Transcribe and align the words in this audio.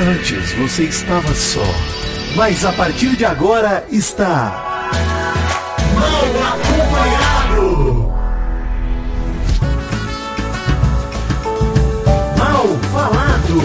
Antes 0.00 0.52
você 0.52 0.84
estava 0.84 1.34
só, 1.34 1.64
mas 2.36 2.64
a 2.64 2.72
partir 2.72 3.16
de 3.16 3.24
agora 3.24 3.84
está. 3.90 4.92
Mal 5.92 6.22
acompanhado! 6.52 8.12
Mal 12.38 12.68
falado! 12.92 13.60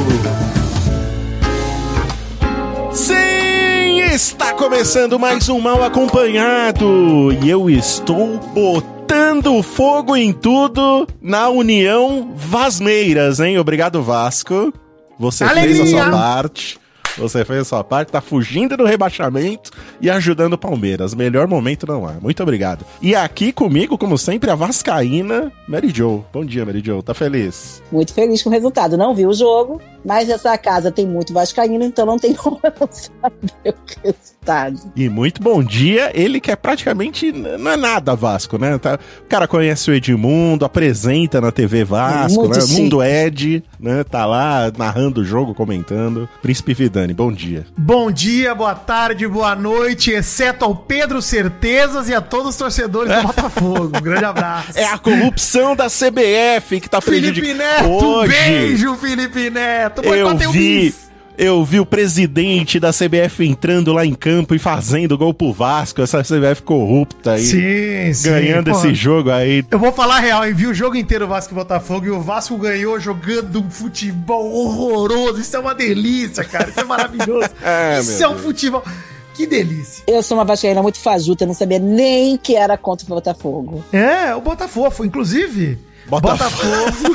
Sim, 2.91 4.00
está 4.11 4.54
começando 4.54 5.20
mais 5.20 5.47
um 5.50 5.59
Mal 5.59 5.84
Acompanhado 5.84 7.31
e 7.43 7.47
eu 7.47 7.70
estou 7.70 8.39
botando 8.55 9.61
fogo 9.61 10.15
em 10.15 10.34
tudo 10.34 11.07
na 11.21 11.50
União 11.50 12.31
Vasmeiras, 12.36 13.39
hein? 13.39 13.59
Obrigado, 13.59 14.02
Vasco. 14.02 14.73
Você 15.20 15.48
fez 15.48 15.80
a 15.80 15.86
sua 15.86 16.09
parte. 16.11 16.79
Você 17.16 17.46
fez 17.46 17.60
a 17.60 17.64
sua 17.65 17.83
parte, 17.83 18.11
tá 18.11 18.19
fugindo 18.21 18.75
do 18.75 18.86
rebaixamento 18.86 19.69
e 20.01 20.10
ajudando 20.10 20.54
o 20.54 20.57
Palmeiras. 20.57 21.14
Melhor 21.14 21.47
momento 21.47 21.86
não 21.86 22.07
há. 22.07 22.14
Muito 22.14 22.42
obrigado. 22.42 22.83
E 23.00 23.15
aqui 23.15 23.52
comigo, 23.54 24.00
como 24.00 24.18
sempre, 24.18 24.50
a 24.50 24.55
Vascaína, 24.55 25.52
Mary 25.68 25.91
Jo. 25.96 26.25
Bom 26.33 26.43
dia, 26.43 26.65
Mary 26.65 26.82
Jo. 26.83 27.04
Tá 27.04 27.14
feliz? 27.14 27.83
Muito 27.91 28.14
feliz 28.15 28.41
com 28.41 28.50
o 28.50 28.52
resultado. 28.52 28.97
Não 28.97 29.14
vi 29.14 29.28
o 29.28 29.33
jogo, 29.33 29.79
mas 30.04 30.28
essa 30.28 30.57
casa 30.57 30.91
tem 30.91 31.05
muito 31.05 31.32
vascaíno, 31.33 31.83
então 31.83 32.03
não 32.03 32.17
tem 32.17 32.33
como 32.36 32.59
eu 32.64 32.73
não 32.80 32.89
saber 32.91 33.75
o 33.75 34.08
resultado. 34.08 34.91
E 34.95 35.08
muito 35.08 35.39
bom 35.39 35.64
dia, 35.64 36.11
ele 36.16 36.39
que 36.41 36.50
é 36.50 36.55
praticamente 36.55 37.31
não 37.31 37.72
é 37.72 37.77
nada 37.77 38.16
Vasco, 38.16 38.58
né? 38.58 38.75
Tá- 38.80 38.97
o 39.22 39.27
cara 39.27 39.47
conhece 39.47 39.91
o 39.91 39.94
Edmundo, 39.94 40.66
apresenta 40.66 41.39
na 41.39 41.52
TV 41.52 41.83
Vasco, 41.83 42.39
Muito 42.41 42.55
né? 42.55 42.61
chique. 42.61 42.81
Mundo 42.81 43.03
Ed, 43.03 43.64
né? 43.83 44.03
Tá 44.03 44.25
lá 44.25 44.72
narrando 44.78 45.22
o 45.22 45.25
jogo, 45.25 45.53
comentando. 45.53 46.28
Príncipe 46.41 46.73
Vidani, 46.73 47.14
bom 47.14 47.31
dia. 47.31 47.67
Bom 47.78 48.09
dia, 48.09 48.55
boa 48.55 48.73
tarde, 48.73 49.28
boa 49.28 49.53
noite, 49.55 50.11
exceto 50.11 50.63
ao 50.63 50.73
Pedro 50.73 51.21
Certezas 51.21 52.08
e 52.08 52.16
a 52.16 52.21
todos 52.21 52.49
os 52.52 52.55
torcedores 52.55 53.13
do 53.13 53.21
Botafogo. 53.23 53.97
Um 53.97 54.02
grande 54.02 54.25
abraço. 54.25 54.71
É 54.75 54.85
a 54.85 54.97
corrupção 54.97 55.75
da 55.75 55.88
CBF 55.88 56.80
que 56.80 56.89
tá 56.89 57.02
Felipe. 57.02 57.53
Neto, 57.53 57.85
um 57.85 57.95
Hoje, 57.95 58.31
beijo, 58.31 58.95
Felipe 58.95 59.49
Neto. 59.49 60.02
eu 60.02 60.09
Boicotei 60.09 60.47
o 60.47 60.52
vi... 60.52 60.59
bis. 60.59 61.12
Eu 61.38 61.64
vi 61.66 61.80
o 61.80 61.86
presidente 61.86 62.80
da 62.80 62.92
CBF 62.92 63.44
entrando 63.45 63.92
lá 63.92 64.06
em 64.06 64.14
campo 64.14 64.53
e 64.53 64.59
fazendo 64.59 65.17
gol 65.17 65.34
pro 65.34 65.52
Vasco, 65.52 66.02
essa 66.02 66.22
CBF 66.22 66.62
corrupta 66.62 67.34
aí, 67.34 67.44
Sim, 67.44 68.14
sim. 68.14 68.30
ganhando 68.30 68.70
pô. 68.72 68.78
esse 68.78 68.94
jogo 68.94 69.31
aí. 69.31 69.66
Eu 69.72 69.80
vou 69.80 69.92
falar 69.92 70.17
a 70.17 70.20
real, 70.20 70.45
eu 70.45 70.56
vi 70.56 70.67
o 70.67 70.73
jogo 70.73 70.95
inteiro 70.95 71.28
Vasco 71.28 71.54
e 71.54 71.56
Botafogo 71.56 72.06
e 72.06 72.11
o 72.11 72.22
Vasco 72.22 72.56
ganhou 72.58 73.00
jogando 73.00 73.59
um 73.61 73.70
futebol 73.70 74.52
horroroso. 74.54 75.42
Isso 75.42 75.56
é 75.56 75.59
uma 75.59 75.73
delícia, 75.73 76.44
cara. 76.44 76.70
Isso 76.70 76.80
é 76.80 76.84
maravilhoso. 76.84 77.50
É, 77.64 78.00
Isso 78.00 78.22
é 78.23 78.28
um 78.28 78.31
Deus. 78.34 78.44
futebol. 78.44 78.84
Que 79.34 79.48
delícia. 79.48 80.04
Eu 80.06 80.22
sou 80.22 80.38
uma 80.38 80.45
vascaína 80.45 80.81
muito 80.84 81.00
fajuta, 81.00 81.45
não 81.45 81.54
sabia 81.56 81.80
nem 81.80 82.38
que 82.38 82.56
era 82.56 82.78
contra 82.78 83.06
o 83.06 83.09
Botafogo. 83.09 83.84
É, 83.92 84.36
o 84.36 84.42
Botafogo, 84.42 85.04
inclusive. 85.04 85.80
Bota- 86.07 86.33
Botafofo, 86.33 87.13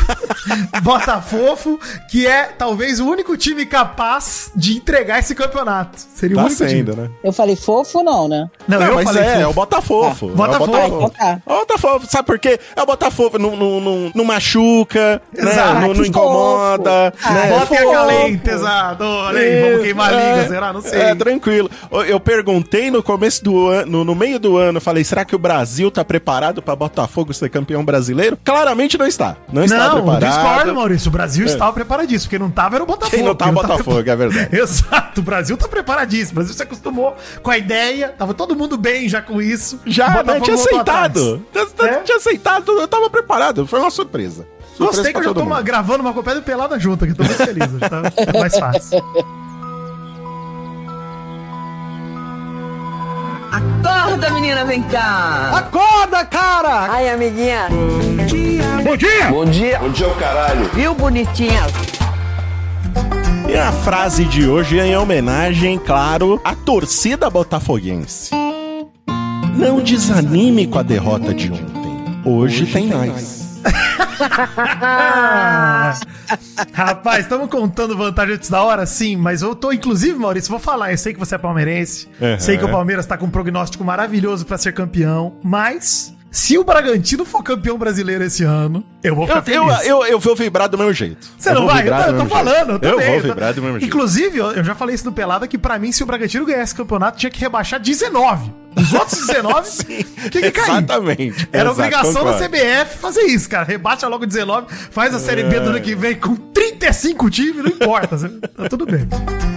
Botafofo, 0.83 1.79
que 2.11 2.27
é 2.27 2.45
talvez 2.57 3.01
o 3.01 3.07
único 3.07 3.37
time 3.37 3.67
capaz 3.67 4.51
de 4.55 4.77
entregar 4.77 5.19
esse 5.19 5.35
campeonato. 5.35 5.99
Seria 6.15 6.37
o 6.37 6.41
Tá 6.41 6.47
único 6.47 6.59
sendo, 6.59 6.93
time. 6.93 7.03
né? 7.03 7.11
Eu 7.23 7.33
falei 7.33 7.57
fofo, 7.57 8.03
não, 8.03 8.29
né? 8.29 8.49
Não, 8.67 8.79
Não, 8.81 8.87
eu 8.87 8.95
mas 8.97 9.05
falei 9.05 9.23
é, 9.23 9.41
é 9.43 9.47
o 9.47 9.53
fofo. 9.53 10.27
Ah, 10.27 10.31
É 10.31 10.33
o 10.33 10.37
Botafogo. 10.37 10.75
Ah, 10.77 10.87
então 10.87 11.11
tá. 11.11 11.41
É 11.47 11.53
o 11.53 11.59
Botafogo, 11.59 12.05
sabe 12.09 12.27
por 12.27 12.39
quê? 12.39 12.59
É 12.75 12.83
o 12.83 12.87
Botafogo, 12.87 13.39
não, 13.39 13.55
não, 13.57 13.81
não, 13.81 14.13
não 14.15 14.25
machuca, 14.25 15.21
né? 15.33 15.55
Não, 15.55 15.89
não 15.95 16.03
Que 16.03 16.09
incomoda. 16.09 17.13
fofo. 17.17 17.33
né? 17.35 17.45
Ah, 17.45 17.47
Bota 17.49 17.63
a 17.63 17.67
fofo. 17.67 17.93
calenta, 17.93 18.51
exato. 18.51 19.05
Olha 19.05 19.41
aí, 19.41 19.63
vamos 19.63 19.83
queimar 19.85 20.13
a 20.15 20.17
língua, 20.17 20.49
será? 20.49 20.73
Não 20.73 20.81
sei. 20.81 21.01
É, 21.01 21.15
tranquilo. 21.15 21.71
Eu- 22.07 22.19
perguntei 22.29 22.91
no 22.91 23.03
começo 23.03 23.43
do 23.43 23.69
ano, 23.69 23.91
no, 23.91 24.05
no 24.05 24.15
meio 24.15 24.39
do 24.39 24.57
ano, 24.59 24.81
falei, 24.81 25.03
será 25.03 25.25
que 25.25 25.35
o 25.35 25.39
Brasil 25.39 25.91
tá 25.91 26.05
preparado 26.05 26.61
pra 26.61 26.77
Botafogo 26.77 27.33
ser 27.33 27.49
campeão 27.49 27.83
brasileiro? 27.85 28.39
Claramente 28.45 28.78
não 28.99 29.07
está. 29.07 29.37
Não 29.53 29.65
está 29.65 29.89
não, 29.89 29.95
preparado. 29.97 30.25
É. 30.25 30.29
discordo, 30.29 30.75
Maurício. 30.75 31.09
O 31.09 31.13
Brasil 31.13 31.47
estava 31.47 31.73
preparadíssimo. 31.73 32.31
Quem 32.31 32.39
não 32.39 32.51
tava 32.51 32.77
era 32.77 32.85
o 32.85 32.87
Botafogo. 32.87 33.17
Quem 33.17 33.25
não 33.25 33.35
tá 33.35 33.45
Quem 33.47 33.55
Botafogo, 33.55 34.09
é 34.11 34.17
verdade. 34.17 34.49
Exato, 34.57 35.21
o 35.21 35.25
Brasil 35.25 35.57
tá 35.57 35.67
preparadíssimo. 35.69 36.33
O 36.33 36.35
Brasil 36.37 36.55
se 36.55 36.63
acostumou 36.63 37.17
com 37.43 37.51
a 37.51 37.59
ideia, 37.59 38.09
tava 38.17 38.35
todo 38.35 38.55
mundo 38.55 38.77
bem 38.77 39.09
já 39.09 39.21
com 39.23 39.41
isso. 39.43 39.81
Já, 39.87 40.21
O 40.21 40.25
né? 40.25 40.41
Tinha 40.41 40.55
aceitado. 40.55 41.43
Tinha, 41.53 41.89
É? 41.91 41.95
tinha 42.01 42.17
aceitado, 42.17 42.73
eu 42.73 42.87
tava 42.89 43.09
preparado. 43.11 43.67
Foi 43.67 43.81
uma 43.81 43.91
surpresa. 43.91 44.47
Surpresa 44.77 44.97
Gostei 44.97 45.13
que 45.13 45.19
eu 45.19 45.23
já 45.25 45.29
todo 45.31 45.39
tô 45.41 45.43
uma- 45.47 45.57
mundo. 45.57 45.65
gravando 45.65 46.01
uma 46.05 46.13
copia 46.13 46.35
do 46.37 46.43
Pelada 46.43 46.79
junto 46.79 47.05
aqui, 47.05 47.13
tô 47.15 47.25
muito 47.25 47.37
feliz. 47.45 47.67
Tá, 47.81 48.11
tá 48.11 48.33
mais 48.39 48.57
fácil. 48.57 49.03
Acorda, 54.09 54.31
menina, 54.31 54.65
vem 54.65 54.83
cá. 54.85 55.51
Acorda, 55.55 56.25
cara! 56.25 56.91
Ai, 56.91 57.11
amiguinha. 57.11 57.69
Bom 58.83 58.97
dia! 58.97 59.29
Bom 59.29 59.45
dia. 59.45 59.79
Bom 59.79 59.91
dia, 59.91 60.09
o 60.09 60.15
caralho. 60.15 60.71
Viu, 60.73 60.95
bonitinha? 60.95 61.67
E 63.47 63.55
a 63.55 63.71
frase 63.71 64.25
de 64.25 64.49
hoje 64.49 64.81
é 64.81 64.87
em 64.87 64.97
homenagem, 64.97 65.79
claro, 65.79 66.41
à 66.43 66.55
torcida 66.55 67.29
botafoguense. 67.29 68.31
Não 69.55 69.79
desanime 69.81 70.67
com 70.67 70.79
a 70.79 70.83
derrota 70.83 71.35
de 71.35 71.53
ontem. 71.53 72.23
Hoje, 72.25 72.65
tem 72.65 72.87
mais. 72.87 73.35
Ah, 73.35 73.38
rapaz, 76.73 77.21
estamos 77.25 77.49
contando 77.49 77.97
vantagem 77.97 78.35
antes 78.35 78.51
da 78.51 78.63
hora, 78.63 78.85
sim, 78.87 79.17
mas 79.17 79.43
eu 79.43 79.55
tô, 79.55 79.73
inclusive, 79.73 80.19
Maurício, 80.19 80.51
vou 80.51 80.59
falar, 80.59 80.93
eu 80.93 80.99
sei 80.99 81.13
que 81.13 81.19
você 81.19 81.35
é 81.35 81.39
palmeirense, 81.39 82.09
Uhum. 82.21 82.39
sei 82.39 82.59
que 82.59 82.65
o 82.65 82.69
Palmeiras 82.71 83.07
tá 83.07 83.17
com 83.17 83.27
um 83.27 83.31
prognóstico 83.31 83.85
maravilhoso 83.85 84.45
pra 84.47 84.59
ser 84.59 84.73
campeão, 84.73 85.37
mas 85.43 86.15
se 86.31 86.59
o 86.59 86.65
Bragantino 86.65 87.25
for 87.25 87.43
campeão 87.43 87.79
brasileiro 87.79 88.23
esse 88.25 88.45
ano, 88.45 88.85
eu 89.03 89.15
vou 89.15 89.27
ficar 89.27 89.43
Eu, 89.51 89.63
eu, 89.65 89.69
feliz. 89.69 89.87
eu, 89.87 90.05
eu 90.07 90.19
vou 90.21 90.37
vibrar 90.37 90.69
do 90.69 90.77
mesmo 90.77 90.93
jeito. 90.93 91.27
Você 91.39 91.51
Eu 91.51 91.55
não 91.55 91.67
vai? 91.67 91.89
Eu, 91.89 91.95
tô- 91.95 92.03
eu 92.03 92.19
tô 92.19 92.27
falando, 92.27 92.69
eu 92.71 92.75
Eu 92.75 92.79
também. 92.81 93.07
vou 93.07 93.15
eu 93.17 93.23
vibrar 93.23 93.55
do 93.55 93.63
mesmo 93.63 93.81
jeito. 93.81 93.87
Inclusive, 93.95 94.39
eu, 94.39 94.53
eu 94.53 94.63
já 94.65 94.75
falei 94.75 94.95
isso 94.95 95.05
no 95.07 95.13
Pelada, 95.13 95.47
que 95.49 95.57
pra 95.57 95.79
mim, 95.79 95.91
se 95.91 96.03
o 96.03 96.07
Bragantino 96.07 96.45
ganhasse 96.45 96.75
o 96.75 96.77
campeonato, 96.77 97.19
tinha 97.19 97.31
que 97.31 97.41
rebaixar 97.41 97.81
19. 97.81 98.53
Os 98.77 98.93
outros 98.93 99.27
19 99.27 99.71
tinha 100.31 100.43
que 100.45 100.51
cair. 100.53 100.69
Exatamente. 100.69 101.49
Era 101.51 101.71
Exato, 101.71 101.71
obrigação 101.81 102.13
concordo. 102.25 102.39
da 102.39 102.47
CBF 102.49 102.99
fazer 102.99 103.23
isso, 103.23 103.49
cara. 103.49 103.65
Rebaixa 103.65 104.07
logo 104.07 104.25
19, 104.27 104.67
faz 104.91 105.15
a 105.15 105.19
Série 105.19 105.43
B 105.45 105.59
do 105.61 105.71
ano 105.71 105.81
que 105.81 105.95
vem 105.97 106.15
com 106.15 106.37
35 106.37 107.31
times, 107.31 107.57
não 107.65 107.71
importa. 107.71 108.17
tá 108.55 108.69
tudo 108.69 108.85
bem. 108.87 109.09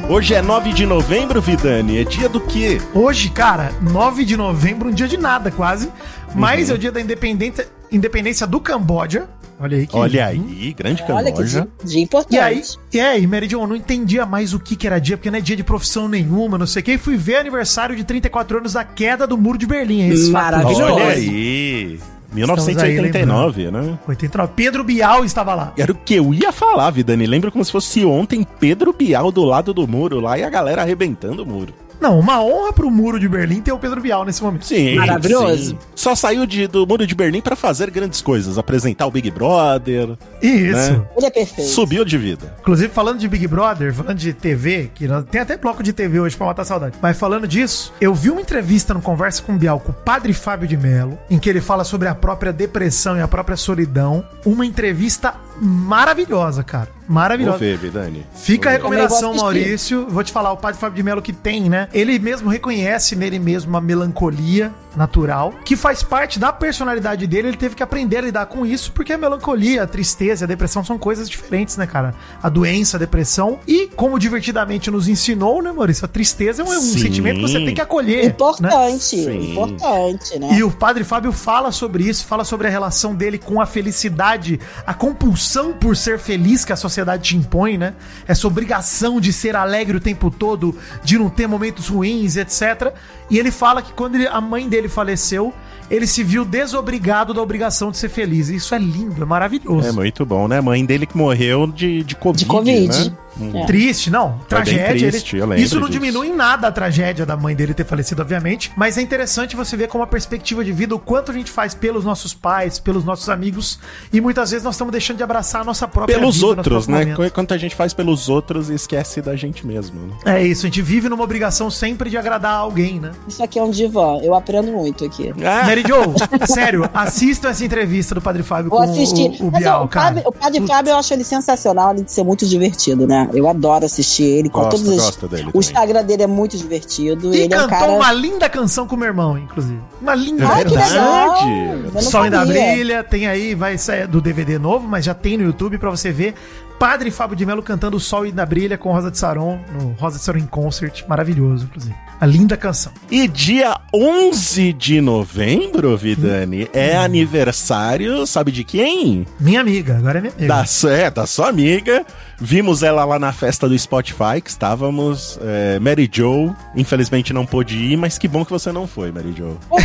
Hoje 0.10 0.34
é 0.34 0.42
9 0.42 0.74
de 0.74 0.86
novembro, 0.86 1.40
Vidani. 1.42 2.00
É 2.00 2.04
dia 2.04 2.28
do 2.28 2.40
quê? 2.42 2.82
Hoje, 2.94 3.30
cara, 3.30 3.72
9 3.82 4.26
de 4.26 4.36
novembro, 4.36 4.90
um 4.90 4.92
dia 4.92 5.08
de 5.08 5.18
nada 5.18 5.52
quase, 5.52 5.92
mas 6.36 6.68
Uhum. 6.68 6.74
é 6.74 6.76
o 6.76 6.80
dia 6.80 6.92
da 6.92 7.02
independência, 7.02 7.68
independência 7.92 8.46
do 8.48 8.60
Camboja. 8.60 9.28
Olha 9.60 9.78
aí 9.78 9.86
que 9.86 9.96
Olha 9.96 10.26
aí, 10.26 10.74
grande 10.76 11.04
Olha 11.08 11.26
que 11.26 11.34
Camboja. 11.38 11.62
dia, 11.62 11.86
dia 11.86 12.02
importante. 12.02 12.34
E 12.36 12.40
aí, 12.40 12.62
e 12.94 13.00
aí, 13.00 13.28
Meridion, 13.28 13.62
eu 13.62 13.68
não 13.68 13.76
entendia 13.76 14.26
mais 14.26 14.54
o 14.56 14.60
que, 14.60 14.76
que 14.76 14.88
era 14.88 14.98
dia, 15.00 15.18
porque 15.18 15.30
não 15.30 15.38
é 15.38 15.42
dia 15.42 15.56
de 15.56 15.64
profissão 15.64 16.08
nenhuma, 16.08 16.58
não 16.58 16.66
sei 16.66 16.82
o 16.82 16.84
que. 16.86 16.94
E 16.94 16.98
fui 16.98 17.16
ver 17.16 17.36
aniversário 17.36 17.96
de 17.96 18.04
34 18.04 18.58
anos 18.58 18.74
da 18.74 18.84
queda 18.84 19.28
do 19.28 19.38
muro 19.38 19.60
de 19.60 19.68
Berlim. 19.68 20.12
É. 20.12 20.30
Maravilhoso. 20.32 20.82
Olha 20.84 21.06
aí. 21.10 22.00
1989, 22.34 23.72
né? 23.72 24.00
89. 24.08 24.54
Pedro 24.56 24.84
Bial 24.84 25.24
estava 25.26 25.54
lá. 25.54 25.74
Era 25.78 25.92
o 25.92 25.96
que 25.96 26.16
eu 26.16 26.34
ia 26.34 26.52
falar, 26.52 26.90
Vidani. 26.90 27.28
Lembra 27.28 27.52
como 27.52 27.64
se 27.64 27.72
fosse 27.72 28.04
ontem 28.06 28.46
Pedro 28.60 28.94
Bial 28.94 29.32
do 29.32 29.44
lado 29.44 29.74
do 29.74 29.88
muro 29.88 30.20
lá 30.20 30.38
e 30.40 30.44
a 30.44 30.50
galera 30.50 30.82
arrebentando 30.82 31.44
o 31.44 31.46
muro. 31.46 31.74
Não, 32.02 32.20
uma 32.20 32.44
honra 32.44 32.74
pro 32.74 32.90
muro 32.90 33.20
de 33.20 33.30
Berlim 33.30 33.62
ter 33.62 33.72
o 33.72 33.78
Pedro 33.78 34.02
Bial 34.02 34.26
nesse 34.26 34.42
momento. 34.44 34.66
Sim. 34.66 34.96
Maravilhoso. 34.96 35.70
sim. 35.72 35.78
Só 35.96 36.16
saiu 36.16 36.46
de- 36.48 36.66
do 36.68 36.86
muro 36.88 37.06
de 37.06 37.14
Berlim 37.14 37.42
pra 37.42 37.56
fazer 37.56 37.92
grandes 37.92 38.22
coisas. 38.22 38.58
Apresentar 38.58 39.06
o 39.06 39.12
Big 39.12 39.30
Brother. 39.30 40.18
Isso. 40.42 40.94
Né? 40.94 41.02
Ele 41.16 41.26
é 41.28 41.30
perfeito. 41.30 41.70
Subiu 41.70 42.04
de 42.04 42.18
vida. 42.18 42.56
Inclusive, 42.60 42.92
falando 42.92 43.20
de 43.20 43.28
Big 43.28 43.46
Brother, 43.48 43.94
falando 43.94 44.18
de 44.18 44.34
TV, 44.34 44.90
que 44.96 45.08
tem 45.30 45.42
até 45.42 45.56
bloco 45.58 45.84
de 45.84 45.94
TV 45.94 46.20
hoje 46.20 46.36
pra 46.36 46.48
matar 46.48 46.64
a 46.64 46.66
saudade. 46.66 46.96
Mas 47.02 47.18
falando 47.20 47.48
disso, 47.48 47.94
eu 48.02 48.14
vi 48.16 48.32
uma 48.32 48.42
entrevista 48.42 48.94
no 48.94 49.02
Conversa 49.02 49.44
com 49.44 49.54
o 49.54 49.58
Bial 49.58 49.80
com 49.80 49.92
o 49.92 49.96
padre 49.96 50.34
Fábio 50.34 50.68
de 50.68 50.76
Mello, 50.78 51.20
em 51.30 51.38
que 51.38 51.48
ele 51.50 51.62
fala 51.62 51.84
sobre 51.84 52.08
a 52.08 52.16
própria 52.16 52.52
depressão 52.52 53.16
e 53.16 53.22
a 53.22 53.28
própria 53.28 53.56
solidão. 53.56 54.26
Uma 54.44 54.66
entrevista 54.66 55.36
maravilhosa, 55.62 56.64
cara. 56.64 56.90
Vou 57.08 57.16
Maravilhosa. 57.16 57.58
ver, 57.58 57.78
Vidani. 57.78 58.26
Fica 58.34 58.70
a 58.70 58.72
Vou 58.72 58.78
recomendação, 58.90 59.34
vou 59.34 59.46
assistir. 59.48 59.62
Maurício. 59.62 60.08
Vou 60.10 60.24
te 60.24 60.32
falar, 60.32 60.52
o 60.54 60.58
padre 60.58 60.80
Fábio 60.80 60.96
de 60.96 61.04
Mello 61.04 61.22
que 61.22 61.34
tem, 61.34 61.70
né? 61.70 61.88
Ele 61.94 62.18
mesmo 62.18 62.50
reconhece 62.50 63.16
nele 63.16 63.38
mesmo 63.38 63.70
uma 63.70 63.82
melancolia. 63.82 64.72
Natural, 64.96 65.54
que 65.64 65.76
faz 65.76 66.04
parte 66.04 66.40
da 66.40 66.52
personalidade 66.52 67.26
dele, 67.28 67.50
ele 67.50 67.58
teve 67.58 67.76
que 67.76 67.84
aprender 67.84 68.18
a 68.18 68.22
lidar 68.22 68.46
com 68.48 68.66
isso, 68.66 68.92
porque 68.92 69.14
a 69.14 69.18
melancolia, 69.18 69.84
a 69.84 69.88
tristeza 69.88 70.44
e 70.44 70.46
a 70.46 70.48
depressão 70.48 70.84
são 70.84 70.98
coisas 70.98 71.30
diferentes, 71.30 71.78
né, 71.78 71.88
cara? 71.88 72.14
A 72.42 72.50
doença, 72.50 72.98
a 72.98 73.00
depressão, 73.00 73.60
e 73.68 73.88
como 73.96 74.20
divertidamente 74.20 74.92
nos 74.92 75.08
ensinou, 75.08 75.62
né, 75.62 75.72
Maurício? 75.72 76.06
A 76.06 76.08
tristeza 76.08 76.62
é 76.62 76.66
um, 76.66 76.70
um 76.70 76.82
Sim. 76.82 77.00
sentimento 77.00 77.38
que 77.38 77.42
você 77.42 77.60
tem 77.60 77.74
que 77.74 77.82
acolher. 77.82 78.24
né? 78.24 78.26
Importante, 78.26 79.04
Sim. 79.04 79.52
importante, 79.52 80.40
né? 80.40 80.50
E 80.54 80.64
o 80.64 80.72
Padre 80.72 81.04
Fábio 81.04 81.32
fala 81.32 81.72
sobre 81.72 82.04
isso, 82.04 82.26
fala 82.26 82.44
sobre 82.44 82.68
a 82.68 82.70
relação 82.70 83.16
dele 83.16 83.38
com 83.38 83.62
a 83.62 83.66
felicidade, 83.66 84.60
a 84.86 84.94
compulsão 84.94 85.74
por 85.74 85.96
ser 85.96 86.20
feliz 86.20 86.66
que 86.66 86.74
a 86.74 86.76
sociedade 86.76 87.24
te 87.24 87.38
impõe, 87.38 87.78
né? 87.78 87.94
Essa 88.28 88.48
obrigação 88.48 89.20
de 89.20 89.32
ser 89.32 89.56
alegre 89.56 89.98
o 89.98 90.00
tempo 90.00 90.30
todo, 90.30 90.76
de 91.04 91.18
não 91.18 91.30
ter 91.30 91.48
momentos 91.48 91.88
ruins, 91.88 92.36
etc. 92.36 92.94
E 93.32 93.40
ele 93.40 93.50
fala 93.50 93.82
que 93.82 93.92
quando 93.94 94.16
ele- 94.16 94.28
a 94.28 94.40
mãe 94.42 94.68
dele 94.70 94.88
faleceu, 94.90 95.52
ele 95.90 96.06
se 96.06 96.22
viu 96.24 96.46
desobrigado 96.46 97.34
da 97.34 97.42
obrigação 97.42 97.90
de 97.90 97.98
ser 97.98 98.10
feliz. 98.10 98.50
Isso 98.50 98.76
é 98.76 98.78
lindo, 98.78 99.24
é 99.24 99.26
maravilhoso. 99.26 99.88
É 99.88 99.92
muito 99.92 100.26
bom, 100.26 100.48
né? 100.48 100.60
A 100.60 100.62
mãe 100.62 100.86
dele 100.86 101.06
que 101.06 101.18
morreu 101.18 101.66
de, 101.66 102.04
de 102.04 102.16
Covid, 102.16 102.44
De 102.44 102.46
Covid. 102.46 103.10
né? 103.10 103.18
É. 103.54 103.66
Triste, 103.66 104.10
não. 104.10 104.30
Bem 104.32 104.40
Tragédia. 104.50 105.10
triste, 105.10 105.38
ele- 105.38 105.56
Isso 105.62 105.80
não 105.80 105.88
disso. 105.88 106.00
diminui 106.00 106.28
em 106.28 106.36
nada 106.36 106.68
a 106.68 106.72
tragédia 106.72 107.26
da 107.26 107.36
mãe 107.38 107.56
dele 107.56 107.74
ter 107.74 107.86
falecido, 107.86 108.22
obviamente. 108.22 108.72
Mas 108.76 108.98
é 108.98 109.02
interessante 109.02 109.56
você 109.56 109.78
ver 109.78 109.88
como 109.88 110.04
a 110.04 110.08
perspectiva 110.08 110.64
de 110.64 110.72
vida, 110.72 110.94
o 110.96 111.00
quanto 111.00 111.32
a 111.32 111.34
gente 111.34 111.50
faz 111.50 111.74
pelos 111.74 112.04
nossos 112.04 112.34
pais, 112.34 112.80
pelos 112.80 113.04
nossos 113.06 113.30
amigos. 113.30 113.80
E 114.12 114.20
muitas 114.20 114.52
vezes 114.52 114.64
nós 114.64 114.76
estamos 114.76 114.92
deixando 114.92 115.18
de 115.18 115.24
abraçar 115.24 115.62
a 115.62 115.64
nossa 115.64 115.88
própria 115.88 116.18
Pelos 116.18 116.36
vida, 116.36 116.48
nosso 116.48 116.58
outros, 116.58 116.88
né? 116.88 117.00
momento. 117.06 117.32
Quanto 117.32 117.54
a 117.54 117.58
gente 117.58 117.76
faz 117.76 117.94
pelos 117.94 118.28
outros 118.30 118.70
e 118.70 118.74
esquece 118.74 119.22
da 119.22 119.36
gente 119.36 119.66
mesmo, 119.66 120.00
né? 120.26 120.40
É 120.40 120.46
isso, 120.46 120.66
a 120.66 120.70
gente 120.70 120.82
vive 120.82 121.08
numa 121.10 121.24
obrigação 121.24 121.70
sempre 121.72 122.10
de 122.10 122.18
agradar 122.18 122.54
alguém, 122.56 123.00
né? 123.00 123.12
Isso 123.28 123.42
aqui 123.44 123.58
é 123.58 123.64
um 123.64 123.72
divã. 123.72 124.20
Eu 124.22 124.36
aprendo 124.36 124.72
muito 124.72 125.06
aqui. 125.06 125.34
Ah, 125.44 125.66
Mary 125.66 125.84
Jo, 125.88 126.14
sério, 126.48 126.90
assistam 126.94 127.50
essa 127.50 127.64
entrevista 127.64 128.14
do 128.16 128.22
Padre 128.22 128.44
Fábio 128.44 128.70
Vou 128.70 128.80
com 128.80 128.92
assistir. 128.92 129.38
o, 129.42 129.48
o 129.48 129.52
Mas 129.52 129.62
ó, 129.62 129.66
Bial, 129.66 129.84
o, 129.86 129.88
cara. 129.88 130.06
Padre, 130.08 130.24
o 130.28 130.32
Padre. 130.32 130.68
Fábio 130.68 130.92
eu 130.92 130.98
acho 130.98 131.14
ele 131.14 131.24
sensacional, 131.24 131.90
além 131.90 132.04
de 132.04 132.12
ser 132.12 132.24
muito 132.24 132.46
divertido, 132.46 133.08
né? 133.08 133.21
Eu 133.34 133.48
adoro 133.48 133.86
assistir 133.86 134.24
ele. 134.24 134.50
Com 134.50 134.62
Gosto, 134.62 134.78
todas 134.78 134.90
as... 134.90 135.06
gosto 135.06 135.28
dele 135.28 135.44
O 135.44 135.46
também. 135.46 135.60
Instagram 135.60 136.04
dele 136.04 136.24
é 136.24 136.28
muito 136.28 136.58
divertido. 136.58 137.34
E 137.34 137.42
ele 137.42 137.54
é 137.54 137.58
um 137.58 137.62
cantou 137.62 137.78
cara. 137.80 137.92
uma 137.94 138.12
linda 138.14 138.50
canção 138.50 138.88
com 138.88 138.96
o 138.96 139.00
meu 139.00 139.08
irmão, 139.08 139.38
inclusive. 139.38 139.80
Uma 140.02 140.16
linda 140.16 140.44
É 140.44 140.48
Ai, 140.48 140.64
que 140.66 140.70
verdade. 140.70 142.04
Sol 142.06 142.22
ainda 142.24 142.46
brilha, 142.46 143.04
tem 143.04 143.28
aí, 143.28 143.54
vai 143.56 143.78
sair 143.78 144.08
do 144.08 144.22
DVD 144.22 144.58
novo, 144.58 144.88
mas 144.88 145.06
já 145.06 145.14
tem 145.14 145.38
no 145.38 145.44
YouTube 145.44 145.78
pra 145.78 145.90
você 145.90 146.12
ver. 146.12 146.34
Padre 146.82 147.12
Fábio 147.12 147.38
de 147.38 147.46
Melo 147.46 147.62
cantando 147.62 148.00
Sol 148.00 148.24
ainda 148.24 148.44
brilha 148.44 148.76
com 148.76 148.92
Rosa 148.92 149.12
de 149.12 149.18
Saron, 149.20 149.60
no 149.72 149.92
Rosa 150.00 150.18
de 150.18 150.24
Saron 150.24 150.40
em 150.40 150.48
Concert, 150.48 151.04
maravilhoso, 151.08 151.66
inclusive. 151.66 151.94
A 152.20 152.26
linda 152.26 152.58
canção. 152.58 152.92
E 153.10 153.28
dia 153.28 153.80
11 153.94 154.74
de 154.74 155.00
novembro, 155.00 155.96
Vidani, 155.96 156.68
é 156.74 156.98
aniversário, 156.98 158.26
sabe 158.26 158.52
de 158.52 158.64
quem? 158.64 159.28
Minha 159.40 159.62
amiga, 159.62 159.98
agora 159.98 160.18
é 160.18 160.22
minha 160.22 160.34
amiga. 160.34 160.48
Da, 160.48 160.90
é, 160.90 161.12
da 161.12 161.28
sua 161.28 161.50
amiga. 161.50 162.04
Vimos 162.40 162.82
ela 162.82 163.06
lá 163.06 163.20
na 163.20 163.32
festa 163.32 163.70
do 163.70 163.78
Spotify, 163.78 164.42
que 164.44 164.50
estávamos. 164.50 165.40
é, 165.44 165.80
Mary 165.80 166.10
Jo, 166.12 166.56
infelizmente 166.76 167.32
não 167.32 167.46
pôde 167.46 167.78
ir, 167.78 167.96
mas 167.98 168.18
que 168.18 168.28
bom 168.28 168.44
que 168.44 168.52
você 168.52 168.72
não 168.72 168.88
foi, 168.88 169.12
Mary 169.12 169.34
Jo. 169.38 169.58
Por 169.70 169.80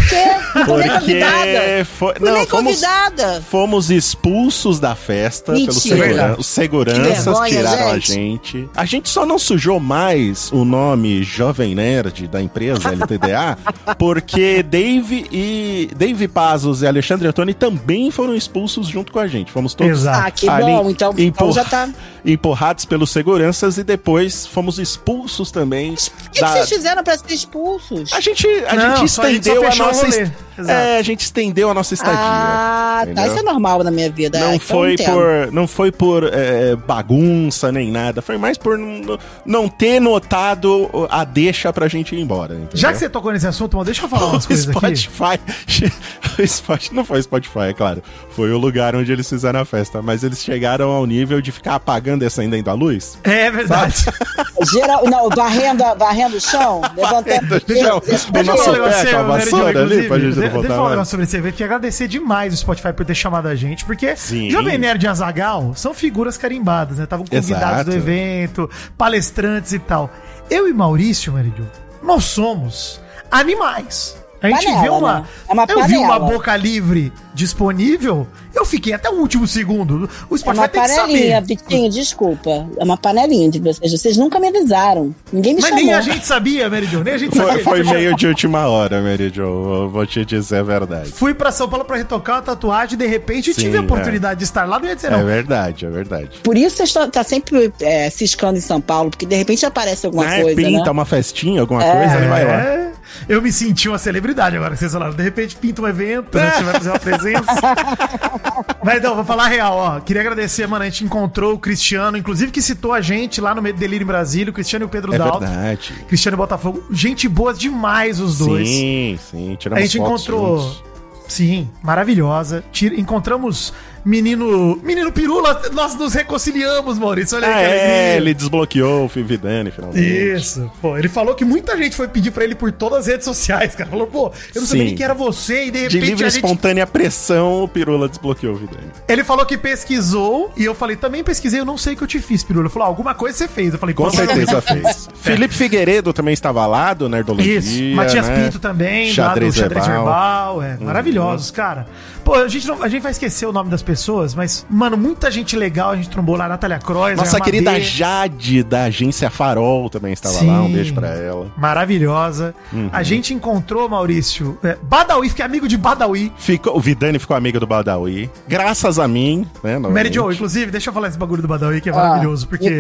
quê? 1.05 1.27
Não 1.27 1.85
foi, 1.85 2.15
Fui 2.15 2.31
nem 2.31 2.47
fomos, 2.47 2.81
convidada. 2.81 3.43
fomos 3.43 3.91
expulsos 3.91 4.81
da 4.81 4.95
festa 4.95 5.53
Mentira. 5.53 5.73
seguran 5.75 6.35
os 6.39 6.47
seguranças, 6.95 7.25
Que 7.25 7.31
vergonha, 7.31 7.49
tiraram 7.51 8.01
gente. 8.01 8.13
a 8.13 8.15
gente. 8.15 8.71
A 8.77 8.85
gente 8.85 9.09
só 9.09 9.27
não 9.27 9.39
sujou 9.39 9.81
mais 9.81 10.51
o 10.53 10.65
nome 10.65 11.23
Jovem 11.23 11.75
Nerd 11.75 12.27
da 12.29 12.41
empresa 12.41 12.91
LTDA, 12.91 13.59
porque 13.99 14.63
Dave 14.63 15.27
e 15.31 15.91
Dave 15.97 16.29
Pazos 16.29 16.83
e 16.83 16.87
Alexandre 16.87 17.29
Antoni 17.29 17.55
também 17.55 18.11
foram 18.11 18.35
expulsos 18.35 18.87
junto 18.87 19.13
com 19.13 19.19
a 19.19 19.27
gente. 19.27 19.51
Fomos 19.53 19.75
todos 19.75 19.93
Exato. 20.01 20.27
Ah, 20.27 20.31
que 20.31 20.49
Ali, 20.49 20.65
bom. 20.65 20.91
Então, 20.91 21.15
então 21.19 21.53
já 21.53 21.65
tá. 21.65 21.89
empurrados 22.25 22.85
pelos 22.85 23.11
seguranças 23.11 23.79
e 23.79 23.85
depois 23.85 24.47
fomos 24.47 24.79
expulsos 24.79 25.51
também. 25.51 25.93
O 25.93 25.97
que, 25.97 26.31
que 26.31 26.41
da- 26.41 26.49
vocês 26.53 26.69
fizeram 26.69 27.03
pra 27.03 27.17
ser 27.17 27.33
expulsos? 27.33 28.13
A 28.13 28.21
gente, 28.21 28.47
a 28.69 28.75
Não, 28.75 28.97
gente 28.97 29.11
só 29.11 29.23
a 29.23 29.29
gente 29.31 29.41
estendeu 29.41 29.63
a 29.67 29.75
nossa. 29.75 30.07
est-. 30.09 30.33
É, 30.59 30.99
a 30.99 31.03
gente 31.03 31.21
estendeu 31.21 31.71
a 31.71 31.75
nossa 31.75 31.93
estadia. 31.93 32.19
Ah, 32.19 33.03
tá. 33.05 33.11
entendeu? 33.11 33.27
Isso 33.33 33.39
é 33.41 33.43
normal 33.43 33.85
na 33.85 33.91
minha 33.91 34.11
vida. 34.11 34.39
Não 34.41 34.53
é, 34.53 34.59
foi 34.59 34.97
por, 34.97 35.53
não 35.53 35.67
foi 35.69 35.93
por 35.93 36.25
é, 36.33 36.66
bagunça 36.75 37.71
nem 37.71 37.91
nada. 37.93 38.21
Foi 38.23 38.37
mais 38.39 38.57
por 38.59 38.77
não, 38.79 39.19
não 39.45 39.69
ter 39.69 40.01
notado 40.01 40.91
a 41.11 41.23
deixa 41.25 41.73
pra 41.73 41.87
gente 41.87 42.15
ir 42.17 42.21
embora. 42.21 42.55
Entendeu? 42.55 42.71
Já 42.75 42.93
que 42.93 42.99
você 42.99 43.09
tocou 43.09 43.33
nesse 43.33 43.47
assunto, 43.47 43.75
mano, 43.77 43.85
deixa 43.85 44.03
eu 44.03 44.09
falar 44.09 44.27
umas 44.33 44.45
o 44.45 44.49
coisas 44.49 44.69
aqui. 44.69 44.97
Spotify, 44.97 45.41
o 46.43 46.47
Spotify. 46.49 46.95
Não 46.95 47.05
foi 47.05 47.21
o 47.21 47.23
Spotify, 47.23 47.59
é 47.69 47.73
claro. 47.75 48.03
Foi 48.31 48.51
o 48.51 48.59
lugar 48.59 48.97
onde 48.97 49.13
eles 49.13 49.29
fizeram 49.29 49.61
a 49.61 49.65
festa. 49.65 50.01
Mas 50.03 50.25
eles 50.25 50.43
chegaram 50.43 50.91
ao 50.91 51.07
nível 51.07 51.41
de 51.41 51.53
ficar 51.53 51.75
apagando 51.77 52.23
e 52.23 52.27
acendendo 52.27 52.71
a 52.71 52.75
luz. 52.75 53.19
É 53.23 53.51
verdade. 53.51 54.05
Geral, 54.73 55.05
não, 55.09 55.29
varrendo, 55.29 55.85
varrendo 55.99 56.37
o 56.37 56.41
chão, 56.41 56.81
levantando. 56.97 57.61
Deixa 57.67 57.87
eu- 57.89 58.01
Deixa- 58.01 58.31
Deixa 58.33 58.51
eu 58.51 58.57
falar 58.57 58.69
um 58.69 58.73
negócio 58.73 59.05
pé 59.05 59.11
com 59.13 59.19
a 59.19 59.23
vassoura 59.23 59.83
ali, 59.83 60.09
pra 60.09 60.19
gente 60.19 60.25
não 60.29 60.33
De- 60.35 60.41
Deixa 60.41 60.57
eu 60.57 60.63
botar 60.63 60.75
falar 60.75 61.05
sobre 61.05 61.25
esse 61.25 61.37
evento. 61.37 61.53
Queria 61.53 61.67
agradecer 61.67 62.09
demais 62.09 62.55
o 62.55 62.57
Spotify 62.57 62.93
por 62.93 63.05
ter 63.05 63.15
chamado 63.15 63.49
a 63.49 63.55
gente, 63.55 63.85
porque 63.85 64.17
Sim. 64.17 64.51
Jovem 64.51 64.79
Nerd 64.79 65.05
e 65.05 65.09
Azagal 65.09 65.73
são 65.75 65.93
figuras 65.95 66.37
carimbadas, 66.57 66.99
né? 66.99 67.05
Estavam 67.05 67.27
convidados 67.27 67.81
Exato. 67.81 67.91
do 67.91 67.97
evento, 67.97 68.71
palestrantes 68.97 69.73
e 69.73 69.79
tal. 69.79 70.11
Eu 70.51 70.69
e 70.69 70.73
Maurício, 70.73 71.33
Mary 71.33 71.53
Jo, 71.57 71.67
nós 72.03 72.25
somos 72.25 73.01
animais. 73.31 74.17
A 74.55 74.61
gente 74.61 74.65
Panela, 74.65 74.83
vê 74.83 74.89
uma. 74.91 75.15
né? 75.21 75.25
É 75.49 75.53
uma 75.53 75.67
eu 75.69 75.85
vi 75.85 75.97
uma 75.99 76.19
boca 76.19 76.57
livre 76.57 77.13
disponível, 77.35 78.27
eu 78.55 78.65
fiquei 78.65 78.93
até 78.95 79.11
o 79.11 79.15
último 79.21 79.47
segundo. 79.47 80.09
O 80.29 80.35
É 80.35 80.39
Spotify 80.39 80.59
uma 80.61 80.69
tem 80.69 80.83
que 80.83 80.89
panelinha, 80.89 81.35
saber. 81.41 81.47
Vitinho, 81.47 81.91
desculpa. 81.91 82.67
É 82.77 82.83
uma 82.85 82.97
panelinha 82.97 83.51
de 83.51 83.59
vocês. 83.61 83.93
Vocês 83.93 84.17
nunca 84.17 84.41
me 84.41 84.49
avisaram. 84.49 85.15
Ninguém 85.33 85.55
me 85.55 85.61
Mas 85.61 85.69
chamou. 85.71 85.85
nem 85.85 85.95
a 85.95 86.01
gente 86.01 86.27
sabia, 86.27 86.69
Mary 86.71 86.87
Jo, 86.87 87.03
nem 87.05 87.15
a 87.15 87.19
gente 87.19 87.37
Foi, 87.37 87.47
sabia. 87.47 87.65
foi 87.65 87.83
meio 87.85 88.15
de 88.17 88.27
última 88.27 88.67
hora, 88.69 89.01
Mary 89.03 89.31
Jo. 89.33 89.89
Vou 89.91 90.07
te 90.07 90.25
dizer 90.25 90.59
a 90.59 90.63
verdade. 90.63 91.11
Fui 91.13 91.35
pra 91.35 91.53
São 91.53 91.69
Paulo 91.69 91.85
pra 91.85 91.97
retocar 91.97 92.37
uma 92.37 92.43
tatuagem 92.43 92.95
e 92.95 92.97
de 92.97 93.07
repente 93.07 93.53
Sim, 93.53 93.61
tive 93.61 93.77
a 93.77 93.81
é. 93.81 93.85
oportunidade 93.85 94.39
de 94.39 94.45
estar 94.45 94.65
lá, 94.65 94.79
não 94.79 94.87
ia 94.89 94.97
dizer 94.97 95.09
É 95.09 95.17
não. 95.17 95.25
verdade, 95.25 95.85
é 95.87 95.91
verdade. 95.91 96.31
Por 96.43 96.57
isso 96.57 96.77
vocês 96.77 96.89
estão 96.89 97.09
tá 97.11 97.23
sempre 97.23 97.73
é, 97.81 98.09
ciscando 98.11 98.57
em 98.57 98.61
São 98.63 98.81
Paulo, 98.81 99.11
porque 99.11 99.27
de 99.27 99.37
repente 99.37 99.65
aparece 99.67 100.07
alguma 100.07 100.25
Né, 100.25 100.43
coisa, 100.43 100.57
pinta 100.57 100.85
né? 100.85 100.91
uma 100.91 101.05
festinha, 101.05 101.61
alguma 101.61 101.83
coisa, 101.83 102.17
ele 102.17 102.29
vai 102.29 102.45
lá. 102.45 102.87
Eu 103.29 103.41
me 103.43 103.51
senti 103.53 103.89
uma 103.89 103.99
celebridade 103.99 104.57
agora 104.57 104.73
que 104.75 104.79
vocês 104.79 104.93
falaram. 104.93 105.15
De 105.15 105.23
repente 105.23 105.57
pinta 105.57 105.83
um 105.83 105.89
evento, 105.89 106.37
né? 106.37 106.51
Você 106.51 106.63
vai 106.65 106.73
fazer 106.75 106.91
uma 106.91 106.99
presença. 106.99 107.45
Mas 108.85 108.99
então, 108.99 109.15
vou 109.15 109.25
falar 109.25 109.45
a 109.45 109.49
real, 109.49 109.77
ó. 109.77 110.01
Queria 110.01 110.23
agradecer, 110.23 110.67
mano. 110.67 110.83
A 110.85 110.89
gente 110.89 111.05
encontrou 111.05 111.55
o 111.55 111.59
Cristiano, 111.59 112.17
inclusive 112.17 112.53
que 112.53 112.63
citou 112.63 112.93
a 112.93 113.01
gente 113.01 113.41
lá 113.41 113.55
no 113.55 113.63
meio 113.63 113.75
do 113.75 113.79
Delírio 113.79 114.05
em 114.05 114.07
Brasília, 114.07 114.51
o 114.51 114.55
Cristiano 114.55 114.85
e 114.85 114.87
o 114.87 114.89
Pedro 114.89 115.15
É 115.15 115.19
Dalto. 115.19 115.41
verdade. 115.41 115.93
Cristiano 116.09 116.37
e 116.37 116.39
Botafogo. 116.39 116.85
Gente 116.91 117.29
boa 117.29 117.53
demais 117.53 118.21
os 118.21 118.39
dois. 118.39 118.69
Sim, 118.69 119.19
sim. 119.31 119.53
A 119.55 119.57
Tiramos 119.57 119.83
gente 119.85 119.99
fotos 119.99 120.23
encontrou. 120.23 120.59
juntos. 120.61 120.85
Sim, 121.29 121.69
maravilhosa. 121.83 122.63
Tira- 122.71 122.95
Encontramos 123.01 123.73
menino. 124.07 124.79
Menino 124.83 125.11
Pirula. 125.13 125.61
Nós 125.73 125.95
nos 125.97 126.15
reconciliamos, 126.15 126.99
Maurício. 126.99 127.37
Olha 127.37 127.49
aí 127.49 127.55
Ah, 127.55 127.61
é, 127.63 128.17
ele 128.17 128.33
desbloqueou 128.33 129.05
o 129.05 129.09
Vidani, 129.09 129.71
finalmente. 129.71 130.01
Isso, 130.35 130.71
pô, 130.81 130.97
ele 130.97 131.09
falou 131.09 131.35
que 131.35 131.45
muita 131.45 131.77
gente 131.77 131.97
foi 131.97 132.07
pedir 132.09 132.31
pra 132.31 132.45
ele 132.45 132.55
por 132.55 132.71
todas 132.73 133.01
as 133.01 133.07
redes 133.09 133.25
sociais, 133.25 133.75
cara. 133.75 133.91
Falou, 133.91 134.07
pô, 134.07 134.33
eu 134.55 134.61
não 134.61 134.67
sabia 134.69 134.85
nem 134.85 134.95
que 134.95 135.03
era 135.03 135.15
você 135.15 135.65
e 135.65 135.71
de 135.71 135.89
De 135.89 135.99
repente 135.99 136.01
livre 136.11 136.27
e 136.27 136.31
gente... 136.31 136.45
espontânea 136.45 136.87
pressão, 136.87 137.65
o 137.65 137.69
Pirula 137.69 138.09
desbloqueou 138.09 138.55
o 138.55 138.57
Vidani. 138.57 138.87
Ele 139.09 139.25
falou 139.25 139.45
que 139.45 139.59
pesquisou 139.59 140.53
e 140.57 140.65
eu 140.65 140.75
falei, 140.75 140.97
também 140.97 141.25
pesquisei, 141.25 141.61
eu 141.61 141.65
não 141.65 141.77
sei 141.77 141.95
o 141.95 141.97
que 141.97 142.03
eu 142.05 142.09
te 142.09 142.21
fiz, 142.21 142.43
Pirula. 142.45 142.67
Ele 142.67 142.73
falou, 142.73 142.87
"Ah, 142.87 142.89
alguma 142.89 143.15
coisa 143.15 143.37
você 143.37 143.49
fez. 143.49 143.73
Eu 143.73 143.79
falei, 143.79 143.95
Com 143.95 144.09
certeza 144.11 144.61
fez. 144.61 145.09
Felipe 145.21 145.55
Figueiredo 145.55 146.13
também 146.13 146.33
estava 146.35 146.65
lá, 146.67 146.95
do 146.95 147.09
Nerdologia. 147.09 147.59
Isso, 147.59 147.97
Matias 147.97 148.29
né? 148.29 148.45
Pinto 148.45 148.59
também, 148.59 149.11
Xadrez 149.13 149.57
lá 149.57 149.63
do 149.63 149.69
Xadrez 149.75 149.87
Verbal. 149.87 150.07
Verbal, 150.07 150.57
Uhum. 150.57 150.63
é, 150.63 150.85
maravilhosos, 150.85 151.51
cara. 151.51 151.87
Pô, 152.25 152.35
a 152.35 152.49
gente, 152.49 152.67
não- 152.67 152.83
a 152.83 152.89
gente 152.89 153.03
vai 153.03 153.13
esquecer 153.13 153.47
o 153.47 153.53
nome 153.53 153.71
das 153.71 153.83
pessoas, 153.83 153.96
mas, 154.35 154.67
mano, 154.69 154.97
muita 154.97 155.31
gente 155.31 155.57
legal, 155.57 155.91
a 155.91 155.97
gente 155.97 156.11
trombou 156.11 156.37
lá, 156.37 156.49
Natália 156.49 156.79
Croix, 156.79 157.17
Nossa 157.17 157.41
querida 157.41 157.81
Jade, 157.81 158.63
da 158.63 158.85
agência 158.85 159.31
Farol, 159.31 159.89
também 159.89 160.13
estava 160.13 160.43
lá. 160.43 160.63
Um 160.63 160.67
Sim. 160.67 160.73
beijo 160.75 160.95
pra 160.95 161.09
ela. 161.09 161.51
Maravilhosa. 161.57 162.55
Uhum. 162.73 162.89
A 162.93 163.03
gente 163.03 163.33
encontrou, 163.35 163.89
Maurício, 163.89 164.59
é, 164.63 164.77
Badawi, 164.83 165.29
fiquei 165.29 165.45
amigo 165.45 165.69
de 165.69 165.77
Badawi. 165.77 166.33
Ficou, 166.37 166.77
o 166.77 166.81
Vidani 166.81 167.19
ficou 167.19 167.37
amigo 167.37 167.61
do 167.61 167.67
Badawi. 167.67 168.31
Graças 168.49 168.99
a 168.99 169.07
mim, 169.09 169.47
né? 169.63 169.79
Mary. 169.79 170.13
Jo, 170.13 170.31
inclusive, 170.31 170.71
deixa 170.71 170.91
eu 170.91 170.95
falar 170.95 171.09
esse 171.09 171.19
bagulho 171.19 171.43
do 171.43 171.49
Badawi 171.49 171.81
que 171.81 171.89
é 171.89 171.93
Ah, 171.93 171.97
maravilhoso, 171.97 172.47
porque 172.49 172.79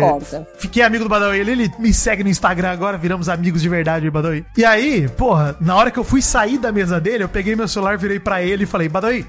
fiquei 0.58 0.82
amigo 0.82 1.04
do 1.04 1.10
Badawi, 1.10 1.38
ele, 1.38 1.52
ele 1.52 1.72
me 1.78 1.92
segue 1.92 2.22
no 2.22 2.30
Instagram 2.30 2.70
agora, 2.70 2.96
viramos 2.96 3.28
amigos 3.28 3.62
de 3.62 3.68
verdade, 3.68 4.10
Badawi. 4.10 4.44
E 4.56 4.64
aí, 4.64 5.08
porra, 5.08 5.56
na 5.60 5.74
hora 5.76 5.90
que 5.90 5.98
eu 5.98 6.04
fui 6.04 6.22
sair 6.22 6.58
da 6.58 6.72
mesa 6.72 7.00
dele, 7.00 7.24
eu 7.24 7.28
peguei 7.28 7.54
meu 7.56 7.68
celular, 7.68 7.98
virei 7.98 8.18
pra 8.20 8.42
ele 8.42 8.64
e 8.64 8.66
falei, 8.66 8.88
Badawi, 8.88 9.26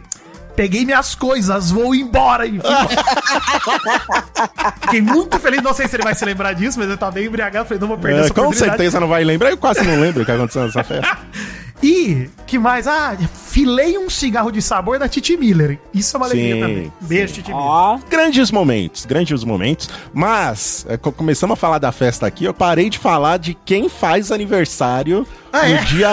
peguei 0.58 0.84
minhas 0.84 1.16
coisas, 1.16 1.72
vou 1.72 1.96
embora. 1.96 2.46
E 2.46 2.60
fui- 2.60 2.70
Fiquei 4.82 5.02
muito 5.02 5.40
feliz, 5.40 5.62
não 5.62 5.74
sei 5.74 5.88
se 5.88 5.96
ele 5.96 6.04
vai 6.04 6.16
se 6.16 6.26
lembrar 6.26 6.52
disso, 6.54 6.78
mas 6.80 6.90
eu 6.90 6.98
tava 6.98 7.14
bem 7.14 7.28
embriagado, 7.28 7.66
falei, 7.66 7.80
não 7.80 7.88
vou 7.88 7.98
perder 7.98 8.18
É, 8.18 8.22
essa 8.26 8.34
com 8.34 8.42
oportunidade. 8.42 8.78
certeza 8.78 9.00
não 9.00 9.08
vai 9.08 9.24
lembrar. 9.24 9.52
Eu 9.52 9.58
quase 9.58 9.82
não 9.84 10.00
lembro 10.02 10.24
o 10.24 10.26
que 10.26 10.32
aconteceu 10.32 10.64
nessa 10.66 10.84
festa. 10.84 11.18
E 11.84 12.28
que 12.48 12.58
mais? 12.58 12.88
Ah, 12.88 13.16
filei 13.52 13.98
um 13.98 14.10
cigarro 14.10 14.52
de 14.52 14.62
sabor 14.62 14.98
da 14.98 15.08
Titi 15.08 15.36
Miller. 15.38 15.78
Isso 15.94 16.16
é 16.16 16.20
uma 16.20 16.26
alegria 16.28 16.56
Sim, 16.56 16.62
também. 16.62 16.94
Beijo, 17.02 17.34
Titi 17.34 17.50
Miller. 17.52 17.64
Ó, 17.66 18.00
Grandes 18.10 18.50
momentos, 18.52 19.06
grandes 19.06 19.44
momentos. 19.44 19.90
Mas, 20.14 20.86
é, 20.90 20.98
co- 20.98 21.12
começamos 21.12 21.54
a 21.54 21.56
falar 21.58 21.78
da 21.80 21.92
festa 21.92 22.26
aqui, 22.26 22.46
eu 22.46 22.54
parei 22.54 22.90
de 22.90 22.98
falar 22.98 23.38
de 23.38 23.54
quem 23.66 23.90
faz 23.90 24.32
aniversário 24.32 25.28
Ah, 25.52 25.68
no 25.68 25.76
é? 25.76 25.84
dia 25.86 26.10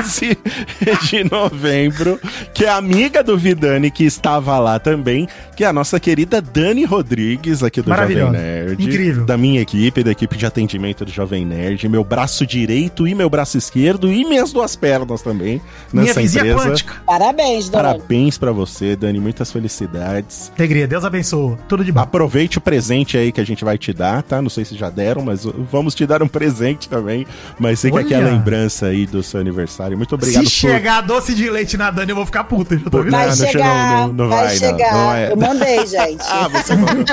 11 0.00 0.38
de 1.08 1.24
novembro, 1.30 2.18
que 2.54 2.64
é 2.64 2.70
amiga 2.70 3.22
do 3.22 3.36
Vidani, 3.36 3.90
que 3.90 4.04
estava 4.04 4.58
lá 4.58 4.78
também, 4.78 5.28
que 5.56 5.64
é 5.64 5.66
a 5.66 5.72
nossa 5.72 5.98
querida 6.00 6.40
Dani 6.40 6.84
Rodrigues, 6.84 7.62
aqui 7.62 7.82
do 7.82 7.94
Jovem. 7.94 8.30
Nerd. 8.30 8.82
Incrível. 8.84 9.24
Da 9.24 9.36
minha 9.36 9.60
equipe, 9.60 10.02
da 10.02 10.10
equipe 10.12 10.36
de 10.36 10.46
atendimento 10.46 11.04
do 11.04 11.10
Jovem 11.10 11.44
Nerd, 11.44 11.88
meu 11.88 12.04
braço 12.04 12.46
direito 12.46 13.06
e 13.06 13.14
meu 13.14 13.28
braço 13.28 13.58
esquerdo 13.58 14.10
e 14.12 14.24
minhas 14.24 14.52
duas 14.52 14.74
pernas 14.76 15.22
também 15.22 15.57
Minha 15.92 16.06
nessa 16.06 16.20
vizinha 16.20 16.44
empresa. 16.44 16.68
quântica. 16.68 16.94
parabéns, 17.06 17.68
dona. 17.68 17.84
Parabéns 17.84 18.38
pra 18.38 18.52
você, 18.52 18.94
Dani, 18.96 19.18
muitas 19.20 19.50
felicidades. 19.50 20.52
Alegria, 20.58 20.86
Deus 20.86 21.04
abençoe. 21.04 21.56
Tudo 21.68 21.84
de 21.84 21.92
bom. 21.92 22.00
Aproveite 22.00 22.58
o 22.58 22.60
presente 22.60 23.16
aí 23.16 23.32
que 23.32 23.40
a 23.40 23.46
gente 23.46 23.64
vai 23.64 23.76
te 23.78 23.92
dar, 23.92 24.22
tá? 24.22 24.40
Não 24.42 24.50
sei 24.50 24.64
se 24.64 24.76
já 24.76 24.90
deram, 24.90 25.22
mas 25.22 25.44
vamos 25.70 25.94
te 25.94 26.06
dar 26.06 26.22
um 26.22 26.28
presente 26.28 26.88
também. 26.88 27.26
Mas 27.58 27.80
fica 27.80 28.00
aqui 28.00 28.14
a 28.14 28.18
lembrança 28.20 28.86
aí 28.86 29.06
do 29.06 29.22
seu 29.22 29.40
aniversário. 29.40 29.96
Muito 29.96 30.14
obrigado 30.14 30.44
Se 30.44 30.50
chegar 30.50 31.00
doce 31.02 31.34
de 31.34 31.48
leite 31.50 31.76
na 31.76 31.90
Dani, 31.90 32.10
eu 32.10 32.16
vou 32.16 32.26
ficar 32.26 32.44
puta. 32.44 32.76
Já 32.76 32.84
tô 32.84 32.90
Por- 32.90 33.04
vendo. 33.04 33.12
Vai 33.12 33.28
Não, 33.28 33.36
não, 33.36 33.46
chegar, 33.46 33.96
não, 34.06 34.12
não 34.12 34.28
vai, 34.28 34.38
vai, 34.46 34.52
não. 34.54 34.58
chegar. 34.58 34.92
Não 34.92 35.12
é. 35.14 35.32
Eu 35.32 35.36
mandei, 35.36 35.86
gente. 35.86 36.18
Ah, 36.30 36.48
você 36.48 36.74
mandou. 36.76 37.04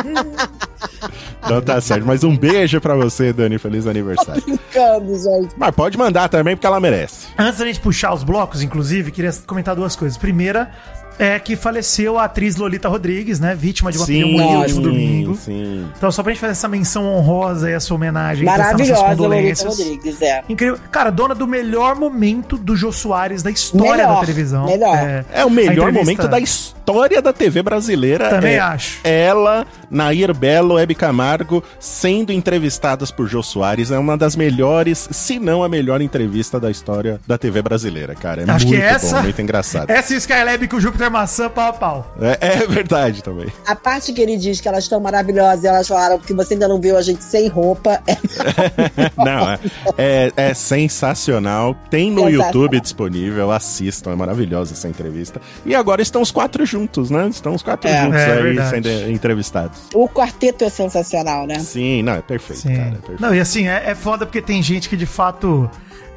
Então 1.44 1.62
tá 1.62 1.80
certo. 1.80 2.06
Mas 2.06 2.24
um 2.24 2.36
beijo 2.36 2.80
pra 2.82 2.96
você, 2.96 3.32
Dani. 3.32 3.58
Feliz 3.58 3.86
aniversário. 3.88 4.42
Brincando, 4.44 5.14
gente. 5.16 5.54
Mas 5.58 5.72
pode 5.76 5.98
mandar 5.98 6.28
também, 6.30 6.56
porque 6.56 6.66
ela 6.68 6.80
merece. 6.80 7.28
Antes 7.38 7.60
da 7.60 7.66
gente 7.66 7.80
puxar 7.80 8.14
os 8.14 8.24
blocos, 8.36 8.62
inclusive, 8.62 9.12
queria 9.12 9.32
comentar 9.48 9.74
duas 9.74 9.96
coisas. 9.96 10.18
Primeira 10.18 10.70
é 11.18 11.40
que 11.40 11.56
faleceu 11.56 12.18
a 12.20 12.26
atriz 12.26 12.56
Lolita 12.56 12.88
Rodrigues, 12.90 13.40
né? 13.40 13.56
Vítima 13.56 13.92
de 13.92 13.98
uma 13.98 14.06
pneumonia 14.06 14.54
no 14.54 14.60
último 14.60 14.82
domingo. 14.82 15.36
sim. 15.36 15.88
Então, 15.98 16.12
só 16.12 16.22
pra 16.24 16.32
gente 16.32 16.42
fazer 16.42 16.52
essa 16.54 16.68
menção 16.68 17.06
honrosa 17.06 17.70
e 17.70 17.74
essa 17.74 17.94
homenagem, 17.94 18.46
nossas 18.46 18.60
Maravilhosa, 18.66 19.14
Lolita. 19.16 19.68
Rodrigues, 19.68 20.22
é. 20.22 20.44
Incrível. 20.50 20.78
Cara, 20.92 21.10
dona 21.10 21.34
do 21.36 21.48
melhor 21.48 21.96
momento 21.96 22.58
do 22.58 22.76
Jô 22.76 22.92
Soares 22.92 23.42
da 23.44 23.50
história 23.52 23.98
Melhor, 23.98 24.14
da 24.16 24.20
televisão. 24.22 24.66
melhor. 24.66 25.26
É 25.32 25.44
o 25.46 25.48
A 25.48 25.52
melhor 25.52 25.92
momento 25.92 26.28
da 26.28 26.40
história 26.40 27.22
da 27.22 27.32
TV 27.34 27.62
brasileira. 27.64 28.30
Também 28.30 28.56
é 28.56 28.60
acho. 28.60 29.00
Ela, 29.04 29.66
Nair 29.90 30.34
Belo, 30.34 30.78
Hebe 30.78 30.96
Camargo, 30.96 31.64
sendo 31.80 32.32
entrevistadas 32.32 33.12
por 33.12 33.28
Jô 33.28 33.42
Soares, 33.42 33.92
é 33.92 33.98
uma 33.98 34.18
das 34.18 34.36
melhores, 34.36 35.08
se 35.12 35.40
não 35.40 35.64
a 35.64 35.70
melhor 35.70 36.02
entrevista 36.02 36.60
da 36.60 36.70
história 36.70 37.20
da 37.28 37.38
TV 37.38 37.62
brasileira, 37.62 38.16
cara. 38.16 38.44
É 38.44 38.52
Acho 38.52 38.68
muito 38.68 38.80
que 38.80 38.86
essa. 38.86 39.16
bom, 39.18 39.24
muito 39.24 39.42
engraçado. 39.42 39.90
Essa 39.90 40.14
e 40.14 40.16
o 40.16 40.20
Skylab 40.20 40.68
com 40.68 40.78
o 40.78 40.82
Júpiter 40.82 41.05
Maçã 41.10 41.50
pau 41.50 41.70
a 41.70 41.74
pau. 41.74 42.16
É, 42.22 42.38
é 42.64 42.68
verdade 42.68 43.24
também. 43.24 43.48
A 43.66 43.76
parte 43.76 44.12
que 44.14 44.22
ele 44.22 44.38
diz 44.38 44.60
que 44.62 44.68
elas 44.68 44.84
estão 44.86 45.00
maravilhosas 45.00 45.64
e 45.64 45.68
elas 45.68 45.88
falaram 45.88 46.20
que 46.20 46.34
você 46.34 46.54
ainda 46.54 46.68
não 46.68 46.80
viu 46.80 46.98
a 46.98 47.02
gente 47.02 47.24
sem 47.24 47.48
roupa. 47.48 48.02
É 48.08 48.16
Não, 49.18 49.50
é, 49.52 49.60
é, 49.98 50.32
é 50.36 50.54
sensacional. 50.54 51.76
Tem 51.90 52.10
no 52.12 52.22
Sensacional. 52.22 52.48
YouTube 52.48 52.80
disponível, 52.82 53.52
assistam, 53.52 54.12
é 54.12 54.16
maravilhosa 54.16 54.74
essa 54.74 54.88
entrevista. 54.88 55.42
E 55.66 55.76
agora 55.76 56.02
estão 56.02 56.22
os 56.22 56.32
quatro 56.32 56.66
juntos, 56.66 57.10
né? 57.10 57.28
Estão 57.28 57.54
os 57.54 57.62
quatro 57.64 57.90
É. 57.90 58.02
juntos 58.04 58.20
É 58.20 58.32
aí 58.34 58.44
verdade. 58.44 58.70
sendo 58.70 59.12
entrevistados. 59.12 59.80
O 59.94 60.08
quarteto 60.08 60.64
é 60.64 60.70
sensacional, 60.70 61.46
né? 61.48 61.60
Sim, 61.60 62.02
não, 62.04 62.14
é 62.14 62.22
perfeito, 62.22 62.62
Sim. 62.62 62.76
cara. 62.76 62.88
é 62.88 62.92
perfeito. 62.92 63.22
Não, 63.22 63.34
e 63.34 63.40
assim, 63.40 63.68
é, 63.68 63.84
é 63.88 63.96
foda 63.96 64.26
porque 64.26 64.42
tem 64.42 64.62
gente 64.62 64.90
que 64.90 64.98
de 64.98 65.06
fato 65.06 65.70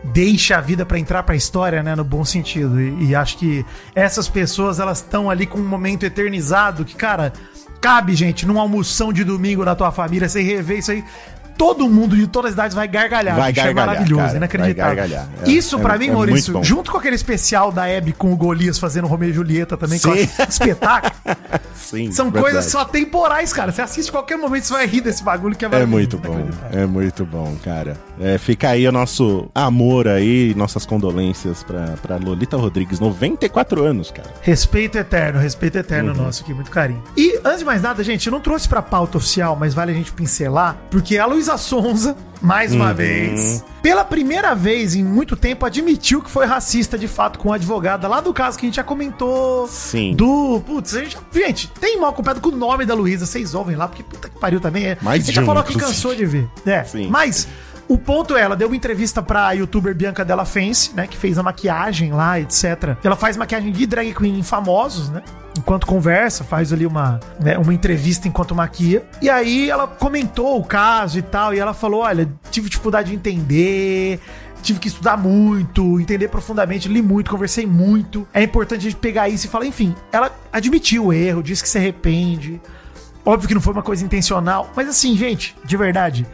deixa 0.05 0.57
a 0.57 0.61
vida 0.61 0.87
pra 0.87 0.99
entrar 0.99 1.23
pra 1.23 1.35
história, 1.35 1.83
né, 1.83 1.95
no 1.95 2.05
bom 2.05 2.25
sentido. 2.25 2.81
E, 2.81 3.09
e 3.09 3.15
acho 3.15 3.39
que 3.39 3.65
essas 3.95 4.29
pessoas, 4.29 4.79
elas 4.79 4.99
estão 4.99 5.31
ali 5.31 5.47
com 5.47 5.59
um 5.59 5.67
momento 5.67 6.05
eternizado 6.05 6.85
que, 6.85 6.95
cara, 6.95 7.33
cabe, 7.81 8.15
gente, 8.15 8.47
numa 8.47 8.61
almoção 8.61 9.13
de 9.13 9.25
domingo 9.25 9.65
na 9.65 9.75
tua 9.75 9.91
família, 9.91 10.29
você 10.29 10.43
rever 10.43 10.79
isso 10.79 10.91
aí. 10.91 11.05
Todo 11.59 11.89
mundo 11.89 12.17
de 12.17 12.27
todas 12.27 12.51
as 12.51 12.55
idades 12.55 12.75
vai 12.75 12.89
gargalhar. 12.89 13.37
Vai 13.37 13.53
bicho, 13.53 13.65
gargalhar, 13.67 13.85
é 13.85 13.87
maravilhoso, 13.97 14.25
cara, 14.25 14.37
inacreditável. 14.37 14.85
vai 14.97 15.09
gargalhar. 15.09 15.29
É- 15.45 15.51
isso 15.51 15.77
é- 15.77 15.81
pra 15.81 15.99
mim, 15.99 16.07
é 16.09 16.13
Maurício, 16.13 16.65
junto 16.65 16.91
com 16.91 16.97
aquele 16.99 17.17
especial 17.17 17.71
da 17.73 17.87
Hebe 17.89 18.13
com 18.13 18.33
o 18.33 18.37
Golias 18.37 18.79
fazendo 18.79 19.07
Romeu 19.09 19.29
e 19.29 19.33
Julieta 19.33 19.77
também, 19.77 19.99
que 19.99 20.07
eu 20.09 20.17
Sim. 20.17 20.29
acho 20.39 20.51
espetáculo. 20.51 21.13
Sim, 21.75 22.13
São 22.13 22.27
verdade. 22.27 22.43
coisas 22.55 22.71
só 22.71 22.85
temporais, 22.85 23.53
cara. 23.53 23.73
Você 23.73 23.81
assiste 23.83 24.11
qualquer 24.13 24.37
momento, 24.37 24.65
você 24.65 24.73
vai 24.75 24.87
rir 24.87 25.01
desse 25.01 25.23
bagulho 25.23 25.57
que 25.57 25.65
é 25.65 25.69
É 25.73 25.87
muito 25.87 26.19
bom, 26.19 26.35
Inacreditável. 26.35 26.81
é 26.81 26.87
muito 26.87 27.25
bom, 27.25 27.57
cara. 27.65 27.97
É, 28.21 28.37
fica 28.37 28.69
aí 28.71 28.87
o 28.87 28.93
nosso 28.93 29.49
amor 29.55 30.07
aí, 30.09 30.53
nossas 30.57 30.85
condolências 30.85 31.63
pra, 31.63 31.95
pra 32.03 32.17
Lolita 32.17 32.57
Rodrigues, 32.57 33.01
94 33.01 33.85
anos, 33.85 34.11
cara. 34.11 34.29
Respeito 34.43 34.99
eterno, 34.99 35.39
respeito 35.41 35.79
eterno 35.79 36.13
Uhum. 36.13 36.25
nosso 36.25 36.43
aqui, 36.43 36.53
muito 36.53 36.71
carinho. 36.71 37.03
E, 37.17 37.39
antes 37.45 37.61
de 37.61 37.65
mais 37.65 37.81
nada, 37.83 38.03
gente, 38.05 38.27
eu 38.27 38.33
não 38.33 38.41
trouxe 38.41 38.69
pra 38.69 38.83
pauta 38.83 39.17
oficial, 39.19 39.57
mas 39.59 39.73
vale 39.73 39.93
a 39.93 39.95
gente 39.95 40.13
pincelar, 40.13 40.77
porque 40.91 41.17
a 41.17 41.27
Luísa 41.49 41.57
Sonza, 41.57 42.17
mais 42.43 42.75
uma 42.75 42.89
Uhum. 42.91 42.95
vez, 42.95 43.65
pela 43.81 44.05
primeira 44.05 44.55
vez 44.55 44.95
em 44.95 45.03
muito 45.03 45.35
tempo, 45.35 45.65
admitiu 45.65 46.21
que 46.21 46.31
foi 46.31 46.45
racista 46.45 46.99
de 46.99 47.09
fato 47.09 47.39
com 47.39 47.51
a 47.51 47.55
advogada 47.55 48.07
lá 48.07 48.21
do 48.21 48.35
caso 48.35 48.59
que 48.59 48.67
a 48.67 48.69
gente 48.69 48.77
já 48.77 48.85
comentou. 48.85 49.67
Sim. 49.67 50.15
Do. 50.15 50.63
Putz, 50.67 50.95
a 50.95 51.01
gente. 51.03 51.17
Gente, 51.33 51.69
tem 51.81 51.99
mal 51.99 52.13
comprado 52.13 52.39
com 52.39 52.51
o 52.51 52.57
nome 52.57 52.85
da 52.85 52.93
Luísa, 52.93 53.25
vocês 53.25 53.55
ouvem 53.55 53.77
lá, 53.77 53.89
porque 53.89 54.03
puta 54.03 54.29
que 54.29 54.39
pariu 54.39 54.61
também 54.61 54.89
é. 54.89 54.99
Mais 55.01 55.23
a 55.23 55.27
gente 55.27 55.37
já 55.37 55.43
falou 55.43 55.63
que 55.63 55.79
cansou 55.79 56.15
de 56.15 56.27
ver. 56.27 56.47
É. 56.67 56.85
Sim. 56.85 57.09
Mas. 57.09 57.49
O 57.89 57.97
ponto 57.97 58.37
é, 58.37 58.43
ela 58.43 58.55
deu 58.55 58.69
uma 58.69 58.77
entrevista 58.77 59.23
pra 59.23 59.51
youtuber 59.53 59.95
Bianca 59.95 60.23
Della 60.23 60.45
Fence, 60.45 60.91
né? 60.95 61.07
Que 61.07 61.17
fez 61.17 61.39
a 61.39 61.43
maquiagem 61.43 62.13
lá, 62.13 62.39
etc. 62.39 62.97
Ela 63.03 63.17
faz 63.17 63.35
maquiagem 63.35 63.73
de 63.73 63.87
drag 63.87 64.13
queen 64.15 64.39
em 64.39 64.43
famosos, 64.43 65.09
né? 65.09 65.23
Enquanto 65.57 65.87
conversa, 65.87 66.45
faz 66.45 66.71
ali 66.71 66.87
uma, 66.87 67.19
né, 67.41 67.57
uma 67.57 67.73
entrevista 67.73 68.29
enquanto 68.29 68.55
maquia. 68.55 69.05
E 69.23 69.31
aí 69.31 69.71
ela 69.71 69.87
comentou 69.87 70.61
o 70.61 70.65
caso 70.65 71.19
e 71.19 71.23
tal. 71.23 71.55
E 71.55 71.59
ela 71.59 71.73
falou: 71.73 72.03
olha, 72.03 72.29
tive 72.51 72.69
dificuldade 72.69 73.09
de 73.09 73.17
entender. 73.17 74.21
Tive 74.61 74.81
que 74.81 74.89
estudar 74.89 75.17
muito, 75.17 75.99
entender 76.01 76.29
profundamente, 76.29 76.89
li 76.89 77.01
muito, 77.01 77.31
conversei 77.31 77.65
muito. 77.65 78.29
É 78.35 78.43
importante 78.43 78.81
a 78.81 78.91
gente 78.91 78.97
pegar 78.97 79.29
isso 79.29 79.47
e 79.47 79.49
falar, 79.49 79.65
enfim, 79.65 79.95
ela 80.13 80.37
admitiu 80.53 81.07
o 81.07 81.13
erro, 81.13 81.43
disse 81.43 81.63
que 81.63 81.69
se 81.69 81.79
arrepende. 81.79 82.61
Óbvio 83.25 83.47
que 83.47 83.55
não 83.55 83.61
foi 83.61 83.73
uma 83.73 83.83
coisa 83.83 84.05
intencional, 84.05 84.71
mas 84.75 84.89
assim, 84.89 85.17
gente, 85.17 85.57
de 85.65 85.77
verdade. 85.77 86.27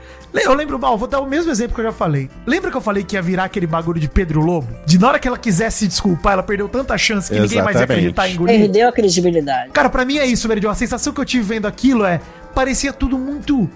Eu 0.43 0.53
lembro, 0.53 0.79
mal, 0.79 0.99
vou 0.99 1.07
dar 1.07 1.21
o 1.21 1.27
mesmo 1.27 1.51
exemplo 1.51 1.75
que 1.75 1.81
eu 1.81 1.85
já 1.85 1.93
falei. 1.93 2.29
Lembra 2.47 2.71
que 2.71 2.77
eu 2.77 2.81
falei 2.81 3.05
que 3.05 3.15
ia 3.15 3.23
virar 3.23 3.45
aquele 3.45 3.67
bagulho 3.67 4.01
de 4.01 4.09
Pedro 4.09 4.41
Lobo? 4.41 4.69
De 4.85 4.99
na 4.99 5.09
hora 5.09 5.19
que 5.19 5.29
ela 5.29 5.39
quisesse 5.39 5.79
se 5.79 5.89
desculpar, 5.89 6.35
ela 6.35 6.43
perdeu 6.43 6.69
tanta 6.69 6.99
chance 6.99 7.33
que 7.33 7.39
ninguém 7.39 7.63
mais 7.63 7.77
ia 7.77 7.81
Exatamente. 7.81 7.99
acreditar 8.01 8.29
em 8.29 8.35
engolir. 8.35 8.61
Perdeu 8.61 8.89
a 8.89 8.93
credibilidade. 8.93 9.71
Cara, 9.71 9.89
pra 9.89 10.05
mim 10.05 10.19
é 10.19 10.27
isso, 10.27 10.49
Meridion. 10.49 10.71
A 10.71 10.75
sensação 10.75 11.13
que 11.13 11.21
eu 11.21 11.25
tive 11.25 11.45
vendo 11.45 11.67
aquilo 11.67 12.05
é. 12.05 12.21
Parecia 12.55 12.93
tudo 12.93 13.19
muito. 13.19 13.69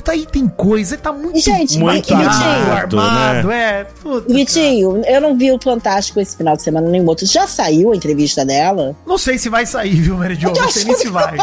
Puta, 0.00 0.12
aí 0.12 0.24
tem 0.24 0.48
coisa, 0.48 0.96
tá 0.96 1.12
muito. 1.12 1.38
Gente, 1.38 1.78
Muito 1.78 2.14
armado, 2.14 2.38
Vitinho, 2.38 2.72
armado, 2.72 3.50
é. 3.50 3.84
Puta, 4.02 4.32
Vitinho, 4.32 5.02
eu 5.06 5.20
não 5.20 5.36
vi 5.36 5.52
o 5.52 5.58
Fantástico 5.62 6.18
esse 6.20 6.36
final 6.38 6.56
de 6.56 6.62
semana, 6.62 6.88
nem 6.88 7.06
outro. 7.06 7.26
Já 7.26 7.46
saiu 7.46 7.92
a 7.92 7.96
entrevista 7.96 8.42
dela? 8.44 8.96
Não 9.06 9.18
sei 9.18 9.36
se 9.38 9.50
vai 9.50 9.66
sair, 9.66 9.94
viu, 10.00 10.16
Meridion? 10.16 10.54
Não 10.54 10.70
sei 10.70 10.84
nem 10.84 10.96
se 10.96 11.08
vai. 11.08 11.36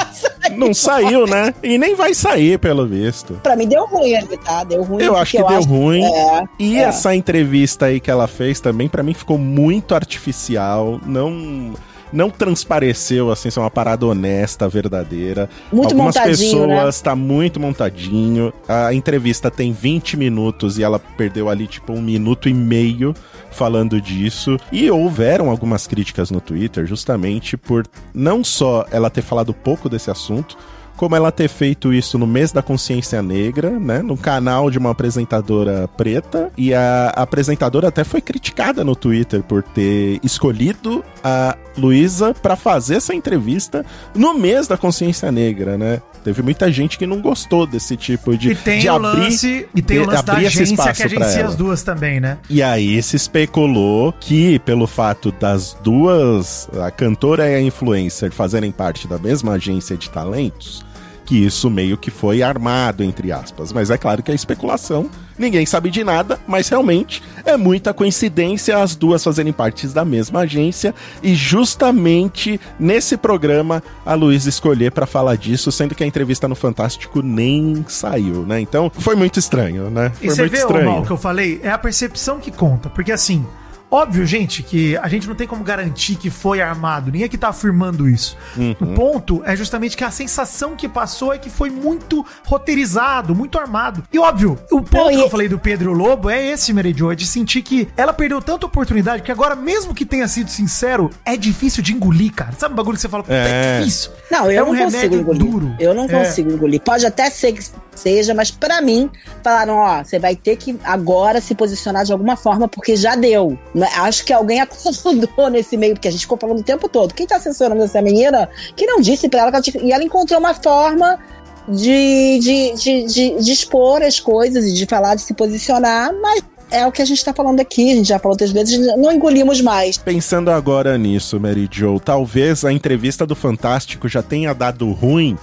Não 0.55 0.73
saiu, 0.73 1.27
né? 1.27 1.53
E 1.61 1.77
nem 1.77 1.93
vai 1.93 2.15
sair, 2.15 2.57
pelo 2.57 2.87
visto. 2.87 3.33
Pra 3.43 3.55
mim 3.55 3.67
deu 3.67 3.85
ruim 3.85 4.15
ali, 4.15 4.37
tá? 4.37 4.63
Deu 4.63 4.81
ruim. 4.81 5.03
Eu 5.03 5.15
acho 5.15 5.31
que 5.31 5.37
porque 5.37 5.53
deu 5.53 5.63
ruim. 5.63 6.03
É, 6.03 6.43
E 6.57 6.77
é. 6.77 6.83
essa 6.83 7.13
entrevista 7.13 7.85
aí 7.85 7.99
que 7.99 8.09
ela 8.09 8.27
fez 8.27 8.59
também, 8.59 8.89
pra 8.89 9.03
mim, 9.03 9.13
ficou 9.13 9.37
muito 9.37 9.93
artificial. 9.93 10.99
Não. 11.05 11.73
Não 12.11 12.29
transpareceu 12.29 13.31
assim 13.31 13.49
ser 13.49 13.59
uma 13.59 13.71
parada 13.71 14.05
honesta, 14.05 14.67
verdadeira. 14.67 15.49
Muito 15.71 15.91
Algumas 15.91 16.15
montadinho, 16.15 16.67
né? 16.67 16.75
pessoas 16.75 17.01
tá 17.01 17.15
muito 17.15 17.59
montadinho. 17.59 18.53
A 18.67 18.93
entrevista 18.93 19.51
tem 19.51 19.71
20 19.71 20.17
minutos 20.17 20.77
e 20.77 20.83
ela 20.83 20.99
perdeu 20.99 21.49
ali 21.49 21.67
tipo 21.67 21.93
um 21.93 22.01
minuto 22.01 22.47
e 22.47 22.53
meio 22.53 23.13
falando 23.51 23.99
disso. 23.99 24.57
E 24.71 24.89
houveram 24.89 25.49
algumas 25.49 25.87
críticas 25.87 26.31
no 26.31 26.39
Twitter 26.39 26.85
justamente 26.85 27.57
por 27.57 27.85
não 28.13 28.43
só 28.43 28.85
ela 28.91 29.09
ter 29.09 29.21
falado 29.21 29.53
pouco 29.53 29.89
desse 29.89 30.11
assunto, 30.11 30.57
como 30.97 31.15
ela 31.15 31.31
ter 31.31 31.47
feito 31.47 31.93
isso 31.93 32.17
no 32.17 32.27
mês 32.27 32.51
da 32.51 32.61
consciência 32.61 33.21
negra, 33.21 33.69
né? 33.79 34.01
No 34.01 34.17
canal 34.17 34.69
de 34.69 34.77
uma 34.77 34.91
apresentadora 34.91 35.87
preta. 35.95 36.51
E 36.57 36.73
a 36.73 37.09
apresentadora 37.15 37.87
até 37.87 38.03
foi 38.03 38.19
criticada 38.19 38.83
no 38.83 38.95
Twitter 38.95 39.43
por 39.43 39.63
ter 39.63 40.19
escolhido 40.23 41.03
a 41.23 41.55
Luísa 41.77 42.33
para 42.33 42.55
fazer 42.55 42.95
essa 42.95 43.13
entrevista 43.13 43.85
no 44.15 44.33
mês 44.33 44.67
da 44.67 44.75
consciência 44.77 45.31
negra, 45.31 45.77
né? 45.77 46.01
Teve 46.23 46.41
muita 46.41 46.69
gente 46.71 46.97
que 46.97 47.05
não 47.05 47.21
gostou 47.21 47.65
desse 47.65 47.95
tipo 47.95 48.35
de, 48.35 48.51
E 48.51 48.55
tem 48.55 48.79
de 48.79 48.89
o 48.89 48.95
abrir. 48.95 49.21
lance, 49.21 49.67
e 49.73 49.81
tem 49.81 49.99
o 49.99 50.01
de 50.01 50.07
lance 50.07 50.25
da 50.25 50.33
agência 50.33 50.93
que 50.93 51.03
agencia 51.03 51.45
as 51.45 51.55
duas 51.55 51.83
também, 51.83 52.19
né? 52.19 52.37
E 52.49 52.61
aí 52.61 53.01
se 53.01 53.15
especulou 53.15 54.11
que, 54.19 54.59
pelo 54.59 54.87
fato 54.87 55.31
das 55.31 55.77
duas, 55.83 56.67
a 56.81 56.91
cantora 56.91 57.47
e 57.49 57.55
a 57.55 57.61
influencer, 57.61 58.31
fazerem 58.31 58.71
parte 58.71 59.07
da 59.07 59.17
mesma 59.17 59.53
agência 59.53 59.95
de 59.95 60.09
talentos, 60.09 60.83
que 61.27 61.35
isso 61.45 61.69
meio 61.69 61.97
que 61.97 62.09
foi 62.09 62.41
armado, 62.41 63.03
entre 63.03 63.33
aspas. 63.33 63.73
Mas 63.73 63.89
é 63.91 63.97
claro 63.97 64.23
que 64.23 64.31
é 64.31 64.33
especulação, 64.33 65.09
ninguém 65.37 65.65
sabe 65.65 65.89
de 65.89 66.01
nada, 66.01 66.39
mas 66.47 66.69
realmente 66.69 67.21
é 67.43 67.57
muita 67.57 67.93
coincidência 67.93 68.81
as 68.81 68.95
duas 68.95 69.21
fazerem 69.21 69.51
partes 69.51 69.91
da 69.91 70.05
mesma 70.05 70.39
agência 70.39 70.95
e 71.21 71.35
justamente 71.35 72.57
nesse 72.79 73.17
programa 73.17 73.83
a 74.05 74.13
Luísa 74.13 74.47
escolher 74.47 74.93
para 74.93 75.05
falar 75.05 75.35
disso, 75.35 75.69
sendo 75.69 75.93
que 75.93 76.03
a 76.03 76.07
entrevista 76.07 76.47
no 76.47 76.55
Fantástico 76.55 77.21
nem 77.21 77.83
saiu, 77.89 78.45
né? 78.45 78.61
Então 78.61 78.89
foi 78.97 79.15
muito 79.15 79.37
estranho, 79.37 79.89
né? 79.89 80.13
E 80.21 80.27
Foi 80.27 80.35
você 80.35 80.41
muito 80.43 80.51
vê, 80.53 80.57
estranho. 80.59 80.85
Mal, 80.85 81.01
o 81.01 81.05
que 81.05 81.11
eu 81.11 81.17
falei? 81.17 81.59
É 81.61 81.69
a 81.69 81.77
percepção 81.77 82.39
que 82.39 82.51
conta. 82.51 82.89
Porque 82.89 83.11
assim, 83.11 83.45
óbvio, 83.89 84.25
gente, 84.25 84.61
que 84.63 84.97
a 84.97 85.07
gente 85.07 85.27
não 85.27 85.35
tem 85.35 85.47
como 85.47 85.63
garantir 85.63 86.15
que 86.15 86.29
foi 86.29 86.61
armado. 86.61 87.07
Ninguém 87.11 87.25
aqui 87.25 87.37
tá 87.37 87.49
afirmando 87.49 88.07
isso. 88.09 88.37
Uhum. 88.55 88.75
O 88.81 88.87
ponto 88.93 89.41
é 89.45 89.55
justamente 89.55 89.95
que 89.95 90.03
a 90.03 90.11
sensação 90.11 90.75
que 90.75 90.87
passou 90.87 91.33
é 91.33 91.37
que 91.37 91.49
foi 91.49 91.69
muito 91.69 92.25
roteirizado, 92.45 93.33
muito 93.35 93.57
armado. 93.57 94.03
E 94.11 94.19
óbvio, 94.19 94.57
o 94.71 94.81
ponto 94.81 94.95
Não, 94.95 95.11
e- 95.11 95.15
que 95.15 95.21
eu 95.21 95.29
falei 95.29 95.47
do 95.47 95.59
Pedro 95.59 95.93
Lobo 95.93 96.29
é 96.29 96.43
esse, 96.51 96.73
Jo, 96.95 97.11
é 97.11 97.15
de 97.15 97.25
sentir 97.25 97.61
que 97.61 97.87
ela 97.95 98.13
perdeu 98.13 98.41
tanta 98.41 98.65
oportunidade 98.65 99.21
que 99.23 99.31
agora, 99.31 99.55
mesmo 99.55 99.93
que 99.93 100.05
tenha 100.05 100.27
sido 100.27 100.49
sincero, 100.49 101.09
é 101.25 101.35
difícil 101.37 101.81
de 101.83 101.93
engolir, 101.93 102.31
cara. 102.33 102.53
Sabe 102.57 102.73
um 102.73 102.75
bagulho 102.77 102.95
que 102.95 103.01
você 103.01 103.09
fala, 103.09 103.23
puta, 103.23 103.33
é, 103.35 103.75
É. 103.75 103.79
difícil. 103.79 104.11
Não, 104.31 104.45
eu 104.51 104.59
É 104.59 104.63
um 104.63 104.73
não 104.73 104.83
consigo 104.83 105.01
remédio 105.01 105.19
engolir. 105.21 105.41
duro. 105.51 105.75
Eu 105.79 105.93
não 105.93 106.05
É. 106.05 106.07
consigo 106.07 106.51
engolir. 106.51 106.81
Pode 106.81 107.05
até 107.05 107.29
ser 107.29 107.51
que 107.53 107.63
seja, 107.95 108.33
mas 108.33 108.51
pra 108.51 108.81
mim, 108.81 109.09
falaram, 109.43 109.75
ó, 109.77 110.03
você 110.03 110.19
vai 110.19 110.35
ter 110.35 110.55
que 110.55 110.77
agora 110.83 111.41
se 111.41 111.55
posicionar 111.55 112.05
de 112.05 112.11
alguma 112.11 112.35
forma, 112.35 112.67
porque 112.67 112.95
já 112.95 113.15
deu. 113.15 113.57
Né? 113.77 113.87
Acho 113.97 114.25
que 114.25 114.33
alguém 114.33 114.59
acordou 114.61 115.49
nesse 115.49 115.77
meio, 115.77 115.93
porque 115.93 116.07
a 116.07 116.11
gente 116.11 116.21
ficou 116.21 116.37
falando 116.37 116.59
o 116.59 116.63
tempo 116.63 116.89
todo. 116.89 117.13
Quem 117.13 117.27
tá 117.27 117.35
assessorando 117.35 117.83
essa 117.83 118.01
menina, 118.01 118.49
que 118.75 118.87
não 118.87 118.99
disse 118.99 119.29
pra 119.29 119.41
ela 119.41 119.51
que 119.51 119.55
ela 119.57 119.63
tinha... 119.63 119.83
E 119.83 119.91
ela 119.91 120.03
encontrou 120.03 120.39
uma 120.39 120.55
forma 120.55 121.19
de, 121.67 122.39
de, 122.39 122.73
de, 122.73 123.05
de, 123.05 123.43
de 123.43 123.51
expor 123.51 124.01
as 124.01 124.19
coisas 124.19 124.65
e 124.65 124.73
de 124.73 124.85
falar, 124.87 125.13
de 125.13 125.21
se 125.21 125.33
posicionar, 125.33 126.11
mas 126.19 126.43
é 126.71 126.85
o 126.87 126.91
que 126.91 127.01
a 127.01 127.05
gente 127.05 127.23
tá 127.23 127.33
falando 127.33 127.59
aqui, 127.59 127.91
a 127.91 127.95
gente 127.95 128.07
já 128.07 128.19
falou 128.19 128.33
outras 128.33 128.51
vezes, 128.51 128.79
não 128.97 129.11
engolimos 129.11 129.61
mais. 129.61 129.97
Pensando 129.97 130.49
agora 130.49 130.97
nisso, 130.97 131.39
Mary 131.39 131.69
Jo, 131.71 131.99
talvez 131.99 132.65
a 132.65 132.73
entrevista 132.73 133.25
do 133.25 133.35
Fantástico 133.35 134.09
já 134.09 134.23
tenha 134.23 134.53
dado 134.53 134.91
ruim 134.91 135.37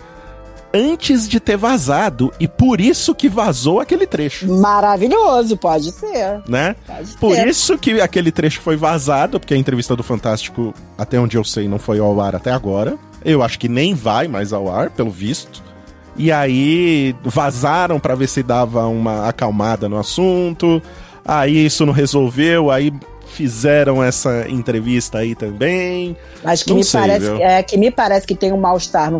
antes 0.75 1.29
de 1.29 1.39
ter 1.39 1.57
vazado 1.57 2.33
e 2.41 2.49
por 2.49 2.81
isso 2.81 3.15
que 3.15 3.29
vazou 3.29 3.79
aquele 3.81 4.07
trecho, 4.07 4.47
Maravilhoso, 4.53 5.57
pode 5.57 5.93
ser. 5.93 6.43
né? 6.49 6.75
Pode 6.87 7.17
Por 7.19 7.35
ser. 7.37 7.47
isso 7.47 7.79
que 7.79 8.01
aquele 8.01 8.33
trecho 8.33 8.61
foi 8.61 8.77
vazado, 8.77 9.39
porque 9.39 9.55
a 9.55 9.57
entrevista 9.57 9.95
do 9.95 10.03
Fantástico, 10.03 10.75
até 10.99 11.19
onde 11.19 11.37
eu 11.37 11.45
sei, 11.45 11.69
não 11.69 11.79
foi 11.79 11.99
ao 12.01 12.21
ar 12.21 12.35
até 12.35 12.51
agora. 12.51 12.97
Eu 13.25 13.43
acho 13.43 13.59
que 13.59 13.69
nem 13.69 13.95
vai 13.95 14.27
mais 14.29 14.53
ao 14.53 14.69
ar, 14.71 14.91
pelo 14.91 15.11
visto. 15.11 15.63
E 16.17 16.31
aí 16.31 17.15
vazaram 17.25 17.99
pra 17.99 18.15
ver 18.15 18.29
se 18.29 18.43
dava 18.43 18.87
uma 18.87 19.29
acalmada 19.29 19.89
no 19.89 19.99
assunto. 19.99 20.83
Aí 21.25 21.65
isso 21.67 21.87
não 21.87 21.93
resolveu, 21.93 22.71
aí 22.71 22.93
fizeram 23.35 24.03
essa 24.03 24.49
entrevista 24.49 25.19
aí 25.19 25.35
também. 25.35 26.17
Mas 26.43 26.63
que 26.63 26.71
Não 26.71 26.77
me, 26.77 26.85
sei, 26.85 27.01
parece, 27.01 27.27
viu? 27.27 27.37
é, 27.39 27.63
que 27.63 27.77
me 27.77 27.91
parece 27.91 28.27
que 28.27 28.35
tem 28.35 28.53
um 28.53 28.57
mal-estar 28.57 29.11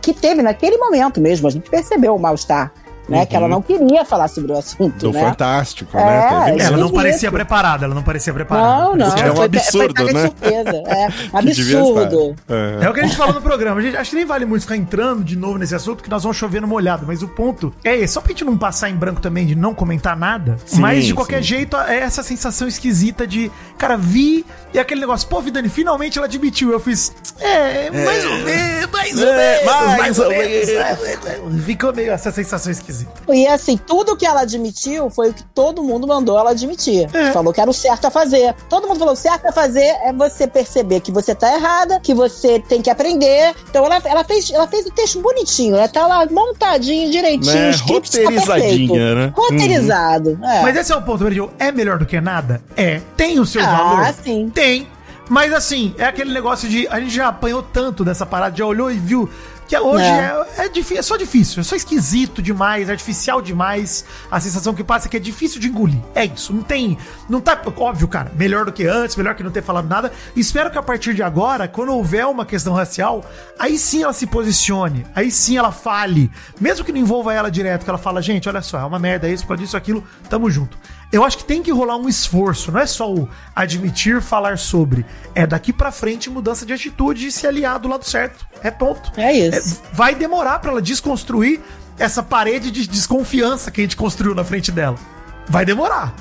que 0.00 0.12
teve 0.12 0.42
naquele 0.42 0.76
momento 0.76 1.20
mesmo, 1.20 1.48
a 1.48 1.50
gente 1.50 1.68
percebeu 1.68 2.14
o 2.14 2.18
mal-estar, 2.18 2.72
né? 3.08 3.24
Que 3.26 3.36
ela 3.36 3.48
não 3.48 3.62
queria 3.62 4.04
falar 4.04 4.28
sobre 4.28 4.52
o 4.52 4.58
assunto, 4.58 5.06
Uhum. 5.06 5.12
Do 5.12 5.18
né? 5.18 5.20
Fantástico, 5.24 5.96
É, 5.96 6.04
né? 6.04 6.28
Teve 6.28 6.50
é, 6.50 6.52
mesmo. 6.54 6.62
Ela 6.68 6.76
não 6.78 6.90
parecia 6.90 7.28
isso. 7.28 7.32
preparada, 7.36 7.84
ela 7.84 7.94
não 7.94 8.02
parecia 8.02 8.32
preparada. 8.32 8.66
Não, 8.84 8.96
não, 8.96 9.06
É 9.06 9.10
um 9.10 9.12
foi, 9.14 9.34
foi 9.36 9.44
absurdo, 9.44 9.94
pega 9.94 10.08
de 10.08 10.14
né? 10.14 10.20
surpresa. 10.26 10.82
É, 10.86 11.08
absurdo. 11.38 12.36
É. 12.48 12.84
É 12.84 12.90
o 12.90 12.94
que 12.94 13.00
a 13.00 13.04
gente 13.04 13.16
falou 13.16 13.34
no 13.34 13.42
programa. 13.42 13.80
A 13.80 13.82
gente, 13.82 13.96
acho 13.96 14.10
que 14.10 14.16
nem 14.16 14.24
vale 14.24 14.44
muito 14.44 14.62
ficar 14.62 14.76
entrando 14.76 15.22
de 15.24 15.36
novo 15.36 15.58
nesse 15.58 15.74
assunto, 15.74 16.02
que 16.02 16.10
nós 16.10 16.22
vamos 16.22 16.36
chover 16.36 16.60
no 16.60 16.68
molhado. 16.68 17.04
Mas 17.06 17.22
o 17.22 17.28
ponto 17.28 17.72
é 17.84 17.96
esse. 17.96 18.14
Só 18.14 18.20
pra 18.20 18.30
gente 18.30 18.44
não 18.44 18.56
passar 18.56 18.88
em 18.90 18.94
branco 18.96 19.20
também 19.20 19.46
de 19.46 19.54
não 19.54 19.74
comentar 19.74 20.16
nada. 20.16 20.56
Sim, 20.64 20.80
mas 20.80 21.04
de 21.04 21.14
qualquer 21.14 21.38
sim. 21.38 21.48
jeito, 21.48 21.76
é 21.76 21.98
essa 22.00 22.22
sensação 22.22 22.66
esquisita 22.68 23.26
de, 23.26 23.50
cara, 23.78 23.96
vi 23.96 24.44
e 24.72 24.78
aquele 24.78 25.00
negócio, 25.00 25.28
pô, 25.28 25.40
Vidani, 25.40 25.68
finalmente 25.68 26.18
ela 26.18 26.26
admitiu. 26.26 26.70
Eu 26.72 26.80
fiz, 26.80 27.12
é, 27.40 27.90
mais 27.90 28.24
ou 28.24 28.38
menos, 28.38 28.90
mais 28.90 29.18
ou 29.22 29.28
É, 29.28 29.36
menos, 29.36 29.64
mais 29.66 29.98
mais 29.98 30.18
ou 30.18 30.24
ou 30.24 30.30
menos. 30.30 30.66
menos. 30.66 30.68
É, 30.70 31.62
Ficou 31.64 31.92
meio 31.94 32.12
essa 32.12 32.30
sensação 32.30 32.70
esquisita. 32.72 32.95
E 33.28 33.46
assim, 33.46 33.76
tudo 33.76 34.16
que 34.16 34.24
ela 34.26 34.42
admitiu 34.42 35.10
foi 35.10 35.30
o 35.30 35.34
que 35.34 35.42
todo 35.54 35.82
mundo 35.82 36.06
mandou 36.06 36.38
ela 36.38 36.50
admitir. 36.50 37.08
É. 37.14 37.32
Falou 37.32 37.52
que 37.52 37.60
era 37.60 37.68
o 37.70 37.74
certo 37.74 38.06
a 38.06 38.10
fazer. 38.10 38.54
Todo 38.68 38.86
mundo 38.86 38.98
falou: 38.98 39.14
o 39.14 39.16
certo 39.16 39.46
a 39.46 39.52
fazer 39.52 39.94
é 40.04 40.12
você 40.12 40.46
perceber 40.46 41.00
que 41.00 41.10
você 41.12 41.34
tá 41.34 41.52
errada, 41.54 41.98
que 42.00 42.14
você 42.14 42.58
tem 42.60 42.80
que 42.80 42.88
aprender. 42.90 43.54
Então 43.68 43.84
ela, 43.84 44.00
ela, 44.04 44.24
fez, 44.24 44.50
ela 44.50 44.66
fez 44.68 44.86
o 44.86 44.90
texto 44.90 45.20
bonitinho, 45.20 45.76
né? 45.76 45.88
Tá 45.88 46.06
lá 46.06 46.26
montadinho, 46.30 47.10
direitinho, 47.10 47.54
Né? 47.54 47.72
tá 47.72 47.84
Roteirizadinha, 47.84 48.88
perfeito. 48.88 48.94
né? 48.94 49.32
Roteirizado. 49.36 50.38
É. 50.42 50.62
Mas 50.62 50.76
esse 50.76 50.92
é 50.92 50.96
o 50.96 51.02
ponto, 51.02 51.22
Meridio. 51.24 51.50
É 51.58 51.72
melhor 51.72 51.98
do 51.98 52.06
que 52.06 52.20
nada? 52.20 52.60
É. 52.76 53.00
Tem 53.16 53.38
o 53.40 53.46
seu 53.46 53.62
Ah, 53.62 53.66
valor? 53.76 54.14
sim. 54.22 54.50
Tem. 54.54 54.88
Mas 55.28 55.52
assim, 55.52 55.92
é 55.98 56.04
aquele 56.04 56.32
negócio 56.32 56.68
de. 56.68 56.86
A 56.88 57.00
gente 57.00 57.12
já 57.14 57.28
apanhou 57.28 57.60
tanto 57.62 58.04
dessa 58.04 58.24
parada, 58.24 58.56
já 58.56 58.64
olhou 58.64 58.90
e 58.90 58.94
viu 58.96 59.28
que 59.66 59.76
hoje 59.78 60.04
é, 60.04 60.44
É. 60.58 60.66
é, 60.66 60.98
é 60.98 61.02
só 61.02 61.16
difícil, 61.16 61.60
é 61.60 61.64
só 61.64 61.74
esquisito 61.76 62.40
demais, 62.40 62.88
é 62.88 62.92
artificial 62.92 63.40
demais. 63.42 64.04
A 64.30 64.40
sensação 64.40 64.74
que 64.74 64.84
passa 64.84 65.08
é 65.08 65.10
que 65.10 65.16
é 65.16 65.20
difícil 65.20 65.60
de 65.60 65.68
engolir. 65.68 66.00
É 66.14 66.24
isso. 66.24 66.52
Não 66.52 66.62
tem. 66.62 66.96
Não 67.28 67.40
tá. 67.40 67.60
Óbvio, 67.76 68.08
cara. 68.08 68.30
Melhor 68.36 68.64
do 68.64 68.72
que 68.72 68.86
antes, 68.86 69.16
melhor 69.16 69.34
que 69.34 69.42
não 69.42 69.50
ter 69.50 69.62
falado 69.62 69.88
nada. 69.88 70.12
Espero 70.34 70.70
que 70.70 70.78
a 70.78 70.82
partir 70.82 71.14
de 71.14 71.22
agora, 71.22 71.66
quando 71.68 71.92
houver 71.92 72.26
uma 72.26 72.46
questão 72.46 72.74
racial, 72.74 73.24
aí 73.58 73.78
sim 73.78 74.02
ela 74.02 74.12
se 74.12 74.26
posicione. 74.26 75.06
Aí 75.14 75.30
sim 75.30 75.56
ela 75.56 75.72
fale. 75.72 76.30
Mesmo 76.60 76.84
que 76.84 76.92
não 76.92 77.00
envolva 77.00 77.32
ela 77.34 77.50
direto, 77.50 77.84
que 77.84 77.90
ela 77.90 77.98
fala, 77.98 78.22
gente, 78.22 78.48
olha 78.48 78.62
só, 78.62 78.78
é 78.80 78.84
uma 78.84 78.98
merda 78.98 79.28
isso, 79.28 79.46
pode 79.46 79.64
isso, 79.64 79.76
aquilo, 79.76 80.02
tamo 80.28 80.50
junto. 80.50 80.76
Eu 81.16 81.24
acho 81.24 81.38
que 81.38 81.44
tem 81.44 81.62
que 81.62 81.72
rolar 81.72 81.96
um 81.96 82.10
esforço, 82.10 82.70
não 82.70 82.78
é 82.78 82.86
só 82.86 83.10
o 83.10 83.26
admitir, 83.54 84.20
falar 84.20 84.58
sobre. 84.58 85.06
É 85.34 85.46
daqui 85.46 85.72
pra 85.72 85.90
frente 85.90 86.28
mudança 86.28 86.66
de 86.66 86.74
atitude 86.74 87.28
e 87.28 87.32
se 87.32 87.46
aliar 87.46 87.78
do 87.78 87.88
lado 87.88 88.04
certo. 88.04 88.46
É 88.62 88.70
ponto. 88.70 89.18
É 89.18 89.32
isso. 89.32 89.80
É, 89.82 89.96
vai 89.96 90.14
demorar 90.14 90.58
pra 90.58 90.70
ela 90.70 90.82
desconstruir 90.82 91.62
essa 91.98 92.22
parede 92.22 92.70
de 92.70 92.86
desconfiança 92.86 93.70
que 93.70 93.80
a 93.80 93.84
gente 93.84 93.96
construiu 93.96 94.34
na 94.34 94.44
frente 94.44 94.70
dela. 94.70 94.96
Vai 95.48 95.64
demorar. 95.64 96.14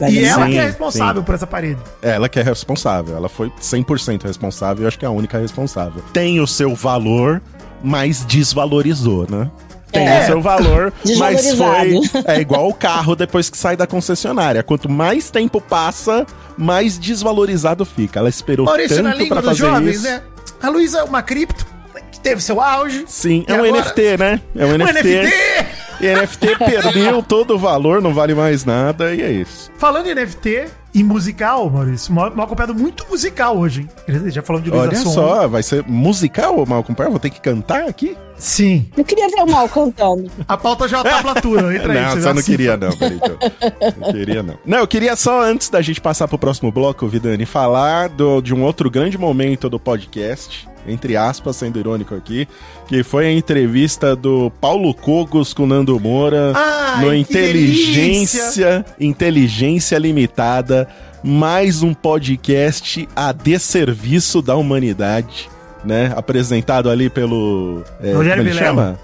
Vai 0.00 0.12
e 0.12 0.24
ela 0.24 0.46
que 0.46 0.56
é 0.56 0.64
responsável 0.64 1.20
sim. 1.20 1.26
por 1.26 1.34
essa 1.34 1.46
parede. 1.46 1.82
Ela 2.00 2.26
que 2.26 2.40
é 2.40 2.42
responsável. 2.42 3.18
Ela 3.18 3.28
foi 3.28 3.50
100% 3.60 4.22
responsável 4.22 4.80
e 4.80 4.84
eu 4.84 4.88
acho 4.88 4.98
que 4.98 5.04
é 5.04 5.08
a 5.08 5.10
única 5.10 5.38
responsável. 5.38 6.02
Tem 6.10 6.40
o 6.40 6.46
seu 6.46 6.74
valor, 6.74 7.42
mas 7.84 8.24
desvalorizou, 8.24 9.26
né? 9.28 9.50
Tem 9.92 10.06
É. 10.06 10.22
o 10.22 10.26
seu 10.26 10.40
valor, 10.42 10.92
mas 11.18 11.54
foi. 11.54 12.00
É 12.26 12.40
igual 12.40 12.68
o 12.68 12.74
carro 12.74 13.16
depois 13.16 13.48
que 13.48 13.56
sai 13.56 13.76
da 13.76 13.86
concessionária. 13.86 14.62
Quanto 14.62 14.88
mais 14.88 15.30
tempo 15.30 15.60
passa, 15.60 16.26
mais 16.56 16.98
desvalorizado 16.98 17.84
fica. 17.84 18.18
Ela 18.20 18.28
esperou 18.28 18.66
Maurício, 18.66 19.02
na 19.02 19.12
tanto 19.12 19.28
dos 19.28 19.44
fazer 19.44 19.54
jovens, 19.58 19.96
isso. 19.96 20.04
né? 20.04 20.22
A 20.62 20.68
Luísa 20.68 20.98
é 21.00 21.02
uma 21.04 21.22
cripto 21.22 21.66
que 22.12 22.20
teve 22.20 22.42
seu 22.42 22.60
auge. 22.60 23.04
Sim, 23.06 23.44
é 23.46 23.54
um 23.54 23.64
agora? 23.64 23.72
NFT, 23.82 24.16
né? 24.18 24.40
É 24.56 24.64
um 24.66 24.70
Um 24.74 24.76
NFT. 24.78 25.02
NFT! 25.22 25.66
E 26.00 26.14
NFT 26.14 26.56
perdeu 26.58 27.22
todo 27.26 27.54
o 27.54 27.58
valor, 27.58 28.00
não 28.00 28.14
vale 28.14 28.34
mais 28.34 28.64
nada, 28.64 29.12
e 29.14 29.20
é 29.22 29.30
isso. 29.32 29.68
Falando 29.78 30.06
em 30.08 30.14
NFT 30.14 30.66
e 30.94 31.02
musical, 31.02 31.68
Maurício, 31.68 32.12
mal, 32.12 32.30
mal 32.34 32.46
acompanhado 32.46 32.74
muito 32.74 33.04
musical 33.10 33.56
hoje, 33.58 33.80
hein? 33.82 33.88
Ele 34.06 34.30
Já 34.30 34.40
falamos 34.42 34.64
de 34.64 34.70
Luísa 34.70 34.88
Olha 34.88 34.96
Sonza. 34.96 35.14
só, 35.14 35.48
vai 35.48 35.62
ser 35.62 35.84
musical, 35.86 36.64
Malcolm 36.66 36.94
Perry? 36.96 37.10
Vou 37.10 37.18
ter 37.18 37.30
que 37.30 37.40
cantar 37.40 37.88
aqui? 37.88 38.16
Sim. 38.38 38.86
Eu 38.96 39.04
queria 39.04 39.26
ver 39.28 39.42
o 39.42 39.46
mal 39.50 39.68
cantando. 39.68 40.30
A 40.46 40.56
pauta 40.56 40.86
já 40.88 41.02
tá 41.02 41.20
platura. 41.22 41.74
Entra 41.76 41.92
aí, 41.92 42.14
não, 42.16 42.22
só 42.22 42.32
não 42.34 42.40
se- 42.40 42.50
queria 42.50 42.76
não, 42.76 42.90
peraí. 42.96 43.18
eu- 43.20 43.94
Não 44.00 44.12
queria 44.12 44.42
não. 44.42 44.58
Não, 44.64 44.78
eu 44.78 44.86
queria 44.86 45.16
só, 45.16 45.42
antes 45.42 45.68
da 45.68 45.82
gente 45.82 46.00
passar 46.00 46.28
pro 46.28 46.38
próximo 46.38 46.70
bloco, 46.70 47.06
Vidani, 47.08 47.44
falar 47.44 48.08
do- 48.08 48.40
de 48.40 48.54
um 48.54 48.62
outro 48.62 48.88
grande 48.90 49.18
momento 49.18 49.68
do 49.68 49.78
podcast, 49.80 50.68
entre 50.86 51.16
aspas, 51.16 51.56
sendo 51.56 51.78
irônico 51.78 52.14
aqui, 52.14 52.46
que 52.86 53.02
foi 53.02 53.26
a 53.26 53.32
entrevista 53.32 54.14
do 54.14 54.50
Paulo 54.60 54.94
Cogos 54.94 55.52
com 55.52 55.66
Nando 55.66 55.98
Moura 55.98 56.52
Ai, 56.54 57.04
no 57.04 57.14
Inteligência, 57.14 58.84
Inteligência 59.00 59.98
Limitada, 59.98 60.88
mais 61.22 61.82
um 61.82 61.92
podcast 61.92 63.08
a 63.14 63.32
desserviço 63.32 64.40
da 64.40 64.54
humanidade, 64.56 65.48
né? 65.88 66.12
Apresentado 66.14 66.90
ali 66.90 67.08
pelo... 67.10 67.82
é, 68.00 68.12
Rogério 68.12 68.36
como 68.44 68.48
ele 68.48 68.50
Vilela. 68.50 68.58
chama? 68.58 68.98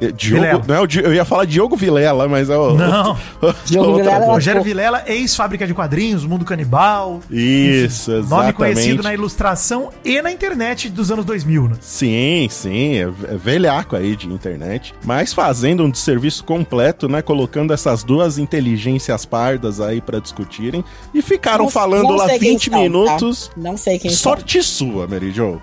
É, 0.00 0.10
Diogo, 0.10 0.40
Vilela. 0.42 0.64
não 0.66 0.74
é 0.74 0.80
o 0.80 0.86
eu 1.00 1.14
ia 1.14 1.24
falar 1.24 1.44
Diogo 1.44 1.76
Vilela, 1.76 2.26
mas 2.26 2.50
é 2.50 2.56
o. 2.56 2.74
Não. 2.74 3.16
Diogo 3.64 3.94
Vilela 3.98 4.16
coisa. 4.16 4.32
Rogério 4.32 4.60
Vilela, 4.64 5.04
ex-fábrica 5.06 5.64
de 5.64 5.72
quadrinhos, 5.72 6.24
Mundo 6.24 6.44
Canibal. 6.44 7.20
Isso, 7.30 8.10
Nome 8.10 8.22
exatamente. 8.24 8.54
conhecido 8.56 9.02
na 9.04 9.14
ilustração 9.14 9.90
e 10.04 10.20
na 10.20 10.32
internet 10.32 10.88
dos 10.88 11.12
anos 11.12 11.24
2000, 11.24 11.68
né? 11.68 11.76
Sim, 11.80 12.48
sim, 12.50 12.96
é 12.96 13.02
é 13.02 13.36
velhaco 13.36 13.94
aí 13.94 14.16
de 14.16 14.26
internet, 14.26 14.92
mas 15.04 15.32
fazendo 15.32 15.84
um 15.84 15.90
desserviço 15.90 16.42
completo, 16.42 17.08
né, 17.08 17.22
colocando 17.22 17.72
essas 17.72 18.02
duas 18.02 18.38
inteligências 18.38 19.24
pardas 19.24 19.80
aí 19.80 20.00
pra 20.00 20.18
discutirem 20.18 20.84
e 21.14 21.22
ficaram 21.22 21.66
Não- 21.66 21.70
falando 21.70 22.08
não 22.08 22.16
lá 22.16 22.26
sei 22.28 22.38
quem 22.40 22.50
20 22.54 22.64
são, 22.64 22.72
tá? 22.72 22.78
minutos. 22.80 23.50
Não 23.56 23.76
sei 23.76 23.98
quem 24.00 24.10
são. 24.10 24.32
Sorte 24.32 24.60
sua, 24.64 25.06
Mary 25.06 25.30
Jo. 25.30 25.62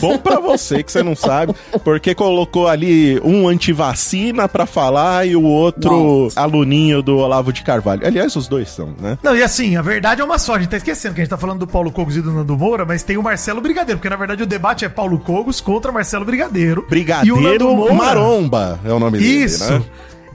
Bom 0.00 0.18
pra 0.18 0.38
você 0.40 0.82
que 0.82 0.90
você 0.92 1.02
não 1.02 1.16
sabe, 1.16 1.54
porque 1.84 2.14
colocou 2.14 2.68
ali 2.68 3.20
um 3.24 3.48
antivacina 3.48 4.48
pra 4.48 4.66
falar 4.66 5.26
e 5.26 5.34
o 5.36 5.42
outro 5.42 6.28
aluninho 6.36 7.02
do 7.02 7.16
Olavo 7.18 7.52
de 7.52 7.62
Carvalho. 7.62 8.06
Aliás, 8.06 8.34
os 8.36 8.46
dois 8.48 8.68
são, 8.68 8.94
né? 9.00 9.18
Não, 9.22 9.36
e 9.36 9.42
assim, 9.42 9.76
a 9.76 9.82
verdade 9.82 10.20
é 10.20 10.24
uma 10.24 10.38
só. 10.38 10.54
A 10.54 10.58
gente 10.58 10.68
tá 10.70 10.76
esquecendo 10.76 11.14
que 11.14 11.20
a 11.20 11.24
gente 11.24 11.30
tá 11.30 11.38
falando 11.38 11.60
do 11.60 11.66
Paulo 11.66 11.90
Cogos 11.90 12.16
e 12.16 12.22
do 12.22 12.30
Nando 12.32 12.56
Moura, 12.56 12.84
mas 12.84 13.02
tem 13.02 13.16
o 13.16 13.22
Marcelo 13.22 13.60
Brigadeiro, 13.60 13.98
porque 13.98 14.08
na 14.10 14.16
verdade 14.16 14.42
o 14.42 14.46
debate 14.46 14.84
é 14.84 14.88
Paulo 14.88 15.18
Cogos 15.18 15.60
contra 15.60 15.90
Marcelo 15.92 16.24
Brigadeiro. 16.24 16.86
E 16.90 17.32
o 17.32 17.36
Nando 17.36 17.48
Brigadeiro 17.48 17.74
Moura- 17.76 17.94
Maromba 17.94 18.80
é 18.84 18.92
o 18.92 18.98
nome 18.98 19.18
Isso. 19.18 19.64
dele, 19.68 19.78
né? 19.80 19.84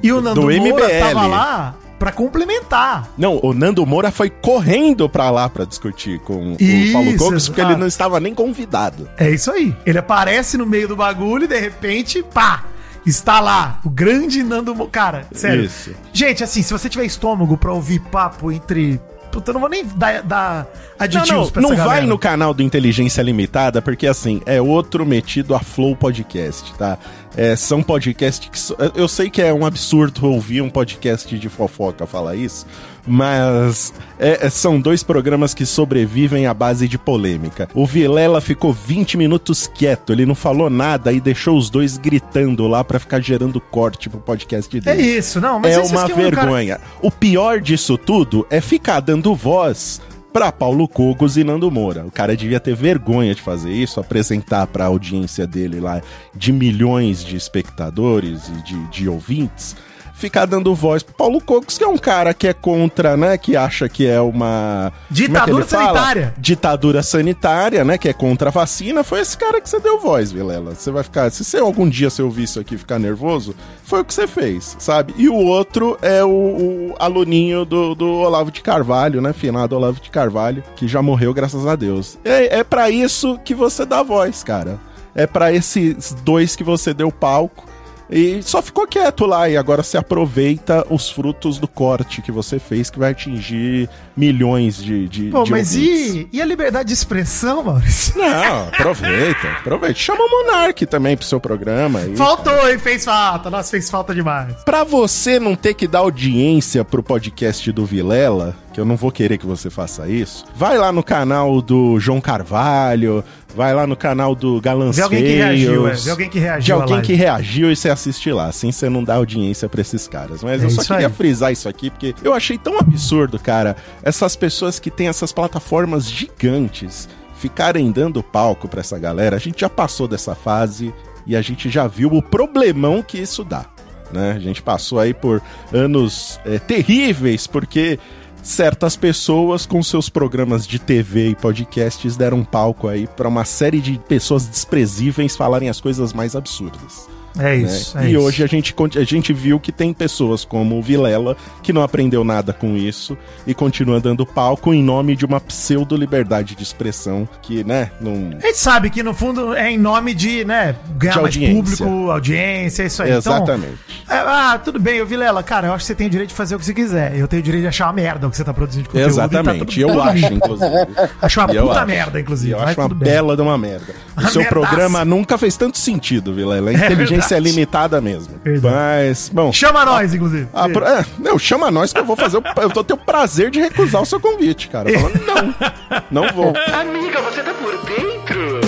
E 0.02 0.12
o 0.12 0.22
Nando 0.22 0.42
Do 0.42 0.48
Moura 0.48 0.86
MBL. 0.86 1.00
tava 1.00 1.28
lá 1.28 1.76
pra 2.00 2.12
complementar. 2.12 3.10
Não, 3.18 3.40
o 3.42 3.54
Nando 3.54 3.86
Moura 3.86 4.12
foi 4.12 4.30
correndo 4.30 5.08
pra 5.08 5.30
lá 5.30 5.50
pra 5.50 5.66
discutir 5.66 6.20
com 6.20 6.56
Isso, 6.60 6.90
o 6.90 6.94
Paulo 6.94 7.18
Cogos, 7.18 7.48
porque 7.48 7.62
ele 7.62 7.76
não 7.76 7.88
estava 7.88 8.20
nem 8.20 8.34
convidado. 8.34 9.10
É 9.18 9.30
isso 9.30 9.52
aí. 9.52 9.76
Ele 9.86 9.98
aparece 9.98 10.58
no 10.58 10.66
meio 10.66 10.88
do 10.88 10.96
bagulho 10.96 11.46
e 11.46 11.48
de 11.48 11.60
repente, 11.60 12.24
pá! 12.24 12.66
Está 13.06 13.42
lá, 13.42 13.80
o 13.84 13.90
grande 13.90 14.42
Nando 14.44 14.74
Moura. 14.74 14.92
Cara, 14.92 15.28
sério. 15.34 15.66
Isso. 15.66 15.92
Gente, 16.14 16.44
assim, 16.44 16.62
se 16.62 16.72
você 16.72 16.88
tiver 16.88 17.06
estômago 17.06 17.58
pra 17.58 17.74
ouvir 17.74 18.00
papo 18.00 18.52
entre. 18.52 19.00
Puta, 19.30 19.50
eu 19.50 19.54
não 19.54 19.62
vou 19.62 19.70
nem 19.70 19.84
dar, 19.96 20.22
dar 20.22 20.68
Não, 21.00 21.06
aditivos 21.06 21.52
não, 21.54 21.62
não 21.64 21.74
essa 21.74 21.84
vai 21.84 22.06
no 22.06 22.20
canal 22.20 22.54
do 22.54 22.62
Inteligência 22.62 23.22
Limitada, 23.24 23.82
porque 23.82 24.06
assim, 24.06 24.42
é 24.46 24.62
outro 24.62 25.06
metido 25.06 25.56
a 25.56 25.60
Flow 25.60 25.96
Podcast, 25.96 26.72
tá? 26.76 27.00
É, 27.36 27.56
são 27.56 27.82
podcasts 27.82 28.48
que. 28.48 29.00
Eu 29.00 29.08
sei 29.08 29.30
que 29.30 29.42
é 29.42 29.52
um 29.54 29.66
absurdo 29.66 30.28
ouvir 30.28 30.62
um 30.62 30.70
podcast 30.70 31.38
de 31.38 31.50
fofoca 31.50 32.06
falar 32.06 32.36
isso, 32.36 32.66
mas 33.08 33.94
é- 34.20 34.46
é- 34.46 34.50
são 34.50 34.80
dois 34.80 35.02
programas 35.04 35.54
que 35.54 35.66
sobrevivem 35.66 36.46
à 36.46 36.54
base 36.54 36.88
de 36.88 36.98
polêmica. 36.98 37.68
O 37.74 37.86
Vilela 37.86 38.40
ficou 38.40 38.72
20 38.72 39.18
minutos 39.18 39.66
quieto, 39.66 40.14
ele 40.14 40.26
não 40.26 40.36
falou 40.36 40.70
nada 40.70 41.12
e 41.12 41.20
deixou 41.20 41.58
os 41.58 41.70
dois 41.70 41.98
gritando 41.98 42.68
lá 42.68 42.84
pra 42.84 43.00
ficar 43.00 43.20
gerando 43.20 43.60
corte 43.60 44.10
pro 44.10 44.20
podcast 44.20 44.78
É 44.78 44.80
dele. 44.80 45.02
isso, 45.18 45.42
não, 45.42 45.60
mas 45.60 45.74
é 45.74 45.80
uma 45.80 45.86
esquema 45.86 46.06
do 46.30 46.36
cara- 46.36 46.42
vergonha. 46.48 46.80
O 47.02 47.10
pior 47.12 47.60
disso 47.60 47.98
tudo 47.98 48.46
é 48.50 48.62
ficar 48.62 49.00
dando 49.00 49.34
voz 49.36 50.00
pra 50.34 50.52
Paulo 50.52 50.88
Cogos 50.88 51.38
e 51.38 51.44
Nando 51.44 51.70
Moura. 51.70 52.04
O 52.04 52.12
cara 52.12 52.36
devia 52.36 52.60
ter 52.60 52.76
vergonha 52.76 53.36
de 53.36 53.42
fazer 53.42 53.72
isso, 53.72 54.00
apresentar 54.00 54.66
pra 54.66 54.86
audiência 54.86 55.46
dele 55.46 55.80
lá 55.80 56.02
de 56.36 56.52
milhões 56.52 57.24
de 57.24 57.38
espectadores 57.38 58.50
e 58.50 58.64
de, 58.64 58.88
de 58.90 59.08
ouvintes. 59.08 59.76
Ficar 60.24 60.46
dando 60.46 60.74
voz 60.74 61.04
pro 61.04 61.14
Paulo 61.14 61.42
Cogos, 61.42 61.78
que 61.78 61.84
é 61.84 61.88
um 61.88 61.98
cara 61.98 62.34
que 62.34 62.48
é 62.48 62.54
contra, 62.54 63.18
né? 63.18 63.38
Que 63.38 63.58
acha 63.58 63.90
que 63.90 64.08
é 64.08 64.22
uma. 64.22 64.90
Ditadura 65.10 65.46
como 65.46 65.58
é 65.58 65.62
ele 65.62 65.70
fala? 65.70 65.84
sanitária. 65.86 66.34
Ditadura 66.38 67.04
sanitária, 67.04 67.84
né? 67.84 67.98
Que 67.98 68.08
é 68.08 68.14
contra 68.14 68.48
a 68.48 68.52
vacina. 68.52 69.04
Foi 69.04 69.20
esse 69.20 69.38
cara 69.38 69.60
que 69.60 69.70
você 69.70 69.82
deu 69.82 70.00
voz, 70.00 70.32
Vilela. 70.32 70.76
Você 70.76 70.90
vai 70.92 71.04
ficar. 71.04 71.30
Se 71.30 71.44
você 71.44 71.58
algum 71.58 71.90
dia 71.90 72.10
você 72.10 72.22
ouvir 72.22 72.44
isso 72.44 72.58
aqui 72.58 72.78
ficar 72.78 73.00
nervoso, 73.00 73.54
foi 73.84 74.00
o 74.00 74.06
que 74.06 74.14
você 74.14 74.26
fez, 74.26 74.78
sabe? 74.80 75.14
E 75.18 75.28
o 75.28 75.36
outro 75.36 75.98
é 76.02 76.24
o, 76.24 76.30
o 76.30 76.96
aluninho 76.98 77.66
do, 77.66 77.94
do 77.94 78.10
Olavo 78.10 78.50
de 78.50 78.62
Carvalho, 78.62 79.22
né? 79.22 79.34
Finado 79.34 79.76
Olavo 79.76 80.00
de 80.00 80.10
Carvalho, 80.10 80.64
que 80.78 80.88
já 80.88 81.02
morreu, 81.02 81.34
graças 81.34 81.68
a 81.68 81.76
Deus. 81.76 82.18
É, 82.24 82.60
é 82.60 82.64
para 82.64 82.90
isso 82.90 83.38
que 83.44 83.54
você 83.54 83.86
dá 83.86 84.02
voz, 84.02 84.42
cara. 84.42 84.80
É 85.14 85.28
pra 85.28 85.52
esses 85.52 86.16
dois 86.24 86.56
que 86.56 86.64
você 86.64 86.94
deu 86.94 87.12
palco. 87.12 87.73
E 88.14 88.44
só 88.44 88.62
ficou 88.62 88.86
quieto 88.86 89.26
lá 89.26 89.50
e 89.50 89.58
agora 89.58 89.82
você 89.82 89.98
aproveita 89.98 90.86
os 90.88 91.10
frutos 91.10 91.58
do 91.58 91.68
corte 91.68 92.22
que 92.22 92.32
você 92.32 92.60
fez, 92.60 92.92
que 92.92 93.00
vai 93.00 93.12
atingir 93.12 93.90
milhões 94.16 94.78
de, 94.78 95.10
de, 95.10 95.30
Pô, 95.32 95.44
de 95.44 95.50
mas 95.52 95.76
e, 95.76 96.30
e 96.32 96.40
a 96.40 96.46
liberdade 96.46 96.90
de 96.90 96.94
expressão, 96.94 97.64
Maurício? 97.64 98.16
Não, 98.16 98.68
aproveita, 98.68 99.48
aproveita. 99.60 100.00
Chama 100.00 100.24
o 100.24 100.30
Monark 100.30 100.86
também 100.86 101.18
pro 101.18 101.26
seu 101.26 101.40
programa. 101.40 102.00
aí, 102.00 102.06
cara. 102.06 102.18
Faltou, 102.18 102.70
hein? 102.70 102.78
Fez 102.78 103.04
falta. 103.04 103.50
Nossa, 103.50 103.72
fez 103.72 103.90
falta 103.90 104.14
demais. 104.14 104.54
Pra 104.64 104.84
você 104.84 105.40
não 105.40 105.56
ter 105.56 105.74
que 105.74 105.88
dar 105.88 106.00
audiência 106.00 106.86
pro 106.86 107.02
podcast 107.02 107.72
do 107.72 107.84
Vilela, 107.84 108.56
que 108.74 108.80
eu 108.80 108.86
não 108.86 108.96
vou 108.96 109.12
querer 109.12 109.38
que 109.38 109.46
você 109.46 109.70
faça 109.70 110.08
isso, 110.08 110.46
vai 110.56 110.78
lá 110.78 110.92
no 110.92 111.04
canal 111.04 111.62
do 111.62 112.00
João 112.00 112.22
Carvalho, 112.22 113.24
vai 113.56 113.74
lá 113.74 113.86
no 113.86 113.96
canal 113.96 114.36
do 114.36 114.60
Galãs 114.60 114.96
Vê 114.96 115.02
alguém 115.02 115.24
que 115.24 115.36
reagiu, 115.36 115.88
é. 115.88 115.94
Vê 115.94 116.10
alguém 116.10 116.30
que 116.30 116.40
reagiu 116.40 116.66
De 116.66 116.72
alguém 116.72 117.02
que 117.02 117.14
reagiu 117.14 117.72
e 117.72 117.76
você 117.76 117.90
assiste 117.90 118.32
lá. 118.32 118.48
Assim 118.48 118.72
você 118.72 118.90
não 118.90 119.04
dá 119.04 119.16
audiência 119.16 119.70
pra 119.70 119.82
esses 119.82 120.08
caras. 120.08 120.44
Mas 120.44 120.62
É 120.62 120.66
eu 120.66 120.70
só 120.70 120.82
queria 120.84 121.08
aí. 121.08 121.14
frisar 121.14 121.52
isso 121.52 121.70
aqui, 121.70 121.90
porque 121.90 122.16
eu 122.24 122.34
achei 122.34 122.58
tão 122.58 122.78
absurdo, 122.80 123.40
cara, 123.40 123.76
essas 124.02 124.36
pessoas 124.36 124.80
que 124.80 124.90
têm 124.92 125.08
essas 125.08 125.32
plataformas 125.32 126.10
gigantes 126.10 127.08
ficarem 127.36 127.92
dando 127.92 128.24
palco 128.24 128.68
pra 128.68 128.80
essa 128.80 128.98
galera. 128.98 129.36
A 129.36 129.40
gente 129.40 129.62
já 129.62 129.70
passou 129.70 130.08
dessa 130.08 130.34
fase 130.34 130.94
e 131.26 131.36
a 131.36 131.42
gente 131.42 131.70
já 131.70 131.88
viu 131.88 132.10
o 132.14 132.22
problemão 132.22 133.02
que 133.02 133.18
isso 133.18 133.44
dá. 133.44 133.66
Né? 134.12 134.34
A 134.36 134.40
gente 134.40 134.62
passou 134.62 135.00
aí 135.00 135.14
por 135.14 135.42
anos 135.74 136.40
é, 136.46 136.60
terríveis, 136.60 137.48
porque 137.48 138.00
certas 138.44 138.98
pessoas 138.98 139.66
com 139.66 139.82
seus 139.82 140.10
programas 140.10 140.68
de 140.68 140.78
TV 140.78 141.30
e 141.30 141.36
podcasts 141.36 142.18
deram 142.18 142.44
palco 142.44 142.88
aí 142.90 143.08
pra 143.08 143.30
uma 143.30 143.46
série 143.46 143.80
de 143.80 143.98
pessoas 143.98 144.46
desprezíveis 144.46 145.36
falarem 145.36 145.70
as 145.70 145.80
coisas 145.80 146.12
mais 146.12 146.36
absurdas. 146.36 147.13
É 147.38 147.42
né? 147.44 147.56
isso. 147.58 147.98
é 147.98 148.06
e 148.08 148.12
isso. 148.14 148.22
hoje 148.22 148.44
a 148.44 148.48
gente, 148.48 148.76
a 148.98 149.04
gente 149.04 149.34
viu 149.34 149.60
que 149.60 149.72
tem 149.72 149.94
pessoas 149.94 150.46
como 150.46 150.78
o 150.78 150.82
Vilela 150.82 151.36
que 151.62 151.74
não 151.74 151.82
aprendeu 151.82 152.24
nada 152.24 152.54
com 152.54 152.76
isso 152.78 153.18
e 153.48 153.54
continua 153.54 154.00
dando 154.00 154.26
palco 154.26 154.74
em 154.74 154.84
nome 154.84 155.16
de 155.16 155.26
uma 155.26 155.40
pseudo-liberdade 155.40 156.56
de 156.56 156.64
expressão 156.64 157.28
que, 157.42 157.64
né, 157.64 157.92
não. 158.00 158.32
A 158.38 158.46
gente 158.48 158.58
sabe 158.58 158.90
que 158.90 159.02
no 159.04 159.14
fundo 159.14 159.54
é 159.54 159.72
em 159.72 159.78
nome 159.78 160.14
de, 160.14 160.46
né, 160.46 160.76
ganhar 160.98 161.14
De 161.16 161.22
mais 161.22 161.36
audiência. 161.36 161.56
público, 161.86 162.12
audiência, 162.12 162.84
é 162.84 162.86
isso 162.86 163.04
aí. 163.04 163.12
Exatamente. 163.12 163.78
Então, 164.06 164.16
é, 164.16 164.20
ah, 164.20 164.60
tudo 164.64 164.80
bem, 164.80 164.98
eu 164.98 165.06
Vilela, 165.06 165.42
cara, 165.44 165.68
eu 165.68 165.74
acho 165.74 165.84
que 165.84 165.88
você 165.88 165.96
tem 165.96 166.08
o 166.08 166.10
direito 166.10 166.30
de 166.30 166.36
fazer 166.36 166.56
o 166.56 166.60
que 166.60 166.66
você 166.66 166.74
quiser. 166.74 167.18
Eu 167.18 167.28
tenho 167.28 167.42
o 167.42 167.44
direito 167.44 167.64
de 167.64 167.68
achar 167.68 167.88
uma 167.88 167.94
merda 167.94 168.28
o 168.28 168.30
que 168.32 168.38
você 168.38 168.44
tá 168.44 168.54
produzindo 168.54 168.84
de 168.84 168.90
conteúdo. 168.90 169.16
tá 169.16 169.24
Exatamente. 169.26 169.66
tudo- 169.66 169.82
eu 169.82 170.02
acho, 170.02 170.34
inclusive. 170.34 170.74
Acho 171.22 171.40
uma 171.40 171.54
eu 171.54 171.68
puta 171.68 171.78
acho. 171.80 171.88
merda, 171.88 172.20
inclusive. 172.20 172.52
Eu 172.54 172.60
acho 172.60 172.80
uma 172.80 172.90
bem. 172.90 172.98
bela 173.10 173.36
de 173.36 173.42
uma 173.42 173.58
merda. 173.58 173.94
O 174.18 174.22
seu 174.28 174.42
merdaça. 174.42 174.50
programa 174.50 175.06
nunca 175.06 175.38
fez 175.38 175.56
tanto 175.58 175.78
sentido, 175.78 176.34
Vilela. 176.34 176.70
A 176.72 176.74
inteligência 176.74 177.23
é, 177.26 177.36
verdade. 177.36 177.50
limitada 177.56 178.02
mesmo. 178.02 178.36
Verdade. 178.44 178.76
Mas, 178.76 179.30
bom. 179.30 179.52
Chama 179.52 179.86
nós, 179.86 180.14
inclusive. 180.14 180.48
a 180.54 180.70
pro- 180.70 180.86
é, 180.86 181.06
não, 181.20 181.38
chama 181.40 181.70
nós 181.72 181.92
que 181.94 182.00
eu 182.00 182.06
vou 182.06 182.16
fazer. 182.16 182.38
O, 182.38 182.44
eu 182.62 182.70
vou 182.70 182.84
ter 182.84 182.94
o 182.94 182.98
prazer 182.98 183.50
de 183.52 183.60
recusar 183.60 184.02
o 184.02 184.06
seu 184.06 184.20
convite, 184.20 184.68
cara. 184.70 184.90
Falando, 184.92 185.22
não, 186.12 186.24
não 186.24 186.34
vou. 186.34 186.54
Amiga, 186.74 187.22
você 187.22 187.42
tá 187.44 187.54
por 187.54 187.72
dentro? 187.86 188.60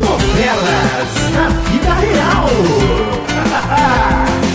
Novelas 0.00 1.32
na 1.34 1.48
vida 1.48 1.94
real. 1.94 2.48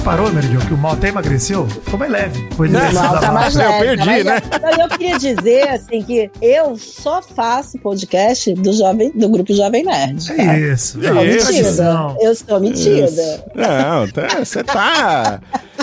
Reparou, 0.00 0.32
Meridion, 0.32 0.60
que 0.60 0.72
o 0.72 0.78
mal 0.78 0.92
até 0.94 1.08
emagreceu? 1.08 1.68
Ficou 1.68 1.98
mais 1.98 2.10
leve. 2.10 2.40
Depois 2.48 2.72
Não, 2.72 2.80
Não, 2.80 2.90
tá 3.02 3.08
abafos. 3.28 3.28
mais 3.34 3.54
Eu 3.56 3.60
leve, 3.60 3.78
perdi, 3.84 3.98
tá 3.98 4.06
mais 4.06 4.24
né? 4.24 4.40
Não, 4.62 4.70
Eu 4.84 4.88
queria 4.88 5.18
dizer 5.18 5.68
assim 5.68 6.02
que 6.02 6.30
eu 6.40 6.76
só 6.78 7.20
faço 7.20 7.78
podcast 7.80 8.54
do 8.54 8.72
jovem 8.72 9.12
do 9.14 9.28
grupo 9.28 9.54
Jovem 9.54 9.84
Nerd. 9.84 10.26
tá? 10.26 10.42
É 10.42 10.58
isso. 10.58 10.98
É 11.04 11.10
Não, 11.12 11.22
isso. 11.22 11.82
Eu 12.18 12.34
sou 12.34 12.58
metida. 12.60 13.44
Não, 13.54 14.08
tá- 14.08 14.42
você 14.42 14.64
tá. 14.64 15.38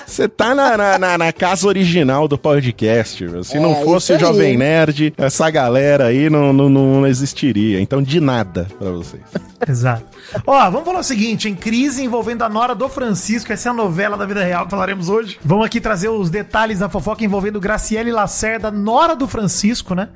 Você 0.05 0.27
tá 0.27 0.55
na, 0.55 0.77
na- 0.77 0.97
na- 0.97 1.17
na 1.17 1.33
casa 1.33 1.67
original 1.67 2.27
do 2.27 2.37
podcast. 2.37 3.23
meu. 3.25 3.43
Se 3.43 3.59
não 3.59 3.73
É, 3.73 3.83
fosse 3.83 4.13
o 4.13 4.15
isso. 4.15 4.25
Jovem 4.25 4.57
Nerd, 4.57 5.13
essa 5.17 5.49
galera 5.51 6.05
aí 6.05 6.27
não, 6.29 6.51
não, 6.53 6.69
não 6.69 7.05
existiria. 7.05 7.79
Então, 7.81 8.01
de 8.01 8.19
nada 8.19 8.67
pra 8.79 8.89
vocês. 8.89 9.21
Exato. 9.67 10.05
Ó, 10.45 10.69
vamos 10.69 10.85
falar 10.85 10.99
o 10.99 11.03
seguinte, 11.03 11.49
em 11.49 11.55
crise 11.55 12.03
envolvendo 12.03 12.43
a 12.43 12.49
Nora 12.49 12.73
do 12.75 12.87
Francisco, 12.87 13.51
essa 13.51 13.69
é 13.69 13.71
a 13.71 13.73
novela 13.73 14.06
da 14.15 14.25
vida 14.25 14.43
real 14.43 14.65
que 14.65 14.71
falaremos 14.71 15.09
hoje. 15.09 15.39
Vamos 15.43 15.65
aqui 15.65 15.81
trazer 15.81 16.07
os 16.09 16.29
detalhes 16.29 16.79
da 16.79 16.87
fofoca 16.87 17.25
envolvendo 17.25 17.59
Graciele 17.59 18.11
Lacerda, 18.11 18.69
Nora 18.71 19.15
do 19.15 19.27
Francisco, 19.27 19.95
né? 19.95 20.09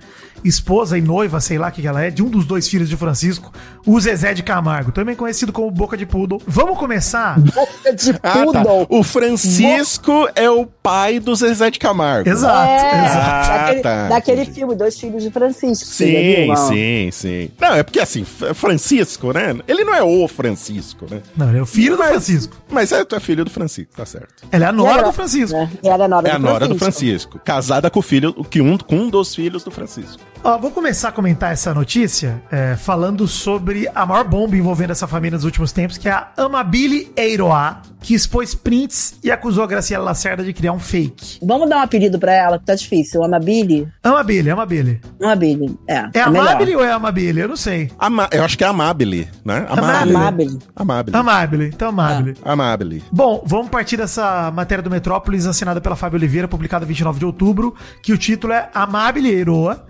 Esposa 0.43 0.97
e 0.97 1.01
noiva, 1.01 1.39
sei 1.39 1.59
lá 1.59 1.67
o 1.67 1.71
que 1.71 1.85
ela 1.85 2.01
é, 2.03 2.09
de 2.09 2.23
um 2.23 2.29
dos 2.29 2.45
dois 2.45 2.67
filhos 2.67 2.89
de 2.89 2.97
Francisco, 2.97 3.51
o 3.85 3.99
Zezé 3.99 4.33
de 4.33 4.41
Camargo, 4.41 4.91
também 4.91 5.15
conhecido 5.15 5.53
como 5.53 5.69
Boca 5.69 5.95
de 5.95 6.03
Poodle. 6.05 6.41
Vamos 6.47 6.79
começar? 6.79 7.39
De 7.39 7.51
Ah, 8.11 8.17
tá. 8.21 8.31
poodle. 8.43 8.87
O 8.89 9.03
Francisco 9.03 10.27
é 10.35 10.49
o 10.49 10.65
pai 10.65 11.19
do 11.19 11.35
Zezé 11.35 11.69
de 11.69 11.77
Camargo. 11.77 12.27
Exato, 12.27 12.69
É, 12.69 13.05
exato. 13.05 13.21
Ah, 13.21 13.57
daquele, 13.57 13.81
tá, 13.81 14.07
daquele 14.07 14.45
filme, 14.45 14.75
Dois 14.75 14.99
Filhos 14.99 15.21
de 15.21 15.29
Francisco. 15.29 15.85
Sim, 15.85 16.55
sim, 16.67 17.09
sim. 17.11 17.49
Não, 17.59 17.75
é 17.75 17.83
porque 17.83 17.99
assim, 17.99 18.23
Francisco, 18.25 19.31
né? 19.33 19.55
Ele 19.67 19.83
não 19.83 19.93
é 19.93 20.01
o 20.03 20.27
Francisco, 20.27 21.05
né? 21.09 21.21
Não, 21.35 21.49
ele 21.49 21.59
é 21.59 21.61
o 21.61 21.65
filho 21.65 21.97
do 21.97 22.03
Francisco. 22.03 22.55
Mas 22.69 22.91
é, 22.91 23.03
tu 23.05 23.15
é 23.15 23.19
filho 23.19 23.43
do 23.45 23.51
Francisco, 23.51 23.80
tá 23.85 24.05
certo. 24.05 24.45
Ela 24.51 24.65
é 24.65 24.67
a 24.67 24.71
Nora 24.71 25.03
do 25.03 25.11
Francisco. 25.11 25.57
É, 25.57 25.69
e 25.83 25.89
era 25.89 26.05
a 26.05 26.07
Nora 26.07 26.27
É 26.27 26.31
a 26.31 26.37
do 26.37 26.43
nora 26.43 26.67
do 26.67 26.77
Francisco. 26.77 27.31
Francisco. 27.31 27.39
Casada 27.43 27.89
com 27.89 27.99
o 27.99 28.03
filho, 28.03 28.33
que 28.45 28.61
um, 28.61 28.77
com 28.77 28.95
um 28.95 29.09
dos 29.09 29.33
filhos 29.35 29.63
do 29.63 29.71
Francisco. 29.71 30.21
Ó, 30.43 30.57
vou 30.57 30.71
começar 30.71 31.09
a 31.09 31.11
comentar 31.11 31.53
essa 31.53 31.71
notícia 31.71 32.41
é, 32.51 32.75
falando 32.75 33.27
sobre 33.27 33.87
a 33.93 34.07
maior 34.07 34.23
bomba 34.27 34.57
envolvendo 34.57 34.89
essa 34.89 35.05
família 35.05 35.35
nos 35.37 35.45
últimos 35.45 35.71
tempos, 35.71 35.99
que 35.99 36.09
é 36.09 36.11
a 36.11 36.29
Amabile 36.35 37.11
Eiroa, 37.15 37.79
que 38.01 38.15
expôs 38.15 38.55
prints 38.55 39.19
e 39.23 39.29
acusou 39.29 39.63
a 39.63 39.67
Graciela 39.67 40.03
Lacerda 40.03 40.43
de 40.43 40.51
criar 40.51 40.73
um 40.73 40.79
fake. 40.79 41.37
Vamos 41.45 41.69
dar 41.69 41.77
um 41.77 41.81
apelido 41.81 42.17
pra 42.17 42.33
ela, 42.33 42.57
que 42.57 42.65
tá 42.65 42.73
difícil. 42.73 43.23
Amabile? 43.23 43.87
Amabile, 44.03 44.49
Amabile. 44.49 44.99
Amabile. 45.21 45.79
É. 45.87 46.09
É 46.11 46.27
melhor. 46.27 46.47
Amabile 46.47 46.75
ou 46.75 46.83
é 46.83 46.91
Amabile? 46.91 47.39
Eu 47.41 47.47
não 47.49 47.55
sei. 47.55 47.91
Ama- 47.99 48.27
eu 48.31 48.43
acho 48.43 48.57
que 48.57 48.63
é 48.63 48.67
Amabile, 48.67 49.29
né? 49.45 49.67
Amabile. 49.69 50.15
Amabile. 50.15 50.59
Amabile. 50.75 51.17
Amabile, 51.17 51.65
então 51.67 51.89
Amabile. 51.89 52.37
Amabile. 52.43 53.03
Bom, 53.11 53.43
vamos 53.45 53.69
partir 53.69 53.95
dessa 53.95 54.49
matéria 54.49 54.81
do 54.81 54.89
Metrópolis, 54.89 55.45
assinada 55.45 55.79
pela 55.79 55.95
Fábio 55.95 56.17
Oliveira, 56.17 56.47
publicada 56.47 56.83
29 56.83 57.19
de 57.19 57.25
outubro, 57.27 57.75
que 58.01 58.11
o 58.11 58.17
título 58.17 58.53
é 58.53 58.71
Amabile 58.73 59.29
Heroa. 59.31 59.85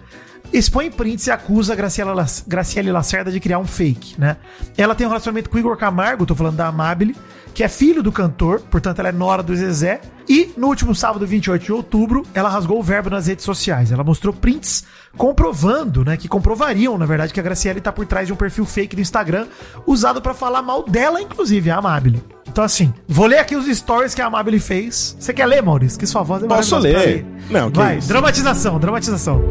Expõe 0.53 0.91
prints 0.91 1.27
e 1.27 1.31
acusa 1.31 1.73
a 1.73 1.75
Graciela, 1.75 2.25
Graciele 2.45 2.91
Lacerda 2.91 3.31
de 3.31 3.39
criar 3.39 3.59
um 3.59 3.65
fake, 3.65 4.19
né? 4.19 4.37
Ela 4.77 4.93
tem 4.93 5.07
um 5.07 5.09
relacionamento 5.09 5.49
com 5.49 5.57
Igor 5.57 5.77
Camargo, 5.77 6.25
tô 6.25 6.35
falando 6.35 6.57
da 6.57 6.67
Amabile, 6.67 7.15
que 7.53 7.63
é 7.63 7.67
filho 7.69 8.03
do 8.03 8.11
cantor, 8.11 8.59
portanto 8.61 8.99
ela 8.99 9.09
é 9.09 9.11
nora 9.13 9.41
do 9.41 9.55
Zezé. 9.55 10.01
E 10.27 10.51
no 10.57 10.67
último 10.67 10.93
sábado, 10.93 11.25
28 11.25 11.63
de 11.63 11.71
outubro, 11.71 12.25
ela 12.33 12.49
rasgou 12.49 12.79
o 12.79 12.83
verbo 12.83 13.09
nas 13.09 13.27
redes 13.27 13.45
sociais. 13.45 13.91
Ela 13.91 14.03
mostrou 14.03 14.33
prints 14.33 14.83
comprovando, 15.17 16.05
né, 16.05 16.15
que 16.15 16.27
comprovariam, 16.27 16.97
na 16.97 17.05
verdade, 17.05 17.33
que 17.33 17.39
a 17.39 17.43
Graciele 17.43 17.81
tá 17.81 17.91
por 17.91 18.05
trás 18.05 18.27
de 18.27 18.33
um 18.33 18.35
perfil 18.35 18.65
fake 18.65 18.95
do 18.95 19.01
Instagram, 19.01 19.47
usado 19.85 20.21
pra 20.21 20.33
falar 20.33 20.61
mal 20.61 20.83
dela, 20.83 21.21
inclusive, 21.21 21.69
a 21.69 21.77
Amabile. 21.77 22.23
Então, 22.47 22.63
assim, 22.63 22.93
vou 23.07 23.25
ler 23.25 23.39
aqui 23.39 23.55
os 23.55 23.65
stories 23.65 24.13
que 24.13 24.21
a 24.21 24.25
Amabile 24.25 24.59
fez. 24.59 25.15
Você 25.19 25.33
quer 25.33 25.45
ler, 25.45 25.61
Maurício? 25.61 25.97
Que 25.99 26.07
sua 26.07 26.23
voz 26.23 26.43
é 26.43 26.47
Posso 26.47 26.71
pra 26.71 26.79
ler. 26.79 27.25
Não, 27.49 27.71
que 27.71 27.77
Vai, 27.77 27.97
isso. 27.97 28.07
dramatização, 28.07 28.79
dramatização. 28.79 29.41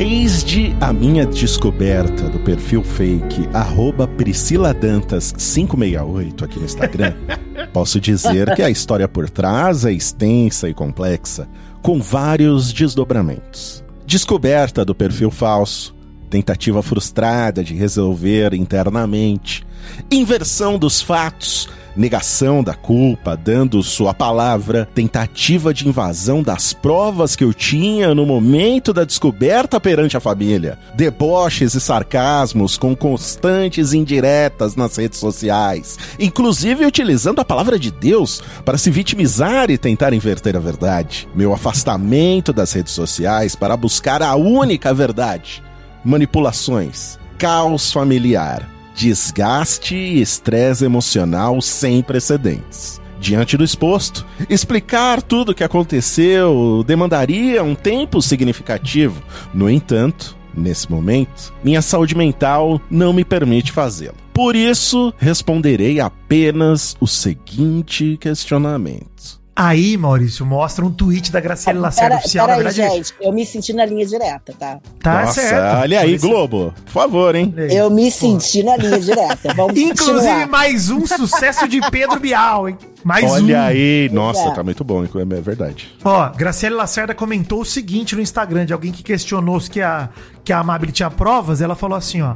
Desde 0.00 0.74
a 0.80 0.94
minha 0.94 1.26
descoberta 1.26 2.30
do 2.30 2.38
perfil 2.38 2.82
fake 2.82 3.46
arroba 3.52 4.08
Priscila 4.08 4.72
Dantas 4.72 5.30
568 5.30 6.42
aqui 6.42 6.58
no 6.58 6.64
Instagram, 6.64 7.12
posso 7.70 8.00
dizer 8.00 8.54
que 8.54 8.62
a 8.62 8.70
história 8.70 9.06
por 9.06 9.28
trás 9.28 9.84
é 9.84 9.92
extensa 9.92 10.70
e 10.70 10.72
complexa, 10.72 11.46
com 11.82 12.00
vários 12.00 12.72
desdobramentos. 12.72 13.84
Descoberta 14.06 14.86
do 14.86 14.94
perfil 14.94 15.30
falso, 15.30 15.94
tentativa 16.30 16.82
frustrada 16.82 17.62
de 17.62 17.74
resolver 17.74 18.54
internamente, 18.54 19.66
inversão 20.10 20.78
dos 20.78 21.02
fatos, 21.02 21.68
negação 21.96 22.62
da 22.62 22.74
culpa, 22.74 23.36
dando 23.36 23.82
sua 23.82 24.14
palavra, 24.14 24.88
tentativa 24.94 25.72
de 25.72 25.88
invasão 25.88 26.42
das 26.42 26.72
provas 26.72 27.36
que 27.36 27.44
eu 27.44 27.52
tinha 27.52 28.14
no 28.14 28.26
momento 28.26 28.92
da 28.92 29.04
descoberta 29.04 29.80
perante 29.80 30.16
a 30.16 30.20
família, 30.20 30.78
deboches 30.94 31.74
e 31.74 31.80
sarcasmos 31.80 32.76
com 32.76 32.94
constantes 32.94 33.92
indiretas 33.92 34.76
nas 34.76 34.96
redes 34.96 35.18
sociais, 35.18 35.98
inclusive 36.18 36.84
utilizando 36.84 37.40
a 37.40 37.44
palavra 37.44 37.78
de 37.78 37.90
Deus 37.90 38.42
para 38.64 38.78
se 38.78 38.90
vitimizar 38.90 39.70
e 39.70 39.78
tentar 39.78 40.12
inverter 40.12 40.56
a 40.56 40.60
verdade, 40.60 41.28
meu 41.34 41.52
afastamento 41.52 42.52
das 42.52 42.72
redes 42.72 42.92
sociais 42.92 43.54
para 43.54 43.76
buscar 43.76 44.22
a 44.22 44.34
única 44.36 44.92
verdade, 44.94 45.62
manipulações, 46.04 47.18
caos 47.38 47.92
familiar, 47.92 48.68
desgaste 48.94 49.94
e 49.94 50.20
estresse 50.20 50.84
emocional 50.84 51.60
sem 51.60 52.02
precedentes. 52.02 53.00
Diante 53.20 53.56
do 53.56 53.64
exposto, 53.64 54.26
explicar 54.48 55.20
tudo 55.20 55.52
o 55.52 55.54
que 55.54 55.62
aconteceu 55.62 56.82
demandaria 56.86 57.62
um 57.62 57.74
tempo 57.74 58.22
significativo. 58.22 59.22
No 59.52 59.68
entanto, 59.68 60.36
nesse 60.54 60.90
momento, 60.90 61.52
minha 61.62 61.82
saúde 61.82 62.16
mental 62.16 62.80
não 62.90 63.12
me 63.12 63.24
permite 63.24 63.72
fazê-lo. 63.72 64.16
Por 64.32 64.56
isso, 64.56 65.12
responderei 65.18 66.00
apenas 66.00 66.96
o 66.98 67.06
seguinte 67.06 68.16
questionamento. 68.18 69.39
Aí, 69.62 69.94
Maurício, 69.94 70.46
mostra 70.46 70.82
um 70.82 70.90
tweet 70.90 71.30
da 71.30 71.38
Graciela 71.38 71.78
Lacerda 71.80 72.08
Pera, 72.08 72.20
oficial, 72.20 72.46
pera 72.46 72.62
na 72.62 72.68
aí, 72.70 72.74
verdade. 72.74 72.96
gente. 72.96 73.14
Eu 73.20 73.30
me 73.30 73.44
senti 73.44 73.74
na 73.74 73.84
linha 73.84 74.06
direta, 74.06 74.54
tá? 74.58 74.78
Tá 75.02 75.20
Nossa, 75.20 75.38
certo. 75.38 75.80
olha 75.82 76.00
aí. 76.00 76.16
Globo. 76.16 76.72
Por 76.86 76.90
favor, 76.90 77.34
hein? 77.34 77.52
Aí. 77.54 77.76
Eu 77.76 77.90
me 77.90 78.10
senti 78.10 78.62
na 78.62 78.74
linha 78.78 78.98
direta. 78.98 79.52
Vamos 79.54 79.76
Inclusive, 79.76 80.14
continuar. 80.16 80.48
mais 80.48 80.88
um 80.88 81.06
sucesso 81.06 81.68
de 81.68 81.78
Pedro 81.90 82.18
Bial, 82.18 82.70
hein? 82.70 82.78
Mais 83.04 83.22
um. 83.30 83.34
Olha 83.34 83.64
aí, 83.64 84.08
nossa, 84.10 84.48
é. 84.48 84.54
tá 84.54 84.62
muito 84.62 84.82
bom, 84.82 85.04
é 85.04 85.40
verdade. 85.42 85.94
Ó, 86.02 86.30
Graciela 86.30 86.76
Lacerda 86.76 87.14
comentou 87.14 87.60
o 87.60 87.64
seguinte 87.64 88.16
no 88.16 88.22
Instagram 88.22 88.64
de 88.64 88.72
alguém 88.72 88.90
que 88.90 89.02
questionou 89.02 89.60
se 89.60 89.70
que 89.70 89.82
a, 89.82 90.08
que 90.42 90.54
a 90.54 90.60
Amabile 90.60 90.90
tinha 90.90 91.10
provas. 91.10 91.60
Ela 91.60 91.74
falou 91.74 91.98
assim, 91.98 92.22
ó. 92.22 92.32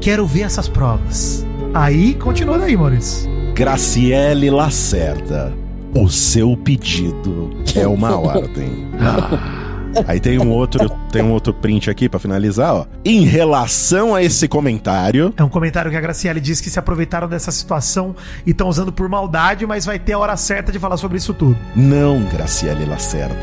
Quero 0.00 0.26
ver 0.26 0.44
essas 0.44 0.68
provas. 0.68 1.44
Aí, 1.74 2.14
continua 2.14 2.58
daí, 2.58 2.74
Maurício. 2.78 3.30
Graciele 3.54 4.50
Lacerda, 4.50 5.52
o 5.94 6.08
seu 6.08 6.56
pedido 6.56 7.50
é 7.74 7.86
uma 7.86 8.16
ordem. 8.18 8.88
Aí 10.08 10.18
tem 10.18 10.38
um 10.38 10.48
outro, 10.50 10.88
tem 11.10 11.22
um 11.22 11.32
outro 11.32 11.52
print 11.52 11.90
aqui 11.90 12.08
pra 12.08 12.18
finalizar, 12.18 12.74
ó. 12.74 12.86
Em 13.04 13.24
relação 13.26 14.14
a 14.14 14.22
esse 14.22 14.48
comentário, 14.48 15.34
É 15.36 15.44
um 15.44 15.50
comentário 15.50 15.90
que 15.90 15.96
a 15.96 16.00
Graciele 16.00 16.40
diz 16.40 16.62
que 16.62 16.70
se 16.70 16.78
aproveitaram 16.78 17.28
dessa 17.28 17.50
situação 17.52 18.16
e 18.46 18.52
estão 18.52 18.68
usando 18.68 18.90
por 18.90 19.06
maldade, 19.06 19.66
mas 19.66 19.84
vai 19.84 19.98
ter 19.98 20.14
a 20.14 20.18
hora 20.18 20.34
certa 20.36 20.72
de 20.72 20.78
falar 20.78 20.96
sobre 20.96 21.18
isso 21.18 21.34
tudo. 21.34 21.58
não, 21.76 22.22
Graciele 22.24 22.86
Lacerda. 22.86 23.36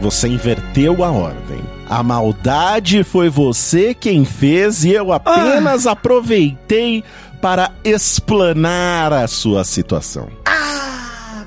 Você 0.00 0.28
inverteu 0.28 1.02
a 1.02 1.10
ordem. 1.10 1.60
A 1.88 2.02
maldade 2.04 3.02
foi 3.02 3.28
você 3.28 3.92
quem 3.92 4.24
fez 4.24 4.84
e 4.84 4.90
eu 4.92 5.12
apenas 5.12 5.86
aproveitei 5.88 7.02
para 7.40 7.72
explanar 7.82 9.12
a 9.12 9.26
sua 9.26 9.64
situação. 9.64 10.28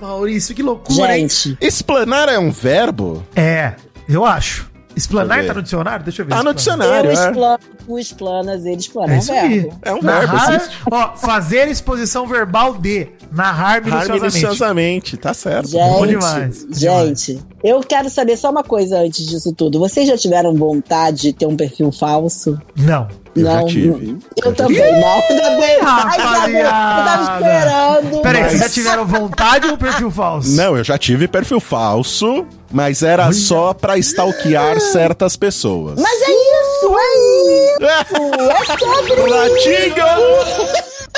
Maurício, 0.02 0.56
que 0.56 0.64
loucura, 0.64 1.18
hein? 1.18 1.28
Gente, 1.30 1.58
Explanar 1.62 2.30
é 2.30 2.40
um 2.40 2.52
verbo? 2.52 3.26
É, 3.36 3.76
eu 4.08 4.26
acho. 4.26 4.69
Explanar 5.00 5.46
tá 5.46 5.54
no 5.54 5.62
dicionário? 5.62 6.04
Deixa 6.04 6.22
eu 6.22 6.26
ver. 6.26 6.32
Tá 6.36 6.44
no 6.44 6.54
dicionário, 6.54 7.10
eu 7.12 7.18
é. 7.18 7.28
explano, 7.28 7.60
tu 7.86 7.98
explanas, 8.00 8.66
ele 8.66 8.76
explana. 8.76 9.14
É 9.14 9.16
É 9.16 9.18
um 9.18 9.20
isso 9.20 9.32
aí. 9.32 9.60
verbo. 9.60 9.80
É 9.82 9.94
um 9.94 10.02
verbo, 10.02 10.34
Narrar, 10.36 10.70
ó, 10.92 11.16
fazer 11.16 11.68
exposição 11.70 12.28
verbal 12.28 12.74
de. 12.76 13.08
Narrar 13.32 13.82
minuciosamente. 13.84 14.22
Minuciosamente, 14.36 15.18
tá 15.18 15.34
certo. 15.34 15.70
Bom 15.70 16.00
Gente, 16.00 16.10
demais, 16.10 16.66
bom 16.66 16.74
gente, 16.74 17.40
eu 17.64 17.80
quero 17.82 18.10
saber 18.10 18.36
só 18.36 18.50
uma 18.50 18.64
coisa 18.64 19.00
antes 19.00 19.24
disso 19.26 19.54
tudo. 19.54 19.78
Vocês 19.78 20.08
já 20.08 20.18
tiveram 20.18 20.54
vontade 20.56 21.22
de 21.22 21.34
ter 21.34 21.46
um 21.46 21.56
perfil 21.56 21.92
falso? 21.92 22.60
Não. 22.76 23.08
Eu 23.36 23.44
já 23.46 23.54
não. 23.62 23.68
tive. 23.68 24.18
Eu 24.44 24.54
também. 24.56 24.82
Ainda 24.82 25.50
bem. 25.52 25.60
Bem. 25.60 25.76
Eu 25.78 26.66
tava 26.66 27.24
esperando. 27.24 28.22
Peraí, 28.22 28.42
mas- 28.42 28.52
vocês 28.52 28.62
já 28.62 28.70
tiveram 28.70 29.06
vontade 29.06 29.68
ou 29.68 29.78
perfil 29.78 30.10
falso? 30.12 30.56
Não, 30.56 30.76
eu 30.76 30.84
já 30.84 30.98
tive 30.98 31.28
perfil 31.28 31.60
falso, 31.60 32.46
mas 32.72 33.04
era 33.04 33.32
só 33.32 33.74
pra 33.74 33.98
stalkear 33.98 34.80
certas 34.80 35.36
pessoas. 35.36 36.00
Mas 36.00 36.22
é 36.22 36.32
isso, 36.32 36.98
é 36.98 37.10
isso. 37.16 37.80
É 38.70 38.78
sobre 38.78 39.30
Latinho! 39.30 40.06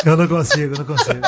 Eu 0.06 0.18
não 0.18 0.28
consigo, 0.28 0.74
eu 0.74 0.78
não 0.80 0.86
consigo. 0.86 1.20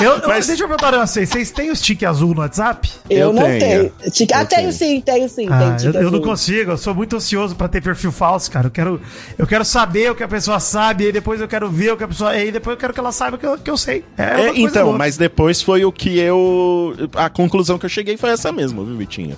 Eu, 0.00 0.28
Mas- 0.28 0.46
Deixa 0.46 0.62
eu 0.64 0.68
perguntar 0.68 1.06
vocês. 1.06 1.28
Vocês 1.28 1.50
têm 1.50 1.70
o 1.70 1.76
stick 1.76 2.02
azul 2.04 2.34
no 2.34 2.40
WhatsApp? 2.40 2.90
Eu, 3.10 3.18
Eu 3.18 3.32
não 3.32 3.42
tenho. 3.42 3.58
tenho. 3.58 3.92
Ah, 4.00 4.06
Eu 4.06 4.10
tenho 4.12 4.46
tenho. 4.46 4.72
sim, 4.72 5.00
tenho 5.00 5.28
sim. 5.28 5.46
Ah, 5.50 5.76
tenho 5.78 5.94
eu, 5.94 6.02
eu 6.02 6.10
não 6.10 6.20
consigo, 6.20 6.72
eu 6.72 6.78
sou 6.78 6.94
muito 6.94 7.16
ansioso 7.16 7.54
pra 7.56 7.68
ter 7.68 7.82
perfil 7.82 8.12
falso, 8.12 8.50
cara. 8.50 8.66
Eu 8.66 8.70
quero, 8.70 9.00
eu 9.36 9.46
quero 9.46 9.64
saber 9.64 10.10
o 10.10 10.14
que 10.14 10.22
a 10.22 10.28
pessoa 10.28 10.60
sabe, 10.60 11.08
e 11.08 11.12
depois 11.12 11.40
eu 11.40 11.48
quero 11.48 11.68
ver 11.70 11.92
o 11.92 11.96
que 11.96 12.04
a 12.04 12.08
pessoa. 12.08 12.34
E 12.36 12.42
aí 12.42 12.52
depois 12.52 12.74
eu 12.74 12.80
quero 12.80 12.92
que 12.92 13.00
ela 13.00 13.12
saiba 13.12 13.36
o 13.36 13.38
que 13.38 13.46
eu, 13.46 13.58
que 13.58 13.70
eu 13.70 13.76
sei. 13.76 14.04
É, 14.16 14.22
É, 14.48 14.52
então, 14.58 14.84
louca. 14.84 14.98
mas 14.98 15.16
depois 15.16 15.60
foi 15.62 15.84
o 15.84 15.92
que 15.92 16.18
eu. 16.18 16.94
A 17.14 17.28
conclusão 17.28 17.78
que 17.78 17.86
eu 17.86 17.90
cheguei 17.90 18.16
foi 18.16 18.30
essa 18.30 18.52
mesmo, 18.52 18.84
viu, 18.84 18.96
Vitinho? 18.96 19.36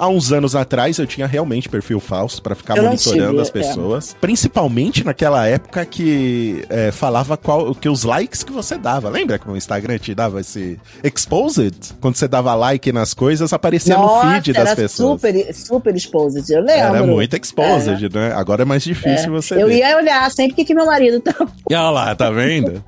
Há 0.00 0.08
uns 0.08 0.32
anos 0.32 0.56
atrás 0.56 0.98
eu 0.98 1.06
tinha 1.06 1.26
realmente 1.26 1.68
perfil 1.68 2.00
falso 2.00 2.40
pra 2.40 2.54
ficar 2.54 2.78
Eu 2.78 2.84
monitorando 2.84 3.38
as 3.38 3.48
é. 3.48 3.52
pessoas. 3.52 4.16
Principalmente 4.18 5.04
naquela 5.04 5.46
época 5.46 5.84
que 5.84 6.64
é, 6.70 6.90
falava 6.90 7.36
qual, 7.36 7.74
que 7.74 7.86
os 7.86 8.02
likes 8.02 8.42
que 8.42 8.50
você 8.50 8.78
dava. 8.78 9.10
Lembra 9.10 9.38
que 9.38 9.46
o 9.46 9.54
Instagram 9.54 9.98
te 9.98 10.14
dava 10.14 10.40
esse 10.40 10.80
exposed? 11.04 11.94
Quando 12.00 12.16
você 12.16 12.26
dava 12.26 12.54
like 12.54 12.90
nas 12.92 13.12
coisas, 13.12 13.52
aparecia 13.52 13.94
Nossa, 13.94 14.24
no 14.26 14.32
feed 14.32 14.52
das 14.54 14.74
pessoas. 14.74 15.20
super, 15.20 15.54
super 15.54 15.94
exposed, 15.94 16.50
eu 16.50 16.62
lembro. 16.62 16.96
Era 16.96 17.02
muito 17.02 17.36
exposed, 17.36 18.08
né? 18.14 18.32
Agora 18.32 18.62
é 18.62 18.64
mais 18.64 18.82
difícil 18.82 19.30
você 19.30 19.62
Eu 19.62 19.66
ver. 19.66 19.80
ia 19.80 19.98
olhar 19.98 20.30
sempre 20.30 20.54
que, 20.56 20.64
que 20.64 20.74
meu 20.74 20.86
marido 20.86 21.20
tá. 21.20 21.34
Olha 21.68 21.90
lá, 21.90 22.14
tá 22.14 22.30
vendo? 22.30 22.82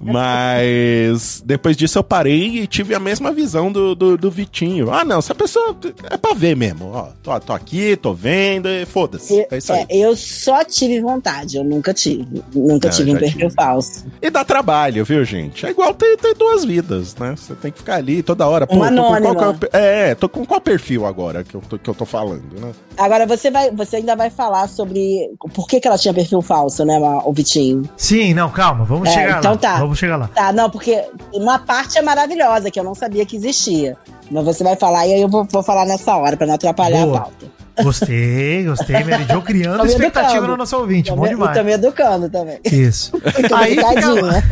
Mas 0.00 1.42
depois 1.44 1.76
disso 1.76 1.98
eu 1.98 2.04
parei 2.04 2.58
e 2.58 2.66
tive 2.68 2.94
a 2.94 3.00
mesma 3.00 3.32
visão 3.32 3.72
do, 3.72 3.94
do, 3.96 4.16
do 4.16 4.30
Vitinho. 4.30 4.92
Ah, 4.92 5.04
não, 5.04 5.18
essa 5.18 5.34
pessoa 5.34 5.76
é 6.10 6.16
pra 6.16 6.32
ver 6.32 6.43
mesmo. 6.52 6.90
Ó, 6.92 7.06
tô, 7.22 7.38
tô 7.38 7.52
aqui, 7.52 7.94
tô 7.94 8.12
vendo 8.12 8.68
e 8.68 8.84
foda-se. 8.84 9.46
É 9.48 9.56
isso 9.56 9.72
aí. 9.72 9.86
É, 9.88 9.98
eu 9.98 10.16
só 10.16 10.64
tive 10.64 11.00
vontade, 11.00 11.56
eu 11.58 11.62
nunca 11.62 11.94
tive. 11.94 12.42
Nunca 12.52 12.88
É, 12.88 12.90
tive 12.90 13.12
um 13.12 13.16
perfil 13.18 13.42
tive. 13.42 13.54
falso. 13.54 14.04
E 14.20 14.28
dá 14.30 14.44
trabalho, 14.44 15.04
viu, 15.04 15.24
gente? 15.24 15.64
É 15.64 15.70
igual 15.70 15.94
ter, 15.94 16.16
ter 16.16 16.34
duas 16.34 16.64
vidas, 16.64 17.14
né? 17.14 17.36
Você 17.36 17.54
tem 17.54 17.70
que 17.70 17.78
ficar 17.78 17.94
ali 17.94 18.20
toda 18.20 18.48
hora. 18.48 18.66
Uma 18.68 18.90
tô 18.90 18.96
com 19.04 19.20
qual, 19.22 19.34
qual- 19.36 19.56
é, 19.72 20.14
tô 20.16 20.28
com 20.28 20.44
qual 20.44 20.60
perfil 20.60 21.06
agora 21.06 21.44
que 21.44 21.54
eu 21.54 21.60
tô, 21.60 21.78
que 21.78 21.88
eu 21.88 21.94
tô 21.94 22.04
falando, 22.04 22.42
né? 22.60 22.72
Agora, 22.96 23.26
você 23.26 23.50
vai, 23.50 23.70
você 23.70 23.96
ainda 23.96 24.16
vai 24.16 24.30
falar 24.30 24.66
sobre 24.68 25.30
por 25.54 25.68
que, 25.68 25.78
que 25.80 25.86
ela 25.86 25.98
tinha 25.98 26.12
perfil 26.14 26.42
falso, 26.42 26.84
né, 26.84 26.98
o 27.24 27.32
Vitinho? 27.32 27.82
Sim, 27.96 28.32
não, 28.34 28.48
calma, 28.50 28.84
vamos 28.84 29.08
É, 29.08 29.12
chegar 29.12 29.38
então 29.38 29.52
lá. 29.52 29.58
tá. 29.58 29.78
Vamos 29.78 29.98
chegar 29.98 30.16
lá. 30.16 30.28
Tá, 30.28 30.52
não, 30.52 30.70
porque 30.70 31.04
uma 31.32 31.58
parte 31.58 31.98
é 31.98 32.02
maravilhosa, 32.02 32.70
que 32.70 32.80
eu 32.80 32.84
não 32.84 32.94
sabia 32.94 33.26
que 33.26 33.36
existia. 33.36 33.96
Mas 34.30 34.44
você 34.44 34.64
vai 34.64 34.76
falar 34.76 35.06
e 35.06 35.14
aí 35.14 35.20
eu 35.22 35.28
vou, 35.28 35.44
vou 35.44 35.62
falar 35.62 35.84
nessa 35.84 36.16
hora, 36.16 36.36
pra 36.36 36.46
não 36.46 36.54
atrapalhar 36.54 37.04
Boa. 37.04 37.18
a 37.18 37.20
pauta. 37.22 37.63
Gostei, 37.82 38.64
gostei, 38.64 39.02
Mary 39.04 39.24
Jo 39.24 39.42
criando 39.42 39.78
Tô 39.78 39.82
me 39.84 39.88
expectativa 39.90 40.30
educando. 40.34 40.52
no 40.52 40.56
nosso 40.58 40.76
ouvinte. 40.76 41.10
Tô 41.10 41.16
Bom 41.16 41.22
me- 41.22 41.28
demais. 41.30 41.56
E 41.56 41.58
tô 41.58 41.64
me 41.64 41.72
educando 41.72 42.28
também. 42.30 42.58
Isso. 42.64 43.12
Muito 43.18 43.54
Aí 43.54 43.76
a, 43.78 44.42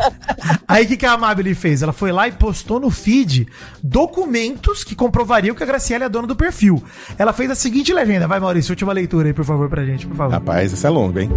aí 0.67 0.87
que, 0.87 0.97
que 0.97 1.07
a 1.07 1.13
Amabile 1.13 1.55
fez? 1.55 1.83
Ela 1.83 1.93
foi 1.93 2.11
lá 2.13 2.27
e 2.29 2.33
postou 2.33 2.81
no 2.81 2.91
feed 2.91 3.47
documentos 3.83 4.83
que 4.85 4.95
comprovariam 4.95 5.55
que 5.55 5.63
a 5.63 5.67
Graciela 5.67 6.05
é 6.05 6.07
a 6.07 6.09
dona 6.09 6.27
do 6.27 6.35
perfil. 6.37 6.83
Ela 7.19 7.33
fez 7.33 7.51
a 7.51 7.55
seguinte 7.55 7.93
legenda. 7.93 8.27
Vai, 8.27 8.41
Maurício, 8.41 8.73
última 8.73 8.93
leitura 8.93 9.29
aí, 9.29 9.33
por 9.35 9.45
favor, 9.45 9.69
pra 9.69 9.85
gente, 9.85 10.07
por 10.07 10.17
favor. 10.17 10.33
Rapaz, 10.33 10.73
isso 10.73 10.87
é 10.87 10.91
longo, 10.91 11.19
hein? 11.21 11.31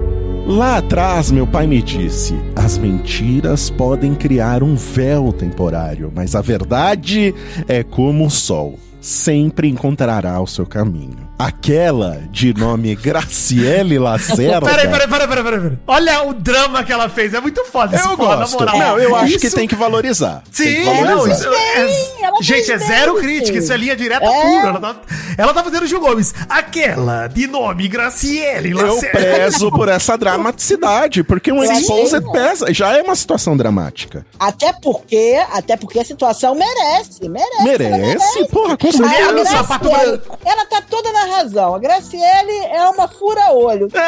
Lá 0.48 0.78
atrás, 0.78 1.32
meu 1.32 1.46
pai 1.48 1.68
me 1.68 1.82
disse: 1.82 2.34
as 2.56 2.78
mentiras 2.78 3.70
podem 3.70 4.14
criar 4.16 4.64
um 4.64 4.76
véu 4.76 5.32
temporário, 5.34 6.12
mas 6.16 6.36
a 6.36 6.42
verdade 6.42 7.34
é 7.68 7.84
como 7.84 8.26
o 8.26 8.30
sol. 8.30 8.80
Sempre 9.02 9.68
encontrará 9.70 10.40
o 10.42 10.48
seu 10.48 10.66
caminho. 10.66 11.25
Aquela 11.38 12.22
de 12.32 12.54
nome 12.54 12.96
Graciele 12.96 14.00
Lacerda. 14.00 14.62
Peraí, 14.72 14.88
peraí, 14.88 15.08
peraí, 15.08 15.28
peraí, 15.28 15.44
peraí, 15.44 15.60
peraí. 15.62 15.78
Olha 15.86 16.24
o 16.24 16.34
drama 16.34 16.82
que 16.84 16.94
ela 16.94 17.10
fez. 17.10 17.34
É 17.34 17.42
muito 17.42 17.64
foda 17.66 17.96
esse 17.96 18.08
Eu 18.08 18.16
porra, 18.16 18.38
gosto. 18.38 18.54
na 18.64 18.72
moral. 18.74 18.80
Não, 18.80 19.00
eu 19.00 19.16
acho 19.16 19.28
Isso- 19.32 19.40
que 19.40 19.50
tem 19.50 19.68
que 19.68 19.76
valorizar. 19.76 20.44
Tem 20.56 20.68
Sim, 20.68 20.76
que 20.76 21.02
não, 21.02 21.06
valorizar. 21.18 21.40
isso 21.40 21.50
é, 21.54 22.24
ela 22.26 22.42
gente, 22.42 22.72
é 22.72 22.78
zero 22.78 23.14
bem, 23.16 23.24
crítica, 23.24 23.58
isso 23.58 23.74
é 23.74 23.78
linha 23.78 23.96
direta 23.98 24.26
É. 24.26 24.42
pura. 24.42 24.68
Ela 24.70 24.80
tá, 24.80 24.96
ela 25.38 25.54
tá 25.54 25.64
fazendo 25.64 25.86
Gil 25.88 26.00
Gomes. 26.00 26.34
Aquela 26.48 27.28
de 27.28 27.48
nome 27.48 27.88
Graciele 27.90 28.72
Eu 28.72 28.96
Lacerda. 28.96 29.20
prezo 29.20 29.70
por 29.72 29.90
essa 29.90 30.16
dramaticidade, 30.18 31.22
porque 31.24 31.52
um 31.52 31.62
Eu 31.64 31.72
exposed 31.74 32.22
né? 32.26 32.32
pesa. 32.32 32.74
Já 32.74 32.98
é 32.98 33.02
uma 33.02 33.16
situação 33.16 33.58
dramática. 33.58 34.26
Até 34.40 34.72
porque, 34.72 35.38
até 35.52 35.76
porque 35.76 36.00
a 36.00 36.06
situação 36.06 36.56
merece, 36.56 37.28
merece. 37.28 37.84
ela 37.84 37.98
Merece? 37.98 38.46
Porra, 38.48 38.78
com 38.78 38.90
certeza. 38.92 39.34
branco. 39.78 40.40
ela 40.46 40.66
tá 40.66 40.82
toda 40.90 41.12
na 41.12 41.25
razão. 41.26 41.76
A 41.76 41.80
Graciele 41.80 42.52
é 42.72 42.88
uma 42.90 43.08
fura-olho. 43.08 43.88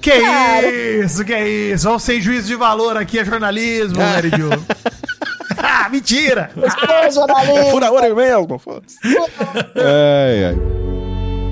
Que 0.00 0.20
Claro. 0.20 0.66
isso, 0.68 1.24
que 1.24 1.36
isso. 1.36 1.90
Ó, 1.90 1.98
sem 1.98 2.20
juízo 2.20 2.46
de 2.46 2.54
valor 2.54 2.96
aqui 2.96 3.18
é 3.18 3.24
jornalismo, 3.24 3.98
Mary 3.98 4.30
Jo. 4.30 4.48
ah, 5.58 5.88
mentira. 5.90 6.50
Você, 6.54 7.10
jornalista. 7.10 7.60
É 7.60 7.70
fura 7.70 7.90
ouro 7.90 8.14
mesmo, 8.16 8.58
foda-se. 8.58 8.96
Ai, 9.76 10.44
ai. 10.44 10.97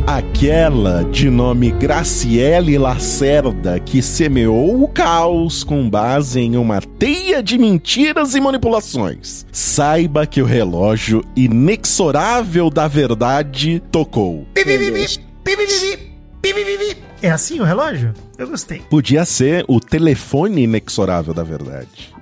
Aquela 0.07 1.03
de 1.03 1.29
nome 1.29 1.73
Graciele 1.73 2.79
Lacerda 2.79 3.81
que 3.81 4.01
semeou 4.01 4.81
o 4.81 4.87
caos 4.87 5.65
com 5.65 5.91
base 5.91 6.39
em 6.41 6.57
uma 6.57 6.81
teia 6.81 7.43
de 7.43 7.59
mentiras 7.59 8.37
e 8.37 8.41
manipulações. 8.41 9.45
Saiba 9.51 10.25
que 10.25 10.41
o 10.41 10.45
relógio 10.45 11.25
inexorável 11.35 12.71
da 12.71 12.87
verdade 12.87 13.83
tocou. 13.91 14.47
É 17.21 17.31
assim 17.31 17.59
o 17.59 17.65
relógio? 17.65 18.15
Eu 18.39 18.47
gostei. 18.47 18.83
Podia 18.89 19.25
ser 19.25 19.65
o 19.67 19.81
telefone 19.81 20.63
inexorável 20.63 21.35
da 21.35 21.43
verdade. 21.43 22.15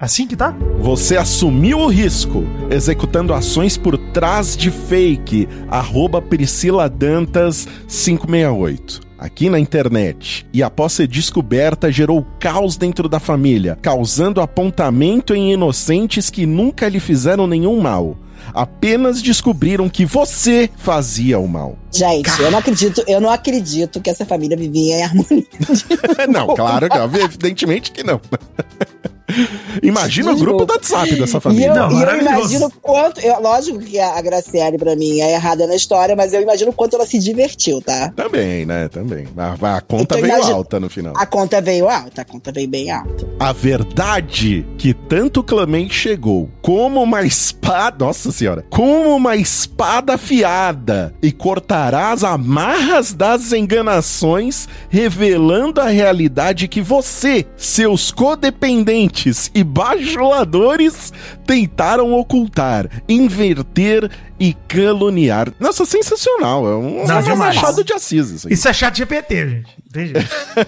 Assim 0.00 0.26
que 0.26 0.34
tá? 0.34 0.56
Você 0.78 1.18
assumiu 1.18 1.80
o 1.80 1.86
risco, 1.86 2.42
executando 2.70 3.34
ações 3.34 3.76
por 3.76 3.98
trás 3.98 4.56
de 4.56 4.70
fake, 4.70 5.46
arroba 5.68 6.22
Priscila 6.22 6.88
Dantas 6.88 7.68
568. 7.86 9.02
Aqui 9.18 9.50
na 9.50 9.60
internet, 9.60 10.46
e 10.54 10.62
após 10.62 10.94
ser 10.94 11.06
descoberta, 11.06 11.92
gerou 11.92 12.26
caos 12.38 12.78
dentro 12.78 13.10
da 13.10 13.20
família, 13.20 13.76
causando 13.82 14.40
apontamento 14.40 15.34
em 15.34 15.52
inocentes 15.52 16.30
que 16.30 16.46
nunca 16.46 16.88
lhe 16.88 16.98
fizeram 16.98 17.46
nenhum 17.46 17.78
mal. 17.78 18.16
Apenas 18.54 19.20
descobriram 19.20 19.86
que 19.90 20.06
você 20.06 20.70
fazia 20.78 21.38
o 21.38 21.46
mal. 21.46 21.76
Gente, 21.92 22.30
eu 22.40 22.50
não 22.50 22.58
acredito, 22.58 23.04
eu 23.06 23.20
não 23.20 23.28
acredito 23.28 24.00
que 24.00 24.08
essa 24.08 24.24
família 24.24 24.56
vivia 24.56 24.96
em 24.96 25.02
harmonia. 25.02 25.44
não, 26.26 26.54
claro 26.54 26.88
que 26.88 26.96
evidentemente 26.96 27.92
que 27.92 28.02
não. 28.02 28.18
Imagina 29.82 30.32
o 30.32 30.36
grupo 30.36 30.64
do 30.64 30.72
WhatsApp 30.72 31.14
dessa 31.16 31.34
E 31.34 31.36
eu, 31.36 31.40
família. 31.40 31.74
Não, 31.74 31.90
e 31.92 32.02
eu 32.02 32.20
imagino 32.20 32.70
quanto. 32.82 33.20
eu- 33.20 33.40
lógico 33.40 33.78
que 33.80 33.98
a, 33.98 34.20
Graciele, 34.20 34.78
pra 34.78 34.94
mim, 34.96 35.20
é 35.20 35.32
errada 35.34 35.66
na 35.66 35.74
história, 35.74 36.14
mas 36.16 36.32
eu 36.32 36.40
imagino 36.42 36.70
o 36.70 36.74
quanto 36.74 36.96
ela 36.96 37.06
se 37.06 37.18
divertiu, 37.18 37.80
tá? 37.80 38.10
Também, 38.14 38.66
né? 38.66 38.88
Também. 38.88 39.26
A, 39.36 39.76
a 39.76 39.80
conta 39.80 40.18
Então, 40.18 40.20
veio 40.28 40.54
alta 40.54 40.80
no 40.80 40.88
final. 40.90 41.14
A 41.16 41.26
conta 41.26 41.60
veio 41.60 41.88
alta, 41.88 42.22
a 42.22 42.24
conta 42.24 42.52
veio 42.52 42.68
bem 42.68 42.90
alta. 42.90 43.26
A 43.38 43.52
verdade 43.52 44.66
que 44.78 44.92
tanto 44.94 45.42
clamei 45.42 45.88
chegou, 45.88 46.48
como 46.62 47.02
uma 47.02 47.22
espada, 47.22 48.04
nossa 48.04 48.30
senhora, 48.32 48.64
como 48.70 49.14
uma 49.16 49.36
espada 49.36 50.14
afiada, 50.14 51.14
e 51.22 51.32
cortará 51.32 52.12
as 52.12 52.22
amarras 52.24 53.12
das 53.12 53.52
enganações, 53.52 54.68
revelando 54.88 55.80
a 55.80 55.88
realidade 55.88 56.68
que 56.68 56.80
você, 56.80 57.46
seus 57.56 58.10
codependentes 58.10 59.19
e 59.54 59.62
bajuladores 59.62 61.12
tentaram 61.46 62.12
ocultar, 62.12 62.88
inverter 63.08 64.10
e 64.38 64.54
caluniar. 64.66 65.52
Nossa, 65.58 65.84
sensacional. 65.84 66.66
É 66.66 66.76
um, 66.76 67.06
Não, 67.06 67.18
é 67.18 67.32
um 67.32 67.36
machado 67.36 67.84
de 67.84 67.92
Assis 67.92 68.30
isso. 68.30 68.52
Isso 68.52 68.68
é 68.68 68.72
chat 68.72 68.96
GPT, 68.96 69.48
gente. 69.48 69.76
Entendi. 69.88 70.12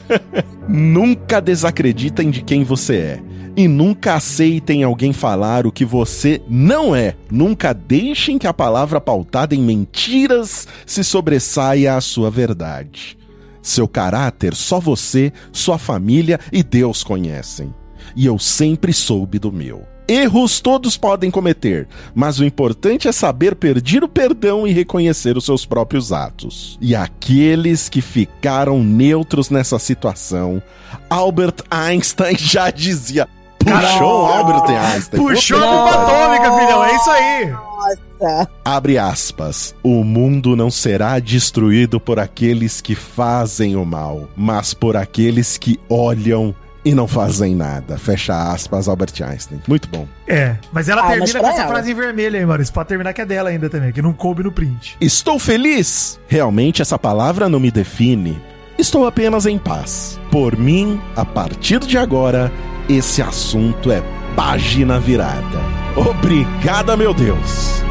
Nunca 0.69 1.41
desacreditem 1.41 2.31
de 2.31 2.43
quem 2.43 2.65
você 2.65 2.97
é. 2.97 3.23
E 3.55 3.69
nunca 3.69 4.15
aceitem 4.15 4.83
alguém 4.83 5.13
falar 5.13 5.67
o 5.67 5.73
que 5.73 5.85
você 5.85 6.41
não 6.49 6.97
é. 6.97 7.15
Nunca 7.31 7.75
deixem 7.75 8.39
que 8.39 8.47
a 8.47 8.55
palavra 8.55 8.99
pautada 8.99 9.55
em 9.55 9.61
mentiras 9.61 10.67
se 10.87 11.05
sobressaia 11.05 11.95
à 11.95 12.01
sua 12.01 12.31
verdade. 12.31 13.19
Seu 13.61 13.87
caráter 13.87 14.55
só 14.55 14.81
você, 14.81 15.33
sua 15.53 15.79
família 15.79 16.41
e 16.51 16.63
Deus 16.63 17.05
conhecem. 17.05 17.73
E 18.15 18.27
eu 18.27 18.39
sempre 18.39 18.93
soube 18.93 19.39
do 19.39 19.53
meu. 19.53 19.87
Erros 20.09 20.61
todos 20.61 20.97
podem 20.97 21.31
cometer, 21.31 21.89
mas 22.15 22.39
o 22.39 22.45
importante 22.45 23.07
é 23.07 23.13
saber 23.13 23.55
pedir 23.55 24.03
o 24.03 24.09
perdão 24.09 24.67
e 24.67 24.73
reconhecer 24.73 25.37
os 25.37 25.45
seus 25.45 25.65
próprios 25.65 26.13
atos. 26.13 26.77
E 26.81 26.95
aqueles 26.95 27.89
que 27.89 28.03
ficaram 28.03 28.83
neutros 28.83 29.49
nessa 29.49 29.79
situação, 29.79 30.61
Albert 31.09 31.65
Einstein 31.71 32.37
já 32.39 32.71
dizia. 32.71 33.29
Puxou 33.59 34.25
o 34.25 34.27
Albert 34.27 34.77
Einstein. 34.77 35.23
Puxou 35.23 35.57
a 35.57 35.67
bomba 35.67 35.91
atômica, 35.91 36.59
filhão. 36.59 36.85
É 36.85 36.97
isso 36.97 37.11
aí. 37.11 37.51
Nossa. 37.51 38.49
Abre 38.65 38.99
aspas. 38.99 39.75
O 39.83 40.03
mundo 40.03 40.57
não 40.57 40.71
será 40.71 41.19
destruído 41.21 42.01
por 42.01 42.19
aqueles 42.19 42.81
que 42.81 42.95
fazem 42.95 43.77
o 43.77 43.85
mal, 43.85 44.29
mas 44.37 44.75
por 44.75 44.97
aqueles 44.97 45.57
que 45.57 45.79
olham 45.89 46.55
e 46.85 46.95
não 46.95 47.07
fazem 47.07 47.55
nada. 47.55 47.97
Fecha 47.99 48.51
aspas, 48.53 48.89
Albert 48.89 49.13
Einstein. 49.23 49.61
Muito 49.69 49.89
bom. 49.89 50.07
É, 50.27 50.57
mas 50.73 50.89
ela 50.89 51.03
Ah, 51.03 51.05
mas 51.05 51.15
termina 51.19 51.33
pra 51.33 51.41
com 51.41 51.49
essa 51.49 51.63
ela. 51.63 51.71
frase 51.73 51.93
em 51.93 51.95
vermelho 51.95 52.39
aí, 52.39 52.45
Maurício. 52.47 52.75
Pode 52.75 52.89
terminar 52.89 53.13
que 53.13 53.21
é 53.21 53.27
dela 53.27 53.51
ainda 53.51 53.69
também, 53.71 53.93
que 53.93 54.03
não 54.03 54.13
coube 54.13 54.43
no 54.43 54.51
print. 54.53 54.97
Estou 55.01 55.39
feliz? 55.39 56.19
Realmente 56.27 56.83
essa 56.83 56.99
palavra 56.99 57.49
não 57.49 57.61
me 57.61 57.71
define. 57.71 58.41
Estou 58.79 59.07
apenas 59.07 59.47
em 59.47 59.59
paz. 59.59 60.19
Por 60.31 60.57
mim, 60.57 61.01
a 61.15 61.25
partir 61.25 61.79
de 61.81 61.97
agora, 61.99 62.51
esse 62.89 63.23
assunto 63.23 63.93
é 63.93 64.03
página 64.35 64.99
virada. 64.99 65.61
Obrigada, 65.95 66.97
meu 66.97 67.13
Deus. 67.15 67.83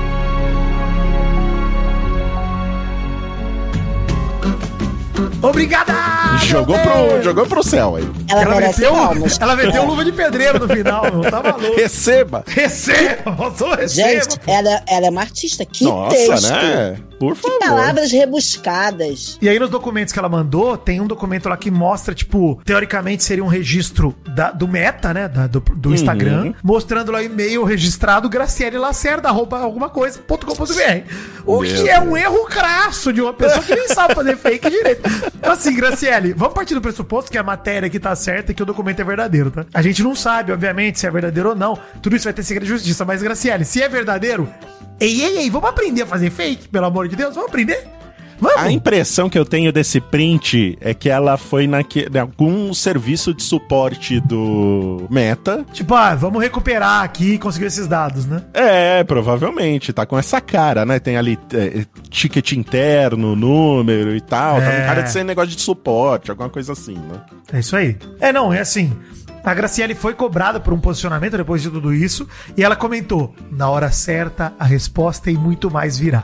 Obrigada! 5.41 6.30
Jogou 6.47 6.77
pro, 6.79 7.21
jogou 7.23 7.45
pro 7.45 7.63
céu 7.63 7.95
aí. 7.95 8.09
Ela, 8.29 8.41
Ela 8.41 8.55
meteu, 8.59 8.91
palmas. 8.91 9.39
ela 9.39 9.55
meteu 9.55 9.85
luva 9.85 10.03
de 10.03 10.11
pedreiro 10.11 10.59
no 10.59 10.67
final, 10.67 11.03
não 11.11 11.21
tá 11.21 11.41
maluco. 11.41 11.75
Receba. 11.75 12.43
Receba, 12.47 13.49
receba. 13.75 13.87
Gente, 13.87 14.37
ela, 14.47 14.81
ela 14.87 15.07
é 15.07 15.09
uma 15.09 15.21
artista. 15.21 15.65
Que 15.65 15.85
Nossa, 15.85 16.15
texto. 16.15 16.49
né? 16.51 16.97
Por 17.19 17.35
Que 17.35 17.41
favor. 17.43 17.59
palavras 17.59 18.11
rebuscadas. 18.11 19.37
E 19.41 19.47
aí, 19.47 19.59
nos 19.59 19.69
documentos 19.69 20.11
que 20.11 20.17
ela 20.19 20.27
mandou, 20.27 20.75
tem 20.75 20.99
um 20.99 21.05
documento 21.07 21.47
lá 21.47 21.55
que 21.55 21.69
mostra, 21.69 22.15
tipo, 22.15 22.59
teoricamente 22.65 23.23
seria 23.23 23.43
um 23.43 23.47
registro 23.47 24.15
da- 24.35 24.51
do 24.51 24.67
Meta, 24.67 25.13
né? 25.13 25.27
da- 25.27 25.45
do, 25.47 25.59
do 25.59 25.89
Uhum. 25.89 25.95
Instagram, 25.95 26.53
mostrando 26.63 27.11
lá 27.11 27.21
e-mail 27.21 27.63
registrado 27.63 28.27
Graciele 28.27 28.77
Lacerda, 28.77 29.29
arroba 29.29 29.59
alguma 29.59 29.87
coisa, 29.89 30.19
ponto 30.19 30.45
com 30.47 30.55
ponto 30.55 30.73
BR. 30.73 31.03
O 31.45 31.61
Meu 31.61 31.71
que 31.75 31.89
é 31.89 31.99
um 31.99 32.17
erro 32.17 32.45
crasso 32.45 33.13
de 33.13 33.21
uma 33.21 33.33
pessoa 33.33 33.61
que 33.63 33.75
nem 33.75 33.87
sabe 33.89 34.15
fazer 34.15 34.35
fake 34.37 34.69
direito. 34.69 35.01
Então, 35.35 35.53
assim, 35.53 35.75
Graciele, 35.75 36.30
vamos 36.33 36.53
partir 36.53 36.73
do 36.73 36.81
pressuposto 36.81 37.31
que 37.31 37.37
a 37.37 37.43
matéria 37.43 37.87
aqui 37.87 37.99
tá 37.99 38.15
certa 38.15 38.51
e 38.51 38.55
que 38.55 38.63
o 38.63 38.65
documento 38.65 38.99
é 38.99 39.03
verdadeiro, 39.03 39.51
tá? 39.51 39.65
A 39.73 39.81
gente 39.81 40.03
não 40.03 40.15
sabe, 40.15 40.51
obviamente, 40.51 40.99
se 40.99 41.07
é 41.07 41.11
verdadeiro 41.11 41.49
ou 41.49 41.55
não. 41.55 41.77
Tudo 42.01 42.15
isso 42.15 42.25
vai 42.25 42.33
ter 42.33 42.43
segredo 42.43 42.65
de 42.65 42.69
justiça. 42.69 43.05
Mas, 43.05 43.21
Graciele, 43.21 43.65
se 43.65 43.81
é 43.81 43.89
verdadeiro, 43.89 44.49
ei, 44.99 45.21
ei, 45.21 45.37
ei, 45.39 45.49
vamos 45.49 45.69
aprender 45.69 46.03
a 46.03 46.07
fazer 46.07 46.29
fake, 46.29 46.69
pelo 46.69 46.85
amor 46.85 47.07
de 47.07 47.15
Deus? 47.15 47.35
Vamos 47.35 47.49
aprender? 47.49 48.00
Vamos. 48.41 48.57
A 48.61 48.71
impressão 48.71 49.29
que 49.29 49.37
eu 49.37 49.45
tenho 49.45 49.71
desse 49.71 50.01
print 50.01 50.77
é 50.81 50.93
que 50.95 51.09
ela 51.09 51.37
foi 51.37 51.67
naque, 51.67 52.07
em 52.13 52.17
algum 52.17 52.73
serviço 52.73 53.33
de 53.33 53.43
suporte 53.43 54.19
do 54.19 55.05
Meta. 55.11 55.63
Tipo, 55.71 55.93
ah, 55.93 56.15
vamos 56.15 56.41
recuperar 56.41 57.03
aqui 57.03 57.33
e 57.33 57.37
conseguir 57.37 57.65
esses 57.67 57.87
dados, 57.87 58.25
né? 58.25 58.41
É, 58.53 59.03
provavelmente. 59.03 59.93
Tá 59.93 60.05
com 60.05 60.17
essa 60.17 60.41
cara, 60.41 60.85
né? 60.85 60.99
Tem 60.99 61.17
ali 61.17 61.37
é, 61.53 61.85
ticket 62.09 62.53
interno, 62.53 63.35
número 63.35 64.15
e 64.15 64.21
tal. 64.21 64.59
Tá 64.59 64.63
É. 64.65 64.81
com 64.81 64.87
cara 64.87 65.01
de 65.03 65.11
ser 65.11 65.23
negócio 65.23 65.55
de 65.55 65.61
suporte, 65.61 66.31
alguma 66.31 66.49
coisa 66.49 66.73
assim, 66.73 66.95
né? 66.95 67.21
É 67.53 67.59
isso 67.59 67.75
aí. 67.75 67.95
É, 68.19 68.33
não, 68.33 68.51
é 68.51 68.59
assim. 68.59 68.91
A 69.43 69.53
Graciele 69.53 69.95
foi 69.95 70.13
cobrada 70.13 70.59
por 70.59 70.73
um 70.73 70.79
posicionamento 70.79 71.37
depois 71.37 71.61
de 71.61 71.69
tudo 71.69 71.93
isso 71.93 72.27
e 72.55 72.63
ela 72.63 72.75
comentou: 72.75 73.33
na 73.51 73.69
hora 73.69 73.91
certa, 73.91 74.53
a 74.59 74.65
resposta 74.65 75.31
e 75.31 75.37
muito 75.37 75.71
mais 75.71 75.97
virá. 75.97 76.23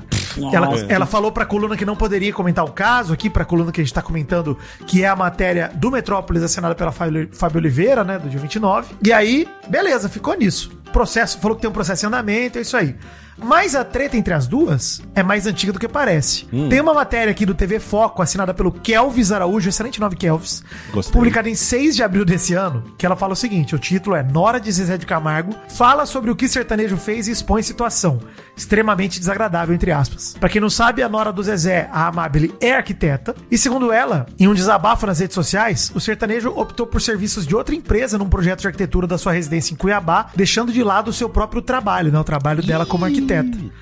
Ela, 0.53 0.69
ela 0.87 1.05
falou 1.05 1.31
pra 1.31 1.45
coluna 1.45 1.75
que 1.75 1.85
não 1.85 1.95
poderia 1.95 2.31
comentar 2.31 2.63
o 2.63 2.71
caso 2.71 3.11
aqui, 3.11 3.29
pra 3.29 3.43
coluna 3.43 3.71
que 3.71 3.81
a 3.81 3.83
gente 3.83 3.93
tá 3.93 4.01
comentando, 4.01 4.57
que 4.85 5.03
é 5.03 5.07
a 5.07 5.15
matéria 5.15 5.71
do 5.73 5.89
Metrópolis 5.89 6.43
assinada 6.43 6.75
pela 6.75 6.91
Fábio 6.91 7.29
Fábio 7.31 7.57
Oliveira, 7.57 8.03
né, 8.03 8.19
do 8.19 8.29
dia 8.29 8.39
29. 8.39 8.95
E 9.03 9.11
aí, 9.11 9.47
beleza, 9.67 10.07
ficou 10.07 10.35
nisso. 10.35 10.71
Processo, 10.93 11.39
falou 11.39 11.55
que 11.55 11.61
tem 11.61 11.69
um 11.69 11.73
processo 11.73 12.05
em 12.05 12.07
andamento, 12.07 12.59
é 12.59 12.61
isso 12.61 12.77
aí. 12.77 12.95
Mas 13.37 13.75
a 13.75 13.83
treta 13.83 14.17
entre 14.17 14.33
as 14.33 14.47
duas 14.47 15.01
é 15.13 15.21
mais 15.21 15.45
antiga 15.45 15.71
do 15.71 15.79
que 15.79 15.87
parece. 15.87 16.45
Tem 16.69 16.81
uma 16.81 16.93
matéria 16.93 17.31
aqui 17.31 17.45
do 17.45 17.53
TV 17.53 17.79
Foco, 17.79 18.21
assinada 18.21 18.53
pelo 18.53 18.71
Kelvis 18.71 19.31
Araújo, 19.31 19.69
excelente 19.69 19.99
nome 19.99 20.15
Kelvis, 20.15 20.63
Gostei. 20.91 21.13
publicada 21.13 21.49
em 21.49 21.55
6 21.55 21.95
de 21.95 22.03
abril 22.03 22.25
desse 22.25 22.53
ano, 22.53 22.83
que 22.97 23.05
ela 23.05 23.15
fala 23.15 23.33
o 23.33 23.35
seguinte: 23.35 23.75
o 23.75 23.79
título 23.79 24.15
é 24.15 24.23
Nora 24.23 24.59
de 24.59 24.71
Zezé 24.71 24.97
de 24.97 25.05
Camargo 25.05 25.55
fala 25.69 26.05
sobre 26.05 26.31
o 26.31 26.35
que 26.35 26.47
sertanejo 26.47 26.97
fez 26.97 27.27
e 27.27 27.31
expõe 27.31 27.61
situação 27.61 28.19
extremamente 28.57 29.19
desagradável, 29.19 29.75
entre 29.75 29.91
aspas. 29.91 30.35
Pra 30.39 30.49
quem 30.49 30.59
não 30.59 30.69
sabe, 30.69 31.03
a 31.03 31.09
Nora 31.09 31.31
do 31.31 31.43
Zezé, 31.43 31.87
a 31.91 32.07
Amabile, 32.07 32.55
é 32.59 32.73
arquiteta, 32.73 33.35
e 33.51 33.57
segundo 33.57 33.91
ela, 33.91 34.25
em 34.39 34.47
um 34.47 34.53
desabafo 34.53 35.05
nas 35.05 35.19
redes 35.19 35.35
sociais, 35.35 35.91
o 35.93 35.99
sertanejo 35.99 36.49
optou 36.49 36.87
por 36.87 36.99
serviços 36.99 37.45
de 37.45 37.55
outra 37.55 37.75
empresa 37.75 38.17
num 38.17 38.27
projeto 38.27 38.61
de 38.61 38.67
arquitetura 38.67 39.05
da 39.05 39.17
sua 39.17 39.31
residência 39.31 39.73
em 39.73 39.77
Cuiabá, 39.77 40.31
deixando 40.35 40.73
de 40.73 40.83
lado 40.83 41.09
o 41.09 41.13
seu 41.13 41.29
próprio 41.29 41.61
trabalho, 41.61 42.11
né? 42.11 42.19
O 42.19 42.23
trabalho 42.23 42.65
dela 42.65 42.85
como 42.85 43.05
arquiteta. 43.05 43.26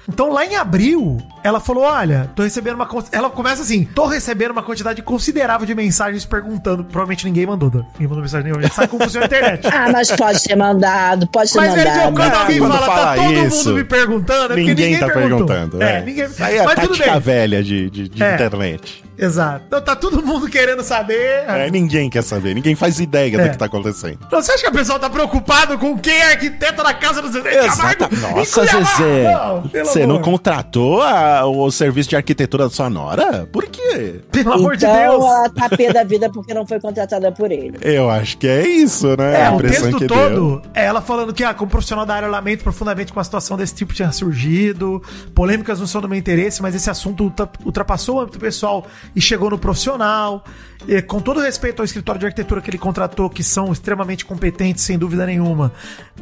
Então 0.08 0.32
lá 0.32 0.46
em 0.46 0.56
abril, 0.56 1.18
ela 1.44 1.60
falou: 1.60 1.84
Olha, 1.84 2.30
tô 2.36 2.44
recebendo 2.44 2.76
uma. 2.76 2.88
Ela 3.12 3.30
começa 3.30 3.62
assim: 3.62 3.84
tô 3.86 4.06
recebendo 4.06 4.52
uma 4.52 4.64
quantidade 4.64 5.02
considerável 5.02 5.66
de 5.66 5.74
mensagens 5.76 6.26
perguntando. 6.26 6.84
Provavelmente 6.84 7.26
ninguém 7.26 7.46
mandou, 7.46 7.70
Dan. 7.70 7.84
Ninguém 7.94 8.08
mandou 8.08 8.22
mensagem 8.22 8.44
nenhuma. 8.46 8.60
A 8.62 8.64
gente 8.66 8.76
sabe 8.76 8.88
como 8.88 9.04
funciona 9.04 9.26
a 9.26 9.28
internet. 9.28 9.66
Ah, 9.76 9.92
mas 9.92 10.12
pode 10.12 10.42
ter 10.44 10.56
mandado, 10.56 11.28
pode 11.28 11.52
ter 11.52 11.58
Mas 11.60 11.74
ele 11.78 11.90
mandado. 11.90 12.14
quando 12.16 12.34
alguém 12.34 12.60
Quando 12.60 12.72
fala, 12.74 12.86
fala 12.86 13.06
tá 13.06 13.16
todo 13.16 13.34
isso, 13.34 13.58
mundo 13.70 13.74
me 13.78 13.84
perguntando, 13.84 14.44
é 14.46 14.48
porque 14.48 14.62
Ninguém, 14.64 14.98
tá 15.00 15.08
perguntou. 15.10 15.46
perguntando. 15.46 15.84
É, 15.84 16.02
ninguém. 16.02 16.26
Isso 16.26 16.44
aí 16.44 16.56
é 16.58 16.60
a 16.62 16.64
Mas 16.66 16.76
tudo 16.76 16.88
tática 16.90 17.12
bem. 17.12 17.20
velha 17.20 17.64
de, 17.64 17.90
de, 17.90 18.10
de 18.10 18.24
É. 18.24 18.34
internet. 18.36 19.04
Exato. 19.18 19.64
Então 19.68 19.82
tá 19.82 19.96
todo 19.96 20.22
mundo 20.26 20.48
querendo 20.50 20.84
saber. 20.84 21.46
É, 21.48 21.70
ninguém 21.72 22.10
quer 22.10 22.24
saber, 22.24 22.54
ninguém 22.54 22.76
faz 22.76 23.00
ideia 23.00 23.36
É. 23.36 23.44
do 23.46 23.50
que 23.52 23.58
tá 23.58 23.66
acontecendo. 23.66 24.20
Então, 24.26 24.42
você 24.42 24.52
acha 24.52 24.64
que 24.64 24.70
o 24.70 24.74
pessoal 24.74 25.00
tá 25.00 25.10
preocupado 25.10 25.78
com 25.78 25.98
quem 25.98 26.14
é 26.14 26.32
arquiteto 26.32 26.84
da 26.84 26.94
casa 26.94 27.22
do 27.22 27.32
Zezé 27.32 27.52
Camargo? 27.68 28.04
Exato. 28.06 28.16
Nossa? 28.36 28.66
Zezé. 28.66 29.24
Não, 29.34 29.86
Você 29.86 30.06
não 30.08 30.22
contratou 30.22 31.02
a- 31.02 31.46
o 31.46 31.70
serviço 31.72 32.10
de 32.10 32.16
arquitetura 32.16 32.66
da 32.66 32.70
sua 32.70 32.90
nora? 32.90 33.48
Por 33.52 33.66
quê? 33.68 34.22
Pelo 34.32 34.54
amor 34.54 34.76
de 34.78 34.86
então 34.86 34.96
Deus. 34.98 35.24
ela 35.26 35.50
tá 35.50 35.70
pé 35.70 35.92
da 35.94 36.04
vida 36.04 36.30
porque 36.32 36.54
não 36.54 36.66
foi 36.66 36.80
contratada 36.80 37.32
por 37.32 37.52
ele. 37.52 37.78
Eu 37.82 38.10
acho 38.10 38.38
que 38.38 38.48
é 38.48 38.68
isso, 38.68 39.08
né? 39.18 39.42
É, 39.42 39.46
a 39.48 39.54
o 39.54 39.62
texto 39.62 39.98
que 39.98 40.08
todo 40.08 40.30
deu. 40.30 40.62
é 40.74 40.86
ela 40.86 41.02
falando 41.02 41.34
que, 41.34 41.44
ah, 41.44 41.54
como 41.54 41.70
profissional 41.72 42.06
da 42.06 42.16
área, 42.16 42.28
eu 42.28 42.32
lamento 42.32 42.64
profundamente 42.64 43.14
com 43.14 43.20
a 43.20 43.24
situação 43.24 43.56
desse 43.58 43.74
tipo 43.76 43.94
tinha 43.94 44.12
surgido. 44.12 45.02
Polêmicas 45.34 45.80
não 45.80 45.88
são 45.88 46.02
do 46.02 46.10
meu 46.10 46.18
interesse, 46.18 46.62
mas 46.62 46.76
esse 46.76 46.90
assunto 46.90 47.24
ultra- 47.26 47.50
ultrapassou 47.66 48.18
o 48.18 48.20
âmbito 48.22 48.40
pessoal 48.40 48.86
e 49.16 49.22
chegou 49.22 49.50
no 49.50 49.58
profissional. 49.58 50.44
E, 50.88 51.02
com 51.02 51.20
todo 51.20 51.40
respeito 51.40 51.82
ao 51.82 51.86
escritório 51.86 52.20
de 52.20 52.26
arquitetura 52.26 52.62
que 52.62 52.70
ele 52.70 52.78
contratou, 52.78 53.30
que 53.30 53.44
são 53.44 53.72
extremamente 53.72 54.26
competentes, 54.26 54.84
sem 54.84 54.98
dúvida 54.98 55.26
nenhuma, 55.26 55.72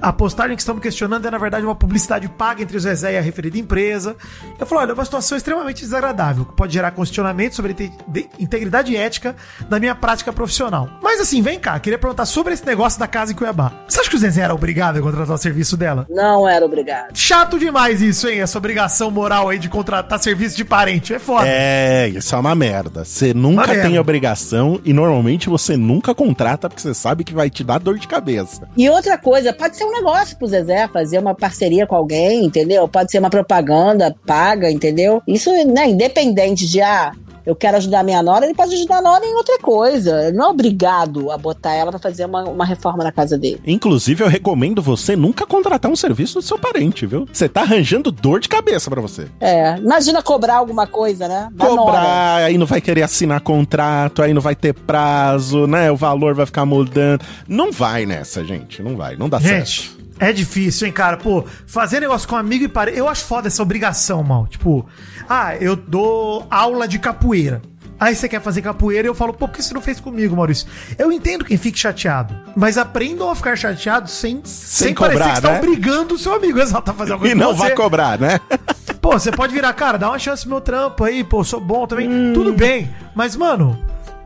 a 0.02 0.12
postagem 0.12 0.56
que 0.56 0.62
estamos 0.62 0.82
questionando 0.82 1.26
é, 1.28 1.32
na 1.32 1.38
verdade, 1.38 1.66
uma 1.66 1.76
publicidade 1.76 2.28
paga 2.28 2.62
entre 2.64 2.78
o 2.78 2.80
Zezé 2.80 3.14
e 3.14 3.18
a 3.18 3.22
referida 3.22 3.58
empresa. 3.58 4.16
Eu 4.60 4.66
falo, 4.66 4.82
olha, 4.82 4.92
é 4.92 4.94
uma 4.94 5.06
situação 5.06 5.38
extremamente 5.38 5.82
desagradável, 5.82 6.46
que 6.46 6.56
pode 6.56 6.74
gerar 6.74 6.92
questionamento 6.92 7.56
sobre 7.56 7.76
integridade 8.40 8.96
ética 8.96 9.36
da 9.70 9.80
minha 9.80 9.96
prática 9.96 10.32
profissional. 10.32 10.90
Mas 11.02 11.20
assim, 11.20 11.42
vem 11.42 11.60
cá, 11.60 11.80
queria 11.80 12.00
perguntar 12.00 12.26
sobre 12.26 12.54
esse 12.54 12.66
negócio 12.66 13.00
da 13.00 13.08
casa 13.08 13.32
em 13.32 13.36
Cuiabá. 13.36 13.72
Você 13.88 14.00
acha 14.00 14.10
que 14.10 14.16
o 14.16 14.20
Zezé 14.20 14.42
era 14.42 14.54
obrigado 14.54 14.98
a 14.98 15.02
contratar 15.02 15.36
o 15.36 15.38
serviço 15.38 15.76
dela? 15.76 16.06
Não 16.10 16.48
era 16.48 16.66
obrigado. 16.66 17.16
Chato 17.16 17.60
demais 17.60 18.02
isso, 18.02 18.28
hein? 18.28 18.42
Essa 18.42 18.58
obrigação 18.58 19.10
moral 19.12 19.50
aí 19.50 19.60
de 19.60 19.70
contratar 19.70 20.20
serviço 20.20 20.56
de 20.56 20.66
parente. 20.66 21.14
É 21.14 21.20
foda. 21.20 21.48
É, 21.48 22.10
isso 22.10 22.36
é 22.36 22.38
uma 22.38 22.56
merda. 22.56 23.04
Você 23.04 23.34
nunca 23.34 23.66
Uma 23.66 23.74
tem 23.74 23.84
merda. 23.84 24.02
obrigação 24.02 24.53
e 24.84 24.94
normalmente 24.94 25.50
você 25.50 25.76
nunca 25.78 26.14
contrata 26.14 26.70
porque 26.70 26.82
você 26.82 26.94
sabe 26.94 27.24
que 27.24 27.34
vai 27.34 27.50
te 27.50 27.64
dar 27.64 27.80
dor 27.80 27.98
de 27.98 28.08
cabeça. 28.08 28.68
E 28.78 28.90
outra 28.90 29.18
coisa, 29.18 29.54
pode 29.54 29.78
ser 29.78 29.86
um 29.86 29.92
negócio 29.92 30.38
pro 30.38 30.48
Zezé, 30.48 30.88
fazer 30.88 31.20
uma 31.20 31.36
parceria 31.36 31.88
com 31.88 31.96
alguém, 31.96 32.46
entendeu? 32.46 32.88
Pode 32.88 33.12
ser 33.12 33.20
uma 33.20 33.30
propaganda 33.30 34.16
paga, 34.26 34.70
entendeu? 34.70 35.22
Isso, 35.28 35.52
né, 35.66 35.90
independente 35.90 36.68
de, 36.68 36.82
ah, 36.82 37.12
eu 37.46 37.56
quero 37.56 37.78
ajudar 37.78 38.04
minha 38.04 38.22
nora, 38.24 38.46
ele 38.46 38.54
pode 38.54 38.74
ajudar 38.76 38.98
a 38.98 39.02
nora 39.02 39.26
em 39.26 39.36
outra 39.36 39.60
coisa. 39.60 40.28
Ele 40.28 40.38
não 40.38 40.46
é 40.46 40.48
obrigado 40.50 41.32
a 41.32 41.38
botar 41.38 41.74
ela 41.74 41.92
pra 41.92 42.00
fazer 42.00 42.26
uma, 42.26 42.44
uma 42.44 42.66
reforma 42.66 43.04
na 43.04 43.12
casa 43.12 43.38
dele. 43.38 43.62
Inclusive, 43.66 44.24
eu 44.24 44.28
recomendo 44.28 44.82
você 44.82 45.16
nunca 45.16 45.46
contratar 45.46 45.92
um 45.92 45.96
serviço 45.96 46.36
do 46.36 46.42
seu 46.42 46.58
parente, 46.58 47.06
viu? 47.06 47.28
Você 47.32 47.50
tá 47.50 47.62
arranjando 47.62 48.12
dor 48.12 48.40
de 48.40 48.48
cabeça 48.48 48.90
pra 48.90 49.02
você. 49.02 49.28
É, 49.40 49.78
imagina 49.78 50.22
cobrar 50.22 50.56
alguma 50.56 50.88
coisa, 50.88 51.28
né? 51.28 51.50
Da 51.52 51.66
nora. 51.66 51.78
Cobrar, 51.78 52.36
aí 52.46 52.58
não 52.58 52.66
vai 52.66 52.80
querer 52.80 53.04
assinar 53.04 53.42
contrato, 53.42 54.22
aí 54.22 54.34
não 54.34 54.42
vai 54.42 54.56
ter 54.56 54.74
prazo, 54.74 55.68
né? 55.68 55.92
O 55.92 55.96
valor 55.96 56.34
vai 56.34 56.46
ficar 56.46 56.66
mudando. 56.66 57.24
Não 57.48 57.72
vai 57.72 58.06
nessa, 58.06 58.44
gente. 58.44 58.82
Não 58.82 58.96
vai, 58.96 59.16
não 59.16 59.28
dá 59.28 59.40
Gente, 59.40 59.90
certo. 59.90 60.03
É 60.20 60.32
difícil, 60.32 60.88
hein, 60.88 60.94
cara? 60.94 61.18
Pô, 61.18 61.44
fazer 61.66 62.00
negócio 62.00 62.28
com 62.28 62.36
amigo 62.36 62.66
e 62.66 62.68
parente. 62.68 62.98
Eu 62.98 63.08
acho 63.08 63.26
foda 63.26 63.48
essa 63.48 63.62
obrigação, 63.62 64.24
mal. 64.24 64.48
Tipo, 64.48 64.86
ah, 65.30 65.56
eu 65.56 65.76
dou 65.76 66.46
aula 66.50 66.88
de 66.88 67.00
capoeira. 67.00 67.62
Aí 68.00 68.16
você 68.16 68.28
quer 68.28 68.42
fazer 68.42 68.62
capoeira 68.62 69.08
e 69.08 69.10
eu 69.10 69.16
falo, 69.16 69.34
pô, 69.34 69.48
por 69.48 69.56
que 69.56 69.64
você 69.64 69.74
não 69.74 69.80
fez 69.82 70.00
comigo, 70.00 70.36
Maurício? 70.36 70.68
Eu 70.98 71.12
entendo 71.12 71.46
quem 71.46 71.56
fique 71.56 71.80
chateado, 71.80 72.36
mas 72.56 72.78
aprendam 72.78 73.30
a 73.30 73.36
ficar 73.36 73.56
chateado 73.56 74.10
sem, 74.10 74.42
sem, 74.44 74.94
parecer 74.94 75.20
cobrar, 75.20 75.30
que 75.30 75.36
você 75.36 75.42
tá 75.42 75.52
né? 75.54 75.58
obrigando 75.60 76.16
o 76.16 76.18
seu 76.18 76.34
amigo 76.34 76.60
exato, 76.60 76.92
a 76.92 76.94
fazer 76.94 77.14
alguma 77.14 77.30
E 77.30 77.32
coisa 77.32 77.46
não 77.46 77.52
com 77.52 77.58
você. 77.58 77.68
vai 77.68 77.76
cobrar, 77.76 78.20
né? 78.20 78.40
Pô, 79.00 79.12
você 79.14 79.32
pode 79.32 79.54
virar, 79.54 79.72
cara, 79.74 79.98
dá 79.98 80.10
uma 80.10 80.20
chance 80.20 80.42
pro 80.42 80.52
meu 80.52 80.62
trampo 80.62 81.04
aí, 81.04 81.24
pô, 81.24 81.44
sou 81.44 81.62
bom 81.62 81.86
também. 81.88 82.34
Tudo 82.34 82.52
bem. 82.52 82.94
Mas, 83.16 83.36
mano, 83.38 83.78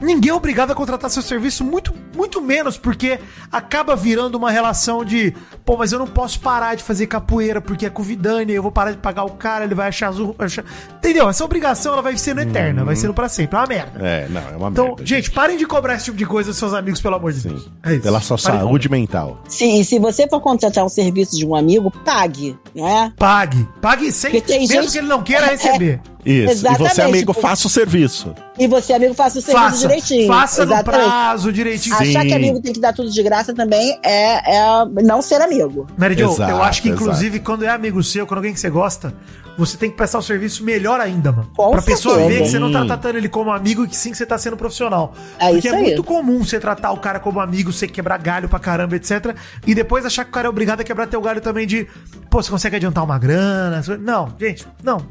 ninguém 0.02 0.32
é 0.32 0.34
obrigado 0.34 0.72
a 0.72 0.76
contratar 0.76 1.10
seu 1.12 1.22
serviço, 1.22 1.64
muito, 1.64 1.94
muito 2.18 2.42
menos, 2.42 2.78
porque 2.78 3.20
acaba 3.52 3.96
virando 3.96 4.36
uma 4.36 4.52
relação 4.52 5.06
de, 5.06 5.34
pô, 5.64 5.78
mas 5.78 5.92
eu 5.92 6.00
não 6.00 6.08
posso 6.08 6.40
parar 6.40 6.76
de 6.76 6.84
fazer 6.84 7.08
capoeira 7.08 7.62
porque 7.62 7.86
é 7.86 7.90
com 7.90 8.02
Vidani, 8.04 8.54
eu 8.54 8.64
vou 8.64 8.72
parar 8.72 8.92
de 8.92 8.98
pagar 8.98 9.24
o 9.24 9.30
cara, 9.32 9.64
ele 9.64 9.76
vai 9.76 9.88
achar 9.90 10.08
azul. 10.10 10.36
achar- 10.40 10.66
Entendeu? 10.98 11.30
Essa 11.30 11.46
obrigação 11.46 11.94
ela 11.94 12.02
vai 12.02 12.18
sendo 12.18 12.42
eterna, 12.42 12.84
vai 12.84 12.96
sendo 12.96 13.14
pra 13.14 13.30
sempre. 13.30 13.56
É 13.56 13.60
uma 13.60 13.68
merda. 13.68 14.00
É, 14.06 14.28
não, 14.30 14.42
é 14.42 14.58
uma 14.58 14.70
Então, 14.70 14.86
merda. 14.88 15.06
gente, 15.06 15.32
parem 15.32 15.56
de 15.58 15.66
cobrar 15.66 15.96
esse 15.96 16.06
tipo 16.06 16.18
de 16.18 16.26
coisa 16.26 16.50
dos 16.50 16.58
seus 16.58 16.74
amigos, 16.74 17.00
pelo 17.00 17.16
amor 17.16 17.32
de 17.32 17.42
Deus. 17.48 17.62
Sim. 17.64 17.72
É 17.84 17.94
isso. 17.94 18.02
Pela 18.02 18.20
sua 18.20 18.38
Parem 18.38 18.60
saúde 18.60 18.90
mental. 18.90 19.42
Se, 19.48 19.84
se 19.84 20.00
você 20.00 20.28
for 20.28 20.42
contratar 20.42 20.84
um 20.84 20.90
serviço 20.90 21.38
de 21.38 21.46
um 21.46 21.56
amigo, 21.56 21.92
pague, 22.04 22.58
né? 22.76 23.14
Pague. 23.18 23.68
Pague 23.82 24.12
sem. 24.12 24.32
Mesmo 24.34 24.68
gente- 24.68 24.92
que 24.92 24.98
ele 24.98 25.08
não 25.08 25.22
queira 25.24 25.46
É, 25.46 25.50
receber. 25.52 26.02
Isso. 26.26 26.52
Exatamente, 26.52 26.82
E 26.92 26.94
você, 26.96 27.02
amigo, 27.02 27.34
faça 27.34 27.68
o 27.68 27.70
serviço. 27.70 28.36
E 28.60 28.68
você, 28.68 28.92
amigo, 28.94 29.14
faça 29.14 29.40
o 29.40 29.42
serviço 29.42 29.66
Faça. 29.66 29.88
direitinho. 29.88 30.28
Faça 30.28 30.66
no 30.66 30.74
Exatamente. 30.74 31.04
prazo 31.06 31.54
direitinho. 31.54 31.96
Achar 32.10 32.26
que 32.26 32.34
amigo 32.34 32.62
tem 32.62 32.74
que 32.74 32.80
dar 32.80 32.94
tudo 32.94 33.10
de 33.10 33.24
graça 33.24 33.54
também 33.54 34.00
é, 34.04 34.56
é 34.56 34.86
não 35.04 35.22
ser 35.22 35.42
amigo. 35.42 35.88
Mary 35.98 36.18
Jo, 36.18 36.32
Exato, 36.32 36.52
eu 36.52 36.62
acho 36.64 36.82
que, 36.82 36.90
exato. 36.90 37.04
inclusive, 37.04 37.40
quando 37.40 37.64
é 37.66 37.70
amigo 37.70 38.02
seu, 38.04 38.26
quando 38.26 38.38
alguém 38.40 38.54
que 38.54 38.60
você 38.60 38.70
gosta, 38.70 39.14
você 39.58 39.76
tem 39.76 39.90
que 39.90 39.98
prestar 39.98 40.20
o 40.20 40.22
serviço 40.22 40.64
melhor 40.64 41.00
ainda, 41.00 41.32
mano. 41.32 41.50
Com 41.56 41.72
pra 41.72 41.82
pessoa 41.82 42.16
certeza. 42.16 42.38
ver 42.38 42.44
que 42.46 42.50
você 42.52 42.60
não 42.60 42.72
tá 42.72 42.86
tratando 42.86 43.18
ele 43.18 43.28
como 43.28 43.52
amigo 43.52 43.84
e 43.84 43.88
que 43.88 43.96
sim 43.96 44.12
que 44.12 44.18
você 44.18 44.26
tá 44.26 44.38
sendo 44.38 44.56
profissional. 44.56 45.14
É 45.40 45.46
Porque 45.50 45.68
isso 45.68 45.76
é 45.76 45.80
aí. 45.80 45.84
muito 45.84 46.04
comum 46.04 46.44
você 46.44 46.60
tratar 46.60 46.92
o 46.92 46.98
cara 46.98 47.20
como 47.20 47.40
amigo, 47.40 47.74
você 47.74 47.88
quebrar 47.88 48.18
galho 48.20 48.48
pra 48.48 48.60
caramba, 48.60 48.96
etc. 48.96 49.36
E 49.66 49.74
depois 49.74 50.06
achar 50.06 50.24
que 50.24 50.30
o 50.30 50.34
cara 50.34 50.48
é 50.48 50.50
obrigado 50.50 50.82
a 50.82 50.84
quebrar 50.84 51.08
teu 51.08 51.20
galho 51.22 51.42
também 51.42 51.66
de, 51.66 51.88
pô, 52.30 52.42
você 52.42 52.52
consegue 52.52 52.76
adiantar 52.76 53.04
uma 53.04 53.18
grana? 53.18 53.82
Não, 54.00 54.32
gente, 54.40 54.68
não. 54.84 55.02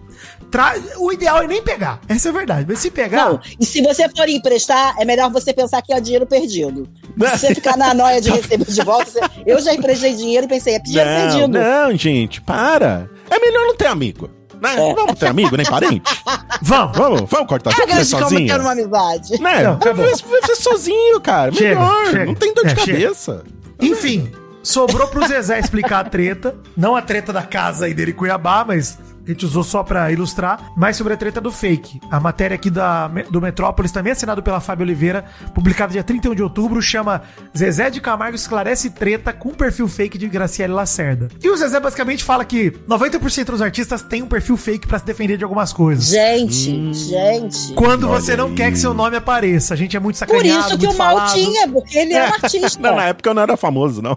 Tra... 0.50 0.74
O 0.98 1.12
ideal 1.12 1.42
é 1.42 1.46
nem 1.46 1.60
pegar. 1.62 2.00
Essa 2.08 2.28
é 2.28 2.30
a 2.30 2.34
verdade. 2.34 2.66
Mas 2.68 2.78
se 2.78 2.90
pegar. 2.90 3.24
Não, 3.26 3.40
e 3.60 3.66
se 3.66 3.82
você 3.82 4.08
for 4.08 4.28
emprestar, 4.28 4.94
é 4.98 5.04
melhor 5.04 5.30
você 5.30 5.52
pensar 5.52 5.82
que 5.82 5.92
é 5.92 6.00
dinheiro 6.00 6.26
perdido. 6.26 6.88
Se 7.18 7.38
você 7.38 7.54
ficar 7.54 7.76
na 7.76 7.92
noia 7.92 8.20
de 8.20 8.30
receber 8.30 8.64
de 8.64 8.82
volta, 8.82 9.10
você- 9.10 9.20
eu 9.46 9.60
já 9.60 9.74
emprestei 9.74 10.14
dinheiro 10.14 10.46
e 10.46 10.48
pensei, 10.48 10.74
é 10.74 10.78
dinheiro 10.78 11.10
Não, 11.10 11.20
perdido. 11.30 11.48
não, 11.58 11.96
gente, 11.96 12.40
para. 12.40 13.08
É 13.30 13.38
melhor 13.38 13.66
não 13.66 13.76
ter 13.76 13.86
amigo. 13.86 14.30
Né? 14.60 14.72
É. 14.90 14.94
Vamos 14.94 15.18
ter 15.18 15.26
amigo, 15.26 15.54
nem 15.56 15.66
parente. 15.66 16.02
Vamos! 16.62 16.96
Vamos, 16.96 17.22
vamos 17.28 17.46
cortar 17.46 17.74
Paga 17.76 17.94
você 17.96 18.04
de 18.04 18.10
como 18.12 18.22
sozinho. 18.30 18.46
ter 18.48 18.60
uma 18.60 18.72
amizade. 18.72 19.38
Né? 19.42 19.62
Não, 19.62 19.78
tá. 19.78 19.92
Vai 19.92 20.06
vai 20.14 20.42
ser 20.46 20.56
sozinho, 20.56 21.20
cara. 21.20 21.52
Chega, 21.52 21.78
Melhor. 21.78 22.06
chega. 22.06 22.24
Não 22.24 22.34
tem 22.34 22.54
dor 22.54 22.64
de 22.66 22.72
É, 22.72 22.76
chega. 22.76 22.98
cabeça. 23.00 23.44
Enfim, 23.80 24.32
sobrou 24.62 25.06
pro 25.08 25.26
Zezé 25.28 25.58
explicar 25.58 26.06
a 26.06 26.08
treta. 26.08 26.54
Não 26.74 26.96
a 26.96 27.02
treta 27.02 27.32
da 27.34 27.42
casa 27.42 27.84
aí 27.84 27.92
dele 27.92 28.12
em 28.12 28.14
Cuiabá, 28.14 28.64
mas 28.66 28.96
A 29.26 29.30
gente 29.30 29.44
usou 29.44 29.64
só 29.64 29.82
pra 29.82 30.12
ilustrar, 30.12 30.70
mais 30.76 30.96
sobre 30.96 31.12
a 31.14 31.16
treta 31.16 31.40
do 31.40 31.50
fake. 31.50 32.00
A 32.10 32.20
matéria 32.20 32.54
aqui 32.54 32.70
da, 32.70 33.08
do 33.08 33.40
Metrópolis, 33.40 33.90
também 33.90 34.12
assinado 34.12 34.42
pela 34.42 34.60
Fábio 34.60 34.84
Oliveira, 34.84 35.24
publicada 35.54 35.92
dia 35.92 36.04
31 36.04 36.34
de 36.34 36.42
outubro, 36.42 36.80
chama 36.80 37.22
Zezé 37.56 37.90
de 37.90 38.00
Camargo 38.00 38.36
esclarece 38.36 38.90
treta 38.90 39.32
com 39.32 39.50
perfil 39.50 39.88
fake 39.88 40.16
de 40.16 40.28
Graciele 40.28 40.72
Lacerda. 40.72 41.28
E 41.42 41.50
o 41.50 41.56
Zezé 41.56 41.80
basicamente 41.80 42.22
fala 42.22 42.44
que 42.44 42.70
90% 42.88 43.46
dos 43.46 43.62
artistas 43.62 44.02
têm 44.02 44.22
um 44.22 44.26
perfil 44.28 44.56
fake 44.56 44.86
pra 44.86 44.98
se 44.98 45.04
defender 45.04 45.36
de 45.36 45.44
algumas 45.44 45.72
coisas. 45.72 46.06
Gente, 46.06 46.92
gente. 46.94 47.72
Quando 47.74 48.08
Olha 48.08 48.20
você 48.20 48.36
não 48.36 48.46
aí. 48.48 48.54
quer 48.54 48.70
que 48.70 48.78
seu 48.78 48.94
nome 48.94 49.16
apareça. 49.16 49.74
A 49.74 49.76
gente 49.76 49.96
é 49.96 50.00
muito 50.00 50.14
Por 50.16 50.20
sacaneado, 50.20 50.60
isso 50.68 50.78
que 50.78 50.86
muito 50.86 50.94
o 50.94 50.98
mal 50.98 51.16
falado. 51.16 51.34
tinha, 51.34 51.68
porque 51.68 51.98
ele 51.98 52.14
é 52.14 52.22
um 52.22 52.34
artista. 52.34 52.78
Não, 52.80 52.94
na 52.96 53.04
época 53.06 53.28
eu 53.30 53.34
não 53.34 53.42
era 53.42 53.56
famoso, 53.56 54.00
não. 54.02 54.16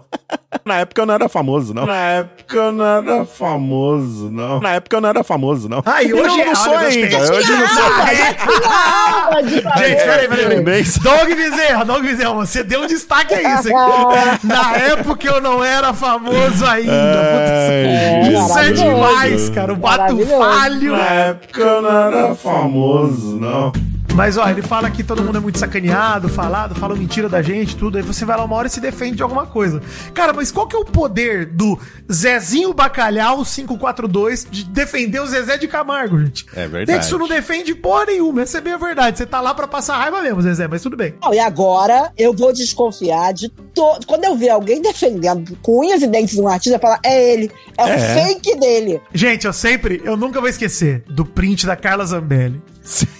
Na 0.64 0.76
época 0.78 1.00
eu 1.02 1.06
não 1.06 1.14
era 1.14 1.28
famoso, 1.28 1.74
não. 1.74 1.86
Na 1.86 1.96
época 1.96 2.56
eu 2.56 2.72
não 2.72 2.84
era 2.84 3.24
famoso, 3.24 4.30
não. 4.30 4.60
Na 4.60 4.70
época 4.70 4.96
eu 4.96 4.99
não 5.00 5.08
era 5.08 5.22
famoso, 5.24 5.68
não. 5.68 5.82
Ah, 5.84 6.02
e 6.02 6.12
hoje 6.12 6.26
não, 6.28 6.40
é- 6.40 6.44
não 6.46 6.54
sou 6.54 6.78
gostei. 6.78 7.04
ainda. 7.04 7.18
Hoje 7.32 7.52
eu 7.52 7.58
não 7.58 7.68
sou. 7.68 7.90
Calma, 7.90 9.42
de 9.42 9.50
Gente, 9.50 9.64
peraí, 10.04 10.28
peraí. 10.28 10.84
Doug 11.02 11.28
Bezerra, 11.36 11.84
Doug 11.84 12.02
Bezerra, 12.02 12.32
você 12.34 12.62
deu 12.64 12.82
um 12.82 12.86
destaque 12.86 13.34
a 13.34 13.54
isso? 13.60 13.68
Na 14.44 14.76
época 14.76 15.26
eu 15.26 15.40
não 15.40 15.62
era 15.64 15.92
famoso 15.92 16.64
ainda. 16.66 16.92
É, 16.92 18.20
Putz, 18.24 18.46
isso 18.50 18.58
é 18.58 18.72
demais, 18.72 19.48
cara. 19.50 19.72
O 19.72 19.76
bato 19.76 20.18
falho. 20.26 20.92
Na 20.92 21.04
época 21.10 21.60
eu 21.60 21.82
não 21.82 21.90
era 22.08 22.34
famoso, 22.34 23.38
não. 23.38 23.72
Mas, 24.14 24.36
ó, 24.36 24.48
ele 24.50 24.60
fala 24.60 24.90
que 24.90 25.02
todo 25.04 25.22
mundo 25.22 25.38
é 25.38 25.40
muito 25.40 25.58
sacaneado, 25.58 26.28
falado, 26.28 26.74
fala 26.74 26.94
mentira 26.96 27.28
da 27.28 27.40
gente, 27.40 27.76
tudo. 27.76 27.96
Aí 27.96 28.02
você 28.02 28.24
vai 28.24 28.36
lá 28.36 28.44
uma 28.44 28.56
hora 28.56 28.66
e 28.66 28.70
se 28.70 28.80
defende 28.80 29.16
de 29.16 29.22
alguma 29.22 29.46
coisa. 29.46 29.80
Cara, 30.12 30.32
mas 30.32 30.50
qual 30.50 30.66
que 30.66 30.76
é 30.76 30.78
o 30.78 30.84
poder 30.84 31.46
do 31.46 31.78
Zezinho 32.12 32.74
Bacalhau 32.74 33.44
542 33.44 34.46
de 34.50 34.64
defender 34.64 35.20
o 35.20 35.26
Zezé 35.26 35.56
de 35.56 35.66
Camargo, 35.68 36.18
gente? 36.20 36.44
É 36.54 36.66
verdade. 36.66 37.04
Isso 37.04 37.16
não 37.18 37.28
defende 37.28 37.74
porra 37.74 38.06
nenhuma, 38.06 38.42
essa 38.42 38.58
é 38.58 38.60
bem 38.60 38.72
a 38.72 38.76
verdade. 38.76 39.16
Você 39.18 39.26
tá 39.26 39.40
lá 39.40 39.54
pra 39.54 39.66
passar 39.66 39.96
raiva 39.96 40.20
mesmo, 40.20 40.42
Zezé, 40.42 40.66
mas 40.68 40.82
tudo 40.82 40.96
bem. 40.96 41.14
Não, 41.22 41.32
e 41.32 41.38
agora 41.38 42.12
eu 42.18 42.34
vou 42.34 42.52
desconfiar 42.52 43.32
de 43.32 43.48
todo. 43.48 44.04
Quando 44.06 44.24
eu 44.24 44.36
ver 44.36 44.50
alguém 44.50 44.82
defendendo 44.82 45.56
com 45.62 45.80
unhas 45.80 46.02
e 46.02 46.06
dentes 46.06 46.36
um 46.38 46.48
artista, 46.48 46.76
eu 46.76 46.80
falar, 46.80 47.00
é 47.04 47.32
ele. 47.32 47.50
É, 47.78 47.88
É. 47.88 47.96
o 47.96 48.00
fake 48.26 48.56
dele. 48.58 49.00
Gente, 49.14 49.46
eu 49.46 49.52
sempre, 49.52 50.02
eu 50.04 50.16
nunca 50.16 50.40
vou 50.40 50.48
esquecer 50.48 51.02
do 51.08 51.24
print 51.24 51.64
da 51.66 51.76
Carla 51.76 52.04
Zambelli. 52.04 52.60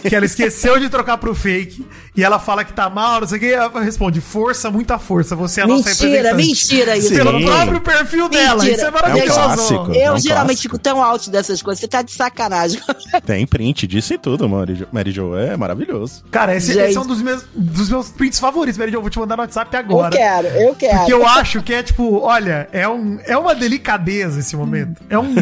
Que 0.02 0.14
ela 0.14 0.24
esqueceu 0.24 0.78
de 0.80 0.88
trocar 0.88 1.18
pro 1.18 1.34
fake 1.34 1.86
e 2.16 2.22
ela 2.24 2.38
fala 2.38 2.64
que 2.64 2.72
tá 2.72 2.88
mal, 2.90 3.20
não 3.20 3.28
sei 3.28 3.38
o 3.38 3.40
que. 3.40 3.52
Ela 3.52 3.80
responde: 3.82 4.20
força, 4.20 4.70
muita 4.70 4.98
força. 4.98 5.34
Você 5.36 5.60
é 5.60 5.64
a 5.64 5.66
nossa 5.66 5.88
mentira, 5.90 6.08
representante. 6.10 6.46
mentira 6.46 6.96
isso. 6.96 7.08
Sim. 7.08 7.14
Pelo 7.16 7.32
gente. 7.38 7.44
próprio 7.46 7.80
perfil 7.80 8.28
dela. 8.28 8.64
Mentira. 8.64 8.72
Isso 8.74 8.84
é 8.84 8.86
É 8.86 8.90
um 8.90 8.92
maravilhoso. 8.92 9.34
clássico. 9.34 9.92
Eu 9.92 10.00
É 10.00 10.12
um 10.12 10.18
geralmente 10.18 10.46
clássico. 10.56 10.62
fico 10.62 10.78
tão 10.78 11.02
alto 11.02 11.30
dessas 11.30 11.62
coisas. 11.62 11.80
Você 11.80 11.88
tá 11.88 12.02
de 12.02 12.12
sacanagem. 12.12 12.80
Tem 13.24 13.46
print 13.46 13.86
disso 13.86 14.14
e 14.14 14.18
tudo, 14.18 14.48
Mary 14.48 14.74
Jo. 14.74 14.86
Mary 14.92 15.10
Jo 15.12 15.34
é 15.36 15.56
maravilhoso. 15.56 16.24
Cara, 16.30 16.54
esse, 16.56 16.78
esse 16.78 16.96
é 16.96 17.00
um 17.00 17.06
dos 17.06 17.22
meus, 17.22 17.44
dos 17.54 17.88
meus 17.88 18.08
prints 18.10 18.38
favoritos, 18.40 18.78
Mary 18.78 18.90
Jo. 18.90 18.98
Eu 18.98 19.02
vou 19.02 19.10
te 19.10 19.18
mandar 19.18 19.36
no 19.36 19.42
WhatsApp 19.42 19.72
Eu 19.74 19.80
agora. 19.80 20.16
quero, 20.16 20.46
eu 20.48 20.74
quero. 20.74 20.98
Porque 20.98 21.12
eu 21.12 21.26
acho 21.26 21.62
que 21.62 21.72
é 21.74 21.82
tipo, 21.82 22.20
olha, 22.20 22.68
é, 22.72 22.88
um, 22.88 23.18
é 23.24 23.36
uma 23.36 23.54
delicadeza 23.54 24.40
esse 24.40 24.56
momento. 24.56 25.00
É, 25.08 25.18
um, 25.18 25.34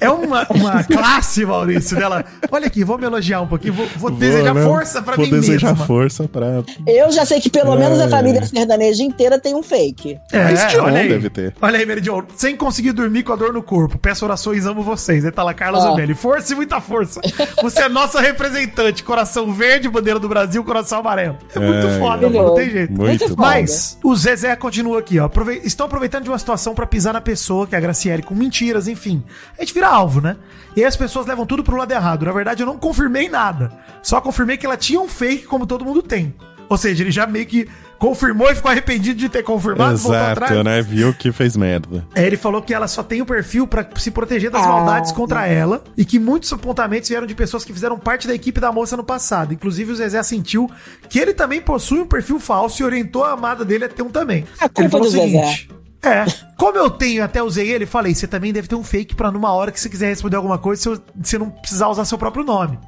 é 0.00 0.10
uma, 0.10 0.46
uma 0.50 0.82
classe, 0.84 1.44
Maurício, 1.44 1.96
dela. 1.96 2.24
Olha 2.50 2.66
aqui, 2.66 2.84
vou 2.84 2.98
me 2.98 3.04
elogiar 3.04 3.40
um 3.40 3.46
pouquinho, 3.46 3.74
vou, 3.74 3.86
vou 3.96 4.10
desejar 4.10 4.52
Vou, 4.52 4.62
né? 4.62 4.64
força 4.68 5.02
pra 5.02 5.16
Vou 5.16 5.24
mim 5.24 5.30
desejar 5.32 5.70
mesma. 5.70 5.86
Força 5.90 6.28
pra. 6.28 6.62
Eu 6.86 7.10
já 7.10 7.24
sei 7.24 7.40
que 7.40 7.50
pelo 7.50 7.74
menos 7.76 7.98
a 8.00 8.04
É. 8.04 8.08
família 8.08 8.44
sertaneja 8.44 9.02
inteira 9.02 9.40
tem 9.40 9.56
um 9.56 9.62
fake. 9.62 10.18
É, 10.32 10.44
Mas 10.44 10.72
John 10.72 10.82
olha 10.84 11.00
aí. 11.00 11.08
deve 11.08 11.28
ter. 11.28 11.52
Olha 11.60 11.78
aí, 11.78 11.84
Mary 11.84 12.00
Jo, 12.04 12.22
sem 12.36 12.54
conseguir 12.56 12.92
dormir 12.92 13.24
com 13.24 13.32
a 13.32 13.36
dor 13.36 13.52
no 13.52 13.60
corpo. 13.62 13.98
Peço 13.98 14.24
orações, 14.24 14.66
amo 14.66 14.82
vocês. 14.82 15.24
Aí 15.24 15.32
tá 15.32 15.42
lá, 15.42 15.52
Carla 15.52 15.78
Ó. 15.78 15.82
Zambelli. 15.82 16.14
Força 16.14 16.52
e 16.52 16.56
muita 16.56 16.80
força. 16.80 17.20
Você 17.60 17.82
é 17.82 17.88
nossa 17.88 18.20
representante. 18.20 19.02
Coração 19.02 19.52
verde, 19.52 19.88
bandeira 19.88 20.20
do 20.20 20.28
Brasil, 20.28 20.62
coração 20.62 21.00
amarelo. 21.00 21.36
É 21.54 21.58
muito 21.58 21.86
É, 21.88 21.98
foda, 21.98 22.28
mano, 22.30 22.48
não 22.48 22.54
tem 22.54 22.70
jeito. 22.70 22.92
Muito 22.92 23.08
Muito 23.08 23.28
foda. 23.30 23.42
Mas 23.42 23.98
o 24.04 24.14
Zezé 24.14 24.54
continua 24.54 25.00
aqui, 25.00 25.18
ó. 25.18 25.24
Aprove- 25.24 25.60
Estão 25.64 25.86
aproveitando 25.86 26.22
de 26.24 26.30
uma 26.30 26.38
situação 26.38 26.72
pra 26.74 26.86
pisar 26.86 27.12
na 27.12 27.20
pessoa, 27.20 27.66
que 27.66 27.74
é 27.74 27.78
a 27.78 27.80
Graciele, 27.80 28.22
com 28.22 28.34
mentiras, 28.34 28.86
enfim. 28.86 29.22
A 29.58 29.62
gente 29.62 29.74
vira 29.74 29.88
alvo, 29.88 30.20
né? 30.20 30.36
E 30.76 30.80
aí 30.82 30.86
as 30.86 30.96
pessoas 30.96 31.26
levam 31.26 31.44
tudo 31.44 31.64
pro 31.64 31.76
lado 31.76 31.90
errado. 31.90 32.24
Na 32.24 32.30
verdade, 32.32 32.62
eu 32.62 32.66
não 32.66 32.76
confirmei 32.78 33.28
nada. 33.28 33.72
Só 34.02 34.20
confirmei 34.20 34.56
que 34.56 34.64
ela 34.64 34.76
tinha 34.76 35.00
um 35.00 35.08
fake, 35.08 35.44
como 35.46 35.66
todo 35.66 35.79
mundo 35.84 36.02
tem. 36.02 36.34
Ou 36.68 36.76
seja, 36.76 37.02
ele 37.02 37.10
já 37.10 37.26
meio 37.26 37.46
que 37.46 37.68
confirmou 37.98 38.48
e 38.50 38.54
ficou 38.54 38.70
arrependido 38.70 39.18
de 39.18 39.28
ter 39.28 39.42
confirmado, 39.42 39.98
voltou 39.98 40.14
Exato, 40.18 40.44
atrás. 40.44 40.64
né? 40.64 40.80
Viu 40.80 41.12
que 41.12 41.32
fez 41.32 41.56
merda. 41.56 42.06
É, 42.14 42.24
ele 42.24 42.36
falou 42.36 42.62
que 42.62 42.72
ela 42.72 42.86
só 42.86 43.02
tem 43.02 43.20
o 43.20 43.26
perfil 43.26 43.66
pra 43.66 43.84
se 43.96 44.10
proteger 44.10 44.50
das 44.50 44.64
Ah. 44.64 44.68
maldades 44.68 45.10
contra 45.10 45.46
ela 45.46 45.82
e 45.96 46.04
que 46.04 46.18
muitos 46.18 46.50
apontamentos 46.52 47.08
vieram 47.08 47.26
de 47.26 47.34
pessoas 47.34 47.64
que 47.64 47.72
fizeram 47.72 47.98
parte 47.98 48.28
da 48.28 48.34
equipe 48.34 48.60
da 48.60 48.70
moça 48.72 48.96
no 48.96 49.02
passado. 49.04 49.52
Inclusive, 49.52 49.90
o 49.92 49.96
Zezé 49.96 50.22
sentiu 50.22 50.70
que 51.08 51.18
ele 51.18 51.34
também 51.34 51.60
possui 51.60 52.00
um 52.00 52.06
perfil 52.06 52.38
falso 52.38 52.80
e 52.80 52.84
orientou 52.86 53.24
a 53.24 53.32
amada 53.32 53.64
dele 53.64 53.84
a 53.84 53.88
ter 53.88 54.02
um 54.02 54.08
também. 54.08 54.44
A 54.60 54.68
culpa 54.68 54.80
ele 54.82 54.88
falou 54.88 55.06
do 55.06 55.10
Zezé. 55.12 55.66
É, 56.02 56.24
como 56.56 56.78
eu 56.78 56.88
tenho, 56.88 57.22
até 57.22 57.42
usei 57.42 57.68
ele, 57.68 57.84
falei, 57.84 58.14
você 58.14 58.26
também 58.26 58.52
deve 58.54 58.66
ter 58.68 58.74
um 58.76 58.82
fake 58.84 59.14
pra 59.14 59.30
numa 59.30 59.52
hora 59.52 59.70
que 59.70 59.78
você 59.78 59.88
quiser 59.88 60.06
responder 60.08 60.36
alguma 60.36 60.56
coisa, 60.56 61.02
você 61.20 61.36
não 61.36 61.50
precisar 61.50 61.88
usar 61.88 62.06
seu 62.06 62.16
próprio 62.16 62.42
nome. 62.42 62.78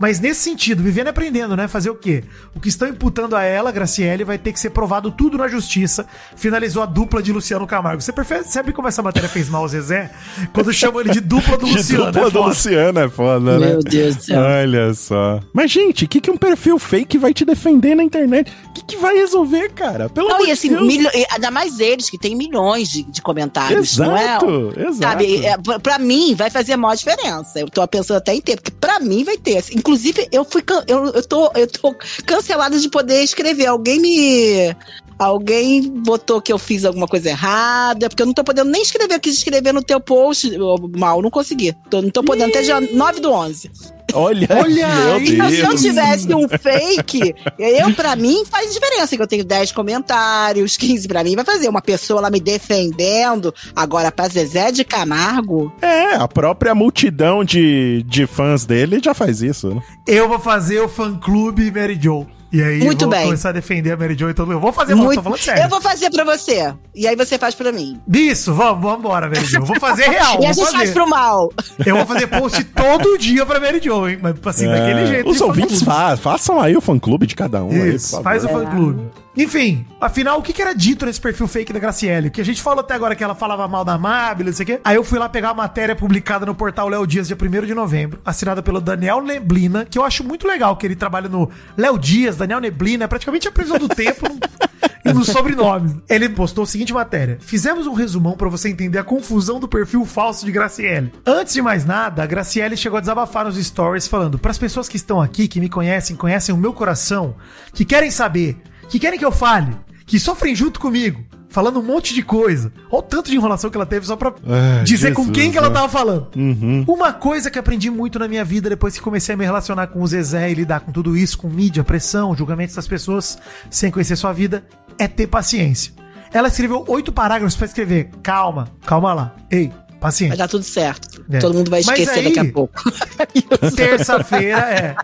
Mas 0.00 0.18
nesse 0.18 0.40
sentido, 0.40 0.82
vivendo 0.82 1.08
e 1.08 1.10
aprendendo, 1.10 1.54
né? 1.54 1.68
Fazer 1.68 1.90
o 1.90 1.94
quê? 1.94 2.24
O 2.54 2.58
que 2.60 2.70
estão 2.70 2.88
imputando 2.88 3.36
a 3.36 3.42
ela, 3.44 3.70
Graciele, 3.70 4.24
vai 4.24 4.38
ter 4.38 4.50
que 4.52 4.58
ser 4.58 4.70
provado 4.70 5.10
tudo 5.12 5.36
na 5.36 5.46
justiça. 5.46 6.06
Finalizou 6.34 6.82
a 6.82 6.86
dupla 6.86 7.22
de 7.22 7.30
Luciano 7.32 7.66
Camargo. 7.66 8.00
Você 8.00 8.10
percebe 8.12 8.72
como 8.72 8.88
essa 8.88 9.02
matéria 9.02 9.28
fez 9.28 9.46
mal 9.50 9.60
ao 9.60 9.68
Zezé? 9.68 10.10
Quando 10.54 10.72
chamam 10.72 11.02
ele 11.02 11.10
de 11.10 11.20
dupla 11.20 11.58
do 11.58 11.66
De 11.68 11.76
Luciano. 11.76 12.06
dupla 12.06 12.28
é 12.28 12.30
do. 12.30 12.42
Luciano 12.42 12.98
é 12.98 13.08
foda, 13.10 13.58
né? 13.58 13.66
Meu 13.66 13.80
Deus 13.80 14.16
do 14.16 14.22
céu. 14.24 14.40
Olha 14.40 14.94
só. 14.94 15.40
Mas, 15.52 15.70
gente, 15.70 16.06
o 16.06 16.08
que, 16.08 16.18
que 16.18 16.30
um 16.30 16.36
perfil 16.38 16.78
fake 16.78 17.18
vai 17.18 17.34
te 17.34 17.44
defender 17.44 17.94
na 17.94 18.02
internet? 18.02 18.50
O 18.70 18.72
que, 18.72 18.82
que 18.82 18.96
vai 18.96 19.14
resolver, 19.16 19.70
cara? 19.72 20.08
Pelo 20.08 20.28
Não, 20.28 20.36
amor 20.36 20.48
e 20.48 20.50
assim, 20.50 20.68
de 20.70 20.76
Deus. 20.76 20.86
milho- 20.86 21.10
ainda 21.30 21.50
mais 21.50 21.78
eles, 21.78 22.08
que 22.08 22.16
tem 22.16 22.34
milhões 22.34 22.88
de, 22.88 23.02
de 23.02 23.20
comentários, 23.20 23.98
não 23.98 24.16
é? 24.16 24.24
Exato, 24.24 24.72
exato. 24.78 24.94
Sabe, 24.96 25.44
é, 25.44 25.58
pra, 25.58 25.78
pra 25.78 25.98
mim 25.98 26.34
vai 26.34 26.48
fazer 26.48 26.72
a 26.72 26.76
maior 26.78 26.94
diferença. 26.96 27.60
Eu 27.60 27.68
tô 27.68 27.86
pensando 27.86 28.16
até 28.16 28.34
em 28.34 28.40
ter, 28.40 28.56
porque 28.56 28.70
pra 28.70 28.98
mim 28.98 29.24
vai 29.24 29.36
ter. 29.36 29.58
Assim, 29.58 29.78
Inclusive, 29.90 30.28
eu 30.30 30.44
fui 30.44 30.62
eu, 30.86 31.06
eu, 31.06 31.26
tô, 31.26 31.50
eu 31.56 31.66
tô 31.66 31.92
cancelada 32.24 32.78
de 32.78 32.88
poder 32.88 33.24
escrever. 33.24 33.66
Alguém 33.66 33.98
me. 33.98 34.76
Alguém 35.18 35.82
botou 35.82 36.40
que 36.40 36.52
eu 36.52 36.58
fiz 36.58 36.84
alguma 36.84 37.08
coisa 37.08 37.28
errada, 37.28 38.08
porque 38.08 38.22
eu 38.22 38.26
não 38.26 38.32
tô 38.32 38.44
podendo 38.44 38.70
nem 38.70 38.82
escrever. 38.82 39.14
Eu 39.14 39.20
quis 39.20 39.36
escrever 39.36 39.72
no 39.72 39.82
teu 39.82 40.00
post, 40.00 40.48
mal, 40.96 41.20
não 41.20 41.28
consegui. 41.28 41.74
Tô, 41.90 42.00
não 42.00 42.08
tô 42.08 42.22
podendo 42.22 42.50
até 42.50 42.62
dia 42.62 42.80
9 42.80 43.20
do 43.20 43.32
11. 43.32 43.70
Olha, 44.14 44.48
Olha 44.50 44.88
meu 44.88 45.14
aí. 45.14 45.34
Então, 45.34 45.48
se 45.50 45.60
eu 45.60 45.76
tivesse 45.76 46.34
um 46.34 46.48
fake, 46.48 47.34
eu, 47.58 47.94
pra 47.94 48.16
mim, 48.16 48.44
faz 48.44 48.72
diferença. 48.72 49.16
Que 49.16 49.22
eu 49.22 49.26
tenho 49.26 49.44
10 49.44 49.72
comentários, 49.72 50.76
15 50.76 51.08
pra 51.08 51.24
mim 51.24 51.36
vai 51.36 51.44
fazer. 51.44 51.68
Uma 51.68 51.82
pessoa 51.82 52.20
lá 52.20 52.30
me 52.30 52.40
defendendo. 52.40 53.54
Agora, 53.74 54.10
pra 54.12 54.28
Zezé 54.28 54.70
de 54.72 54.84
Camargo, 54.84 55.72
É, 55.80 56.14
a 56.14 56.28
própria 56.28 56.74
multidão 56.74 57.44
de, 57.44 58.02
de 58.06 58.26
fãs 58.26 58.64
dele 58.64 59.00
já 59.02 59.14
faz 59.14 59.42
isso, 59.42 59.74
né? 59.74 59.82
Eu 60.06 60.28
vou 60.28 60.38
fazer 60.38 60.80
o 60.80 60.88
fã-clube 60.88 61.70
Mary 61.70 61.98
Jo. 62.00 62.26
E 62.52 62.60
aí 62.62 62.80
Muito 62.82 63.02
vou 63.04 63.10
bem. 63.10 63.24
começar 63.26 63.50
a 63.50 63.52
defender 63.52 63.92
a 63.92 63.96
Mary 63.96 64.16
Jo 64.18 64.28
e 64.28 64.34
todo 64.34 64.46
mundo. 64.46 64.56
Eu 64.56 64.60
vou 64.60 64.72
fazer, 64.72 64.94
mano, 64.94 65.02
tô 65.04 65.06
muito. 65.14 65.22
falando 65.22 65.38
sério. 65.38 65.62
Eu 65.62 65.68
vou 65.68 65.80
fazer 65.80 66.10
pra 66.10 66.24
você. 66.24 66.74
E 66.94 67.06
aí 67.06 67.14
você 67.14 67.38
faz 67.38 67.54
pra 67.54 67.70
mim. 67.70 68.00
Isso, 68.12 68.52
vamos, 68.52 68.82
vamos 68.82 68.98
embora, 68.98 69.28
Mary 69.28 69.44
Jo. 69.44 69.58
Eu 69.60 69.64
vou 69.66 69.78
fazer 69.78 70.08
real. 70.08 70.38
e 70.42 70.46
a 70.46 70.52
gente 70.52 70.64
fazer. 70.64 70.76
faz 70.76 70.90
pro 70.90 71.08
mal. 71.08 71.52
Eu 71.86 71.96
vou 71.96 72.06
fazer 72.06 72.26
post 72.26 72.64
todo 72.74 73.16
dia 73.18 73.46
pra 73.46 73.60
Mary 73.60 73.78
Jo, 73.80 74.08
hein? 74.08 74.18
Mas 74.20 74.34
assim, 74.44 74.66
daquele 74.66 75.00
É, 75.02 75.06
jeito. 75.06 75.30
Os 75.30 75.40
ouvintes 75.40 75.82
fa 75.82 76.16
façam 76.16 76.60
aí 76.60 76.76
o 76.76 76.80
fã-clube 76.80 77.24
de 77.26 77.36
cada 77.36 77.62
um. 77.62 77.70
aí, 77.70 77.94
Isso, 77.94 78.16
por 78.16 78.24
faz 78.24 78.44
o 78.44 78.48
fã-clube. 78.48 79.00
Enfim, 79.36 79.86
afinal, 80.00 80.38
o 80.38 80.42
que, 80.42 80.60
era 80.60 80.74
dito 80.74 81.06
nesse 81.06 81.20
perfil 81.20 81.46
fake 81.46 81.72
da 81.72 81.78
Graciele? 81.78 82.30
Que 82.30 82.40
a 82.40 82.44
gente 82.44 82.60
falou 82.60 82.80
até 82.80 82.94
agora 82.94 83.14
que 83.14 83.22
ela 83.22 83.34
falava 83.34 83.66
mal 83.68 83.84
da 83.84 83.94
Amabile, 83.94 84.50
não 84.50 84.56
sei 84.56 84.64
o 84.64 84.66
quê. 84.66 84.80
Aí 84.82 84.96
eu 84.96 85.04
fui 85.04 85.18
lá 85.18 85.28
pegar 85.28 85.50
a 85.50 85.54
matéria 85.54 85.94
publicada 85.94 86.44
no 86.44 86.54
portal 86.54 86.88
Léo 86.88 87.06
Dias, 87.06 87.28
dia 87.28 87.36
1 87.40 87.66
de 87.66 87.74
novembro, 87.74 88.20
assinada 88.24 88.62
pelo 88.62 88.80
Daniel 88.80 89.22
Neblina, 89.22 89.84
que 89.84 89.98
eu 89.98 90.04
acho 90.04 90.24
muito 90.24 90.48
legal 90.48 90.76
que 90.76 90.86
ele 90.86 90.96
trabalha 90.96 91.28
no 91.28 91.48
Léo 91.76 91.96
Dias, 91.96 92.36
Daniel 92.36 92.60
Neblina, 92.60 93.04
é 93.04 93.08
praticamente 93.08 93.46
a 93.46 93.52
previsão 93.52 93.78
do 93.78 93.88
tempo 93.88 94.26
e 95.04 95.12
nos 95.12 95.28
sobrenomes. 95.28 95.94
Ele 96.08 96.28
postou 96.28 96.64
a 96.64 96.66
seguinte 96.66 96.92
matéria: 96.92 97.38
Fizemos 97.40 97.86
um 97.86 97.94
resumão 97.94 98.36
pra 98.36 98.48
você 98.48 98.68
entender 98.68 98.98
a 98.98 99.04
confusão 99.04 99.60
do 99.60 99.68
perfil 99.68 100.04
falso 100.04 100.44
de 100.44 100.52
Graciele. 100.52 101.12
Antes 101.24 101.54
de 101.54 101.62
mais 101.62 101.84
nada, 101.84 102.22
a 102.22 102.26
Graciele 102.26 102.76
chegou 102.76 102.96
a 102.96 103.00
desabafar 103.00 103.44
nos 103.44 103.56
stories 103.56 104.08
falando: 104.08 104.38
para 104.38 104.50
as 104.50 104.58
pessoas 104.58 104.88
que 104.88 104.96
estão 104.96 105.20
aqui, 105.20 105.46
que 105.46 105.60
me 105.60 105.68
conhecem, 105.68 106.16
conhecem 106.16 106.54
o 106.54 106.58
meu 106.58 106.72
coração, 106.72 107.36
que 107.72 107.84
querem 107.84 108.10
saber, 108.10 108.60
que 108.90 108.98
querem 108.98 109.18
que 109.18 109.24
eu 109.24 109.32
fale, 109.32 109.74
que 110.04 110.18
sofrem 110.20 110.54
junto 110.54 110.78
comigo, 110.80 111.24
falando 111.48 111.78
um 111.80 111.82
monte 111.82 112.12
de 112.12 112.22
coisa. 112.22 112.72
Olha 112.90 112.98
o 112.98 113.02
tanto 113.02 113.30
de 113.30 113.36
enrolação 113.36 113.70
que 113.70 113.76
ela 113.76 113.86
teve 113.86 114.04
só 114.06 114.16
pra 114.16 114.34
Ai, 114.46 114.84
dizer 114.84 115.12
com 115.14 115.22
Jesus, 115.22 115.38
quem 115.38 115.50
que 115.50 115.58
ela 115.58 115.68
né? 115.68 115.74
tava 115.74 115.88
falando. 115.88 116.28
Uhum. 116.36 116.84
Uma 116.86 117.12
coisa 117.12 117.50
que 117.50 117.58
aprendi 117.58 117.90
muito 117.90 118.18
na 118.18 118.28
minha 118.28 118.44
vida 118.44 118.68
depois 118.68 118.94
que 118.94 119.00
comecei 119.00 119.34
a 119.34 119.38
me 119.38 119.44
relacionar 119.44 119.86
com 119.88 120.02
o 120.02 120.06
Zezé 120.06 120.50
e 120.50 120.54
lidar 120.54 120.80
com 120.80 120.92
tudo 120.92 121.16
isso, 121.16 121.38
com 121.38 121.48
mídia, 121.48 121.82
pressão, 121.84 122.34
julgamentos 122.36 122.74
das 122.74 122.86
pessoas, 122.88 123.38
sem 123.70 123.90
conhecer 123.90 124.16
sua 124.16 124.32
vida, 124.32 124.64
é 124.98 125.08
ter 125.08 125.26
paciência. 125.28 125.92
Ela 126.32 126.48
escreveu 126.48 126.84
oito 126.86 127.10
parágrafos 127.12 127.56
pra 127.56 127.66
escrever. 127.66 128.10
Calma, 128.22 128.68
calma 128.86 129.12
lá. 129.12 129.34
Ei, 129.50 129.72
paciente. 130.00 130.30
Vai 130.30 130.38
dar 130.38 130.48
tudo 130.48 130.62
certo. 130.62 131.24
É. 131.28 131.38
Todo 131.38 131.54
mundo 131.54 131.70
vai 131.70 131.80
esquecer 131.80 132.10
aí- 132.20 132.24
daqui 132.32 132.38
a 132.38 132.52
pouco. 132.52 132.80
Terça-feira, 133.74 134.58
é. 134.58 134.96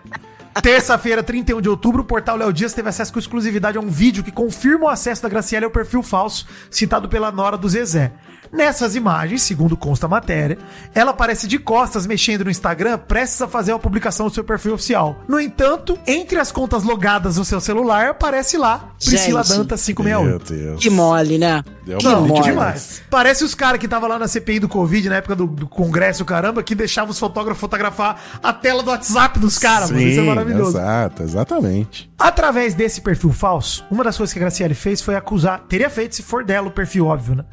Terça-feira, 0.61 1.21
31 1.21 1.61
de 1.61 1.69
outubro, 1.69 2.01
o 2.01 2.05
portal 2.05 2.37
Léo 2.37 2.53
Dias 2.53 2.73
teve 2.73 2.89
acesso 2.89 3.13
com 3.13 3.19
exclusividade 3.19 3.77
a 3.77 3.81
um 3.81 3.89
vídeo 3.89 4.23
que 4.23 4.31
confirma 4.31 4.85
o 4.85 4.89
acesso 4.89 5.21
da 5.21 5.29
Graciela 5.29 5.65
ao 5.65 5.71
perfil 5.71 6.01
falso 6.01 6.47
citado 6.71 7.07
pela 7.07 7.31
nora 7.31 7.57
do 7.57 7.69
Zezé. 7.69 8.11
Nessas 8.51 8.95
imagens, 8.95 9.41
segundo 9.41 9.75
consta 9.77 10.05
a 10.05 10.09
matéria, 10.09 10.57
ela 10.93 11.11
aparece 11.11 11.47
de 11.47 11.59
costas 11.59 12.07
mexendo 12.07 12.45
no 12.45 12.51
Instagram, 12.51 12.97
prestes 12.97 13.41
a 13.41 13.47
fazer 13.47 13.73
uma 13.73 13.79
publicação 13.79 14.27
do 14.27 14.33
seu 14.33 14.43
perfil 14.43 14.73
oficial. 14.73 15.21
No 15.27 15.39
entanto, 15.39 15.97
entre 16.07 16.39
as 16.39 16.51
contas 16.51 16.83
logadas 16.83 17.37
no 17.37 17.45
seu 17.45 17.59
celular, 17.59 18.09
aparece 18.09 18.57
lá 18.57 18.91
Priscila 19.03 19.43
Gente. 19.43 19.57
Danta 19.57 19.75
568. 19.77 20.53
Deus. 20.53 20.81
Que 20.81 20.89
mole, 20.89 21.37
né? 21.37 21.63
Deu 21.85 21.97
que 21.99 22.07
uma 22.07 22.15
Não, 22.15 22.27
mole. 22.27 22.43
demais. 22.43 23.01
Parece 23.09 23.43
os 23.43 23.53
caras 23.53 23.79
que 23.79 23.85
estavam 23.85 24.09
lá 24.09 24.17
na 24.19 24.27
CPI 24.27 24.59
do 24.59 24.67
Covid, 24.67 25.09
na 25.09 25.17
época 25.17 25.35
do, 25.35 25.47
do 25.47 25.67
congresso, 25.67 26.25
caramba, 26.25 26.63
que 26.63 26.75
deixavam 26.75 27.11
os 27.11 27.19
fotógrafos 27.19 27.59
fotografar 27.59 28.21
a 28.41 28.53
tela 28.53 28.81
do 28.83 28.89
WhatsApp 28.91 29.39
dos 29.39 29.57
caras, 29.57 29.91
mano. 29.91 30.01
Isso 30.03 30.19
é 30.19 30.23
Sim, 30.23 30.27
maravilhoso. 30.29 30.77
Exato, 30.77 31.23
exatamente. 31.23 32.09
Através 32.17 32.73
desse 32.73 33.01
perfil 33.01 33.31
falso, 33.31 33.85
uma 33.91 34.03
das 34.03 34.17
coisas 34.17 34.33
que 34.33 34.39
a 34.39 34.41
Graciele 34.41 34.73
fez 34.73 35.01
foi 35.01 35.15
acusar. 35.15 35.59
Teria 35.67 35.89
feito 35.89 36.15
se 36.15 36.23
for 36.23 36.43
dela 36.43 36.67
o 36.67 36.71
perfil, 36.71 37.07
óbvio, 37.07 37.35
né? 37.35 37.45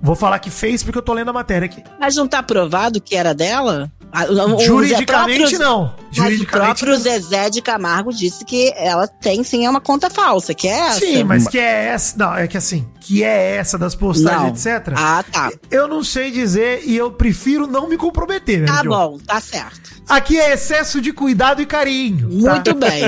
Vou 0.00 0.14
falar 0.14 0.38
que 0.38 0.50
fez 0.50 0.82
porque 0.82 0.98
eu 0.98 1.02
tô 1.02 1.12
lendo 1.12 1.30
a 1.30 1.32
matéria 1.32 1.66
aqui. 1.66 1.82
Mas 1.98 2.16
não 2.16 2.28
tá 2.28 2.42
provado 2.42 3.00
que 3.00 3.16
era 3.16 3.34
dela? 3.34 3.90
Ah, 4.10 4.24
o- 4.24 4.58
Juridicamente, 4.60 5.58
não. 5.58 5.94
Mas 6.08 6.10
o 6.10 6.14
Juridicamente. 6.22 6.46
próprio 6.80 6.96
Zezé 6.96 7.50
de 7.50 7.60
Camargo 7.60 8.12
disse 8.12 8.44
que 8.44 8.72
ela 8.76 9.06
tem 9.06 9.44
sim 9.44 9.66
é 9.66 9.70
uma 9.70 9.80
conta 9.80 10.08
falsa, 10.08 10.54
que 10.54 10.66
é 10.66 10.78
essa. 10.78 11.00
Sim, 11.00 11.24
mas 11.24 11.46
que 11.46 11.58
é 11.58 11.86
essa. 11.88 12.16
Não, 12.18 12.34
é 12.34 12.46
que 12.48 12.56
assim, 12.56 12.88
que 13.00 13.22
é 13.22 13.56
essa 13.56 13.76
das 13.76 13.94
postagens, 13.94 14.64
Não. 14.64 14.72
etc. 14.76 14.94
Ah, 14.96 15.22
tá. 15.30 15.50
Eu 15.70 15.86
não 15.86 16.02
sei 16.02 16.30
dizer 16.30 16.82
e 16.86 16.96
eu 16.96 17.12
prefiro 17.12 17.66
não 17.66 17.88
me 17.88 17.96
comprometer, 17.98 18.64
Tá 18.64 18.72
Mary 18.74 18.84
Jo. 18.84 18.90
bom, 18.90 19.18
tá 19.18 19.40
certo. 19.40 19.98
Aqui 20.08 20.40
é 20.40 20.54
excesso 20.54 21.02
de 21.02 21.12
cuidado 21.12 21.60
e 21.60 21.66
carinho. 21.66 22.42
tá? 22.42 22.52
Muito 22.54 22.74
bem. 22.74 23.02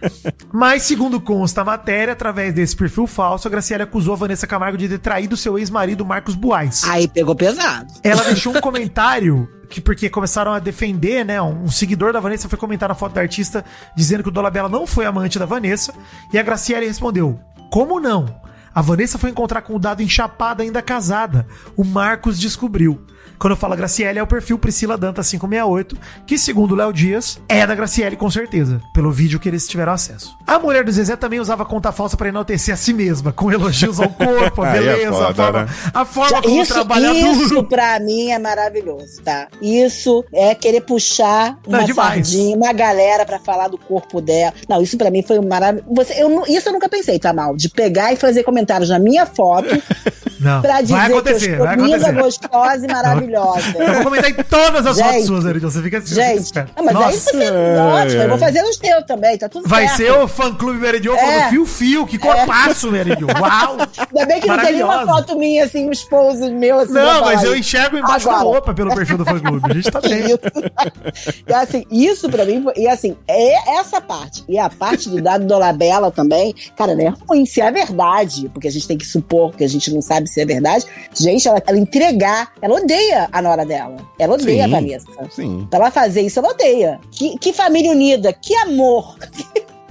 Mas, 0.50 0.82
segundo 0.84 1.20
consta 1.20 1.60
a 1.60 1.64
matéria, 1.64 2.12
através 2.14 2.54
desse 2.54 2.74
perfil 2.74 3.06
falso, 3.06 3.46
a 3.46 3.50
Graciela 3.50 3.84
acusou 3.84 4.14
a 4.14 4.16
Vanessa 4.16 4.46
Camargo 4.46 4.78
de 4.78 4.88
ter 4.88 4.98
traído 4.98 5.36
seu 5.36 5.58
ex-marido 5.58 6.06
Marcos 6.06 6.34
Buais. 6.34 6.84
Aí 6.84 7.06
pegou 7.06 7.36
pesado. 7.36 7.92
Ela 8.02 8.24
deixou 8.24 8.56
um 8.56 8.60
comentário 8.62 9.46
que 9.68 9.80
porque 9.80 10.08
começaram 10.08 10.52
a 10.52 10.58
defender, 10.58 11.24
né? 11.24 11.40
Um 11.40 11.70
seguidor 11.70 12.12
da 12.12 12.20
Vanessa 12.20 12.48
foi 12.48 12.58
comentar 12.58 12.88
na 12.88 12.94
foto 12.94 13.14
da 13.14 13.20
artista 13.20 13.64
dizendo 13.96 14.22
que 14.22 14.28
o 14.28 14.32
Dolabella 14.32 14.68
não 14.68 14.86
foi 14.86 15.04
amante 15.04 15.38
da 15.38 15.46
Vanessa. 15.46 15.94
E 16.32 16.38
a 16.38 16.42
Graciela 16.42 16.84
respondeu: 16.84 17.38
Como 17.70 18.00
não? 18.00 18.40
A 18.74 18.80
Vanessa 18.80 19.18
foi 19.18 19.30
encontrar 19.30 19.62
com 19.62 19.74
o 19.74 19.78
dado 19.78 20.02
enchapada 20.02 20.62
ainda 20.62 20.80
casada. 20.80 21.46
O 21.76 21.84
Marcos 21.84 22.38
descobriu. 22.38 23.04
Quando 23.38 23.52
eu 23.52 23.56
falo 23.56 23.76
Graciele, 23.76 24.18
é 24.18 24.22
o 24.22 24.26
perfil 24.26 24.58
Priscila 24.58 24.96
Danta 24.98 25.22
568, 25.22 25.96
que 26.26 26.36
segundo 26.38 26.72
o 26.72 26.74
Léo 26.74 26.92
Dias, 26.92 27.40
é 27.48 27.66
da 27.66 27.74
Graciele 27.74 28.16
com 28.16 28.30
certeza, 28.30 28.80
pelo 28.92 29.10
vídeo 29.12 29.38
que 29.38 29.48
eles 29.48 29.66
tiveram 29.68 29.92
acesso. 29.92 30.36
A 30.46 30.58
mulher 30.58 30.84
do 30.84 30.90
Zezé 30.90 31.14
também 31.16 31.38
usava 31.38 31.64
conta 31.64 31.92
falsa 31.92 32.16
para 32.16 32.28
enaltecer 32.28 32.74
a 32.74 32.76
si 32.76 32.92
mesma, 32.92 33.32
com 33.32 33.50
elogios 33.52 34.00
ao 34.00 34.08
corpo, 34.08 34.62
a 34.62 34.68
é 34.68 34.80
beleza, 34.80 35.08
a 35.10 35.12
foda, 35.12 35.34
forma, 35.34 35.62
né? 35.64 35.68
a 35.94 36.04
forma 36.04 36.42
como 36.42 36.62
Isso, 36.62 36.72
trabalha 36.74 37.12
isso 37.12 37.48
duro. 37.48 37.64
pra 37.68 38.00
mim 38.00 38.30
é 38.30 38.38
maravilhoso, 38.38 39.22
tá? 39.22 39.46
Isso 39.62 40.24
é 40.32 40.54
querer 40.54 40.80
puxar 40.80 41.56
Não, 41.66 41.78
uma 41.78 41.84
demais. 41.86 42.28
sardinha, 42.28 42.56
uma 42.56 42.72
galera 42.72 43.24
pra 43.24 43.38
falar 43.38 43.68
do 43.68 43.78
corpo 43.78 44.20
dela. 44.20 44.52
Não, 44.68 44.82
isso 44.82 44.96
pra 44.98 45.10
mim 45.10 45.22
foi 45.22 45.40
maravilhoso. 45.40 45.88
Você, 45.94 46.14
eu, 46.22 46.44
isso 46.48 46.68
eu 46.68 46.72
nunca 46.72 46.88
pensei, 46.88 47.18
tá 47.18 47.32
mal? 47.32 47.54
De 47.56 47.68
pegar 47.68 48.12
e 48.12 48.16
fazer 48.16 48.42
comentários 48.42 48.88
na 48.90 48.98
minha 48.98 49.24
foto 49.26 49.68
Não, 50.40 50.60
pra 50.62 50.80
dizer 50.80 50.94
vai 50.94 51.06
que 51.06 51.12
eu 51.12 51.18
acontecer, 51.18 51.50
estou 51.52 51.66
vai 51.66 51.76
linda, 51.76 51.96
acontecer. 51.96 52.22
gostosa 52.22 52.84
e 52.86 52.92
maravilhosa. 52.92 53.27
Eu 53.32 53.94
vou 53.94 54.04
comentar 54.04 54.30
em 54.30 54.34
todas 54.34 54.86
as 54.86 54.96
fotos 54.98 55.12
Gente, 55.14 55.26
suas, 55.26 55.44
Eridon. 55.44 55.70
Você 55.70 55.82
fica 55.82 55.98
assim, 55.98 56.14
Gente, 56.14 56.58
ah, 56.58 56.66
mas 56.78 56.88
aí 56.88 56.94
Nossa, 56.94 57.18
você 57.32 57.44
é 57.44 57.78
ótimo, 57.80 58.22
eu 58.22 58.28
vou 58.28 58.38
fazer 58.38 58.62
nos 58.62 58.76
teus 58.76 59.04
também, 59.04 59.36
tá 59.38 59.48
tudo 59.48 59.68
Vai 59.68 59.86
certo. 59.88 59.96
ser 59.98 60.12
o 60.12 60.28
fã 60.28 60.54
clube 60.54 60.78
Meridion 60.78 61.16
falando 61.16 61.34
É. 61.34 61.48
fio 61.50 61.66
fio, 61.66 62.06
que 62.06 62.18
corpaço, 62.18 62.90
Meridion. 62.90 63.28
Uau! 63.40 63.76
Ainda 63.78 64.26
bem 64.26 64.40
que 64.40 64.46
não 64.48 64.56
tem 64.58 64.72
nenhuma 64.72 64.92
Maravilhosa. 64.96 65.06
foto 65.26 65.38
minha, 65.38 65.64
assim, 65.64 65.88
um 65.88 65.92
esposo 65.92 66.52
meu, 66.52 66.78
assim. 66.80 66.92
Não, 66.92 67.20
mas 67.22 67.42
eu 67.42 67.56
enxergo 67.56 67.96
embaixo 67.98 68.26
da 68.26 68.32
Agora. 68.36 68.44
roupa 68.48 68.74
pelo 68.74 68.94
perfil 68.94 69.18
do 69.18 69.24
fã 69.24 69.38
clube. 69.38 69.70
A 69.70 69.74
gente 69.74 69.90
tá 69.90 70.00
bem. 70.00 70.18
Isso. 70.28 71.42
e 71.46 71.52
assim, 71.54 71.84
isso 71.90 72.28
pra 72.28 72.44
mim, 72.44 72.62
foi- 72.62 72.74
e 72.76 72.88
assim, 72.88 73.16
é 73.26 73.78
essa 73.78 74.00
parte. 74.00 74.44
E 74.48 74.58
a 74.58 74.68
parte 74.68 75.08
do 75.08 75.20
dado 75.22 75.44
Dolabella 75.46 76.10
também, 76.10 76.54
cara, 76.76 76.94
não 76.94 77.06
é 77.08 77.14
ruim 77.28 77.44
se 77.46 77.60
é 77.60 77.70
verdade, 77.70 78.48
porque 78.52 78.68
a 78.68 78.70
gente 78.70 78.86
tem 78.86 78.98
que 78.98 79.06
supor 79.06 79.52
que 79.54 79.64
a 79.64 79.68
gente 79.68 79.92
não 79.92 80.00
sabe 80.02 80.28
se 80.28 80.40
é 80.40 80.46
verdade. 80.46 80.84
Gente, 81.14 81.46
ela, 81.48 81.62
ela 81.66 81.78
entregar, 81.78 82.50
ela 82.60 82.74
odeia 82.76 83.17
a 83.32 83.42
nora 83.42 83.64
dela. 83.64 83.96
Ela 84.18 84.34
odeia 84.34 84.64
Sim. 84.64 84.70
a 84.70 84.76
Vanessa. 84.76 85.30
Sim. 85.30 85.66
Pra 85.70 85.80
ela 85.80 85.90
fazer 85.90 86.22
isso, 86.22 86.38
ela 86.38 86.50
odeia. 86.50 87.00
Que, 87.10 87.38
que 87.38 87.52
família 87.52 87.90
unida, 87.90 88.32
que 88.32 88.54
amor. 88.56 89.16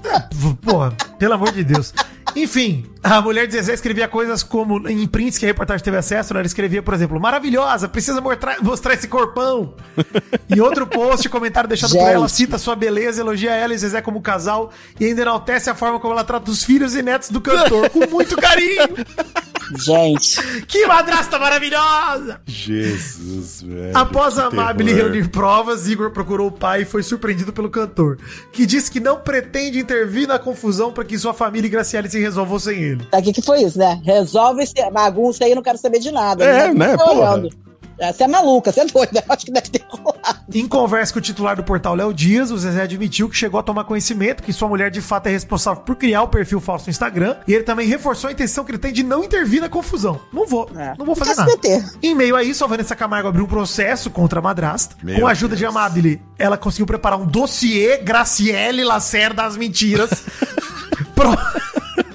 Porra, 0.61 0.93
pelo 1.17 1.33
amor 1.33 1.51
de 1.51 1.63
Deus. 1.63 1.93
Enfim, 2.35 2.85
a 3.01 3.19
mulher 3.19 3.47
de 3.47 3.53
Zezé 3.53 3.73
escrevia 3.73 4.07
coisas 4.07 4.43
como 4.43 4.87
em 4.87 5.07
prints 5.07 5.39
que 5.39 5.45
a 5.45 5.47
reportagem 5.47 5.83
teve 5.83 5.97
acesso, 5.97 6.33
né? 6.33 6.39
ela 6.39 6.45
escrevia, 6.45 6.83
por 6.83 6.93
exemplo, 6.93 7.19
maravilhosa, 7.19 7.87
precisa 7.87 8.21
mostrar, 8.21 8.61
mostrar 8.61 8.93
esse 8.93 9.07
corpão. 9.07 9.73
E 10.49 10.61
outro 10.61 10.87
post, 10.87 11.27
comentário 11.27 11.67
deixado 11.67 11.91
por 11.91 11.99
Gente. 11.99 12.13
ela, 12.13 12.29
cita 12.29 12.57
sua 12.57 12.75
beleza, 12.75 13.21
elogia 13.21 13.51
ela 13.51 13.73
e 13.73 13.77
Zezé 13.77 14.01
como 14.01 14.21
casal 14.21 14.71
e 14.97 15.05
ainda 15.05 15.23
enaltece 15.23 15.69
a 15.69 15.75
forma 15.75 15.99
como 15.99 16.13
ela 16.13 16.23
trata 16.23 16.49
os 16.49 16.63
filhos 16.63 16.95
e 16.95 17.01
netos 17.01 17.29
do 17.29 17.41
cantor, 17.41 17.89
com 17.89 18.07
muito 18.09 18.37
carinho. 18.37 18.87
Gente. 19.75 20.41
Que 20.65 20.85
madrasta 20.85 21.37
maravilhosa! 21.39 22.41
Jesus, 22.45 23.61
velho. 23.61 23.97
Após 23.97 24.37
a 24.37 24.45
Amabile 24.47 24.93
terror. 24.93 25.11
reunir 25.11 25.29
provas, 25.29 25.87
Igor 25.87 26.11
procurou 26.11 26.47
o 26.47 26.51
pai 26.51 26.81
e 26.81 26.85
foi 26.85 27.03
surpreendido 27.03 27.51
pelo 27.51 27.69
cantor, 27.69 28.17
que 28.51 28.65
disse 28.65 28.89
que 28.91 28.99
não 28.99 29.19
pretende 29.19 29.79
intervir 29.79 30.27
na 30.27 30.39
confusão 30.39 30.91
para 30.91 31.03
que 31.03 31.17
sua 31.17 31.33
família 31.33 31.67
e 31.67 31.71
Graciele 31.71 32.09
se 32.09 32.19
resolvam 32.19 32.59
sem 32.59 32.81
ele. 32.81 33.07
O 33.11 33.21
que, 33.21 33.33
que 33.33 33.41
foi 33.41 33.61
isso, 33.61 33.77
né? 33.77 34.01
Resolve 34.03 34.63
esse 34.63 34.73
bagunça 34.91 35.43
aí, 35.43 35.51
eu 35.51 35.55
não 35.55 35.63
quero 35.63 35.77
saber 35.77 35.99
de 35.99 36.11
nada. 36.11 36.43
É, 36.43 36.73
né, 36.73 36.95
tô 36.97 37.05
porra. 37.05 37.31
olhando. 37.33 37.47
É, 37.47 37.66
Você 37.99 38.23
é 38.23 38.27
maluca, 38.27 38.71
você 38.71 38.81
é 38.81 38.85
doida. 38.85 39.23
Eu 39.27 39.33
acho 39.33 39.45
que 39.45 39.51
deve 39.51 39.69
ter 39.69 39.83
rolado. 39.89 40.39
Em 40.53 40.67
conversa 40.67 41.11
com 41.13 41.19
o 41.19 41.21
titular 41.21 41.55
do 41.55 41.63
portal 41.63 41.95
Léo 41.95 42.13
Dias, 42.13 42.51
o 42.51 42.57
Zezé 42.57 42.83
admitiu 42.83 43.27
que 43.29 43.35
chegou 43.35 43.59
a 43.59 43.63
tomar 43.63 43.83
conhecimento 43.85 44.43
que 44.43 44.53
sua 44.53 44.67
mulher 44.67 44.91
de 44.91 45.01
fato 45.01 45.27
é 45.27 45.31
responsável 45.31 45.81
por 45.83 45.95
criar 45.95 46.21
o 46.23 46.27
perfil 46.27 46.59
falso 46.61 46.85
no 46.85 46.91
Instagram 46.91 47.35
e 47.47 47.53
ele 47.53 47.63
também 47.63 47.87
reforçou 47.87 48.29
a 48.29 48.33
intenção 48.33 48.63
que 48.63 48.71
ele 48.71 48.77
tem 48.77 48.93
de 48.93 49.03
não 49.03 49.23
intervir 49.23 49.61
na 49.61 49.67
confusão. 49.69 50.19
Não 50.31 50.45
vou, 50.45 50.69
É. 50.77 50.93
não 50.97 51.05
vou 51.05 51.15
fazer 51.15 51.35
nada. 51.35 51.49
meter. 51.51 51.83
Em 52.01 52.13
meio 52.15 52.35
a 52.35 52.43
isso, 52.43 52.63
a 52.63 52.67
Vanessa 52.67 52.95
Camargo 52.95 53.27
abriu 53.29 53.45
um 53.45 53.47
processo 53.47 54.09
contra 54.09 54.39
a 54.39 54.43
madrasta. 54.43 54.95
Meu 55.03 55.19
com 55.19 55.27
a 55.27 55.31
ajuda 55.31 55.55
de 55.55 55.61
Deus. 55.63 55.75
Amabile, 55.75 56.21
ela 56.37 56.57
conseguiu 56.57 56.85
preparar 56.85 57.19
um 57.19 57.25
dossiê 57.25 57.97
Graciele 57.97 58.83
Lacerda 58.83 59.41
das 59.43 59.57
mentiras. 59.57 60.09
Pro- 61.13 61.37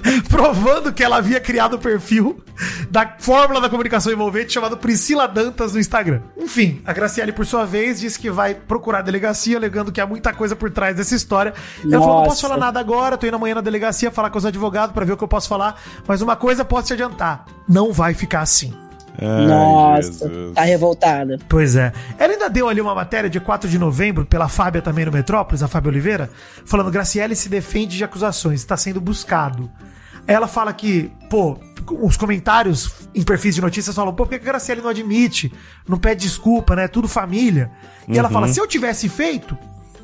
Provando 0.29 0.91
que 0.91 1.03
ela 1.03 1.17
havia 1.17 1.39
criado 1.39 1.75
o 1.75 1.79
perfil 1.79 2.43
da 2.89 3.15
fórmula 3.19 3.61
da 3.61 3.69
comunicação 3.69 4.11
envolvente 4.11 4.53
chamado 4.53 4.77
Priscila 4.77 5.27
Dantas 5.27 5.73
no 5.73 5.79
Instagram. 5.79 6.21
Enfim, 6.37 6.81
a 6.85 6.93
Graciele, 6.93 7.31
por 7.31 7.45
sua 7.45 7.65
vez, 7.65 7.99
disse 7.99 8.19
que 8.19 8.29
vai 8.29 8.53
procurar 8.53 8.99
a 8.99 9.01
delegacia, 9.01 9.57
alegando 9.57 9.91
que 9.91 10.01
há 10.01 10.05
muita 10.05 10.33
coisa 10.33 10.55
por 10.55 10.69
trás 10.71 10.95
dessa 10.95 11.15
história. 11.15 11.53
Ela 11.83 11.99
falou: 11.99 12.07
não 12.07 12.23
posso 12.23 12.29
Nossa. 12.29 12.47
falar 12.47 12.57
nada 12.57 12.79
agora, 12.79 13.17
tô 13.17 13.25
indo 13.25 13.35
amanhã 13.35 13.55
na 13.55 13.61
delegacia 13.61 14.11
falar 14.11 14.29
com 14.29 14.37
os 14.37 14.45
advogados 14.45 14.93
pra 14.93 15.05
ver 15.05 15.13
o 15.13 15.17
que 15.17 15.23
eu 15.23 15.27
posso 15.27 15.47
falar, 15.47 15.81
mas 16.07 16.21
uma 16.21 16.35
coisa 16.35 16.65
posso 16.65 16.87
te 16.87 16.93
adiantar: 16.93 17.45
não 17.67 17.91
vai 17.91 18.13
ficar 18.13 18.41
assim. 18.41 18.73
Ai, 19.21 19.45
Nossa, 19.45 20.27
Jesus. 20.27 20.53
tá 20.53 20.61
revoltada. 20.63 21.37
Pois 21.47 21.75
é. 21.75 21.93
Ela 22.17 22.33
ainda 22.33 22.49
deu 22.49 22.67
ali 22.67 22.81
uma 22.81 22.95
matéria 22.95 23.29
de 23.29 23.39
4 23.39 23.69
de 23.69 23.77
novembro 23.77 24.25
pela 24.25 24.47
Fábia 24.47 24.81
também 24.81 25.05
no 25.05 25.11
Metrópolis, 25.11 25.61
a 25.61 25.67
Fábia 25.67 25.89
Oliveira, 25.89 26.29
falando 26.65 26.89
Graciele 26.91 27.35
se 27.35 27.47
defende 27.47 27.95
de 27.95 28.03
acusações, 28.03 28.59
está 28.59 28.75
sendo 28.75 28.99
buscado. 28.99 29.69
Ela 30.25 30.47
fala 30.47 30.73
que, 30.73 31.11
pô, 31.29 31.57
os 32.01 32.15
comentários 32.15 33.09
em 33.13 33.23
perfis 33.23 33.55
de 33.55 33.61
notícias 33.61 33.95
falam, 33.95 34.13
pô, 34.13 34.25
por 34.25 34.29
que 34.29 34.35
a 34.35 34.51
Graciele 34.51 34.81
não 34.81 34.89
admite? 34.89 35.51
Não 35.87 35.97
pede 35.97 36.23
desculpa, 36.23 36.75
né? 36.75 36.87
Tudo 36.87 37.07
família. 37.07 37.71
E 38.07 38.17
ela 38.17 38.29
fala, 38.29 38.47
se 38.47 38.59
eu 38.59 38.67
tivesse 38.67 39.09
feito, 39.09 39.57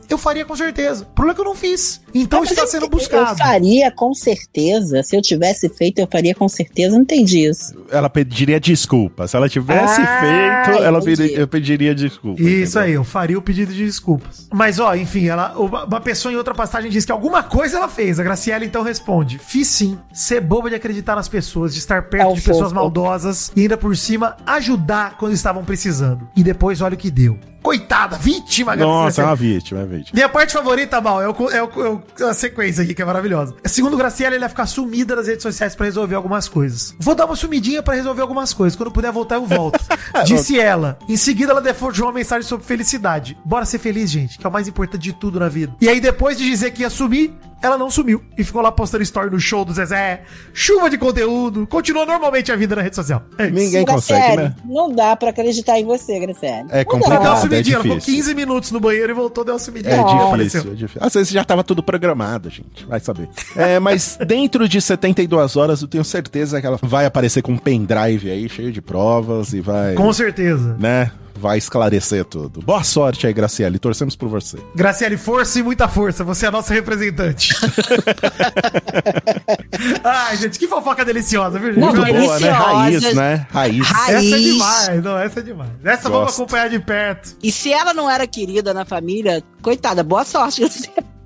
eu 0.10 0.18
faria 0.18 0.46
com 0.46 0.56
certeza. 0.56 1.04
O 1.04 1.06
problema 1.08 1.32
é 1.32 1.36
que 1.36 1.42
eu 1.42 1.46
não 1.46 1.56
fiz. 1.56 2.02
Então 2.14 2.40
Mas 2.42 2.50
está 2.52 2.64
eu- 2.64 2.68
sendo 2.68 2.86
Eu 2.86 2.90
buscado. 2.90 3.38
faria 3.38 3.92
com 3.92 4.14
certeza. 4.14 5.04
Se 5.04 5.16
eu 5.16 5.22
tivesse 5.22 5.70
feito, 5.70 6.00
eu 6.00 6.08
faria 6.12 6.34
com 6.34 6.48
certeza. 6.50 6.96
Não 6.96 7.04
entendi 7.04 7.40
isso. 7.48 7.74
Ela 7.92 8.10
pediria 8.10 8.60
desculpa. 8.60 9.28
Se 9.28 9.36
ela 9.36 9.48
tivesse 9.50 10.02
Ah, 10.02 10.64
feito, 10.66 10.84
ela 10.84 11.00
entendi. 11.00 11.18
pedi- 11.18 11.34
eu 11.40 11.48
pediria 11.48 11.94
desculpa. 11.96 12.42
Isso 12.42 12.78
entendeu? 12.78 12.82
aí, 12.82 12.92
eu 12.94 13.04
faria 13.04 13.38
o 13.38 13.42
pedido 13.42 13.74
de 13.74 13.86
desculpas. 13.86 14.48
Mas, 14.52 14.80
ó, 14.80 14.96
enfim, 14.96 15.28
ela, 15.28 15.54
uma 15.58 15.86
uma 15.86 16.02
pessoa 16.02 16.32
em 16.32 16.36
outra 16.36 16.54
passagem 16.54 16.90
diz 16.90 17.06
que 17.06 17.12
alguma 17.12 17.42
coisa 17.44 17.78
ela 17.78 17.88
fez. 17.88 18.20
A 18.20 18.24
Graciela 18.24 18.64
então 18.66 18.82
responde: 18.84 19.38
Fiz 19.40 19.68
sim. 19.68 19.98
Ser 20.14 20.42
boba 20.42 20.70
de 20.70 20.76
acreditar 20.76 21.16
nas 21.16 21.28
pessoas, 21.28 21.74
de 21.74 21.80
estar 21.80 22.04
perto 22.10 22.24
É 22.24 22.28
um 22.28 22.34
de 22.34 22.42
pessoas 22.42 22.64
fofo. 22.70 22.76
maldosas 22.76 23.52
e 23.56 23.62
ainda 23.62 23.78
por 23.78 23.96
cima 23.96 24.36
ajudar 24.46 25.18
quando 25.18 25.34
estavam 25.34 25.64
precisando. 25.64 26.28
E 26.36 26.44
depois 26.44 26.82
olha 26.82 26.96
o 26.96 26.98
que 26.98 27.10
deu. 27.12 27.38
Coitada, 27.62 28.18
vítima, 28.18 28.76
Nossa, 28.76 29.22
é 29.22 29.26
Graciele. 29.26 29.30
uma 29.30 29.36
vítima, 29.36 29.80
é 29.80 29.84
uma 29.84 29.90
vítima. 29.90 30.12
Minha 30.16 30.30
parte 30.30 30.54
favorita, 30.54 31.02
Mal, 31.02 31.22
é, 31.22 31.28
o, 31.30 31.50
é, 31.52 31.62
o, 31.64 31.70
é 31.86 32.24
o- 32.24 32.28
a 32.30 32.34
sequência 32.34 32.84
aqui, 32.84 32.94
que 32.94 33.02
é 33.02 33.06
maravilhosa. 33.06 33.54
Segundo 33.66 33.98
Graciela, 33.98 34.34
ele 34.36 34.40
vai 34.40 34.50
ficar 34.50 34.66
sumida 34.66 35.16
nas 35.16 35.28
redes 35.28 35.44
sociais 35.44 35.76
pra 35.76 35.86
resolver 35.86 36.16
algumas 36.16 36.48
coisas. 36.48 36.96
Vou 37.00 37.16
dar 37.16 37.26
uma 37.26 37.36
sumidinha 37.36 37.84
pra 37.84 37.94
resolver 37.96 38.22
algumas 38.22 38.54
coisas. 38.54 38.76
Quando 38.78 38.92
puder 38.92 39.12
voltar, 39.12 39.36
eu 39.36 39.46
volto. 39.46 39.80
Disse 40.26 40.60
ela. 40.60 40.98
Em 41.08 41.18
seguida, 41.18 41.52
ela 41.52 41.62
defendeu 41.62 42.06
uma 42.06 42.14
mensagem 42.14 42.48
sobre 42.48 42.66
felicidade. 42.66 43.38
Bora 43.46 43.66
ser 43.66 43.80
feliz, 43.80 44.10
gente, 44.10 44.38
que 44.38 44.46
é 44.46 44.50
o 44.50 44.54
mais 44.54 44.68
importante 44.68 45.02
de 45.02 45.14
tudo 45.14 45.40
na 45.40 45.50
vida. 45.50 45.74
E 45.82 45.90
aí, 45.90 46.00
depois 46.00 46.38
de 46.38 46.46
dizer 46.46 46.72
que 46.72 46.82
ia 46.82 46.90
sumir, 46.90 47.34
ela 47.62 47.78
não 47.78 47.90
sumiu. 47.90 48.24
E 48.38 48.44
ficou 48.44 48.62
lá 48.62 48.72
postando 48.72 49.04
story 49.04 49.30
no 49.30 49.40
show 49.40 49.64
do 49.66 49.74
Zezé. 49.74 50.22
Chuva 50.54 50.90
de 50.90 50.98
conteúdo. 50.98 51.66
Continua 51.68 52.06
normalmente 52.06 52.52
a 52.52 52.56
vida 52.56 52.76
na 52.76 52.82
rede 52.82 52.96
social. 52.96 53.24
É 53.38 53.46
isso. 53.46 53.54
Ninguém 53.56 53.86
consegue, 53.86 54.20
Graciele, 54.36 54.44
né? 54.44 54.56
não 54.66 54.92
dá 54.94 55.16
pra 55.16 55.30
acreditar 55.30 55.80
em 55.80 55.86
você, 55.86 56.20
Graciele. 56.20 56.68
É 56.70 56.70
Não 56.70 56.70
Ela 56.70 56.70
deu 56.70 56.78
uma 56.78 56.86
complicado. 56.86 57.24
dá. 57.24 57.34
é 57.34 57.42
sumidinha, 57.42 57.76
ela 57.76 57.84
ficou 57.84 57.98
difícil. 58.00 58.20
15 58.24 58.36
minutos 58.36 58.72
no 58.72 58.80
banheiro 58.80 59.12
e 59.12 59.16
voltou, 59.16 59.44
deu 59.44 59.54
uma 59.54 59.60
sumidinha. 59.60 59.94
É 59.94 59.98
Não, 59.98 60.06
difícil, 60.06 60.28
apareceu. 60.28 60.62
é 60.62 60.76
difícil. 60.76 61.02
Às 61.04 61.14
vezes 61.14 61.32
já 61.32 61.44
tava 61.44 61.64
tudo 61.64 61.84
programado, 61.84 62.50
gente. 62.50 62.86
Vai 62.88 63.00
saber. 63.00 63.30
É, 63.56 63.80
mas 63.80 64.18
dentro 64.26 64.68
de 64.68 64.82
72 64.82 65.56
horas, 65.56 65.82
eu 65.82 65.88
tenho 65.88 66.04
certeza 66.04 66.60
que 66.62 66.68
ela 66.68 66.80
vai 66.82 67.06
aparecer 67.06 67.42
com 67.42 67.52
um 67.54 67.58
pendrive 67.58 68.30
aí, 68.30 68.48
cheio 68.50 68.72
de 68.72 68.82
provas 68.82 69.54
e 69.54 69.62
vai. 69.62 69.94
Com 69.96 70.12
certeza. 70.14 70.76
Né? 70.80 71.12
Vai 71.40 71.58
esclarecer 71.58 72.26
tudo. 72.26 72.62
Boa 72.62 72.84
sorte 72.84 73.26
aí, 73.26 73.32
Graciele. 73.32 73.80
Torcemos 73.80 74.14
por 74.14 74.28
você. 74.28 74.58
Graciele, 74.76 75.16
força 75.16 75.60
e 75.60 75.64
muita 75.64 75.88
força. 75.88 76.22
Você 76.26 76.46
é 76.46 76.50
a 76.50 76.52
nossa 76.52 76.74
representante. 76.74 77.56
Ai, 80.04 80.36
gente, 80.36 80.60
que 80.60 80.68
fofoca 80.68 81.06
deliciosa, 81.06 81.58
viu, 81.58 81.74
gente? 81.74 81.82
Muito 81.82 81.96
boa, 81.96 82.08
né? 82.08 82.14
deliciosa. 82.14 82.52
Raiz, 82.52 83.16
né? 83.16 83.48
Raiz. 83.50 83.88
Raiz. 83.88 84.26
Essa 84.26 84.36
é 84.36 84.40
demais, 84.40 85.04
não, 85.04 85.18
essa 85.18 85.40
é 85.40 85.44
demais. 85.44 85.72
Essa 85.82 86.10
vamos 86.10 86.28
Gosto. 86.28 86.42
acompanhar 86.42 86.70
de 86.70 86.80
perto. 86.80 87.38
E 87.42 87.52
se 87.52 87.72
ela 87.72 87.94
não 87.94 88.10
era 88.10 88.28
querida 88.28 88.74
na 88.74 88.84
família, 88.84 89.42
coitada, 89.62 90.04
boa 90.04 90.26
sorte. 90.26 90.70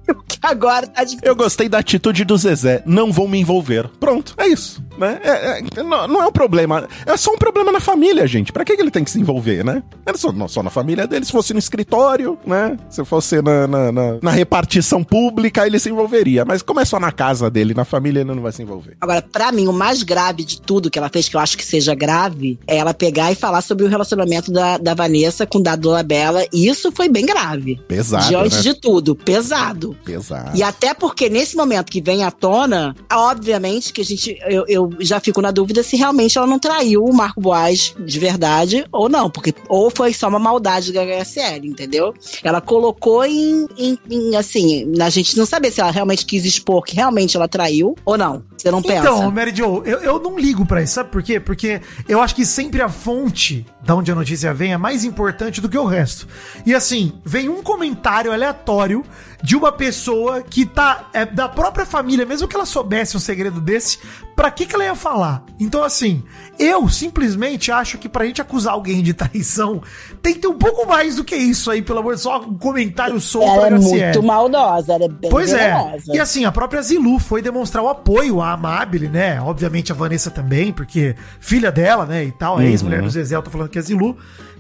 Que 0.34 0.40
agora 0.42 0.88
tá 0.88 1.04
de. 1.04 1.18
Eu 1.22 1.36
gostei 1.36 1.70
da 1.70 1.78
atitude 1.80 2.26
do 2.26 2.36
Zezé. 2.38 2.82
Não 2.86 3.12
vou 3.12 3.28
me 3.28 3.40
envolver. 3.40 3.88
Pronto, 4.00 4.34
é 4.38 4.48
isso. 4.48 4.84
Né? 4.98 5.20
É- 5.24 5.60
é- 5.60 5.84
não, 5.84 6.08
não 6.08 6.22
é 6.24 6.28
um 6.28 6.32
problema. 6.32 6.88
É 7.06 7.16
só 7.18 7.32
um 7.32 7.38
problema 7.38 7.72
na 7.72 7.80
família, 7.80 8.26
gente. 8.28 8.52
Pra 8.52 8.66
que, 8.66 8.76
que 8.76 8.82
ele 8.82 8.92
tem 8.92 9.04
que 9.04 9.12
se 9.12 9.20
envolver, 9.20 9.64
né? 9.64 9.82
Era 10.06 10.18
só, 10.18 10.32
não, 10.32 10.48
só 10.48 10.62
na 10.62 10.70
família 10.70 11.08
dele. 11.08 11.24
Se 11.26 11.32
fosse 11.32 11.54
no 11.54 11.60
escritório, 11.60 12.38
né? 12.46 12.78
Se 12.90 13.04
fosse 13.06 13.42
na, 13.42 13.68
na, 13.68 13.92
na- 13.92 14.18
na 14.22 14.32
repartição 14.32 15.04
pública, 15.04 15.66
ele 15.66 15.80
se 15.80 15.90
envolveria. 15.90 16.44
Mas 16.46 16.62
como 16.62 16.80
é 16.80 16.86
só 16.86 17.00
na 17.00 17.12
casa 17.12 17.50
dele, 17.50 17.74
na 17.74 17.86
família, 17.86 18.22
ele 18.22 18.34
não 18.34 18.42
vai 18.42 18.52
se 18.52 18.62
envolver. 18.62 18.98
Agora, 19.02 19.22
pra 19.22 19.52
mim, 19.52 19.68
o 19.68 19.74
mais 19.74 20.04
grave 20.04 20.44
de 20.44 20.60
tudo 20.62 20.90
que 20.92 21.00
ela 21.00 21.10
fez, 21.10 21.30
que 21.30 21.36
eu 21.36 21.40
acho 21.40 21.58
que 21.58 21.66
seja 21.66 21.96
grave, 21.96 22.60
é 22.68 22.78
ela 22.78 22.94
pegar 22.94 23.32
e 23.32 23.36
falar 23.36 23.62
sobre 23.62 23.86
o 23.86 23.88
relacionamento 23.90 24.52
da, 24.52 24.78
da 24.78 24.94
Vanessa 24.94 25.46
com 25.46 25.58
o 25.60 25.64
da 25.64 25.76
Dona 25.76 26.04
Bela. 26.04 26.46
E 26.52 26.68
isso 26.68 26.92
foi 26.92 27.08
bem 27.10 27.26
grave. 27.26 27.80
Pesado, 27.88 28.28
Diante 28.28 28.56
né? 28.58 28.62
de 28.62 28.74
tudo, 28.74 29.16
pesado. 29.16 29.93
Pesado. 29.94 30.58
E 30.58 30.64
até 30.64 30.94
porque 30.94 31.30
nesse 31.30 31.56
momento 31.56 31.92
que 31.92 32.02
vem 32.02 32.24
à 32.24 32.32
tona, 32.32 32.96
obviamente 33.12 33.94
que 33.94 34.02
a 34.02 34.06
gente, 34.06 34.38
eu, 34.48 34.66
eu 34.68 34.90
já 35.00 35.20
fico 35.20 35.42
na 35.42 35.52
dúvida 35.52 35.84
se 35.84 35.96
realmente 35.96 36.38
ela 36.38 36.48
não 36.48 36.60
traiu 36.60 37.04
o 37.04 37.14
Marco 37.14 37.42
Boas 37.42 37.96
de 38.00 38.20
verdade 38.20 38.86
ou 38.92 39.10
não, 39.10 39.30
porque 39.30 39.54
ou 39.68 39.90
foi 39.90 40.14
só 40.14 40.28
uma 40.28 40.40
maldade 40.40 40.92
da 40.92 41.02
HSL, 41.02 41.68
entendeu? 41.68 42.14
Ela 42.44 42.62
colocou 42.62 43.26
em, 43.26 43.68
em, 43.78 43.98
em, 44.10 44.36
assim, 44.36 44.92
a 45.02 45.10
gente 45.10 45.38
não 45.38 45.46
saber 45.46 45.72
se 45.72 45.82
ela 45.82 45.92
realmente 45.92 46.26
quis 46.26 46.46
expor 46.46 46.84
que 46.84 46.96
realmente 46.96 47.36
ela 47.36 47.48
traiu 47.48 47.96
ou 48.06 48.18
não. 48.18 48.44
Você 48.58 48.72
não 48.72 48.82
pensa? 48.82 49.00
Então, 49.00 49.30
Mary 49.30 49.54
Jo, 49.54 49.84
eu, 49.86 50.00
eu 50.00 50.20
não 50.20 50.38
ligo 50.38 50.66
pra 50.66 50.82
isso, 50.82 50.94
sabe 50.94 51.10
por 51.10 51.22
quê? 51.22 51.40
Porque 51.40 51.82
eu 52.08 52.22
acho 52.22 52.34
que 52.34 52.46
sempre 52.46 52.82
a 52.82 52.88
fonte 52.88 53.66
da 53.84 53.96
onde 53.96 54.12
a 54.12 54.16
notícia 54.16 54.54
vem 54.54 54.72
é 54.72 54.78
mais 54.78 55.04
importante 55.04 55.60
do 55.60 55.68
que 55.68 55.78
o 55.78 55.86
resto. 55.86 56.28
E 56.66 56.74
assim, 56.74 57.12
vem 57.26 57.50
um 57.50 57.62
comentário 57.62 58.32
aleatório 58.32 59.04
de 59.44 59.58
uma 59.58 59.74
pessoa 59.74 60.42
que 60.42 60.66
tá 60.66 61.10
é, 61.14 61.26
da 61.26 61.50
própria 61.50 61.86
família, 61.86 62.26
mesmo 62.26 62.48
que 62.48 62.56
ela 62.56 62.66
soubesse 62.66 63.18
um 63.18 63.20
segredo 63.20 63.60
desse, 63.60 64.00
pra 64.38 64.50
que 64.50 64.66
que 64.66 64.74
ela 64.74 64.86
ia 64.86 64.96
falar? 64.96 65.44
Então 65.60 65.84
assim, 65.84 66.24
eu 66.58 66.88
simplesmente 66.88 67.70
acho 67.70 67.98
que 67.98 68.08
pra 68.08 68.26
gente 68.26 68.42
acusar 68.42 68.74
alguém 68.74 69.04
de 69.04 69.14
traição, 69.14 69.82
tem 70.22 70.34
que 70.34 70.40
ter 70.40 70.48
um 70.48 70.58
pouco 70.58 70.88
mais 70.88 71.18
do 71.18 71.26
que 71.26 71.36
isso 71.36 71.70
aí, 71.70 71.82
pelo 71.82 72.00
amor 72.00 72.16
de 72.16 72.22
só 72.22 72.40
um 72.40 72.58
comentário 72.58 73.20
solto 73.20 73.50
ela 73.50 73.68
é 73.68 73.78
muito 73.78 74.24
maldosa, 74.24 74.94
ela 74.94 75.06
é 75.06 75.10
bem 75.10 75.30
Pois 75.30 75.52
é. 75.52 75.74
venenosa. 75.74 76.16
E 76.16 76.20
assim, 76.20 76.46
a 76.46 76.52
própria 76.52 76.82
Zilu 76.82 77.20
foi 77.20 77.42
demonstrar 77.42 77.84
o 77.84 77.90
apoio 77.90 78.42
à 78.42 78.54
Amabile, 78.54 79.10
né? 79.10 79.42
Obviamente 79.42 79.92
a 79.92 79.96
Vanessa 79.96 80.32
também, 80.32 80.72
porque 80.72 81.18
filha 81.42 81.70
dela, 81.70 82.06
né? 82.06 82.24
E 82.24 82.32
tal, 82.32 82.60
a 82.60 82.66
ex-mulher 82.66 83.02
do 83.02 83.10
Zezé, 83.10 83.36
eu 83.36 83.42
tô 83.42 83.52
falando 83.52 83.68
que 83.70 83.78
é 83.78 83.82
Zilu. 83.82 84.18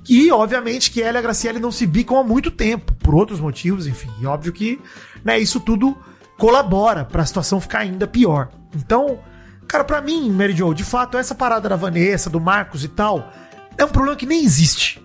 E, 0.07 0.31
obviamente, 0.31 0.91
que 0.91 1.01
ela 1.01 1.17
e 1.17 1.19
a 1.19 1.21
Graciele 1.21 1.59
não 1.59 1.71
se 1.71 1.87
bicam 1.87 2.17
há 2.17 2.23
muito 2.23 2.51
tempo, 2.51 2.93
por 2.95 3.15
outros 3.15 3.39
motivos, 3.39 3.87
enfim. 3.87 4.09
E 4.21 4.25
óbvio 4.25 4.51
que, 4.51 4.79
né, 5.23 5.39
isso 5.39 5.59
tudo 5.59 5.97
colabora 6.37 7.05
pra 7.05 7.25
situação 7.25 7.61
ficar 7.61 7.79
ainda 7.79 8.05
pior. 8.05 8.49
Então, 8.75 9.19
cara, 9.67 9.83
pra 9.83 10.01
mim, 10.01 10.29
Mary 10.29 10.53
Jo, 10.53 10.73
de 10.73 10.83
fato, 10.83 11.17
essa 11.17 11.33
parada 11.33 11.69
da 11.69 11.75
Vanessa, 11.75 12.29
do 12.29 12.39
Marcos 12.39 12.83
e 12.83 12.89
tal, 12.89 13.31
é 13.77 13.85
um 13.85 13.89
problema 13.89 14.15
que 14.15 14.25
nem 14.25 14.43
existe. 14.43 15.01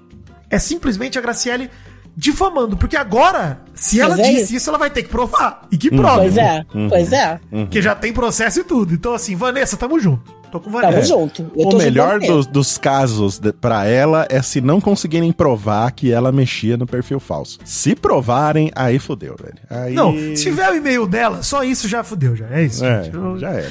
É 0.51 0.59
simplesmente 0.59 1.19
a 1.19 1.23
Graciele 1.23 1.71
difamando, 2.17 2.77
porque 2.77 2.97
agora, 2.97 3.61
se 3.75 4.01
ela 4.01 4.19
é 4.19 4.23
disse 4.23 4.43
isso. 4.43 4.57
isso, 4.57 4.71
ela 4.71 4.79
vai 4.79 4.91
ter 4.91 5.05
que 5.05 5.09
provar. 5.09 5.69
E 5.71 5.79
que 5.79 5.89
prova. 5.89 6.23
Pois 6.23 6.37
é, 6.37 6.67
pois 6.89 7.13
é. 7.13 7.41
Que 7.71 7.81
já 7.81 7.95
tem 7.95 8.13
processo 8.13 8.59
e 8.59 8.65
tudo. 8.65 8.93
Então, 8.93 9.15
assim, 9.15 9.37
Vanessa, 9.37 9.77
tamo 9.77 10.01
junto. 10.01 10.38
Tô 10.51 10.59
com 10.61 10.71
Tamo 10.71 10.83
Vanessa. 10.83 11.09
junto. 11.09 11.51
Eu 11.57 11.67
O 11.67 11.71
tô 11.71 11.77
melhor 11.79 12.21
junto 12.21 12.33
dos, 12.33 12.47
dos 12.47 12.79
casos 12.79 13.41
pra 13.61 13.87
ela 13.87 14.27
é 14.31 14.41
se 14.43 14.61
não 14.61 14.81
conseguirem 14.81 15.31
provar 15.33 15.91
que 15.93 16.11
ela 16.13 16.33
mexia 16.33 16.77
no 16.77 16.87
perfil 16.87 17.21
falso. 17.21 17.59
Se 17.65 17.95
provarem, 17.95 18.71
aí 18.75 18.99
fodeu, 18.99 19.37
velho. 19.41 19.59
Aí... 19.69 19.95
Não, 19.95 20.13
se 20.13 20.45
tiver 20.45 20.71
o 20.71 20.77
e-mail 20.77 21.07
dela, 21.07 21.43
só 21.43 21.63
isso 21.63 21.87
já 21.89 22.03
fudeu, 22.03 22.35
já. 22.37 22.47
É 22.51 22.63
isso. 22.63 22.85
É. 22.85 23.11
Eu- 23.13 23.39
já 23.39 23.51
era. 23.51 23.71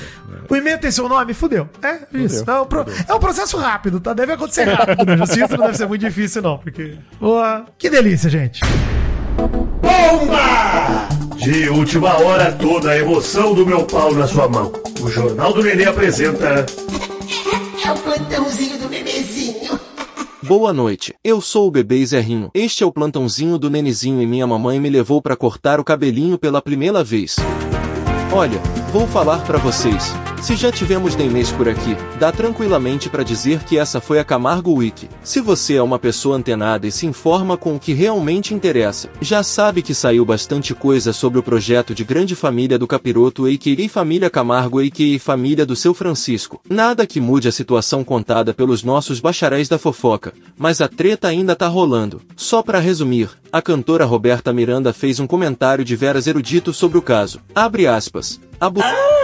O 0.50 0.56
e-mail 0.56 0.78
tem 0.78 0.92
seu 0.92 1.10
nome? 1.10 1.34
Fudeu. 1.34 1.68
É 1.82 2.00
isso. 2.18 2.40
Fudeu, 2.40 2.56
É 2.56 2.62
um, 2.62 2.66
pro- 2.66 2.86
é 3.08 3.14
um 3.14 3.20
processo 3.20 3.58
rápido, 3.58 4.00
tá? 4.00 4.14
Deve 4.14 4.34
acontecer 4.34 4.64
rápido 4.66 5.06
na 5.06 5.18
justiça, 5.18 5.58
não 5.58 5.66
deve 5.66 5.78
ser 5.78 5.88
muito 5.88 6.02
difícil, 6.02 6.42
não. 6.42 6.58
Porque. 6.58 6.96
Boa. 7.20 7.66
Que 7.78 7.90
delícia, 7.90 8.30
gente. 8.30 8.62
Bomba! 9.82 11.17
De 11.38 11.70
última 11.70 12.18
hora, 12.18 12.52
toda 12.52 12.92
a 12.92 12.98
emoção 12.98 13.54
do 13.54 13.66
meu 13.66 13.84
pau 13.86 14.14
na 14.14 14.28
sua 14.28 14.50
mão. 14.50 14.72
O 15.02 15.10
Jornal 15.10 15.54
do 15.54 15.64
Nenê 15.64 15.86
apresenta. 15.86 16.66
É 17.86 17.92
o 17.92 17.96
plantãozinho 17.96 18.80
do 18.80 18.90
bebezinho. 18.90 19.80
Boa 20.44 20.74
noite, 20.74 21.14
eu 21.24 21.40
sou 21.40 21.68
o 21.68 21.72
bebê 21.72 22.06
Zerrinho. 22.06 22.50
Este 22.54 22.84
é 22.84 22.88
o 22.88 22.92
plantãozinho 22.92 23.58
do 23.58 23.70
Nenezinho 23.70 24.22
e 24.22 24.26
minha 24.26 24.48
mamãe 24.48 24.80
me 24.80 24.90
levou 24.90 25.22
pra 25.22 25.36
cortar 25.36 25.80
o 25.80 25.84
cabelinho 25.84 26.38
pela 26.38 26.62
primeira 26.62 27.04
vez. 27.04 27.36
Olha, 28.32 28.60
vou 28.92 29.08
falar 29.08 29.44
pra 29.44 29.58
vocês. 29.58 30.14
Se 30.42 30.56
já 30.56 30.72
tivemos 30.72 31.16
Nenês 31.16 31.52
por 31.52 31.68
aqui, 31.68 31.98
dá 32.20 32.32
tranquilamente 32.32 33.10
pra 33.10 33.24
dizer 33.24 33.64
que 33.64 33.78
essa 33.78 34.00
foi 34.00 34.20
a 34.20 34.24
Camargo 34.24 34.72
Wiki. 34.76 35.10
Se 35.22 35.42
você 35.42 35.76
é 35.76 35.82
uma 35.82 36.00
pessoa 36.00 36.38
antenada 36.38 36.88
e 36.88 36.92
se 36.92 37.06
informa 37.06 37.58
com 37.58 37.76
o 37.76 37.80
que 37.80 37.92
realmente 37.92 38.54
interessa, 38.54 39.10
já 39.20 39.44
sabe 39.44 39.82
que 39.82 39.94
saiu 39.94 40.24
bastante 40.24 40.74
coisa 40.74 41.12
sobre 41.12 41.40
o 41.40 41.44
projeto 41.44 41.94
de 41.94 42.04
grande 42.04 42.36
família 42.36 42.78
do 42.78 42.88
Capiroto 42.88 43.46
a.k.a. 43.46 43.90
Família 43.90 44.30
Camargo 44.30 44.80
a.k.a. 44.80 45.20
Família 45.20 45.66
do 45.66 45.76
Seu 45.76 45.94
Francisco. 45.94 46.62
Nada 46.70 47.06
que 47.06 47.20
mude 47.20 47.48
a 47.48 47.52
situação 47.52 48.04
contada 48.04 48.54
pelos 48.54 48.84
nossos 48.84 49.20
bacharéis 49.20 49.68
da 49.68 49.78
fofoca, 49.78 50.34
mas 50.58 50.80
a 50.82 50.88
treta 50.88 51.28
ainda 51.28 51.56
tá 51.56 51.68
rolando. 51.68 52.22
Só 52.36 52.62
pra 52.62 52.80
resumir, 52.80 53.30
a 53.52 53.62
cantora 53.62 54.06
Roberta 54.06 54.54
Miranda 54.54 54.94
fez 54.94 55.20
um 55.20 55.28
comentário 55.28 55.84
de 55.84 55.96
veras 55.96 56.28
erudito 56.28 56.72
sobre 56.72 56.98
o 56.98 57.02
caso. 57.02 57.42
Abre 57.54 57.88
aspas. 57.88 58.40
A 58.60 58.72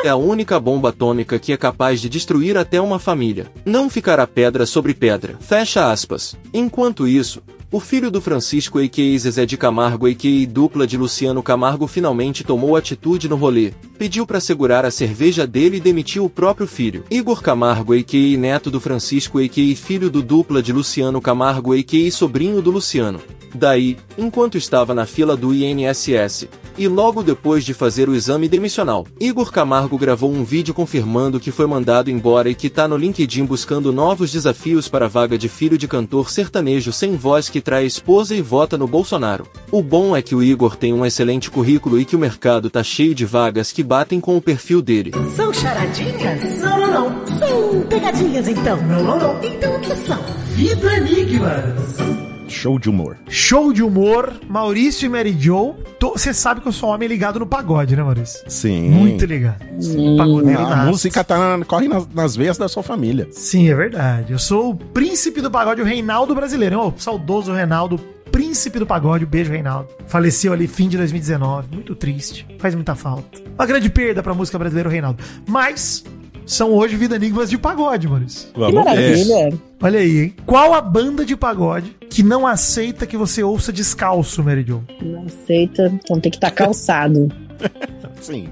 é 0.03 0.09
a 0.09 0.15
única 0.15 0.59
bomba 0.59 0.89
atômica 0.89 1.39
que 1.39 1.53
é 1.53 1.57
capaz 1.57 1.99
de 1.99 2.07
destruir 2.07 2.55
até 2.55 2.79
uma 2.79 2.99
família. 2.99 3.47
Não 3.65 3.89
ficará 3.89 4.27
pedra 4.27 4.65
sobre 4.65 4.93
pedra. 4.93 5.37
Fecha 5.39 5.91
aspas. 5.91 6.35
Enquanto 6.53 7.07
isso, 7.07 7.41
o 7.73 7.79
filho 7.79 8.11
do 8.11 8.21
Francisco 8.21 8.77
a.k.a. 8.77 9.17
Zezé 9.17 9.47
de 9.47 9.57
Camargo 9.57 10.05
a.k.a. 10.05 10.47
dupla 10.47 10.85
de 10.85 10.95
Luciano 10.95 11.41
Camargo 11.41 11.87
finalmente 11.87 12.43
tomou 12.43 12.75
atitude 12.75 13.27
no 13.27 13.35
rolê. 13.35 13.73
Pediu 13.97 14.27
pra 14.27 14.39
segurar 14.39 14.85
a 14.85 14.91
cerveja 14.91 15.47
dele 15.47 15.77
e 15.77 15.79
demitiu 15.79 16.23
o 16.23 16.29
próprio 16.29 16.67
filho. 16.67 17.03
Igor 17.09 17.41
Camargo 17.41 17.93
a.k.a. 17.93 18.37
neto 18.37 18.69
do 18.69 18.79
Francisco 18.79 19.39
a.k.a. 19.39 19.75
filho 19.75 20.11
do 20.11 20.21
dupla 20.21 20.61
de 20.61 20.71
Luciano 20.71 21.19
Camargo 21.19 21.73
a.k.a. 21.73 22.11
sobrinho 22.11 22.61
do 22.61 22.69
Luciano. 22.69 23.19
Daí, 23.55 23.97
enquanto 24.17 24.55
estava 24.55 24.93
na 24.93 25.07
fila 25.07 25.35
do 25.35 25.53
INSS, 25.53 26.47
e 26.77 26.87
logo 26.87 27.21
depois 27.21 27.63
de 27.63 27.73
fazer 27.73 28.09
o 28.09 28.15
exame 28.15 28.47
demissional, 28.47 29.05
Igor 29.19 29.51
Camargo 29.51 29.97
gravou 29.97 30.31
um 30.31 30.43
vídeo 30.43 30.73
confirmando 30.73 31.39
que 31.39 31.51
foi 31.51 31.67
mandado 31.67 32.09
embora 32.09 32.49
e 32.49 32.55
que 32.55 32.69
tá 32.69 32.87
no 32.87 32.97
LinkedIn 32.97 33.45
buscando 33.45 33.93
novos 33.93 34.31
desafios 34.31 34.87
para 34.87 35.05
a 35.05 35.09
vaga 35.09 35.37
de 35.37 35.47
filho 35.47 35.77
de 35.77 35.87
cantor 35.87 36.31
sertanejo 36.31 36.91
sem 36.91 37.15
voz 37.15 37.47
que 37.47 37.61
trai 37.63 37.85
esposa 37.85 38.35
e 38.35 38.41
vota 38.41 38.77
no 38.77 38.87
Bolsonaro. 38.87 39.47
O 39.71 39.81
bom 39.81 40.15
é 40.15 40.21
que 40.21 40.35
o 40.35 40.43
Igor 40.43 40.75
tem 40.75 40.93
um 40.93 41.05
excelente 41.05 41.49
currículo 41.49 41.99
e 41.99 42.05
que 42.05 42.15
o 42.15 42.19
mercado 42.19 42.69
tá 42.69 42.83
cheio 42.83 43.15
de 43.15 43.25
vagas 43.25 43.71
que 43.71 43.81
batem 43.81 44.19
com 44.19 44.35
o 44.37 44.41
perfil 44.41 44.81
dele. 44.81 45.11
São 45.35 45.53
charadinhas? 45.53 46.59
Não, 46.59 46.79
não, 46.79 46.91
não. 46.91 47.37
São 47.39 47.81
pegadinhas, 47.87 48.47
então. 48.47 48.77
Não, 48.83 49.03
não, 49.03 49.19
não. 49.19 49.43
Então 49.43 49.75
o 49.75 49.79
que 49.79 49.95
são? 49.95 50.21
Vida 50.55 50.97
Enigmas. 50.97 52.32
Show 52.53 52.77
de 52.79 52.89
humor. 52.89 53.17
Show 53.27 53.73
de 53.73 53.81
humor, 53.83 54.31
Maurício 54.47 55.05
e 55.05 55.09
Mary 55.09 55.35
Joe. 55.37 55.73
Você 55.99 56.33
sabe 56.33 56.61
que 56.61 56.67
eu 56.67 56.71
sou 56.71 56.89
um 56.89 56.93
homem 56.93 57.07
ligado 57.09 57.39
no 57.39 57.47
pagode, 57.47 57.95
né, 57.95 58.03
Maurício? 58.03 58.43
Sim. 58.47 58.89
Muito 58.89 59.25
ligado. 59.25 59.57
Um 59.97 60.17
pagodeiro 60.17 60.61
A 60.61 60.69
nato. 60.69 60.87
música 60.89 61.23
tá, 61.23 61.59
corre 61.65 61.87
nas, 61.87 62.07
nas 62.13 62.35
veias 62.35 62.57
da 62.57 62.67
sua 62.67 62.83
família. 62.83 63.27
Sim, 63.31 63.69
é 63.69 63.75
verdade. 63.75 64.31
Eu 64.33 64.39
sou 64.39 64.69
o 64.71 64.75
príncipe 64.75 65.41
do 65.41 65.49
pagode, 65.49 65.81
o 65.81 65.85
Reinaldo 65.85 66.35
brasileiro. 66.35 66.79
O 66.87 66.93
saudoso 66.97 67.51
Reinaldo, 67.53 67.97
príncipe 68.31 68.77
do 68.79 68.85
pagode. 68.85 69.25
Beijo, 69.25 69.51
Reinaldo. 69.51 69.89
Faleceu 70.07 70.53
ali 70.53 70.67
fim 70.67 70.87
de 70.87 70.97
2019. 70.97 71.67
Muito 71.73 71.95
triste. 71.95 72.45
Faz 72.59 72.75
muita 72.75 72.93
falta. 72.95 73.41
Uma 73.55 73.65
grande 73.65 73.89
perda 73.89 74.21
pra 74.21 74.33
música 74.33 74.59
brasileira, 74.59 74.87
o 74.89 74.91
Reinaldo. 74.91 75.23
Mas 75.47 76.03
são 76.45 76.71
hoje 76.71 76.95
vida 76.95 77.15
enigmas 77.15 77.49
de 77.49 77.57
pagode, 77.57 78.07
Maurício. 78.07 78.49
Que 78.53 78.71
maravilha. 78.71 79.53
Olha 79.81 79.99
aí, 79.99 80.19
hein? 80.19 80.35
Qual 80.45 80.73
a 80.73 80.81
banda 80.81 81.25
de 81.25 81.35
pagode 81.35 81.95
que 82.09 82.23
não 82.23 82.45
aceita 82.45 83.05
que 83.05 83.17
você 83.17 83.43
ouça 83.43 83.71
descalço, 83.71 84.43
Mary 84.43 84.63
Jo? 84.67 84.83
Não 85.01 85.25
aceita, 85.25 85.91
então 86.03 86.19
tem 86.19 86.31
que 86.31 86.37
estar 86.37 86.51
calçado. 86.51 87.31
Sim. 88.21 88.47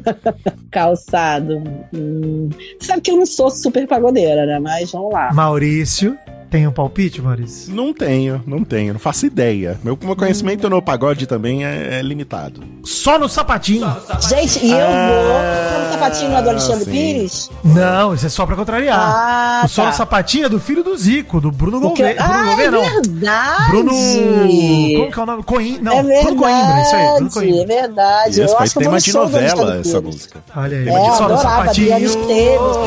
calçado. 0.70 1.62
Hum. 1.92 2.48
Sabe 2.80 3.02
que 3.02 3.10
eu 3.10 3.16
não 3.16 3.26
sou 3.26 3.50
super 3.50 3.86
pagodeira, 3.86 4.46
né? 4.46 4.58
Mas 4.58 4.90
vamos 4.90 5.12
lá. 5.12 5.32
Maurício. 5.32 6.16
Tem 6.52 6.68
um 6.68 6.70
palpite, 6.70 7.22
Maurício? 7.22 7.74
Não 7.74 7.94
tenho, 7.94 8.42
não 8.46 8.62
tenho, 8.62 8.92
não 8.92 9.00
faço 9.00 9.24
ideia. 9.24 9.80
Meu, 9.82 9.98
meu 10.02 10.14
conhecimento 10.14 10.68
no 10.68 10.82
pagode 10.82 11.26
também 11.26 11.64
é, 11.64 11.98
é 11.98 12.02
limitado. 12.02 12.62
Só 12.84 13.18
no 13.18 13.26
sapatinho. 13.26 13.90
Gente, 14.20 14.62
e 14.62 14.70
eu 14.70 14.76
vou. 14.76 14.86
Ah, 14.86 15.70
Sabe 15.72 15.86
o 15.86 15.92
sapatinho 15.92 16.42
do 16.42 16.50
Alexandre 16.50 16.84
sim. 16.84 16.90
Pires? 16.90 17.50
Não, 17.64 18.12
isso 18.12 18.26
é 18.26 18.28
só 18.28 18.44
pra 18.44 18.54
contrariar. 18.54 19.00
Ah, 19.00 19.62
o 19.64 19.68
só 19.68 19.84
no 19.84 19.90
tá. 19.92 19.96
sapatinho 19.96 20.44
é 20.44 20.48
do 20.50 20.60
filho 20.60 20.84
do 20.84 20.94
Zico, 20.94 21.40
do 21.40 21.50
Bruno 21.50 21.80
Porque... 21.80 22.02
Gouveia. 22.02 22.22
Bruno 22.22 22.34
Ah, 22.34 22.62
é 22.62 22.70
não. 22.70 22.82
verdade! 22.82 23.70
Bruno. 23.70 23.92
Como 23.92 25.10
que 25.10 25.18
é 25.18 25.22
o 25.22 25.26
nome? 25.26 25.42
Coim... 25.44 25.78
Não, 25.80 25.98
é 26.00 26.02
Bruno 26.02 26.36
Coimbra, 26.36 26.82
isso 26.82 26.94
aí. 26.96 27.06
Bruno 27.06 27.30
verdade, 27.30 27.30
é 27.30 27.56
Coimbra. 27.56 27.66
verdade. 27.80 28.28
Esse 28.30 28.40
Eu 28.42 28.48
foi 28.48 28.56
acho 28.58 28.74
vou 28.74 28.82
tema 28.82 28.94
no 28.96 29.00
de 29.00 29.12
novela, 29.14 29.76
essa 29.78 30.00
música. 30.02 30.44
Olha 30.54 30.76
aí. 30.76 30.88
É, 30.88 31.12
só 31.16 31.28
no 31.30 31.38
sapatinho. 31.38 31.96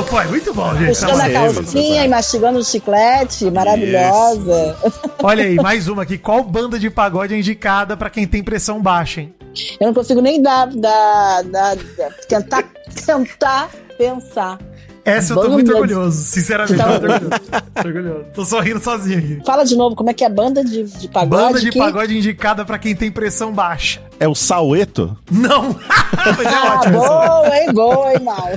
Pô, 0.07 0.21
é 0.21 0.25
muito 0.25 0.53
bom, 0.53 0.75
gente. 0.75 0.87
Puxando 0.89 1.19
a 1.19 1.29
calcinha 1.31 2.05
e 2.05 2.07
mastigando 2.07 2.59
o 2.59 2.63
chiclete, 2.63 3.49
maravilhosa. 3.55 4.77
Olha 5.23 5.43
aí, 5.45 5.55
mais 5.55 5.87
uma 5.87 6.03
aqui. 6.03 6.17
Qual 6.17 6.43
banda 6.43 6.77
de 6.77 6.89
pagode 6.89 7.33
é 7.33 7.37
indicada 7.37 7.95
pra 7.97 8.09
quem 8.09 8.27
tem 8.27 8.43
pressão 8.43 8.81
baixa, 8.81 9.21
hein? 9.21 9.33
Eu 9.79 9.87
não 9.87 9.93
consigo 9.93 10.21
nem 10.21 10.41
dar, 10.41 10.67
dar, 10.67 11.43
dar, 11.43 11.75
dar- 11.75 12.13
tentar, 12.27 12.63
tentar 13.05 13.69
pensar. 13.97 14.59
Essa 15.05 15.33
eu 15.33 15.35
tô 15.35 15.41
Banda 15.43 15.53
muito 15.53 15.67
de- 15.67 15.73
orgulhoso, 15.73 16.17
sinceramente. 16.25 16.77
Tá 16.77 16.85
Tô 16.85 16.93
orgulhoso. 16.93 17.29
Tô 17.75 17.87
orgulhoso. 17.87 18.25
Tô 18.33 18.43
sorrindo 18.45 18.79
sozinho 18.79 19.19
aqui. 19.19 19.41
Fala 19.45 19.63
de 19.63 19.75
novo, 19.75 19.95
como 19.95 20.09
é 20.09 20.13
que 20.15 20.23
é 20.23 20.27
a 20.27 20.29
banda 20.31 20.63
de, 20.65 20.81
de 20.83 21.07
pagode? 21.07 21.43
Banda 21.43 21.59
de 21.59 21.69
que- 21.69 21.77
pagode 21.77 22.17
indicada 22.17 22.65
pra 22.65 22.79
quem 22.79 22.95
tem 22.95 23.11
pressão 23.11 23.53
baixa. 23.53 24.01
É 24.19 24.27
o 24.27 24.33
Saueto? 24.33 25.15
Não! 25.31 25.75
Mas 26.25 26.47
é 26.47 26.55
Ah, 26.55 26.73
ótimo 26.79 26.99
boa, 26.99 27.57
hein, 27.57 27.71
boa, 27.73 28.13
hein, 28.13 28.19
mal. 28.23 28.49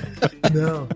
Não. 0.54 0.88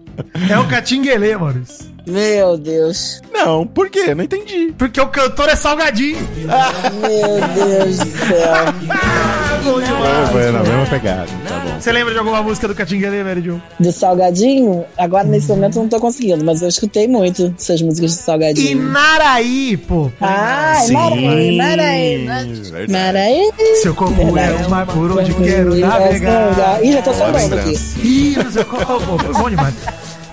É 0.51 0.59
o 0.59 0.67
Catinguelê, 0.69 1.37
Maurício. 1.37 1.92
Meu 2.07 2.57
Deus. 2.57 3.21
Não, 3.33 3.67
por 3.67 3.89
quê? 3.89 4.15
Não 4.15 4.25
entendi. 4.25 4.73
Porque 4.77 5.01
o 5.01 5.07
cantor 5.09 5.49
é 5.49 5.57
salgadinho. 5.57 6.19
Meu 6.37 7.67
Deus 7.67 7.99
do 7.99 8.19
céu. 8.27 8.65
Bom 9.65 9.81
demais. 9.81 10.31
Foi 10.31 10.51
na 10.51 10.59
mesma 10.61 10.87
pegada, 10.87 11.27
tá 11.49 11.59
bom. 11.61 11.81
Você 11.81 11.93
lembra 11.93 12.13
de 12.13 12.19
alguma 12.19 12.43
música 12.43 12.67
do 12.67 12.75
Catinguelê, 12.75 13.23
Mary 13.23 13.41
Jo? 13.43 13.61
Do 13.79 13.93
Salgadinho, 13.93 14.85
agora 14.99 15.23
nesse 15.23 15.47
momento 15.49 15.77
eu 15.77 15.83
não 15.83 15.89
tô 15.89 16.01
conseguindo, 16.01 16.45
mas 16.45 16.63
eu 16.63 16.69
escutei 16.69 17.07
muito 17.07 17.55
essas 17.57 17.81
músicas 17.81 18.11
de 18.13 18.17
E 18.19 18.23
Salgadinho. 18.23 18.83
Naraí, 18.89 19.77
pô. 19.77 20.11
Ai, 20.21 20.91
Maraí, 20.91 21.57
Maraí. 21.57 22.27
verdade. 22.27 22.93
Maraí. 22.93 23.51
Seu 23.83 23.95
corpo 23.95 24.21
é 24.21 24.67
o 24.67 24.71
mar 24.71 24.87
por 24.87 25.19
onde 25.19 25.33
Quero 25.35 25.75
navegar. 25.77 26.85
Ih, 26.85 26.93
já 26.95 27.03
tô 27.03 27.13
sondando 27.13 27.55
aqui. 27.55 27.75
Ih, 28.03 28.37
não 28.43 28.51
sei 28.51 28.65
qual. 28.65 29.01
Pô, 29.01 29.19
foi 29.19 29.33
bom 29.35 29.51
demais. 29.51 29.75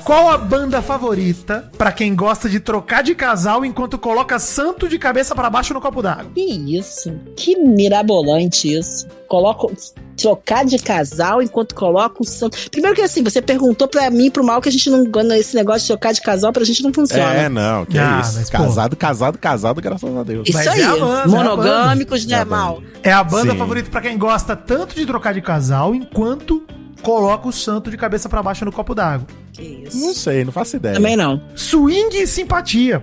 Qual 0.09 0.27
a 0.27 0.39
banda 0.39 0.81
favorita 0.81 1.69
pra 1.77 1.91
quem 1.91 2.15
gosta 2.15 2.49
de 2.49 2.59
trocar 2.59 3.03
de 3.03 3.13
casal 3.13 3.63
enquanto 3.63 3.95
coloca 3.95 4.39
santo 4.39 4.89
de 4.89 4.97
cabeça 4.97 5.35
pra 5.35 5.51
baixo 5.51 5.71
no 5.71 5.79
copo 5.79 6.01
d'água? 6.01 6.31
Que 6.33 6.41
isso? 6.75 7.15
Que 7.37 7.55
mirabolante 7.55 8.73
isso. 8.75 9.07
Coloco 9.27 9.71
trocar 10.17 10.65
de 10.65 10.79
casal 10.79 11.43
enquanto 11.43 11.75
coloca 11.75 12.23
o 12.23 12.25
santo. 12.25 12.57
Primeiro 12.71 12.95
que 12.95 13.03
assim, 13.03 13.21
você 13.23 13.39
perguntou 13.39 13.87
pra 13.87 14.09
mim 14.09 14.25
e 14.25 14.31
pro 14.31 14.43
mal 14.43 14.59
que 14.59 14.69
a 14.69 14.71
gente 14.71 14.89
não 14.89 15.05
esse 15.33 15.55
negócio 15.55 15.81
de 15.81 15.87
trocar 15.89 16.11
de 16.11 16.21
casal 16.21 16.51
pra 16.51 16.63
gente 16.63 16.81
não 16.81 16.91
funciona. 16.91 17.31
É, 17.31 17.47
não, 17.47 17.85
que 17.85 17.99
Ah, 17.99 18.21
isso. 18.23 18.39
mas, 18.39 18.49
casado, 18.49 18.95
casado, 18.95 19.37
casado, 19.37 19.79
graças 19.79 20.17
a 20.17 20.23
Deus. 20.23 20.49
Isso 20.49 20.57
Mas 20.57 20.67
aí, 20.69 20.81
é 20.81 20.85
a 20.85 20.97
banda, 20.97 21.19
é 21.19 21.23
a 21.23 21.27
monogâmicos, 21.27 22.25
banda. 22.25 22.33
É 22.33 22.37
né, 22.37 22.41
a 22.41 22.45
banda. 22.45 22.55
mal? 22.55 22.83
É 23.03 23.11
a 23.11 23.23
banda 23.23 23.51
Sim. 23.51 23.59
favorita 23.59 23.91
pra 23.91 24.01
quem 24.01 24.17
gosta 24.17 24.55
tanto 24.55 24.95
de 24.95 25.05
trocar 25.05 25.35
de 25.35 25.41
casal 25.41 25.93
enquanto 25.93 26.65
coloca 27.03 27.47
o 27.47 27.53
santo 27.53 27.91
de 27.91 27.95
cabeça 27.95 28.27
pra 28.27 28.41
baixo 28.41 28.65
no 28.65 28.71
copo 28.71 28.95
d'água. 28.95 29.27
Que 29.59 29.97
Não 29.97 30.11
isso. 30.11 30.19
sei, 30.21 30.45
não 30.45 30.51
faço 30.51 30.75
ideia. 30.77 30.95
Também 30.95 31.15
não. 31.15 31.41
Swing 31.55 32.15
e 32.17 32.25
simpatia. 32.27 33.01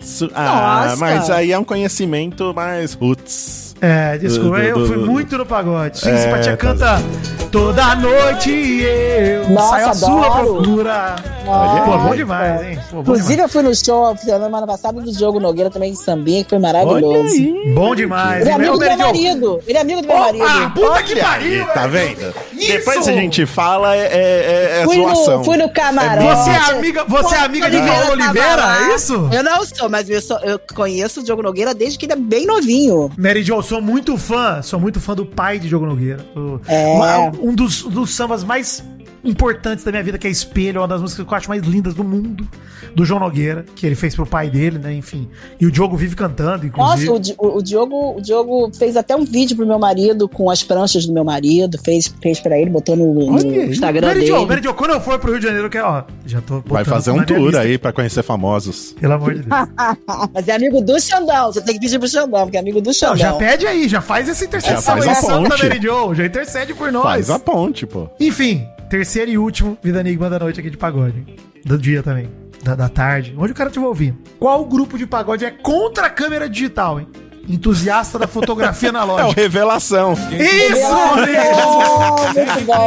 Su- 0.00 0.30
ah, 0.34 0.84
Nossa. 0.86 0.96
mas 0.96 1.30
aí 1.30 1.50
é 1.52 1.58
um 1.58 1.64
conhecimento 1.64 2.54
mais 2.54 2.94
roots. 2.94 3.67
É, 3.80 4.18
desculpa, 4.18 4.56
Do- 4.58 4.62
do- 4.62 4.68
eu 4.80 4.86
fui 4.86 4.96
do- 4.96 5.06
muito 5.06 5.38
no 5.38 5.46
pagode. 5.46 6.00
E 6.04 6.08
É, 6.08 6.16
simpatia 6.16 6.52
tá 6.52 6.56
canta 6.56 7.02
toda 7.50 7.94
noite 7.96 8.50
eu 8.82 9.48
Nossa, 9.50 9.68
saio 9.70 9.88
à 9.88 9.94
sua 9.94 10.30
procura. 10.30 11.16
Olha 11.46 11.82
Pô, 11.82 11.92
aí. 11.94 11.98
bom 12.00 12.14
demais, 12.14 12.62
hein? 12.62 12.78
Pô, 12.90 12.96
bom 12.96 13.00
Inclusive, 13.02 13.28
demais. 13.30 13.42
eu 13.42 13.48
fui 13.48 13.62
no 13.62 13.74
show 13.74 14.14
semana 14.18 14.66
passada 14.66 15.00
do 15.00 15.10
Diogo 15.10 15.40
Nogueira 15.40 15.70
também 15.70 15.92
em 15.92 15.94
Sambinha, 15.94 16.44
que 16.44 16.50
foi 16.50 16.58
maravilhoso. 16.58 17.34
Bom 17.74 17.94
demais. 17.94 18.42
Ele 18.42 18.50
é 18.50 18.52
amigo 18.52 18.74
Ô, 18.74 18.78
do 18.78 18.84
meu 18.84 18.98
marido. 18.98 19.60
Ele 19.66 19.78
é 19.78 19.80
amigo 19.80 20.02
do 20.02 20.08
meu 20.08 20.18
marido. 20.18 20.44
Ah, 20.46 20.70
puta 20.74 21.02
que 21.02 21.16
pariu! 21.16 21.62
aí, 21.62 21.66
tá 21.72 21.86
vendo? 21.86 22.34
Isso! 22.52 22.66
Depois 22.72 23.08
a 23.08 23.12
gente 23.12 23.46
fala, 23.46 23.96
é, 23.96 24.00
é, 24.00 24.80
é 24.80 24.84
fui, 24.84 24.96
zoação. 24.96 25.38
no, 25.38 25.44
fui 25.44 25.56
no 25.56 25.70
camarote. 25.70 26.26
Você 26.26 26.50
é 26.50 26.76
amiga, 26.76 27.04
você 27.08 27.34
é 27.34 27.38
amiga 27.38 27.70
de 27.70 27.78
tava 27.78 28.12
Oliveira, 28.12 28.62
é 28.90 28.94
isso? 28.94 29.28
Eu 29.32 29.42
não 29.42 29.64
sou, 29.64 29.88
mas 29.88 30.10
eu, 30.10 30.20
sou- 30.20 30.38
eu 30.40 30.60
conheço 30.74 31.20
o 31.20 31.22
Diogo 31.22 31.42
Nogueira 31.42 31.72
desde 31.72 31.98
que 31.98 32.04
ele 32.04 32.12
é 32.12 32.16
bem 32.16 32.44
novinho. 32.46 33.10
Mary 33.16 33.42
Jo, 33.42 33.62
sou 33.68 33.82
muito 33.82 34.16
fã, 34.16 34.62
sou 34.62 34.80
muito 34.80 34.98
fã 35.00 35.14
do 35.14 35.26
pai 35.26 35.58
de 35.58 35.68
Diogo 35.68 35.84
Nogueira. 35.86 36.24
O- 36.34 36.58
É. 36.66 37.30
um 37.40 37.54
dos, 37.54 37.82
dos 37.82 38.10
sambas 38.14 38.42
mais 38.42 38.82
importantes 39.28 39.84
da 39.84 39.90
minha 39.90 40.02
vida, 40.02 40.18
que 40.18 40.26
é 40.26 40.30
Espelho, 40.30 40.80
uma 40.80 40.88
das 40.88 41.00
músicas 41.00 41.26
que 41.26 41.32
eu 41.32 41.36
acho 41.36 41.48
mais 41.48 41.62
lindas 41.62 41.94
do 41.94 42.02
mundo, 42.04 42.48
do 42.94 43.04
João 43.04 43.20
Nogueira, 43.20 43.64
que 43.76 43.86
ele 43.86 43.94
fez 43.94 44.14
pro 44.14 44.26
pai 44.26 44.48
dele, 44.50 44.78
né, 44.78 44.92
enfim. 44.94 45.28
E 45.60 45.66
o 45.66 45.70
Diogo 45.70 45.96
vive 45.96 46.16
cantando, 46.16 46.66
inclusive. 46.66 47.06
Nossa, 47.06 47.34
o, 47.38 47.58
o- 47.58 47.62
Diogo, 47.62 48.16
o 48.16 48.20
Diogo 48.20 48.70
fez 48.76 48.96
até 48.96 49.14
um 49.14 49.24
vídeo 49.24 49.56
pro 49.56 49.66
meu 49.66 49.78
marido 49.78 50.28
com 50.28 50.50
as 50.50 50.62
pranchas 50.62 51.04
do 51.06 51.12
meu 51.12 51.24
marido. 51.24 51.78
Fez, 51.84 52.12
fez 52.22 52.40
pra 52.40 52.58
ele, 52.58 52.70
botou 52.70 52.96
no, 52.96 53.12
no 53.14 53.36
aí. 53.38 53.70
Instagram 53.70 54.06
Mary 54.08 54.20
dele. 54.20 54.32
Jo, 54.32 54.46
Mary 54.46 54.62
Jo, 54.62 54.74
quando 54.74 54.92
eu 54.92 55.00
for 55.00 55.18
pro 55.18 55.30
Rio 55.30 55.40
de 55.40 55.46
Janeiro, 55.46 55.68
quero, 55.68 55.86
ó, 55.86 56.04
já 56.26 56.40
tô 56.40 56.60
Vai 56.66 56.84
fazer 56.84 57.10
um 57.10 57.22
tour 57.24 57.38
lista. 57.46 57.60
aí 57.60 57.76
pra 57.78 57.92
conhecer 57.92 58.22
famosos. 58.22 58.94
Pelo 59.00 59.12
amor 59.14 59.34
de 59.34 59.42
Deus. 59.42 59.48
Mas 60.32 60.48
é 60.48 60.52
amigo 60.54 60.80
do 60.80 60.98
Xandão. 61.00 61.52
Você 61.52 61.60
tem 61.60 61.74
que 61.74 61.80
pedir 61.80 61.98
pro 61.98 62.08
Xandão, 62.08 62.42
porque 62.42 62.56
é 62.56 62.60
amigo 62.60 62.80
do 62.80 62.92
Xandão. 62.92 63.08
Não, 63.14 63.20
já 63.20 63.32
pede 63.34 63.66
aí, 63.66 63.88
já 63.88 64.00
faz 64.00 64.28
essa 64.28 64.44
intercessão 64.44 64.76
Já 64.76 64.82
faz 64.82 65.04
aí, 65.04 65.10
a 65.10 65.14
Santa 65.14 65.48
ponte. 65.50 65.62
Mary 65.62 65.80
Jo, 65.82 66.14
já 66.14 66.24
intercede 66.26 66.74
por 66.74 66.90
nós. 66.92 67.02
Faz 67.04 67.30
a 67.30 67.38
ponte, 67.38 67.86
pô. 67.86 68.08
Enfim, 68.20 68.66
terceiro 68.88 69.30
e 69.30 69.38
último 69.38 69.76
Vida 69.82 70.00
Enigma 70.00 70.28
da 70.30 70.38
noite 70.38 70.60
aqui 70.60 70.70
de 70.70 70.76
pagode. 70.76 71.24
Do 71.64 71.78
dia 71.78 72.02
também. 72.02 72.30
Da, 72.62 72.74
da 72.74 72.88
tarde. 72.88 73.34
Onde 73.38 73.52
o 73.52 73.54
cara 73.54 73.68
estiver 73.68 73.86
ouvindo. 73.86 74.18
Qual 74.38 74.64
grupo 74.64 74.98
de 74.98 75.06
pagode 75.06 75.44
é 75.44 75.50
contra 75.50 76.06
a 76.06 76.10
câmera 76.10 76.48
digital, 76.48 76.98
hein? 77.00 77.06
Entusiasta 77.48 78.18
da 78.18 78.26
fotografia 78.26 78.88
É 78.90 78.92
o 78.92 78.96
analógica. 78.96 79.40
Revelação. 79.40 80.12
Isso, 80.12 80.80
Oh, 80.92 82.24
muito 82.34 82.64
bom. 82.66 82.86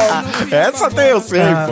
Essa 0.56 0.90
tem 0.92 1.08
eu 1.08 1.22
sei, 1.22 1.42
Ah, 1.42 1.68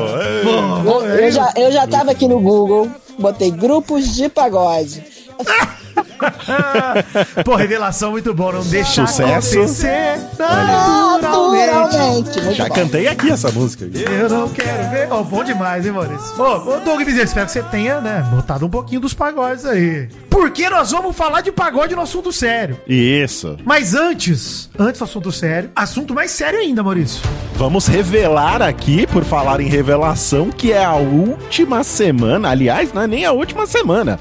pô. 0.84 1.02
Eu 1.04 1.32
já, 1.32 1.54
eu 1.56 1.72
já 1.72 1.86
tava 1.88 2.12
aqui 2.12 2.28
no 2.28 2.40
Google, 2.40 2.90
botei 3.20 3.52
grupos 3.52 4.16
de 4.16 4.28
pagode. 4.30 5.04
Pô, 7.46 7.56
revelação 7.56 8.12
muito 8.12 8.34
bom. 8.34 8.52
Não 8.52 8.64
deixa 8.64 9.06
Sucesso. 9.08 9.58
acontecer 9.58 10.20
naturalmente. 10.38 11.20
Naturalmente. 11.22 12.42
Muito 12.42 12.54
Já 12.58 12.68
bom. 12.68 12.76
cantei 12.76 13.08
aqui 13.08 13.32
essa 13.32 13.52
música. 13.52 13.86
Eu 13.94 14.30
não 14.30 14.50
quero 14.50 14.90
ver. 14.90 15.08
Ó, 15.12 15.24
bom 15.24 15.44
demais, 15.44 15.86
hein, 15.86 15.92
Maurício? 15.92 16.42
Ô, 16.42 16.76
ô 16.76 16.80
Doug 16.80 17.00
Bezerra, 17.04 17.24
espero 17.24 17.46
que 17.46 17.52
você 17.52 17.64
tenha, 17.64 18.00
né, 18.02 18.26
botado 18.34 18.66
um 18.66 18.70
pouquinho 18.70 19.02
dos 19.02 19.14
pagodes 19.14 19.66
aí. 19.66 20.08
Porque 20.30 20.70
nós 20.70 20.92
vamos 20.92 21.16
falar 21.16 21.42
de 21.42 21.52
pagode 21.52 21.96
no 21.96 22.02
assunto 22.02 22.32
sério. 22.32 22.80
Isso. 22.88 23.58
Mas 23.66 23.94
antes, 23.94 24.70
antes 24.78 25.00
do 25.00 25.04
assunto 25.04 25.32
sério, 25.32 25.70
assunto 25.76 26.14
mais 26.14 26.32
sério 26.32 26.60
ainda, 26.60 26.82
Maurício. 26.84 27.22
Vamos 27.56 27.88
revelar 27.88 28.62
aqui, 28.62 29.06
por 29.08 29.24
falar 29.24 29.60
em 29.60 29.68
revelação, 29.68 30.50
que 30.50 30.72
é 30.72 30.84
a 30.84 30.96
última 30.96 31.84
semana, 31.84 32.50
aliás, 32.50 32.94
não 32.94 33.02
é 33.02 33.08
nem 33.08 33.26
a 33.26 33.32
última 33.32 33.66
semana. 33.68 34.20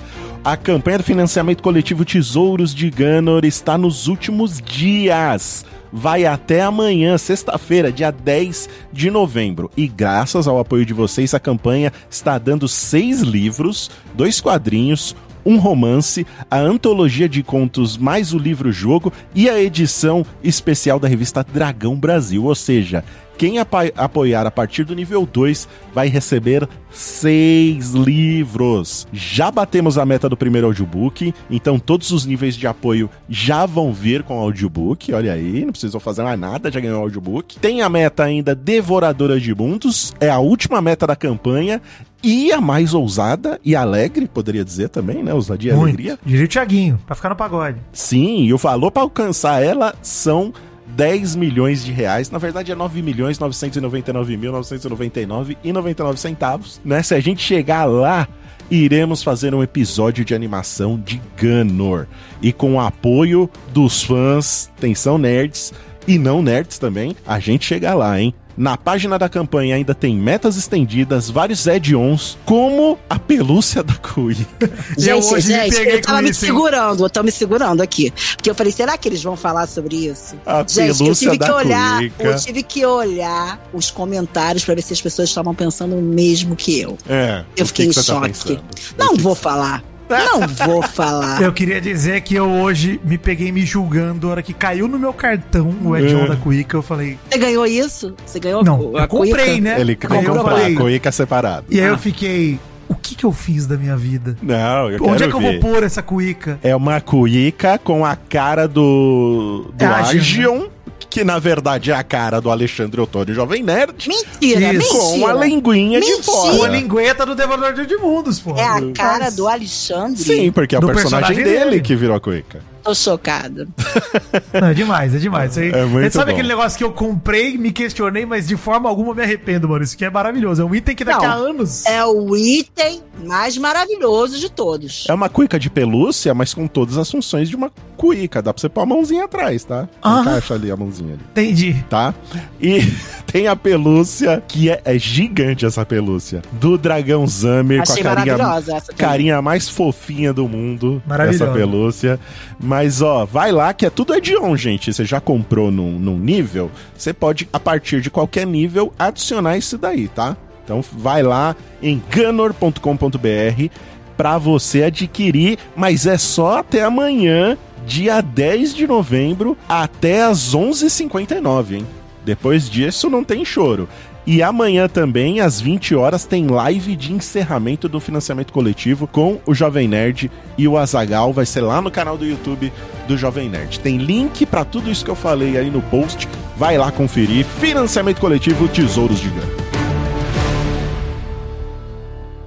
A 0.48 0.56
campanha 0.56 0.96
do 0.96 1.04
financiamento 1.04 1.62
coletivo 1.62 2.06
Tesouros 2.06 2.74
de 2.74 2.88
Ganor 2.88 3.44
está 3.44 3.76
nos 3.76 4.08
últimos 4.08 4.62
dias. 4.62 5.62
Vai 5.92 6.24
até 6.24 6.62
amanhã, 6.62 7.18
sexta-feira, 7.18 7.92
dia 7.92 8.10
10 8.10 8.66
de 8.90 9.10
novembro. 9.10 9.70
E 9.76 9.86
graças 9.86 10.48
ao 10.48 10.58
apoio 10.58 10.86
de 10.86 10.94
vocês, 10.94 11.34
a 11.34 11.38
campanha 11.38 11.92
está 12.08 12.38
dando 12.38 12.66
seis 12.66 13.20
livros, 13.20 13.90
dois 14.14 14.40
quadrinhos, 14.40 15.14
um 15.44 15.58
romance, 15.58 16.26
a 16.50 16.58
antologia 16.58 17.28
de 17.28 17.42
contos 17.42 17.98
mais 17.98 18.32
o 18.32 18.38
livro-jogo 18.38 19.12
e 19.34 19.50
a 19.50 19.60
edição 19.60 20.24
especial 20.42 20.98
da 20.98 21.08
revista 21.08 21.44
Dragão 21.44 21.94
Brasil. 21.94 22.46
Ou 22.46 22.54
seja, 22.54 23.04
quem 23.38 23.58
apoiar 23.58 24.46
a 24.46 24.50
partir 24.50 24.82
do 24.82 24.96
nível 24.96 25.24
2 25.24 25.68
vai 25.94 26.08
receber 26.08 26.68
seis 26.90 27.92
livros. 27.92 29.06
Já 29.12 29.48
batemos 29.48 29.96
a 29.96 30.04
meta 30.04 30.28
do 30.28 30.36
primeiro 30.36 30.66
audiobook, 30.66 31.32
então 31.48 31.78
todos 31.78 32.10
os 32.10 32.26
níveis 32.26 32.56
de 32.56 32.66
apoio 32.66 33.08
já 33.28 33.64
vão 33.64 33.92
vir 33.92 34.24
com 34.24 34.38
o 34.38 34.42
audiobook. 34.42 35.12
Olha 35.12 35.32
aí, 35.32 35.64
não 35.64 35.70
precisou 35.70 36.00
fazer 36.00 36.24
mais 36.24 36.38
nada, 36.38 36.70
já 36.70 36.80
ganhou 36.80 36.98
o 36.98 37.02
audiobook. 37.02 37.60
Tem 37.60 37.80
a 37.80 37.88
meta 37.88 38.24
ainda 38.24 38.56
Devoradora 38.56 39.38
de 39.38 39.54
Mundos, 39.54 40.12
é 40.18 40.28
a 40.28 40.38
última 40.38 40.82
meta 40.82 41.06
da 41.06 41.14
campanha. 41.14 41.80
E 42.20 42.50
a 42.50 42.60
mais 42.60 42.94
ousada 42.94 43.60
e 43.64 43.76
alegre, 43.76 44.26
poderia 44.26 44.64
dizer 44.64 44.88
também, 44.88 45.22
né? 45.22 45.32
Ousadia 45.32 45.72
e 45.72 45.76
alegria. 45.76 46.18
Diria 46.26 46.44
o 46.46 46.48
Thiaguinho, 46.48 46.98
pra 47.06 47.14
ficar 47.14 47.28
no 47.28 47.36
pagode. 47.36 47.78
Sim, 47.92 48.42
e 48.42 48.52
o 48.52 48.58
valor 48.58 48.90
para 48.90 49.04
alcançar 49.04 49.62
ela 49.62 49.94
são 50.02 50.52
10 50.96 51.36
milhões 51.36 51.84
de 51.84 51.92
reais. 51.92 52.30
Na 52.30 52.38
verdade 52.38 52.72
é 52.72 52.74
9 52.74 53.02
milhões 53.02 53.38
999 53.38 54.36
mil 54.36 54.52
999 54.52 55.58
e 55.62 55.72
99 55.72 56.18
centavos. 56.18 56.80
Né? 56.84 57.02
Se 57.02 57.14
a 57.14 57.20
gente 57.20 57.42
chegar 57.42 57.84
lá, 57.84 58.28
iremos 58.70 59.22
fazer 59.22 59.54
um 59.54 59.62
episódio 59.62 60.24
de 60.24 60.34
animação 60.34 60.98
de 60.98 61.20
Gunor. 61.40 62.06
E 62.42 62.52
com 62.52 62.74
o 62.74 62.80
apoio 62.80 63.48
dos 63.72 64.02
fãs, 64.02 64.70
atenção 64.76 65.18
nerds 65.18 65.72
e 66.06 66.18
não 66.18 66.42
nerds 66.42 66.78
também, 66.78 67.14
a 67.26 67.38
gente 67.38 67.66
chega 67.66 67.94
lá, 67.94 68.20
hein? 68.20 68.34
Na 68.58 68.76
página 68.76 69.16
da 69.18 69.28
campanha 69.28 69.76
ainda 69.76 69.94
tem 69.94 70.16
metas 70.16 70.56
estendidas, 70.56 71.30
vários 71.30 71.68
add-ons, 71.68 72.36
como 72.44 72.98
a 73.08 73.16
pelúcia 73.16 73.82
da. 73.84 73.94
Eu 74.18 74.68
Gente, 74.98 75.32
hoje 75.34 75.48
me 75.48 75.54
gente, 75.54 75.76
peguei 75.76 75.94
eu 75.96 76.00
tava 76.02 76.22
me 76.22 76.30
isso, 76.30 76.40
segurando, 76.40 77.04
eu 77.04 77.10
tô 77.10 77.22
me 77.22 77.30
segurando 77.30 77.80
aqui. 77.82 78.12
Porque 78.36 78.50
eu 78.50 78.54
falei, 78.54 78.72
será 78.72 78.98
que 78.98 79.08
eles 79.08 79.22
vão 79.22 79.36
falar 79.36 79.66
sobre 79.68 79.94
isso? 79.94 80.34
A 80.44 80.64
Gente, 80.66 80.88
eu 80.88 80.96
pelúcia 80.96 81.30
tive 81.30 81.38
que 81.38 81.46
da 81.48 81.56
olhar, 81.56 81.98
Cuica. 81.98 82.22
eu 82.24 82.36
tive 82.36 82.62
que 82.64 82.84
olhar 82.84 83.60
os 83.72 83.90
comentários 83.92 84.64
pra 84.64 84.74
ver 84.74 84.82
se 84.82 84.92
as 84.92 85.00
pessoas 85.00 85.28
estavam 85.28 85.54
pensando 85.54 85.94
o 85.96 86.02
mesmo 86.02 86.56
que 86.56 86.80
eu. 86.80 86.98
É, 87.08 87.44
Eu 87.56 87.64
fiquei 87.66 87.84
que 87.86 87.90
em 87.90 87.94
que 87.94 88.06
tá 88.06 88.14
choque. 88.14 88.28
pensando? 88.28 88.60
Não 88.98 89.14
que 89.14 89.20
vou 89.22 89.36
que- 89.36 89.42
falar. 89.42 89.84
Não 90.08 90.48
vou 90.66 90.82
falar. 90.82 91.42
Eu 91.42 91.52
queria 91.52 91.80
dizer 91.80 92.20
que 92.22 92.34
eu 92.34 92.48
hoje 92.48 93.00
me 93.04 93.18
peguei 93.18 93.52
me 93.52 93.62
julgando, 93.64 94.28
a 94.28 94.30
hora 94.32 94.42
que 94.42 94.52
caiu 94.52 94.88
no 94.88 94.98
meu 94.98 95.12
cartão 95.12 95.74
o 95.82 95.96
Edson 95.96 96.24
É. 96.24 96.28
da 96.28 96.36
Cuica, 96.36 96.76
eu 96.76 96.82
falei, 96.82 97.18
Você 97.30 97.38
ganhou 97.38 97.66
isso? 97.66 98.14
Você 98.24 98.40
ganhou 98.40 98.64
não, 98.64 98.96
a 98.96 99.02
eu 99.02 99.08
comprei, 99.08 99.46
cuica? 99.46 99.60
né? 99.60 99.80
Ele 99.80 99.96
falei, 100.00 100.74
a 100.74 100.76
cuica 100.78 101.12
separado. 101.12 101.66
e 101.70 101.80
aí 101.80 101.86
eu 101.86 101.94
Ah. 101.94 101.98
fiquei, 101.98 102.58
o 102.88 102.94
que 102.94 103.14
que 103.14 103.24
eu 103.24 103.32
fiz 103.32 103.66
da 103.66 103.76
minha 103.76 103.96
vida? 103.96 104.36
Não, 104.42 104.90
eu 104.90 105.02
Onde 105.04 105.18
quero 105.18 105.24
é 105.24 105.28
que 105.28 105.34
eu 105.34 105.40
ver. 105.40 105.60
vou 105.60 105.72
pôr 105.72 105.82
essa 105.82 106.02
cuica? 106.02 106.58
É 106.62 106.74
uma 106.74 107.00
cuica 107.00 107.78
com 107.78 108.04
a 108.04 108.16
cara 108.16 108.66
do, 108.66 109.70
do 109.74 109.84
É 109.84 109.86
Agion, 109.86 110.18
Agion, 110.20 110.66
que 111.10 111.24
na 111.24 111.38
verdade 111.38 111.90
é 111.90 111.94
a 111.94 112.02
cara 112.02 112.40
do 112.40 112.50
Alexandre 112.50 113.00
Ottoni 113.00 113.32
Jovem 113.32 113.62
Nerd, 113.62 114.08
Mentira, 114.08 114.72
Isso, 114.74 114.88
com 114.92 115.26
a 115.26 115.34
mentira. 115.34 115.46
linguinha 115.46 116.00
de 116.00 116.06
Mentira. 116.06 116.22
Com 116.26 116.48
a 116.48 116.52
fora. 116.54 116.72
lingueta 116.72 117.26
do 117.26 117.34
Devorador 117.34 117.86
de 117.86 117.96
Mundos, 117.96 118.38
pô. 118.38 118.56
É 118.56 118.64
a 118.64 118.92
cara 118.92 119.30
do 119.30 119.48
Alexandre? 119.48 120.22
Sim, 120.22 120.52
porque 120.52 120.74
é 120.74 120.78
o 120.78 120.82
personagem, 120.86 121.28
personagem 121.36 121.44
dele, 121.44 121.70
dele. 121.70 121.80
que 121.82 121.96
virou 121.96 122.16
a 122.16 122.20
cuica. 122.20 122.60
Tô 122.88 122.94
chocada. 122.94 123.68
Não, 124.58 124.68
é 124.68 124.74
demais, 124.74 125.14
é 125.14 125.18
demais. 125.18 125.50
Isso 125.50 125.60
aí, 125.60 125.70
É 125.72 125.84
muito 125.84 126.10
sabe 126.12 126.30
bom. 126.30 126.38
aquele 126.38 126.48
negócio 126.48 126.78
que 126.78 126.84
eu 126.84 126.90
comprei, 126.92 127.58
me 127.58 127.70
questionei, 127.70 128.24
mas 128.24 128.46
de 128.48 128.56
forma 128.56 128.88
alguma 128.88 129.14
me 129.14 129.22
arrependo, 129.22 129.68
mano. 129.68 129.84
Isso 129.84 129.94
aqui 129.94 130.04
é 130.06 130.10
maravilhoso. 130.10 130.62
É 130.62 130.64
um 130.64 130.74
item 130.74 130.94
que 130.96 131.04
daqui 131.04 131.26
Não, 131.26 131.30
a 131.32 131.34
anos. 131.34 131.84
É 131.84 132.02
o 132.04 132.34
item 132.36 133.02
mais 133.26 133.58
maravilhoso 133.58 134.38
de 134.38 134.50
todos. 134.50 135.04
É 135.08 135.12
uma 135.12 135.28
cuica 135.28 135.58
de 135.58 135.68
pelúcia, 135.68 136.32
mas 136.32 136.54
com 136.54 136.66
todas 136.66 136.96
as 136.96 137.10
funções 137.10 137.48
de 137.50 137.56
uma 137.56 137.70
cuica. 137.96 138.40
Dá 138.40 138.54
pra 138.54 138.60
você 138.60 138.68
pôr 138.70 138.80
a 138.82 138.86
mãozinha 138.86 139.24
atrás, 139.24 139.64
tá? 139.64 139.86
Ah. 140.02 140.20
Encaixa 140.22 140.54
ali 140.54 140.70
a 140.70 140.76
mãozinha 140.76 141.14
ali. 141.14 141.22
Entendi. 141.32 141.84
tá? 141.90 142.14
E 142.60 142.80
tem 143.30 143.48
a 143.48 143.56
pelúcia, 143.56 144.42
que 144.48 144.70
é, 144.70 144.80
é 144.84 144.98
gigante 144.98 145.66
essa 145.66 145.84
pelúcia, 145.84 146.40
do 146.52 146.78
dragão 146.78 147.26
Zamir 147.26 147.82
com 147.84 147.92
a 147.92 147.96
carinha, 147.96 148.14
maravilhosa 148.38 148.76
essa 148.76 148.86
também. 148.92 149.06
carinha 149.06 149.42
mais 149.42 149.68
fofinha 149.68 150.32
do 150.32 150.48
mundo, 150.48 151.02
Maravilhosa. 151.06 151.44
essa 151.44 151.52
pelúcia. 151.52 152.20
Mas 152.60 152.77
ó, 153.02 153.24
vai 153.24 153.50
lá 153.50 153.72
que 153.72 153.84
é 153.86 153.90
tudo 153.90 154.14
Edion, 154.14 154.56
gente. 154.56 154.92
Você 154.92 155.04
já 155.04 155.20
comprou 155.20 155.70
num, 155.70 155.98
num 155.98 156.18
nível, 156.18 156.70
você 156.96 157.12
pode, 157.12 157.48
a 157.52 157.58
partir 157.58 158.00
de 158.00 158.10
qualquer 158.10 158.46
nível, 158.46 158.92
adicionar 158.98 159.56
isso 159.56 159.76
daí, 159.76 160.08
tá? 160.08 160.36
Então 160.64 160.82
vai 160.92 161.22
lá 161.22 161.56
em 161.82 162.00
gunor.com.br 162.14 163.68
pra 164.16 164.36
você 164.36 164.82
adquirir, 164.82 165.58
mas 165.74 166.06
é 166.06 166.18
só 166.18 166.58
até 166.58 166.82
amanhã, 166.82 167.56
dia 167.86 168.20
10 168.20 168.74
de 168.74 168.86
novembro, 168.86 169.56
até 169.68 170.22
às 170.22 170.54
11h59, 170.54 171.72
hein? 171.72 171.86
Depois 172.24 172.68
disso 172.68 173.08
não 173.08 173.24
tem 173.24 173.44
choro. 173.44 173.88
E 174.30 174.42
amanhã 174.42 174.86
também, 174.90 175.40
às 175.40 175.58
20 175.58 175.94
horas, 175.94 176.26
tem 176.26 176.46
live 176.46 176.94
de 176.94 177.14
encerramento 177.14 177.88
do 177.88 177.98
financiamento 177.98 178.52
coletivo 178.52 179.06
com 179.06 179.40
o 179.46 179.54
Jovem 179.54 179.88
Nerd 179.88 180.30
e 180.58 180.68
o 180.68 180.76
Azagal. 180.76 181.32
Vai 181.32 181.46
ser 181.46 181.62
lá 181.62 181.80
no 181.80 181.90
canal 181.90 182.18
do 182.18 182.26
YouTube 182.26 182.70
do 183.06 183.16
Jovem 183.16 183.48
Nerd. 183.48 183.80
Tem 183.80 183.96
link 183.96 184.44
pra 184.44 184.66
tudo 184.66 184.90
isso 184.90 185.02
que 185.02 185.10
eu 185.10 185.14
falei 185.14 185.56
aí 185.56 185.70
no 185.70 185.80
post. 185.80 186.28
Vai 186.58 186.76
lá 186.76 186.92
conferir. 186.92 187.46
Financiamento 187.46 188.20
coletivo 188.20 188.68
Tesouros 188.68 189.18
de 189.18 189.30
Gana. 189.30 189.52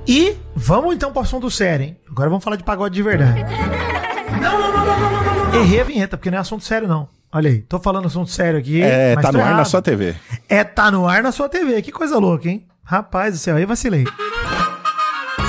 E 0.08 0.36
vamos 0.56 0.94
então 0.94 1.12
pro 1.12 1.24
assunto 1.24 1.50
sério, 1.50 1.88
hein? 1.88 1.98
Agora 2.08 2.30
vamos 2.30 2.44
falar 2.44 2.58
de 2.58 2.64
pagode 2.64 2.94
de 2.94 3.02
verdade. 3.02 3.44
Não, 4.40 4.60
não, 4.60 4.72
não, 4.72 4.86
não, 4.86 5.00
não, 5.00 5.12
não, 5.12 5.24
não, 5.24 5.52
não. 5.52 5.62
Errei 5.62 5.82
a 5.82 5.84
vinheta, 5.84 6.16
porque 6.16 6.32
não 6.32 6.38
é 6.38 6.42
assunto 6.42 6.64
sério, 6.64 6.88
não. 6.88 7.10
Olha 7.34 7.50
aí, 7.50 7.62
tô 7.62 7.80
falando 7.80 8.08
assunto 8.08 8.30
sério 8.30 8.60
aqui. 8.60 8.82
É, 8.82 9.16
mas 9.16 9.26
tá 9.26 9.32
no 9.32 9.40
ar 9.40 9.46
na 9.46 9.52
errado. 9.52 9.66
sua 9.68 9.82
TV. 9.82 10.16
É, 10.50 10.64
tá 10.64 10.92
no 10.92 11.08
ar 11.08 11.24
na 11.24 11.32
sua 11.32 11.48
TV. 11.48 11.82
Que 11.82 11.92
coisa 11.92 12.18
louca, 12.20 12.50
hein? 12.50 12.68
Rapaz 12.84 13.34
do 13.34 13.40
céu, 13.40 13.56
aí 13.56 13.66
vacilei. 13.66 14.06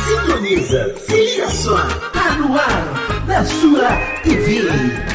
Sintoniza, 0.07 0.95
se 0.97 1.12
liga 1.14 1.49
só, 1.51 1.76
tá 2.12 2.37
no 2.37 2.57
ar, 2.57 3.26
na 3.26 3.45
sua 3.45 3.89
TV. 4.22 5.11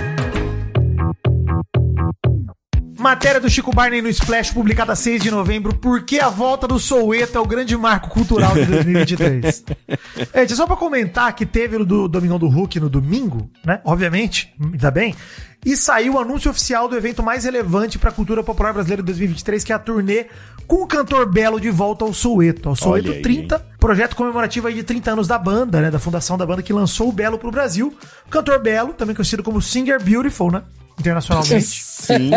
Matéria 2.97 3.39
do 3.39 3.49
Chico 3.49 3.71
Barney 3.73 4.01
no 4.01 4.09
Splash, 4.09 4.51
publicada 4.51 4.95
6 4.95 5.21
de 5.21 5.29
novembro. 5.29 5.73
Por 5.75 6.03
que 6.03 6.19
a 6.19 6.29
volta 6.29 6.67
do 6.67 6.79
Soueto 6.79 7.37
é 7.37 7.41
o 7.41 7.45
grande 7.45 7.77
marco 7.77 8.09
cultural 8.09 8.53
de 8.53 8.65
2023? 8.65 9.63
Gente, 10.35 10.55
só 10.55 10.65
pra 10.65 10.75
comentar 10.75 11.33
que 11.33 11.45
teve 11.45 11.77
o 11.77 11.85
do 11.85 12.07
Domingão 12.07 12.39
do 12.39 12.47
Hulk 12.47 12.79
no 12.79 12.89
domingo, 12.89 13.49
né? 13.63 13.81
Obviamente, 13.85 14.53
ainda 14.59 14.89
bem. 14.89 15.15
E 15.65 15.75
saiu 15.75 16.13
o 16.13 16.19
anúncio 16.19 16.49
oficial 16.49 16.87
do 16.87 16.95
evento 16.95 17.21
mais 17.21 17.43
relevante 17.43 17.99
pra 17.99 18.11
cultura 18.11 18.43
popular 18.43 18.73
brasileira 18.73 19.01
de 19.01 19.07
2023, 19.07 19.63
que 19.63 19.71
é 19.71 19.75
a 19.75 19.79
turnê 19.79 20.27
com 20.65 20.83
o 20.83 20.87
cantor 20.87 21.25
Belo 21.25 21.59
de 21.59 21.69
volta 21.69 22.05
ao 22.05 22.13
Soueto. 22.13 22.69
Ao 22.69 22.75
Soueto 22.75 23.11
aí, 23.11 23.21
30, 23.21 23.59
projeto 23.79 24.15
comemorativo 24.15 24.67
aí 24.67 24.73
de 24.73 24.83
30 24.83 25.11
anos 25.11 25.27
da 25.27 25.37
banda, 25.37 25.81
né? 25.81 25.91
Da 25.91 25.99
fundação 25.99 26.37
da 26.37 26.45
banda 26.45 26.63
que 26.63 26.73
lançou 26.73 27.09
o 27.09 27.11
Belo 27.11 27.37
pro 27.37 27.51
Brasil. 27.51 27.93
O 28.25 28.29
cantor 28.29 28.59
Belo, 28.59 28.93
também 28.93 29.15
conhecido 29.15 29.43
como 29.43 29.61
Singer 29.61 30.01
Beautiful, 30.01 30.51
né? 30.51 30.63
Internacionalmente. 30.99 31.61
Sim. 31.97 32.31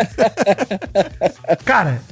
Cara, 1.65 2.03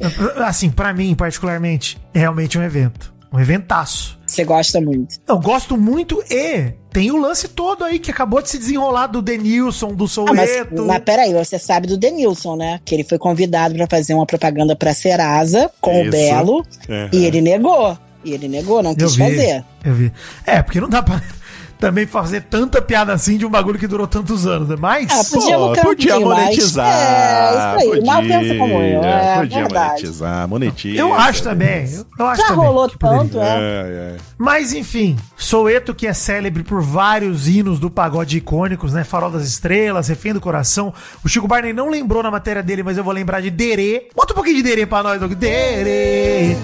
assim, 0.47 0.71
pra 0.71 0.93
mim, 0.93 1.15
particularmente, 1.15 1.99
é 2.15 2.19
realmente 2.21 2.59
um 2.59 2.63
evento. 2.63 3.13
Um 3.33 3.39
eventaço. 3.39 4.19
Você 4.27 4.43
gosta 4.43 4.81
muito. 4.81 5.17
Eu 5.29 5.39
gosto 5.39 5.77
muito 5.77 6.23
e 6.31 6.73
tem 6.91 7.11
o 7.11 7.19
lance 7.19 7.47
todo 7.49 7.85
aí 7.85 7.99
que 7.99 8.11
acabou 8.11 8.41
de 8.41 8.49
se 8.49 8.57
desenrolar 8.59 9.07
do 9.09 9.21
Denilson, 9.21 9.89
do 9.93 10.05
Ah, 10.05 10.33
mas, 10.35 10.51
Soueto. 10.51 10.87
mas 10.87 11.03
peraí, 11.05 11.35
você 11.35 11.59
sabe 11.59 11.87
do 11.87 11.99
Denilson, 11.99 12.57
né? 12.57 12.81
Que 12.87 12.95
ele 12.95 13.05
foi 13.05 13.19
convidado 13.19 13.75
pra 13.75 13.87
fazer 13.87 14.15
uma 14.15 14.25
propaganda 14.25 14.75
pra 14.75 14.95
Serasa 14.95 15.71
com 15.79 15.93
Isso. 16.01 16.09
o 16.09 16.11
Belo 16.11 16.57
Uhum. 16.89 17.09
e 17.13 17.27
ele 17.27 17.43
negou. 17.43 17.99
E 18.25 18.33
ele 18.33 18.49
negou, 18.49 18.83
não 18.83 18.91
Eu 18.91 18.97
quis 18.97 19.15
vi, 19.17 19.23
fazer. 19.23 19.65
Eu 19.85 19.95
vi. 19.95 20.13
É, 20.45 20.63
porque 20.63 20.81
não 20.81 20.89
dá 20.89 21.03
pra 21.03 21.21
também 21.79 22.05
fazer 22.07 22.41
tanta 22.43 22.83
piada 22.83 23.13
assim 23.13 23.39
de 23.39 23.47
um 23.47 23.49
bagulho 23.51 23.79
que 23.79 23.87
durou 23.87 24.07
tantos 24.09 24.45
anos, 24.47 24.69
né? 24.69 24.77
Mas. 24.79 25.09
Ah, 25.11 25.23
podia 25.25 25.57
Pô, 25.57 25.65
um 25.65 25.69
podia 25.69 25.83
pouquinho 25.85 26.27
mais. 26.29 26.45
monetizar. 26.47 26.89
É, 26.93 27.77
isso 27.79 27.95
aí. 27.95 28.05
Mal 28.05 28.23
pensa 28.23 28.55
como 28.59 28.75
eu. 28.83 29.03
É, 29.05 29.39
podia 29.39 29.59
verdade. 29.61 29.89
monetizar, 29.91 30.49
monetiza. 30.49 30.99
eu 30.99 31.15
acho 31.15 31.43
também. 31.45 31.89
Eu, 31.95 32.07
eu 32.19 32.27
acho 32.27 32.43
Já 32.43 32.49
também 32.49 32.67
rolou 32.67 32.89
tanto, 32.89 33.39
é. 33.39 33.47
É, 33.47 33.57
é. 33.61 34.17
Mas 34.37 34.73
enfim, 34.73 35.17
Soueto 35.37 35.95
que 35.95 36.07
é 36.09 36.13
célebre 36.13 36.65
por 36.65 36.83
vários 36.83 37.47
hinos 37.47 37.79
do 37.79 37.89
pagode 37.89 38.37
icônicos, 38.37 38.93
né? 38.93 39.05
Farol 39.05 39.31
das 39.31 39.47
Estrelas, 39.47 40.09
Refém 40.09 40.33
do 40.33 40.41
Coração. 40.41 40.93
O 41.25 41.29
Chico 41.29 41.47
Barney 41.47 41.73
não 41.73 41.89
lembrou 41.89 42.23
na 42.25 42.31
matéria 42.31 42.63
dele, 42.65 42.83
mas 42.83 42.99
eu 42.99 43.05
vou 43.05 43.13
lembrar 43.13 43.41
de 43.41 43.51
Derê. 43.51 44.09
Bota 44.17 44.33
um 44.33 44.37
pouquinho 44.37 44.57
de 44.57 44.63
Derê 44.65 44.85
pra 44.85 45.03
nós, 45.05 45.21
Doug. 45.21 45.33
Derê. 45.33 46.57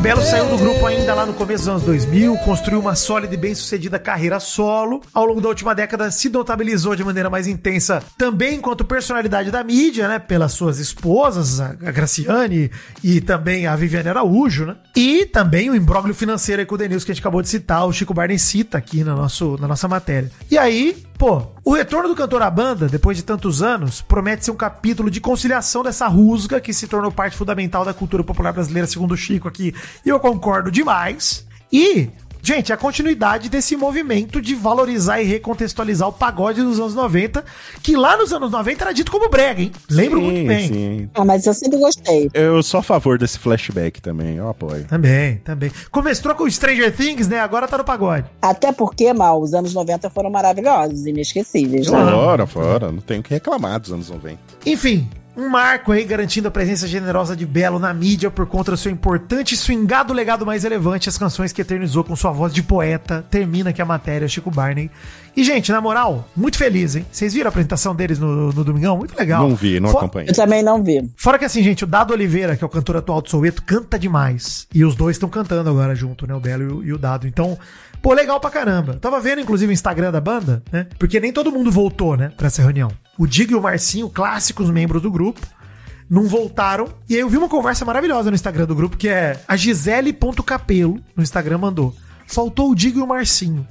Belo 0.00 0.22
saiu 0.22 0.46
do 0.46 0.56
grupo 0.56 0.86
ainda 0.86 1.12
lá 1.12 1.26
no 1.26 1.34
começo 1.34 1.64
dos 1.64 1.68
anos 1.68 1.82
2000, 1.82 2.36
construiu 2.38 2.78
uma 2.78 2.94
sólida 2.94 3.34
e 3.34 3.36
bem-sucedida 3.36 3.98
carreira 3.98 4.38
solo. 4.38 5.02
Ao 5.12 5.26
longo 5.26 5.40
da 5.40 5.48
última 5.48 5.74
década, 5.74 6.08
se 6.12 6.28
notabilizou 6.28 6.94
de 6.94 7.02
maneira 7.02 7.28
mais 7.28 7.48
intensa 7.48 8.00
também 8.16 8.54
enquanto 8.54 8.84
personalidade 8.84 9.50
da 9.50 9.64
mídia, 9.64 10.06
né? 10.06 10.20
Pelas 10.20 10.52
suas 10.52 10.78
esposas, 10.78 11.60
a 11.60 11.72
Graciane 11.72 12.70
e 13.02 13.20
também 13.20 13.66
a 13.66 13.74
Viviane 13.74 14.08
Araújo, 14.08 14.66
né? 14.66 14.76
E 14.94 15.26
também 15.26 15.68
o 15.68 15.74
imbróglio 15.74 16.14
financeiro 16.14 16.60
aí 16.60 16.66
com 16.66 16.76
o 16.76 16.78
Denilson 16.78 17.06
que 17.06 17.12
a 17.12 17.14
gente 17.14 17.22
acabou 17.22 17.42
de 17.42 17.48
citar, 17.48 17.84
o 17.84 17.92
Chico 17.92 18.14
Barney 18.14 18.38
cita 18.38 18.78
aqui 18.78 19.02
no 19.02 19.16
nosso, 19.16 19.56
na 19.60 19.66
nossa 19.66 19.88
matéria. 19.88 20.30
E 20.48 20.56
aí, 20.56 20.96
pô, 21.18 21.42
o 21.64 21.74
retorno 21.74 22.08
do 22.08 22.14
cantor 22.14 22.40
à 22.42 22.48
banda, 22.48 22.86
depois 22.86 23.16
de 23.16 23.24
tantos 23.24 23.60
anos, 23.60 24.00
promete 24.00 24.44
ser 24.44 24.52
um 24.52 24.56
capítulo 24.56 25.10
de 25.10 25.20
conciliação 25.20 25.82
dessa 25.82 26.06
rusga 26.06 26.60
que 26.60 26.72
se 26.72 26.86
tornou 26.86 27.10
parte 27.10 27.36
fundamental 27.36 27.84
da 27.84 27.92
cultura 27.92 28.22
popular 28.22 28.52
brasileira, 28.52 28.86
segundo 28.86 29.12
o 29.12 29.16
Chico 29.16 29.48
aqui. 29.48 29.74
E 30.06 30.08
eu 30.08 30.20
concordo 30.20 30.70
demais. 30.70 31.44
E 31.72 32.08
Gente, 32.42 32.72
a 32.72 32.76
continuidade 32.76 33.48
desse 33.48 33.76
movimento 33.76 34.40
de 34.40 34.54
valorizar 34.54 35.20
e 35.20 35.24
recontextualizar 35.24 36.08
o 36.08 36.12
pagode 36.12 36.62
dos 36.62 36.78
anos 36.80 36.94
90, 36.94 37.44
que 37.82 37.96
lá 37.96 38.16
nos 38.16 38.32
anos 38.32 38.50
90 38.50 38.84
era 38.84 38.92
dito 38.92 39.10
como 39.10 39.28
brega, 39.28 39.62
hein? 39.62 39.72
Lembro 39.90 40.20
muito 40.20 40.46
bem. 40.46 40.68
Sim. 40.68 41.10
Ah, 41.14 41.24
mas 41.24 41.46
eu 41.46 41.54
sempre 41.54 41.78
gostei. 41.78 42.30
Eu 42.32 42.62
sou 42.62 42.80
a 42.80 42.82
favor 42.82 43.18
desse 43.18 43.38
flashback 43.38 44.00
também, 44.00 44.36
eu 44.36 44.48
apoio. 44.48 44.84
Também, 44.84 45.36
também. 45.38 45.70
Começou 45.90 46.34
com 46.34 46.48
Stranger 46.48 46.94
Things, 46.94 47.28
né? 47.28 47.40
Agora 47.40 47.68
tá 47.68 47.78
no 47.78 47.84
pagode. 47.84 48.26
Até 48.40 48.72
porque, 48.72 49.12
mal, 49.12 49.40
os 49.40 49.54
anos 49.54 49.74
90 49.74 50.10
foram 50.10 50.30
maravilhosos, 50.30 51.06
inesquecíveis, 51.06 51.88
né? 51.90 52.10
Fora, 52.10 52.46
fora. 52.46 52.92
Não 52.92 53.00
tenho 53.00 53.20
o 53.20 53.22
que 53.22 53.30
reclamar 53.30 53.80
dos 53.80 53.92
anos 53.92 54.10
90. 54.10 54.38
Enfim, 54.64 55.08
um 55.38 55.48
marco 55.48 55.92
aí 55.92 56.04
garantindo 56.04 56.48
a 56.48 56.50
presença 56.50 56.88
generosa 56.88 57.36
de 57.36 57.46
Belo 57.46 57.78
na 57.78 57.94
mídia 57.94 58.28
por 58.28 58.44
conta 58.44 58.72
do 58.72 58.76
seu 58.76 58.90
importante 58.90 59.54
e 59.54 59.56
swingado 59.56 60.12
legado 60.12 60.44
mais 60.44 60.64
relevante, 60.64 61.08
as 61.08 61.16
canções 61.16 61.52
que 61.52 61.62
eternizou 61.62 62.02
com 62.02 62.16
sua 62.16 62.32
voz 62.32 62.52
de 62.52 62.60
poeta. 62.60 63.24
Termina 63.30 63.70
aqui 63.70 63.80
a 63.80 63.84
matéria, 63.84 64.26
Chico 64.26 64.50
Barney. 64.50 64.90
E, 65.36 65.44
gente, 65.44 65.70
na 65.70 65.80
moral, 65.80 66.28
muito 66.34 66.58
feliz, 66.58 66.96
hein? 66.96 67.06
Vocês 67.12 67.32
viram 67.32 67.46
a 67.46 67.50
apresentação 67.50 67.94
deles 67.94 68.18
no, 68.18 68.52
no 68.52 68.64
Domingão? 68.64 68.96
Muito 68.96 69.16
legal. 69.16 69.48
Não 69.48 69.54
vi, 69.54 69.78
não 69.78 69.90
acompanhei. 69.90 70.30
Eu 70.30 70.34
também 70.34 70.60
não 70.60 70.82
vi. 70.82 71.08
Fora 71.16 71.38
que 71.38 71.44
assim, 71.44 71.62
gente, 71.62 71.84
o 71.84 71.86
Dado 71.86 72.12
Oliveira, 72.12 72.56
que 72.56 72.64
é 72.64 72.66
o 72.66 72.70
cantor 72.70 72.96
atual 72.96 73.22
do 73.22 73.30
Soueto, 73.30 73.62
canta 73.62 73.96
demais. 73.96 74.66
E 74.74 74.84
os 74.84 74.96
dois 74.96 75.14
estão 75.14 75.28
cantando 75.28 75.70
agora 75.70 75.94
junto, 75.94 76.26
né? 76.26 76.34
O 76.34 76.40
Belo 76.40 76.62
e 76.62 76.66
o, 76.66 76.84
e 76.86 76.92
o 76.92 76.98
Dado. 76.98 77.28
Então, 77.28 77.56
pô, 78.02 78.12
legal 78.12 78.40
pra 78.40 78.50
caramba. 78.50 78.94
Tava 78.94 79.20
vendo, 79.20 79.40
inclusive, 79.40 79.70
o 79.70 79.72
Instagram 79.72 80.10
da 80.10 80.20
banda, 80.20 80.64
né? 80.72 80.88
Porque 80.98 81.20
nem 81.20 81.32
todo 81.32 81.52
mundo 81.52 81.70
voltou, 81.70 82.16
né? 82.16 82.32
Pra 82.36 82.48
essa 82.48 82.60
reunião. 82.60 82.90
O 83.18 83.26
Digo 83.26 83.52
e 83.52 83.54
o 83.56 83.60
Marcinho, 83.60 84.08
clássicos 84.08 84.70
membros 84.70 85.02
do 85.02 85.10
grupo, 85.10 85.40
não 86.08 86.24
voltaram. 86.24 86.88
E 87.08 87.14
aí 87.14 87.20
eu 87.20 87.28
vi 87.28 87.36
uma 87.36 87.48
conversa 87.48 87.84
maravilhosa 87.84 88.30
no 88.30 88.34
Instagram 88.34 88.66
do 88.66 88.74
grupo, 88.74 88.96
que 88.96 89.08
é 89.08 89.42
a 89.46 89.56
Gisele.capelo, 89.56 91.00
no 91.16 91.22
Instagram, 91.22 91.58
mandou. 91.58 91.94
Faltou 92.26 92.70
o 92.70 92.74
Digo 92.74 93.00
e 93.00 93.02
o 93.02 93.06
Marcinho. 93.06 93.66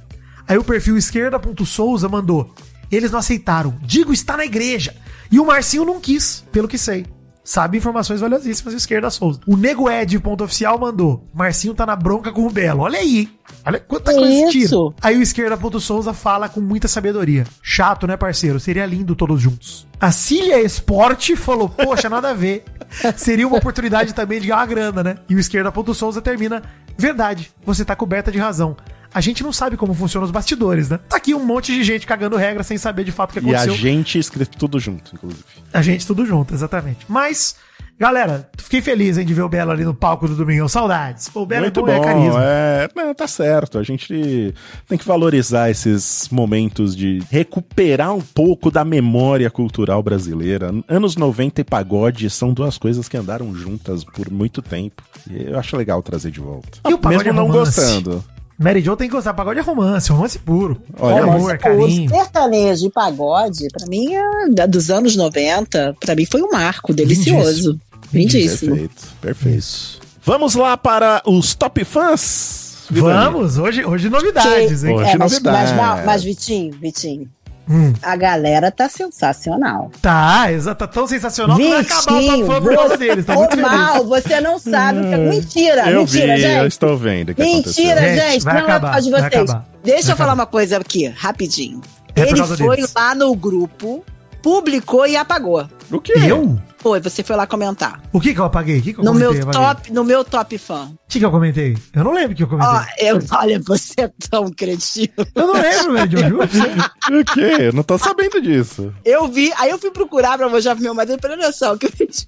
Aí 0.46 0.58
o 0.58 0.64
perfil 0.64 0.96
esquerda.souza 0.96 2.08
mandou. 2.08 2.54
Eles 2.90 3.10
não 3.10 3.18
aceitaram. 3.18 3.78
Digo 3.82 4.12
está 4.12 4.36
na 4.36 4.44
igreja. 4.44 4.94
E 5.30 5.38
o 5.40 5.46
Marcinho 5.46 5.84
não 5.84 6.00
quis, 6.00 6.44
pelo 6.52 6.68
que 6.68 6.78
sei. 6.78 7.06
Sabe 7.44 7.78
informações 7.78 8.20
valiosíssimas 8.20 8.74
esquerda 8.74 9.10
Souza. 9.10 9.40
O 9.46 9.56
Nego 9.56 9.90
Ed, 9.90 10.18
ponto 10.20 10.44
oficial, 10.44 10.78
mandou. 10.78 11.26
Marcinho 11.32 11.74
tá 11.74 11.86
na 11.86 11.96
bronca 11.96 12.30
com 12.30 12.46
o 12.46 12.50
Belo. 12.50 12.82
Olha 12.82 12.98
aí? 12.98 13.37
Olha 13.68 13.78
quanta 13.80 14.12
Que 14.12 14.18
coisa 14.18 14.56
isso? 14.58 14.94
tira. 14.94 15.08
Aí 15.08 15.18
o 15.18 15.22
esquerda 15.22 15.56
ponto 15.56 15.78
Souza 15.78 16.12
fala 16.14 16.48
com 16.48 16.60
muita 16.60 16.88
sabedoria. 16.88 17.44
Chato, 17.62 18.06
né, 18.06 18.16
parceiro? 18.16 18.58
Seria 18.58 18.86
lindo 18.86 19.14
todos 19.14 19.40
juntos. 19.40 19.86
A 20.00 20.10
Cília 20.10 20.60
Esporte 20.62 21.36
falou, 21.36 21.68
poxa, 21.68 22.08
nada 22.08 22.30
a 22.30 22.34
ver. 22.34 22.64
Seria 23.16 23.46
uma 23.46 23.58
oportunidade 23.58 24.14
também 24.14 24.40
de 24.40 24.46
ganhar 24.46 24.60
uma 24.60 24.66
grana, 24.66 25.02
né? 25.04 25.16
E 25.28 25.34
o 25.34 25.38
esquerda 25.38 25.70
ponto 25.70 25.92
Souza 25.92 26.22
termina. 26.22 26.62
Verdade, 26.96 27.50
você 27.64 27.84
tá 27.84 27.94
coberta 27.94 28.32
de 28.32 28.38
razão. 28.38 28.76
A 29.12 29.20
gente 29.20 29.42
não 29.42 29.52
sabe 29.52 29.76
como 29.76 29.94
funcionam 29.94 30.24
os 30.26 30.30
bastidores, 30.30 30.88
né? 30.90 30.98
Tá 31.08 31.16
aqui 31.16 31.34
um 31.34 31.44
monte 31.44 31.72
de 31.74 31.82
gente 31.82 32.06
cagando 32.06 32.36
regra 32.36 32.62
sem 32.62 32.76
saber 32.76 33.04
de 33.04 33.12
fato 33.12 33.30
o 33.30 33.32
que 33.34 33.38
E 33.38 33.54
a 33.54 33.58
aconteceu. 33.60 33.74
gente 33.74 34.18
escrito 34.18 34.56
tudo 34.58 34.78
junto, 34.78 35.14
inclusive. 35.14 35.44
A 35.72 35.80
gente 35.80 36.06
tudo 36.06 36.26
junto, 36.26 36.52
exatamente. 36.52 37.06
Mas, 37.08 37.56
galera, 37.98 38.48
fiquei 38.56 38.80
feliz 38.80 39.18
hein, 39.18 39.24
de 39.26 39.34
ver 39.34 39.42
o 39.42 39.48
Belo 39.48 39.70
ali 39.70 39.84
no 39.84 39.94
palco 39.94 40.28
do 40.28 40.34
Domingão. 40.34 40.68
Saudades. 40.68 41.28
Pô, 41.28 41.42
o 41.42 41.46
Belo 41.46 41.62
Muito 41.62 41.80
é 41.80 41.82
bom, 41.82 41.86
bom, 41.86 41.92
é 41.92 42.00
carisma. 42.04 42.40
é, 42.44 42.88
não, 42.94 43.14
tá 43.14 43.26
certo. 43.26 43.78
A 43.78 43.82
gente 43.82 44.54
tem 44.88 44.96
que 44.98 45.04
valorizar 45.06 45.70
esses 45.70 46.28
momentos 46.30 46.94
de 46.96 47.22
recuperar 47.30 48.14
um 48.14 48.20
pouco 48.20 48.70
da 48.70 48.84
memória 48.84 49.50
cultural 49.50 50.02
brasileira. 50.02 50.70
Anos 50.88 51.16
90 51.16 51.60
e 51.60 51.64
pagode 51.64 52.30
são 52.30 52.52
duas 52.52 52.78
coisas 52.78 53.08
que 53.08 53.16
andaram 53.16 53.54
juntas 53.54 54.04
por 54.04 54.30
muito 54.30 54.62
tempo. 54.62 55.02
E 55.30 55.44
eu 55.50 55.58
acho 55.58 55.76
legal 55.76 56.02
trazer 56.02 56.30
de 56.30 56.40
volta. 56.40 56.78
E 56.88 56.94
o 56.94 56.98
pagode 56.98 57.24
Mesmo 57.24 57.36
não 57.40 57.46
é 57.46 57.50
romance? 57.50 57.80
gostando. 57.80 58.24
Mary 58.60 58.80
Jo 58.80 58.96
tem 58.96 59.08
que 59.08 59.14
gostar. 59.14 59.34
Pagode 59.34 59.60
é 59.60 59.62
romance, 59.62 60.10
romance 60.10 60.36
puro. 60.36 60.82
Olha, 60.98 61.14
é 61.14 61.18
amor, 61.20 61.32
Romance 61.34 61.52
é 61.54 61.58
carinho. 61.58 62.10
puro, 62.10 62.22
sertanejo 62.24 62.86
e 62.86 62.90
pagode, 62.90 63.68
pra 63.72 63.86
mim, 63.86 64.12
é 64.16 64.48
da- 64.50 64.66
dos 64.66 64.90
anos 64.90 65.14
90, 65.14 65.94
pra 66.00 66.16
mim 66.16 66.26
foi 66.26 66.42
um 66.42 66.50
marco 66.50 66.92
delicioso. 66.94 67.78
Lindíssimo. 68.12 68.70
Perfeito, 68.74 69.06
perfeito. 69.20 70.08
Vamos 70.24 70.54
lá 70.54 70.76
para 70.76 71.22
os 71.26 71.54
top 71.54 71.84
fãs? 71.84 72.86
Vamos, 72.90 73.58
hoje, 73.58 73.84
hoje 73.84 74.08
novidades, 74.08 74.82
hein? 74.84 74.94
Hoje 74.96 75.10
É, 75.10 75.16
mas, 75.18 75.32
novidade. 75.32 75.72
mas, 75.74 75.76
mas, 75.76 76.06
mas, 76.06 76.24
Vitinho, 76.24 76.72
Vitinho, 76.80 77.28
Hum. 77.70 77.92
a 78.02 78.16
galera 78.16 78.70
tá 78.70 78.88
sensacional. 78.88 79.90
Tá, 80.00 80.50
exato. 80.50 80.78
Tá 80.78 80.86
tão 80.86 81.06
sensacional 81.06 81.54
que 81.58 81.68
vai 81.68 81.80
acabar 81.82 82.12
o 82.14 82.18
Vitinho, 82.20 82.46
top 82.46 82.46
fã 82.54 82.62
por 82.62 82.74
causa 82.74 82.96
deles. 82.96 83.26
Tá 83.26 83.34
Ô, 83.34 83.38
muito 83.40 83.50
feliz. 83.56 83.70
mal, 83.70 84.04
você 84.06 84.40
não 84.40 84.58
sabe. 84.58 85.00
que- 85.02 85.16
Mentira, 85.18 85.90
Eu 85.90 86.00
mentira, 86.00 86.26
vi, 86.36 86.42
eu 86.44 86.48
gente. 86.62 86.66
estou 86.68 86.96
vendo 86.96 87.34
que 87.34 87.42
Mentira, 87.42 88.00
aconteceu. 88.00 88.30
Gente, 88.30 88.44
vai 88.44 88.54
não 88.54 88.60
acabar, 88.62 88.76
é 88.76 88.80
por 88.80 88.90
causa 88.92 89.02
de 89.02 89.10
vocês. 89.10 89.50
Deixa 89.84 90.02
Vai 90.02 90.12
eu 90.12 90.16
falar 90.16 90.32
acabar. 90.32 90.32
uma 90.32 90.46
coisa 90.46 90.78
aqui, 90.78 91.06
rapidinho. 91.08 91.82
É 92.16 92.22
Ele 92.22 92.42
foi 92.46 92.76
deles. 92.76 92.92
lá 92.96 93.14
no 93.14 93.36
grupo, 93.36 94.02
publicou 94.42 95.06
e 95.06 95.14
apagou. 95.16 95.68
O 95.90 96.00
que? 96.00 96.12
Eu? 96.12 96.58
Foi, 96.78 97.00
você 97.00 97.22
foi 97.24 97.34
lá 97.34 97.46
comentar. 97.46 98.00
O 98.12 98.20
que 98.20 98.32
que 98.34 98.40
eu 98.40 98.44
apaguei? 98.44 98.78
O 98.78 98.82
que 98.82 98.92
que 98.92 99.00
eu 99.00 99.04
No 99.04 99.12
comentei? 99.12 99.38
meu 99.40 99.42
apaguei? 99.48 99.60
top, 99.74 99.92
no 99.92 100.04
meu 100.04 100.24
top 100.24 100.58
fã. 100.58 100.84
O 100.84 100.98
que 101.08 101.18
que 101.18 101.24
eu 101.24 101.30
comentei? 101.30 101.76
Eu 101.94 102.04
não 102.04 102.12
lembro 102.12 102.32
o 102.32 102.36
que 102.36 102.42
eu 102.42 102.48
comentei. 102.48 102.72
Ó, 102.74 102.84
eu, 102.98 103.18
olha, 103.32 103.60
você 103.66 103.94
é 103.98 104.10
tão 104.30 104.50
cretino. 104.50 105.12
Eu 105.34 105.46
não 105.46 105.54
lembro, 105.54 105.92
Mary 105.94 106.10
Jo, 106.10 106.28
juro. 106.28 106.38
O 107.20 107.24
quê? 107.34 107.56
Eu 107.68 107.72
não 107.72 107.82
tô 107.82 107.96
sabendo 107.98 108.40
disso. 108.40 108.92
Eu 109.04 109.26
vi, 109.28 109.50
aí 109.56 109.70
eu 109.70 109.78
fui 109.78 109.90
procurar 109.90 110.36
pra 110.36 110.48
mostrar 110.48 110.74
pro 110.74 110.84
meu 110.84 110.94
marido, 110.94 111.18
pra 111.18 111.32
olha 111.32 111.50
só, 111.52 111.72
o 111.72 111.78
que 111.78 111.86
eu 111.86 111.90
pedi. 111.92 112.26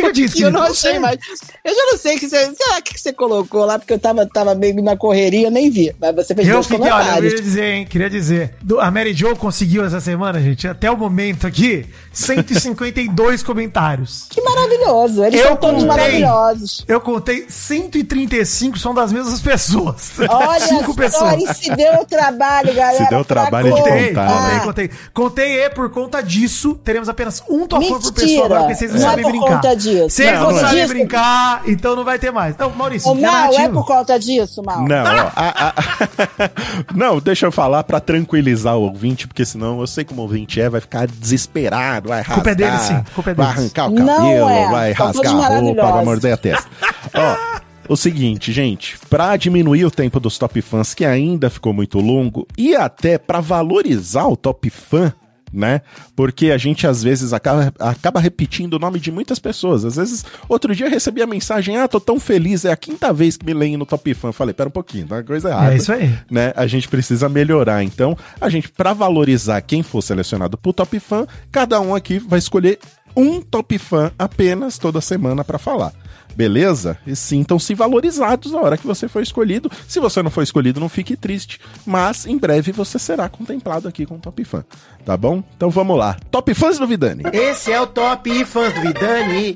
O 0.00 0.02
que 0.02 0.08
eu 0.08 0.12
disse? 0.12 0.42
Eu 0.42 0.50
não 0.50 0.62
achei 0.62 0.92
sei. 0.92 0.98
mais. 0.98 1.18
Eu 1.64 1.74
já 1.74 1.84
não 1.92 1.98
sei 1.98 2.16
o 2.16 2.18
que 2.20 2.28
você. 2.28 2.54
Será 2.54 2.82
que 2.82 2.98
você 3.00 3.12
colocou 3.12 3.64
lá? 3.64 3.78
Porque 3.78 3.92
eu 3.92 3.98
tava, 3.98 4.26
tava 4.26 4.54
meio 4.54 4.82
na 4.82 4.96
correria, 4.96 5.46
eu 5.46 5.50
nem 5.50 5.70
vi. 5.70 5.94
Mas 6.00 6.14
você 6.14 6.34
fez 6.34 6.46
Eu 6.48 6.54
dois 6.54 6.66
fiquei, 6.66 6.90
olha, 6.90 7.08
eu 7.10 7.14
queria 7.22 7.40
dizer, 7.42 7.64
hein, 7.64 7.86
queria 7.86 8.10
dizer. 8.10 8.54
Do- 8.62 8.80
a 8.80 8.90
Mary 8.90 9.14
Jo 9.14 9.34
conseguiu 9.36 9.84
essa 9.84 10.00
semana, 10.00 10.40
gente, 10.40 10.66
até 10.68 10.90
o 10.90 10.96
momento 10.96 11.46
aqui, 11.46 11.86
152 12.12 13.42
comentários. 13.44 14.26
Que 14.30 14.40
maravilhoso. 14.42 15.24
Eles 15.24 15.40
Eu 15.40 15.46
são 15.48 15.56
todos 15.56 15.84
contei. 15.84 15.88
maravilhosos. 15.88 16.84
Eu 16.88 17.00
contei 17.00 17.46
135 17.48 18.78
são 18.78 18.94
das 18.94 19.12
mesmas 19.12 19.40
pessoas. 19.40 20.12
Olha 20.28 20.60
Cinco 20.60 20.86
só, 20.92 20.94
pessoas. 20.94 21.34
e 21.42 21.54
se 21.54 21.74
deu 21.76 22.00
o 22.00 22.04
trabalho, 22.04 22.74
galera. 22.74 23.04
Se 23.04 23.10
deu 23.10 23.20
o 23.20 23.24
trabalho 23.24 23.66
de 23.66 23.70
contar. 23.80 23.90
Contei, 23.90 24.08
contar, 24.08 24.26
contei, 24.26 24.54
né? 24.54 24.60
contei. 24.64 24.90
Contei 25.12 25.64
e 25.64 25.70
por 25.70 25.90
conta 25.90 26.22
disso, 26.22 26.74
teremos 26.84 27.08
apenas 27.08 27.42
um 27.48 27.66
top 27.66 27.86
por 27.86 27.98
pessoa 28.12 28.12
Mentira, 28.24 28.44
agora, 28.44 28.60
porque 28.60 28.74
vocês 28.74 28.92
não, 28.92 28.98
não 29.00 29.06
é 29.06 29.10
sabem 29.10 29.22
por 29.24 29.30
brincar. 29.32 29.46
conta 29.56 29.76
disso. 29.76 29.83
Vocês 29.84 30.32
Não, 30.32 30.40
não, 30.40 30.50
não 30.50 30.58
é. 30.58 30.60
sabem 30.60 30.76
Disso- 30.82 30.88
brincar, 30.94 31.62
então 31.66 31.94
não 31.96 32.04
vai 32.04 32.18
ter 32.18 32.30
mais. 32.30 32.54
Então, 32.54 32.70
Maurício, 32.70 33.14
fica 33.14 33.30
Mal, 33.30 33.52
é 33.54 33.68
por 33.68 33.86
conta 33.86 34.18
disso, 34.18 34.62
Mal? 34.64 34.82
Não, 34.88 35.04
ó, 35.04 35.30
a- 35.36 35.74
a- 35.76 36.94
não, 36.94 37.18
deixa 37.20 37.46
eu 37.46 37.52
falar 37.52 37.84
pra 37.84 38.00
tranquilizar 38.00 38.76
o 38.76 38.82
ouvinte, 38.82 39.26
porque 39.26 39.44
senão 39.44 39.80
eu 39.80 39.86
sei 39.86 40.04
como 40.04 40.20
o 40.20 40.24
ouvinte 40.24 40.60
é, 40.60 40.68
vai 40.68 40.80
ficar 40.80 41.06
desesperado, 41.06 42.08
vai 42.08 42.18
rasgar, 42.18 42.34
Culpa 42.34 42.50
é 42.50 42.54
dele, 42.54 42.78
sim, 42.78 43.04
culpa 43.14 43.30
é 43.30 43.34
vai 43.34 43.46
deles. 43.46 43.60
arrancar 43.60 43.86
o 43.90 43.94
cabelo, 43.94 44.48
é, 44.50 44.70
vai 44.70 44.92
rasgar 44.92 45.52
a 45.52 45.58
roupa, 45.58 45.92
vai 45.92 46.04
morder 46.04 46.32
a 46.32 46.36
testa. 46.36 46.68
Ó, 47.14 47.92
o 47.92 47.96
seguinte, 47.96 48.50
gente, 48.52 48.96
pra 49.10 49.36
diminuir 49.36 49.84
o 49.84 49.90
tempo 49.90 50.18
dos 50.18 50.38
top 50.38 50.60
fãs, 50.62 50.94
que 50.94 51.04
ainda 51.04 51.50
ficou 51.50 51.72
muito 51.72 51.98
longo, 52.00 52.46
e 52.56 52.74
até 52.74 53.18
pra 53.18 53.40
valorizar 53.40 54.26
o 54.26 54.36
top 54.36 54.70
fã, 54.70 55.12
né? 55.54 55.80
Porque 56.16 56.50
a 56.50 56.58
gente 56.58 56.86
às 56.86 57.02
vezes 57.02 57.32
acaba, 57.32 57.72
acaba 57.78 58.20
repetindo 58.20 58.74
o 58.74 58.78
nome 58.78 58.98
de 58.98 59.10
muitas 59.10 59.38
pessoas. 59.38 59.84
Às 59.84 59.96
vezes, 59.96 60.24
outro 60.48 60.74
dia 60.74 60.86
eu 60.86 60.90
recebi 60.90 61.22
a 61.22 61.26
mensagem: 61.26 61.76
Ah, 61.76 61.86
tô 61.86 62.00
tão 62.00 62.18
feliz, 62.18 62.64
é 62.64 62.72
a 62.72 62.76
quinta 62.76 63.12
vez 63.12 63.36
que 63.36 63.46
me 63.46 63.54
leem 63.54 63.76
no 63.76 63.86
Top 63.86 64.12
Fan. 64.14 64.28
Eu 64.28 64.32
falei, 64.32 64.52
pera 64.52 64.68
um 64.68 64.72
pouquinho, 64.72 65.06
tá 65.06 65.16
uma 65.16 65.22
coisa 65.22 65.50
errada. 65.50 65.72
É 65.72 65.76
isso 65.76 65.92
aí. 65.92 66.12
Né? 66.30 66.52
A 66.56 66.66
gente 66.66 66.88
precisa 66.88 67.28
melhorar. 67.28 67.82
Então, 67.82 68.16
a 68.40 68.48
gente, 68.48 68.68
pra 68.68 68.92
valorizar 68.92 69.60
quem 69.62 69.82
for 69.82 70.02
selecionado 70.02 70.58
pro 70.58 70.72
Top 70.72 70.98
Fan, 70.98 71.26
cada 71.52 71.80
um 71.80 71.94
aqui 71.94 72.18
vai 72.18 72.38
escolher 72.38 72.78
um 73.16 73.40
Top 73.40 73.78
Fan 73.78 74.10
apenas 74.18 74.78
toda 74.78 75.00
semana 75.00 75.44
pra 75.44 75.58
falar. 75.58 75.92
Beleza? 76.36 76.98
E 77.06 77.14
sintam-se 77.14 77.74
valorizados 77.74 78.52
na 78.52 78.60
hora 78.60 78.76
que 78.76 78.86
você 78.86 79.08
for 79.08 79.22
escolhido. 79.22 79.70
Se 79.86 80.00
você 80.00 80.22
não 80.22 80.30
for 80.30 80.42
escolhido, 80.42 80.80
não 80.80 80.88
fique 80.88 81.16
triste. 81.16 81.60
Mas 81.86 82.26
em 82.26 82.36
breve 82.36 82.72
você 82.72 82.98
será 82.98 83.28
contemplado 83.28 83.88
aqui 83.88 84.04
com 84.04 84.16
o 84.16 84.18
Top 84.18 84.42
Fan. 84.44 84.64
Tá 85.04 85.16
bom? 85.16 85.42
Então 85.56 85.70
vamos 85.70 85.98
lá. 85.98 86.16
Top 86.30 86.52
Fãs 86.54 86.78
do 86.78 86.86
Vidani. 86.86 87.22
Esse 87.32 87.72
é 87.72 87.80
o 87.80 87.86
Top 87.86 88.44
Fãs 88.44 88.74
do 88.74 88.80
Vidani. 88.80 89.54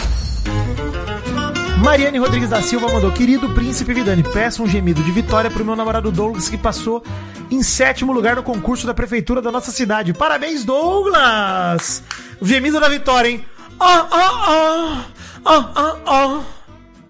Mariane 1.82 2.18
Rodrigues 2.18 2.50
da 2.50 2.60
Silva 2.60 2.92
mandou: 2.92 3.10
Querido 3.12 3.48
príncipe 3.50 3.94
Vidani, 3.94 4.22
peço 4.22 4.62
um 4.62 4.66
gemido 4.66 5.02
de 5.02 5.10
vitória 5.10 5.50
pro 5.50 5.64
meu 5.64 5.76
namorado 5.76 6.10
Douglas, 6.10 6.48
que 6.48 6.58
passou 6.58 7.02
em 7.50 7.62
sétimo 7.62 8.12
lugar 8.12 8.36
no 8.36 8.42
concurso 8.42 8.86
da 8.86 8.92
prefeitura 8.92 9.40
da 9.40 9.50
nossa 9.50 9.70
cidade. 9.70 10.12
Parabéns, 10.12 10.64
Douglas! 10.64 12.02
O 12.40 12.46
gemido 12.46 12.80
da 12.80 12.88
vitória, 12.88 13.28
hein? 13.30 13.44
Ó, 13.78 14.06
ó, 14.10 14.30
ó! 14.48 14.96
Ó, 15.44 15.64
ó, 15.74 15.96
ó! 16.04 16.57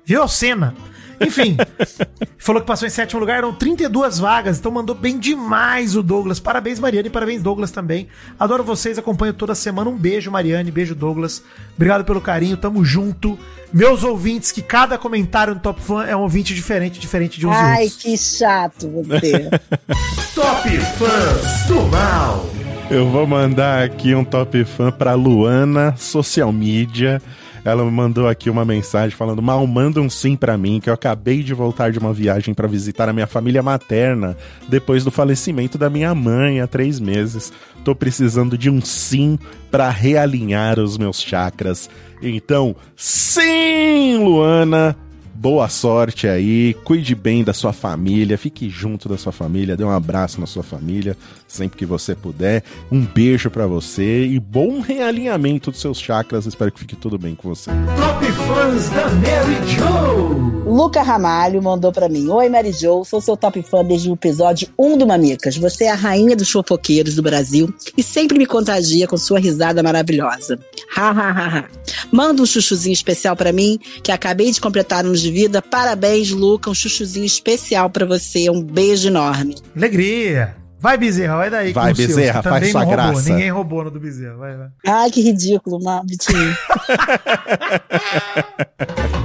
Viu, 0.09 0.27
Cena? 0.27 0.75
Enfim, 1.21 1.55
falou 2.39 2.63
que 2.63 2.67
passou 2.67 2.89
em 2.89 2.91
sétimo 2.91 3.21
lugar, 3.21 3.37
eram 3.37 3.53
32 3.53 4.19
vagas, 4.19 4.59
então 4.59 4.73
mandou 4.73 4.95
bem 4.95 5.19
demais 5.19 5.95
o 5.95 6.03
Douglas. 6.03 6.41
Parabéns, 6.41 6.79
Mariane, 6.79 7.11
parabéns, 7.11 7.43
Douglas 7.43 7.71
também. 7.71 8.09
Adoro 8.41 8.65
vocês, 8.65 8.97
acompanho 8.97 9.35
toda 9.35 9.55
semana. 9.55 9.91
Um 9.91 9.99
beijo, 9.99 10.31
Mariane, 10.31 10.71
beijo, 10.71 10.95
Douglas. 10.95 11.43
Obrigado 11.77 12.07
pelo 12.07 12.23
carinho, 12.23 12.57
tamo 12.57 12.83
junto. 12.87 13.39
Meus 13.71 14.03
ouvintes, 14.03 14.51
que 14.51 14.63
cada 14.63 14.97
comentário 14.97 15.53
no 15.53 15.61
Top 15.61 15.79
Fan 15.79 16.07
é 16.07 16.17
um 16.17 16.23
ouvinte 16.23 16.55
diferente, 16.55 16.99
diferente 16.99 17.39
de 17.39 17.47
uns 17.47 17.55
Ai, 17.55 17.83
outros. 17.83 18.03
que 18.03 18.17
chato 18.17 18.89
você. 18.89 19.51
Top 20.35 20.71
Fãs 20.71 21.67
do 21.67 21.83
Mal. 21.89 22.49
Eu 22.91 23.11
vou 23.11 23.27
mandar 23.27 23.85
aqui 23.85 24.15
um 24.15 24.25
top 24.25 24.65
fã 24.65 24.91
pra 24.91 25.13
Luana 25.13 25.95
Social 25.99 26.51
Media. 26.51 27.21
Ela 27.65 27.85
me 27.85 27.91
mandou 27.91 28.29
aqui 28.29 28.49
uma 28.49 28.65
mensagem 28.65 29.17
falando: 29.17 29.43
Mal, 29.43 29.67
manda 29.67 30.01
um 30.01 30.11
sim 30.11 30.37
pra 30.37 30.57
mim, 30.59 30.81
que 30.81 30.91
eu 30.91 30.95
acabei 30.95 31.43
de 31.43 31.55
voltar 31.55 31.91
de 31.91 31.99
uma 31.99 32.13
viagem 32.13 32.55
pra 32.55 32.69
visitar 32.69 33.09
a 33.09 33.13
minha 33.13 33.27
família 33.27 33.63
materna 33.63 34.37
depois 34.69 35.05
do 35.05 35.11
falecimento 35.11 35.79
da 35.79 35.91
minha 35.91 36.15
mãe 36.15 36.61
há 36.61 36.67
três 36.67 37.01
meses. 37.01 37.53
Tô 37.85 37.95
precisando 37.95 38.59
de 38.59 38.71
um 38.71 38.81
sim 38.81 39.39
pra 39.71 39.91
realinhar 39.91 40.79
os 40.79 40.99
meus 40.99 41.21
chakras. 41.21 41.89
Então, 42.23 42.75
sim, 42.97 44.19
Luana! 44.19 44.97
Boa 45.41 45.69
sorte 45.69 46.27
aí, 46.27 46.75
cuide 46.83 47.15
bem 47.15 47.45
da 47.45 47.53
sua 47.53 47.73
família, 47.73 48.37
fique 48.37 48.69
junto 48.69 49.09
da 49.09 49.17
sua 49.17 49.31
família, 49.31 49.77
dê 49.77 49.85
um 49.85 49.91
abraço 49.91 50.41
na 50.41 50.49
sua 50.49 50.65
família 50.65 51.17
sempre 51.47 51.79
que 51.79 51.87
você 51.87 52.15
puder. 52.15 52.63
Um 52.93 53.01
beijo 53.01 53.51
pra 53.51 53.67
você 53.67 54.27
e 54.27 54.39
bom 54.39 54.81
realinhamento 54.81 55.71
dos 55.71 55.81
seus 55.81 55.99
chakras. 55.99 56.45
Espero 56.47 56.71
que 56.71 56.81
fique 56.81 56.95
tudo 56.95 57.19
bem 57.19 57.35
com 57.35 57.49
você. 57.49 57.71
Top 57.71 58.27
Fãs 58.27 58.91
da 58.91 59.09
Mary 59.09 59.67
Joe. 59.69 60.49
Luca 60.67 61.03
Ramalho 61.03 61.63
mandou 61.63 61.91
pra 61.91 62.09
mim: 62.09 62.29
Oi, 62.29 62.49
Mary 62.49 62.73
Jo, 62.73 63.03
sou 63.05 63.21
seu 63.21 63.37
top 63.37 63.63
fã 63.63 63.83
desde 63.83 64.11
o 64.11 64.13
episódio 64.13 64.69
1 64.79 64.99
do 64.99 65.07
Mamicas. 65.07 65.57
Você 65.57 65.85
é 65.85 65.91
a 65.91 65.95
rainha 65.95 66.37
dos 66.37 66.51
fofoqueiros 66.51 67.15
do 67.15 67.23
Brasil 67.23 67.73
e 67.97 68.03
sempre 68.03 68.39
me 68.39 68.45
contagia 68.45 69.09
com 69.09 69.17
sua 69.17 69.39
risada 69.39 69.83
maravilhosa. 69.83 70.59
Ha, 70.95 71.11
ha, 71.11 71.31
ha, 71.31 71.59
ha. 71.59 71.65
Manda 72.13 72.43
um 72.43 72.47
chuchuzinho 72.47 72.93
especial 72.93 73.35
pra 73.35 73.53
mim, 73.53 73.79
que 74.03 74.13
acabei 74.13 74.51
de 74.51 74.61
completar 74.61 75.05
anos 75.05 75.21
de 75.29 75.35
vida. 75.35 75.61
Parabéns, 75.63 76.31
Luca. 76.31 76.71
Um 76.71 76.75
chuchuzinho 76.75 77.27
especial 77.27 77.91
pra 77.91 78.07
você. 78.07 78.49
Um 78.51 78.63
beijo 78.63 79.09
enorme. 79.09 79.57
Alegria! 79.77 80.57
Vai, 80.81 80.97
Bezerra, 80.97 81.37
vai 81.37 81.51
daí. 81.51 81.73
Vai. 81.73 81.93
Bezerra, 81.93 82.41
Você 82.41 82.49
faz 82.49 82.71
sua 82.71 82.83
roubou, 82.85 82.97
graça. 82.97 83.31
Ninguém 83.31 83.51
roubou 83.51 83.83
no 83.85 83.91
do 83.91 83.99
Bezerra. 83.99 84.37
Vai, 84.37 84.57
vai. 84.57 84.69
Ai, 84.87 85.11
que 85.11 85.21
ridículo, 85.21 85.83
Ma- 85.83 86.03
Vitinho. 86.07 86.57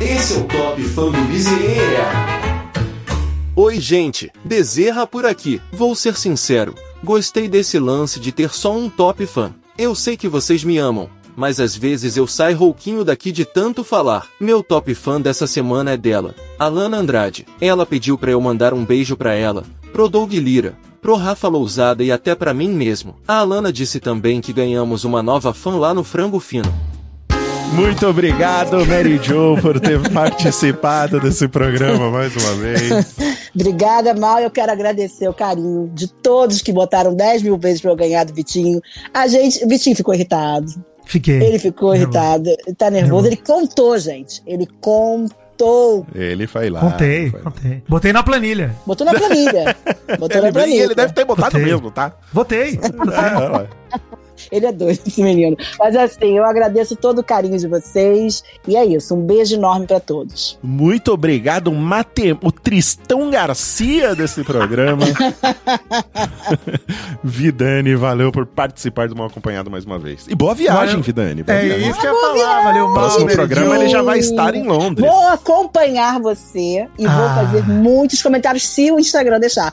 Esse 0.00 0.34
é 0.34 0.38
o 0.38 0.44
Top 0.44 0.82
Fã 0.82 1.10
do 1.10 1.18
Miseria. 1.22 2.04
Oi, 3.56 3.80
gente, 3.80 4.30
Bezerra 4.44 5.06
por 5.06 5.24
aqui. 5.24 5.60
Vou 5.72 5.94
ser 5.94 6.16
sincero, 6.16 6.74
gostei 7.02 7.48
desse 7.48 7.78
lance 7.78 8.18
de 8.20 8.32
ter 8.32 8.50
só 8.50 8.76
um 8.76 8.90
top 8.90 9.24
fã. 9.26 9.54
Eu 9.78 9.94
sei 9.94 10.16
que 10.16 10.28
vocês 10.28 10.62
me 10.64 10.76
amam, 10.76 11.08
mas 11.36 11.60
às 11.60 11.76
vezes 11.76 12.16
eu 12.16 12.26
saio 12.26 12.56
rouquinho 12.56 13.04
daqui 13.04 13.32
de 13.32 13.44
tanto 13.44 13.84
falar. 13.84 14.26
Meu 14.40 14.62
top 14.62 14.94
fã 14.94 15.20
dessa 15.20 15.46
semana 15.46 15.92
é 15.92 15.96
dela, 15.96 16.34
Alana 16.58 16.98
Andrade. 16.98 17.46
Ela 17.60 17.86
pediu 17.86 18.16
pra 18.16 18.30
eu 18.30 18.40
mandar 18.40 18.74
um 18.74 18.84
beijo 18.84 19.16
pra 19.16 19.34
ela, 19.34 19.64
pro 19.92 20.08
Doug 20.08 20.32
Lira, 20.32 20.74
pro 21.00 21.16
Rafa 21.16 21.48
Lousada 21.48 22.02
e 22.02 22.10
até 22.10 22.34
pra 22.34 22.54
mim 22.54 22.68
mesmo. 22.70 23.16
A 23.26 23.38
Alana 23.38 23.72
disse 23.72 24.00
também 24.00 24.40
que 24.40 24.52
ganhamos 24.52 25.04
uma 25.04 25.22
nova 25.22 25.52
fã 25.52 25.76
lá 25.76 25.92
no 25.92 26.04
Frango 26.04 26.40
Fino. 26.40 26.72
Muito 27.74 28.06
obrigado, 28.06 28.86
Mary 28.86 29.18
Jo, 29.20 29.56
por 29.60 29.80
ter 29.80 30.00
participado 30.12 31.18
desse 31.18 31.48
programa 31.48 32.08
mais 32.08 32.34
uma 32.36 32.54
vez. 32.54 33.14
Obrigada, 33.54 34.14
Mal. 34.14 34.40
Eu 34.40 34.50
quero 34.50 34.70
agradecer 34.70 35.28
o 35.28 35.34
carinho 35.34 35.90
de 35.92 36.06
todos 36.06 36.62
que 36.62 36.72
botaram 36.72 37.14
10 37.14 37.42
mil 37.42 37.58
vezes 37.58 37.80
pra 37.80 37.90
eu 37.90 37.96
ganhar 37.96 38.24
do 38.24 38.32
Vitinho. 38.32 38.80
A 39.12 39.26
gente. 39.26 39.64
O 39.64 39.68
Vitinho 39.68 39.96
ficou 39.96 40.14
irritado. 40.14 40.72
Fiquei. 41.06 41.42
Ele 41.42 41.58
ficou 41.58 41.92
Nervoso. 41.92 42.16
irritado. 42.18 42.48
Ele 42.66 42.76
tá 42.76 42.90
nervoso. 42.90 43.26
Ele 43.26 43.36
contou, 43.36 43.98
gente. 43.98 44.42
Ele 44.46 44.66
contou. 44.80 46.06
Ele 46.14 46.46
foi 46.46 46.68
lá. 46.70 46.80
Contei, 46.80 47.30
foi 47.30 47.40
lá. 47.40 47.50
contei. 47.50 47.82
Botei 47.88 48.12
na 48.12 48.22
planilha. 48.22 48.74
Botou 48.86 49.06
na 49.06 49.14
planilha. 49.14 49.76
Botou 50.18 50.38
Ele, 50.38 50.46
na 50.48 50.52
planilha. 50.52 50.82
ele 50.84 50.94
deve 50.94 51.12
ter 51.12 51.24
botado 51.24 51.52
Botei. 51.52 51.64
mesmo, 51.64 51.90
tá? 51.90 52.12
Botei. 52.32 52.78
É. 53.92 54.04
Ele 54.50 54.66
é 54.66 54.72
doido, 54.72 55.00
esse 55.06 55.22
menino. 55.22 55.56
Mas 55.78 55.96
assim, 55.96 56.36
eu 56.36 56.44
agradeço 56.44 56.96
todo 56.96 57.20
o 57.20 57.24
carinho 57.24 57.58
de 57.58 57.66
vocês. 57.68 58.42
E 58.66 58.76
é 58.76 58.84
isso. 58.84 59.14
Um 59.14 59.24
beijo 59.24 59.54
enorme 59.54 59.86
pra 59.86 60.00
todos. 60.00 60.58
Muito 60.62 61.12
obrigado, 61.12 61.72
Mate... 61.72 62.36
o 62.42 62.50
Tristão 62.52 63.30
Garcia 63.30 64.14
desse 64.14 64.42
programa. 64.44 65.04
Vidani, 67.22 67.94
valeu 67.94 68.30
por 68.32 68.46
participar 68.46 69.08
do 69.08 69.16
Mal 69.16 69.26
Acompanhado 69.26 69.70
mais 69.70 69.84
uma 69.84 69.98
vez. 69.98 70.26
E 70.28 70.34
boa 70.34 70.54
viagem, 70.54 70.86
Valeu. 70.88 71.02
Vidani. 71.02 71.42
Boa 71.42 71.58
É 71.58 71.62
viagem. 71.64 71.90
isso 71.90 72.00
que 72.00 72.06
eu 72.06 72.14
ia 72.14 72.20
falar. 72.20 72.64
Valeu, 72.64 72.84
mal. 72.86 72.94
Próximo 72.94 73.26
programa 73.32 73.76
ele 73.76 73.88
já 73.88 74.02
vai 74.02 74.18
estar 74.18 74.54
em 74.54 74.66
Londres. 74.66 75.06
Vou 75.08 75.28
acompanhar 75.28 76.20
você 76.20 76.86
e 76.98 77.06
vou 77.06 77.24
Ah. 77.24 77.34
fazer 77.46 77.66
muitos 77.68 78.22
comentários 78.22 78.66
se 78.66 78.90
o 78.90 78.98
Instagram 78.98 79.40
deixar. 79.40 79.72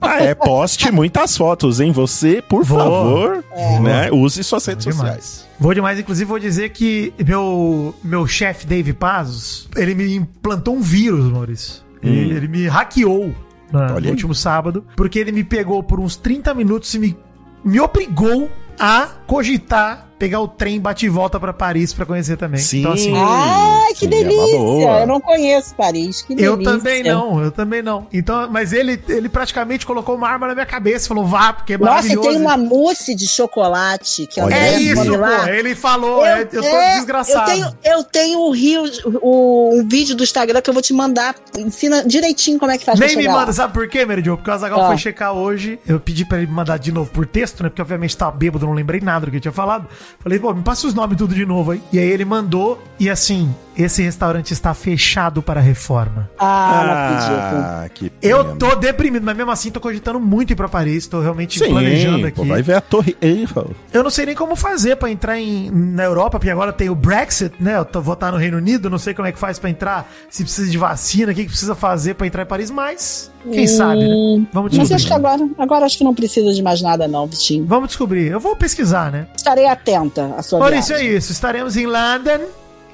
Ah, 0.00 0.22
é, 0.22 0.34
poste 0.34 0.90
muitas 0.90 1.36
fotos, 1.36 1.80
hein? 1.80 1.92
Você, 1.92 2.42
por 2.42 2.64
Vou. 2.64 2.78
favor, 2.78 3.44
né, 3.82 4.10
use 4.12 4.42
suas 4.44 4.64
redes 4.66 4.84
Vou 4.84 4.92
sociais. 4.94 5.48
Vou 5.58 5.74
demais, 5.74 5.98
inclusive 5.98 6.28
vou 6.28 6.38
dizer 6.38 6.70
que 6.70 7.12
meu, 7.26 7.94
meu 8.02 8.26
chefe, 8.26 8.66
Dave 8.66 8.92
Pazos, 8.92 9.68
ele 9.76 9.94
me 9.94 10.14
implantou 10.16 10.76
um 10.76 10.80
vírus, 10.80 11.24
Maurício. 11.30 11.82
Ele, 12.02 12.34
ele 12.34 12.48
me 12.48 12.66
hackeou 12.66 13.34
na- 13.72 13.88
no 14.00 14.08
último 14.10 14.34
sábado, 14.34 14.84
porque 14.96 15.18
ele 15.18 15.32
me 15.32 15.44
pegou 15.44 15.82
por 15.82 16.00
uns 16.00 16.16
30 16.16 16.52
minutos 16.54 16.92
e 16.94 16.98
me, 16.98 17.16
me 17.64 17.78
obrigou 17.80 18.50
a 18.78 19.06
cogitar 19.26 20.08
pegar 20.22 20.38
o 20.40 20.46
trem 20.46 20.78
bate 20.80 21.04
e 21.04 21.08
volta 21.08 21.40
pra 21.40 21.52
Paris 21.52 21.92
pra 21.92 22.06
conhecer 22.06 22.36
também. 22.36 22.60
Sim. 22.60 22.78
Então, 22.78 22.92
assim, 22.92 23.12
Ai, 23.16 23.92
que 23.94 24.00
Sim, 24.00 24.06
é 24.06 24.08
delícia! 24.08 24.58
boa. 24.58 25.00
eu 25.00 25.06
não 25.08 25.20
conheço 25.20 25.74
Paris. 25.74 26.22
Que 26.22 26.34
Eu 26.34 26.56
delícia. 26.56 26.78
também 26.78 27.02
não, 27.02 27.42
eu 27.42 27.50
também 27.50 27.82
não. 27.82 28.06
Então, 28.12 28.48
mas 28.48 28.72
ele, 28.72 29.02
ele 29.08 29.28
praticamente 29.28 29.84
colocou 29.84 30.14
uma 30.14 30.28
arma 30.28 30.46
na 30.46 30.54
minha 30.54 30.64
cabeça, 30.66 31.08
falou, 31.08 31.26
vá, 31.26 31.52
porque 31.52 31.72
é 31.72 31.78
Nossa, 31.78 31.90
e 31.90 31.94
maravilhoso. 32.14 32.28
tem 32.28 32.38
uma 32.40 32.56
mousse 32.56 33.16
de 33.16 33.26
chocolate 33.26 34.28
que 34.28 34.40
André 34.40 34.74
É 34.74 34.78
isso, 34.80 35.04
pô. 35.18 35.48
Ele 35.48 35.74
falou, 35.74 36.24
é, 36.24 36.42
eu 36.42 36.62
tô 36.62 36.68
é, 36.68 36.94
desgraçado. 36.96 37.50
Eu 37.50 37.54
tenho, 37.56 37.76
eu 37.84 38.04
tenho 38.04 38.46
um, 38.46 38.50
rio, 38.52 38.84
o, 39.20 39.70
um 39.80 39.88
vídeo 39.88 40.14
do 40.14 40.22
Instagram 40.22 40.60
que 40.60 40.70
eu 40.70 40.74
vou 40.74 40.82
te 40.82 40.92
mandar. 40.92 41.34
Ensina 41.58 42.04
direitinho 42.04 42.60
como 42.60 42.70
é 42.70 42.78
que 42.78 42.84
faz 42.84 42.96
Nem 42.96 43.08
pra 43.10 43.18
me 43.22 43.26
manda, 43.28 43.46
lá. 43.46 43.52
sabe 43.52 43.72
por 43.74 43.88
quê, 43.88 44.06
Meridio? 44.06 44.36
Porque 44.36 44.50
o 44.50 44.54
Azagal 44.54 44.82
Ah. 44.82 44.86
foi 44.86 44.98
checar 44.98 45.32
hoje. 45.32 45.80
Eu 45.84 45.98
pedi 45.98 46.24
pra 46.24 46.38
ele 46.38 46.46
me 46.46 46.52
mandar 46.52 46.78
de 46.78 46.92
novo 46.92 47.10
por 47.10 47.26
texto, 47.26 47.64
né? 47.64 47.68
Porque 47.68 47.82
obviamente 47.82 48.16
tava 48.16 48.30
bêbado, 48.30 48.64
não 48.66 48.72
lembrei 48.72 49.00
nada 49.00 49.26
do 49.26 49.30
que 49.30 49.36
ele 49.36 49.40
tinha 49.42 49.50
falado. 49.52 49.88
Falei, 50.20 50.38
pô, 50.38 50.52
me 50.54 50.62
passa 50.62 50.86
os 50.86 50.94
nomes 50.94 51.16
tudo 51.16 51.34
de 51.34 51.44
novo 51.44 51.72
aí. 51.72 51.82
E 51.92 51.98
aí 51.98 52.08
ele 52.08 52.24
mandou, 52.24 52.82
e 52.98 53.08
assim, 53.10 53.52
esse 53.76 54.02
restaurante 54.02 54.52
está 54.52 54.72
fechado 54.74 55.42
para 55.42 55.60
reforma. 55.60 56.30
Ah. 56.38 57.82
Ah, 57.84 57.88
que 57.88 58.10
pena. 58.10 58.32
Eu 58.34 58.56
tô 58.56 58.74
deprimido, 58.76 59.24
mas 59.24 59.36
mesmo 59.36 59.50
assim 59.50 59.70
tô 59.70 59.80
cogitando 59.80 60.20
muito 60.20 60.52
ir 60.52 60.56
pra 60.56 60.68
Paris, 60.68 61.06
tô 61.06 61.20
realmente 61.20 61.58
Sim, 61.58 61.70
planejando 61.70 62.26
aqui. 62.26 62.36
pô, 62.36 62.44
vai 62.44 62.62
ver 62.62 62.74
a 62.74 62.80
Torre 62.80 63.16
Eiffel. 63.20 63.70
Eu 63.92 64.02
não 64.02 64.10
sei 64.10 64.26
nem 64.26 64.34
como 64.34 64.54
fazer 64.56 64.96
pra 64.96 65.10
entrar 65.10 65.38
em, 65.38 65.70
na 65.70 66.04
Europa, 66.04 66.38
porque 66.38 66.50
agora 66.50 66.72
tem 66.72 66.88
o 66.90 66.94
Brexit, 66.94 67.52
né? 67.60 67.76
Eu 67.76 67.84
tô, 67.84 68.00
vou 68.00 68.14
estar 68.14 68.30
no 68.30 68.38
Reino 68.38 68.56
Unido, 68.58 68.88
não 68.90 68.98
sei 68.98 69.14
como 69.14 69.26
é 69.26 69.32
que 69.32 69.38
faz 69.38 69.58
pra 69.58 69.70
entrar, 69.70 70.10
se 70.30 70.42
precisa 70.42 70.70
de 70.70 70.78
vacina, 70.78 71.32
o 71.32 71.34
que, 71.34 71.42
que 71.42 71.50
precisa 71.50 71.74
fazer 71.74 72.14
pra 72.14 72.26
entrar 72.26 72.42
em 72.42 72.46
Paris, 72.46 72.70
mas 72.70 73.30
quem 73.50 73.66
sabe, 73.66 74.00
né? 74.06 74.46
Vamos 74.52 74.76
Mas 74.76 74.88
descobrir. 74.88 74.94
acho 74.94 75.06
que 75.06 75.12
agora, 75.12 75.48
agora 75.58 75.84
acho 75.86 75.98
que 75.98 76.04
não 76.04 76.14
precisa 76.14 76.52
de 76.52 76.62
mais 76.62 76.80
nada, 76.80 77.08
não, 77.08 77.26
Vitinho. 77.26 77.66
Vamos 77.66 77.88
descobrir. 77.88 78.30
Eu 78.30 78.38
vou 78.38 78.54
pesquisar, 78.54 79.10
né? 79.10 79.26
Estarei 79.36 79.66
atenta 80.02 80.34
à 80.36 80.42
sua 80.42 80.58
Maurício, 80.58 80.94
é 80.96 81.04
isso. 81.04 81.32
Estaremos 81.32 81.76
em 81.76 81.86
London 81.86 82.46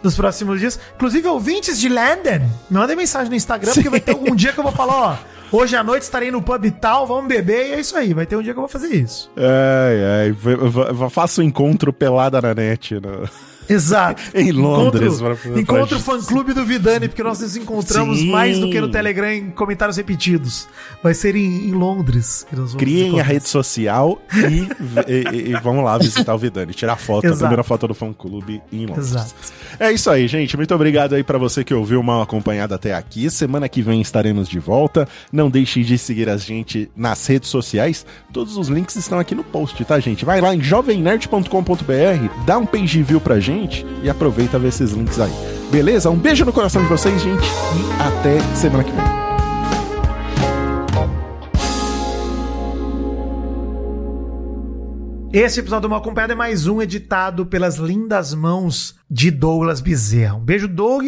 nos 0.03 0.15
próximos 0.15 0.61
dias. 0.61 0.79
Inclusive, 0.97 1.27
ouvintes 1.29 1.79
de 1.81 1.89
London, 1.89 2.41
me 2.71 2.79
mandem 2.79 2.97
mensagem 2.97 3.29
no 3.31 3.35
Instagram, 3.37 3.73
porque 3.75 3.89
vai 3.91 4.01
ter 4.01 4.13
algum 4.13 4.35
dia 4.35 4.53
que 4.53 4.59
eu 4.61 4.65
vou 4.65 4.73
falar, 4.73 4.95
ó, 4.95 5.17
hoje 5.57 5.75
à 5.77 5.83
noite 5.83 6.03
estarei 6.03 6.31
no 6.31 6.41
pub 6.43 6.65
e 6.65 6.71
tal, 6.71 7.07
vamos 7.07 7.27
beber, 7.29 7.69
e 7.69 7.73
é 7.73 7.81
isso 7.81 7.97
aí. 7.97 8.15
Vai 8.15 8.27
ter 8.27 8.37
um 8.37 8.43
dia 8.43 8.53
que 8.53 8.59
eu 8.59 8.63
vou 8.63 8.69
fazer 8.69 8.89
isso. 8.95 9.31
Ai, 9.37 10.33
ai. 10.33 11.09
Faça 11.11 11.41
um 11.41 11.45
encontro 11.45 11.93
pelada 11.93 12.41
na 12.41 12.55
net. 12.55 12.95
no- 12.95 13.29
Exato. 13.69 14.23
Em 14.35 14.51
Londres, 14.53 15.21
Encontro, 15.57 15.97
o 15.97 16.01
fã-clube 16.01 16.53
do 16.53 16.65
Vidani, 16.65 17.09
porque 17.09 17.23
nós 17.23 17.41
nos 17.41 17.57
encontramos 17.57 18.19
Sim. 18.19 18.31
mais 18.31 18.59
do 18.59 18.71
que 18.71 18.81
no 18.81 18.89
Telegram 18.89 19.31
em 19.31 19.51
comentários 19.51 19.97
repetidos. 19.97 20.67
Vai 21.03 21.13
ser 21.15 21.37
em, 21.37 21.69
em 21.69 21.73
Londres. 21.73 22.47
que 22.49 22.57
nós 22.57 22.73
vamos 22.73 22.75
nos 22.75 22.81
Criem 22.81 23.21
a 23.21 23.23
rede 23.23 23.49
social 23.49 24.21
e, 24.35 24.69
e- 25.11 25.37
e- 25.37 25.51
e 25.51 25.61
vamos 25.61 25.85
lá 25.85 25.99
visitar 25.99 26.35
o 26.35 26.39
Vidani, 26.39 26.73
tirar 26.73 26.97
foto, 26.97 27.25
a 27.25 27.29
Exato. 27.29 27.41
primeira 27.41 27.63
foto 27.63 27.89
do 27.89 27.95
fã 27.95 28.13
clube 28.13 28.63
em 28.73 28.87
Londres. 28.87 29.09
Exato. 29.09 29.35
É 29.79 29.93
isso 29.93 30.09
aí, 30.11 30.27
gente. 30.29 30.57
Muito 30.57 30.75
obrigado 30.75 31.15
aí 31.15 31.23
pra 31.23 31.37
você 31.39 31.63
que 31.65 31.75
ouviu 31.75 32.03
mal 32.03 32.23
acompanhado 32.23 32.75
até 32.75 32.95
aqui. 32.95 33.31
Semana 33.31 33.69
que 33.69 33.83
vem 33.83 34.01
estaremos 34.01 34.49
de 34.49 34.59
volta. 34.59 35.07
Não 35.33 35.51
deixe 35.51 35.83
de 35.83 35.99
seguir 35.99 36.29
a 36.29 36.37
gente 36.37 36.91
nas 36.97 37.27
redes 37.27 37.49
sociais. 37.51 38.07
Todos 38.33 38.57
os 38.57 38.69
links 38.69 38.97
estão 38.97 39.19
aqui 39.19 39.35
no 39.35 39.45
post, 39.45 39.85
tá, 39.85 39.99
gente? 40.01 40.25
Vai 40.25 40.41
lá 40.41 40.55
em 40.55 40.61
jovemnerd.com.br, 40.63 42.45
dá 42.47 42.59
um 42.59 42.67
page 42.67 43.03
view 43.03 43.21
pra 43.21 43.39
gente 43.41 43.58
e 44.03 44.09
aproveita 44.09 44.59
ver 44.59 44.69
esses 44.69 44.93
links 44.93 45.19
aí. 45.19 45.33
Beleza? 45.71 46.11
Um 46.11 46.17
beijo 46.17 46.45
no 46.45 46.53
coração 46.53 46.83
de 46.83 46.89
vocês, 46.89 47.21
gente, 47.21 47.45
e 47.45 48.03
até 48.03 48.41
semana 48.55 48.85
que 48.85 48.93
vem. 48.93 49.19
Esse 55.31 55.61
episódio 55.61 55.83
do 55.83 55.91
Mal 55.91 56.01
Acompanhado 56.01 56.33
é 56.33 56.37
mais 56.37 56.67
um 56.67 56.81
editado 56.81 57.45
pelas 57.45 57.77
lindas 57.77 58.33
mãos 58.33 58.97
de 59.11 59.31
Douglas 59.31 59.81
Bezerra. 59.81 60.37
Um 60.37 60.41
beijo, 60.41 60.67
Doug, 60.67 61.05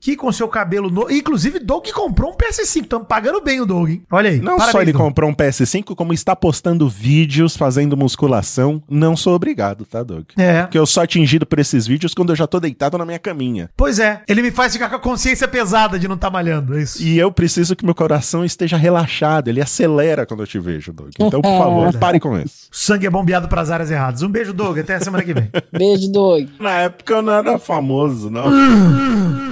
que 0.00 0.16
com 0.16 0.30
seu 0.32 0.48
cabelo 0.48 0.90
novo. 0.90 1.10
Inclusive, 1.10 1.58
Doug 1.58 1.86
comprou 1.88 2.32
um 2.32 2.36
PS5. 2.36 2.82
Estamos 2.82 3.06
pagando 3.08 3.40
bem 3.40 3.60
o 3.60 3.66
Doug, 3.66 3.90
hein? 3.90 4.02
Olha 4.10 4.30
aí. 4.30 4.38
Não 4.38 4.56
parabéns, 4.56 4.72
só 4.72 4.82
ele 4.82 4.92
Doug. 4.92 5.04
comprou 5.04 5.30
um 5.30 5.34
PS5, 5.34 5.94
como 5.94 6.12
está 6.12 6.36
postando 6.36 6.88
vídeos 6.88 7.56
fazendo 7.56 7.96
musculação. 7.96 8.82
Não 8.88 9.16
sou 9.16 9.34
obrigado, 9.34 9.84
tá, 9.84 10.02
Doug? 10.02 10.26
É. 10.36 10.62
Porque 10.62 10.78
eu 10.78 10.86
sou 10.86 11.02
atingido 11.02 11.44
por 11.44 11.58
esses 11.58 11.86
vídeos 11.86 12.14
quando 12.14 12.30
eu 12.30 12.36
já 12.36 12.46
tô 12.46 12.60
deitado 12.60 12.96
na 12.96 13.04
minha 13.04 13.18
caminha. 13.18 13.70
Pois 13.76 13.98
é, 13.98 14.22
ele 14.28 14.42
me 14.42 14.50
faz 14.50 14.72
ficar 14.72 14.88
com 14.88 14.96
a 14.96 15.00
consciência 15.00 15.48
pesada 15.48 15.98
de 15.98 16.06
não 16.06 16.14
estar 16.14 16.30
malhando. 16.30 16.78
É 16.78 16.82
isso. 16.82 17.02
E 17.02 17.18
eu 17.18 17.32
preciso 17.32 17.74
que 17.74 17.84
meu 17.84 17.94
coração 17.94 18.44
esteja 18.44 18.76
relaxado. 18.76 19.48
Ele 19.48 19.60
acelera 19.60 20.24
quando 20.26 20.42
eu 20.42 20.46
te 20.46 20.58
vejo, 20.58 20.92
Doug. 20.92 21.10
Então, 21.18 21.40
por 21.40 21.58
favor, 21.58 21.92
pare 21.98 22.20
com 22.20 22.38
isso. 22.38 22.68
O 22.72 22.76
sangue 22.76 23.06
é 23.06 23.10
bombeado 23.10 23.48
para 23.48 23.60
as 23.60 23.70
áreas 23.70 23.90
erradas. 23.90 24.22
Um 24.22 24.28
beijo, 24.28 24.52
Doug. 24.52 24.78
Até 24.78 24.94
a 24.94 25.00
semana 25.00 25.24
que 25.24 25.34
vem. 25.34 25.50
Beijo, 25.72 26.10
Doug. 26.10 26.48
Na 26.60 26.70
época 26.80 27.14
eu 27.14 27.22
não 27.22 27.32
era 27.32 27.58
famoso, 27.58 28.30
não. 28.30 28.44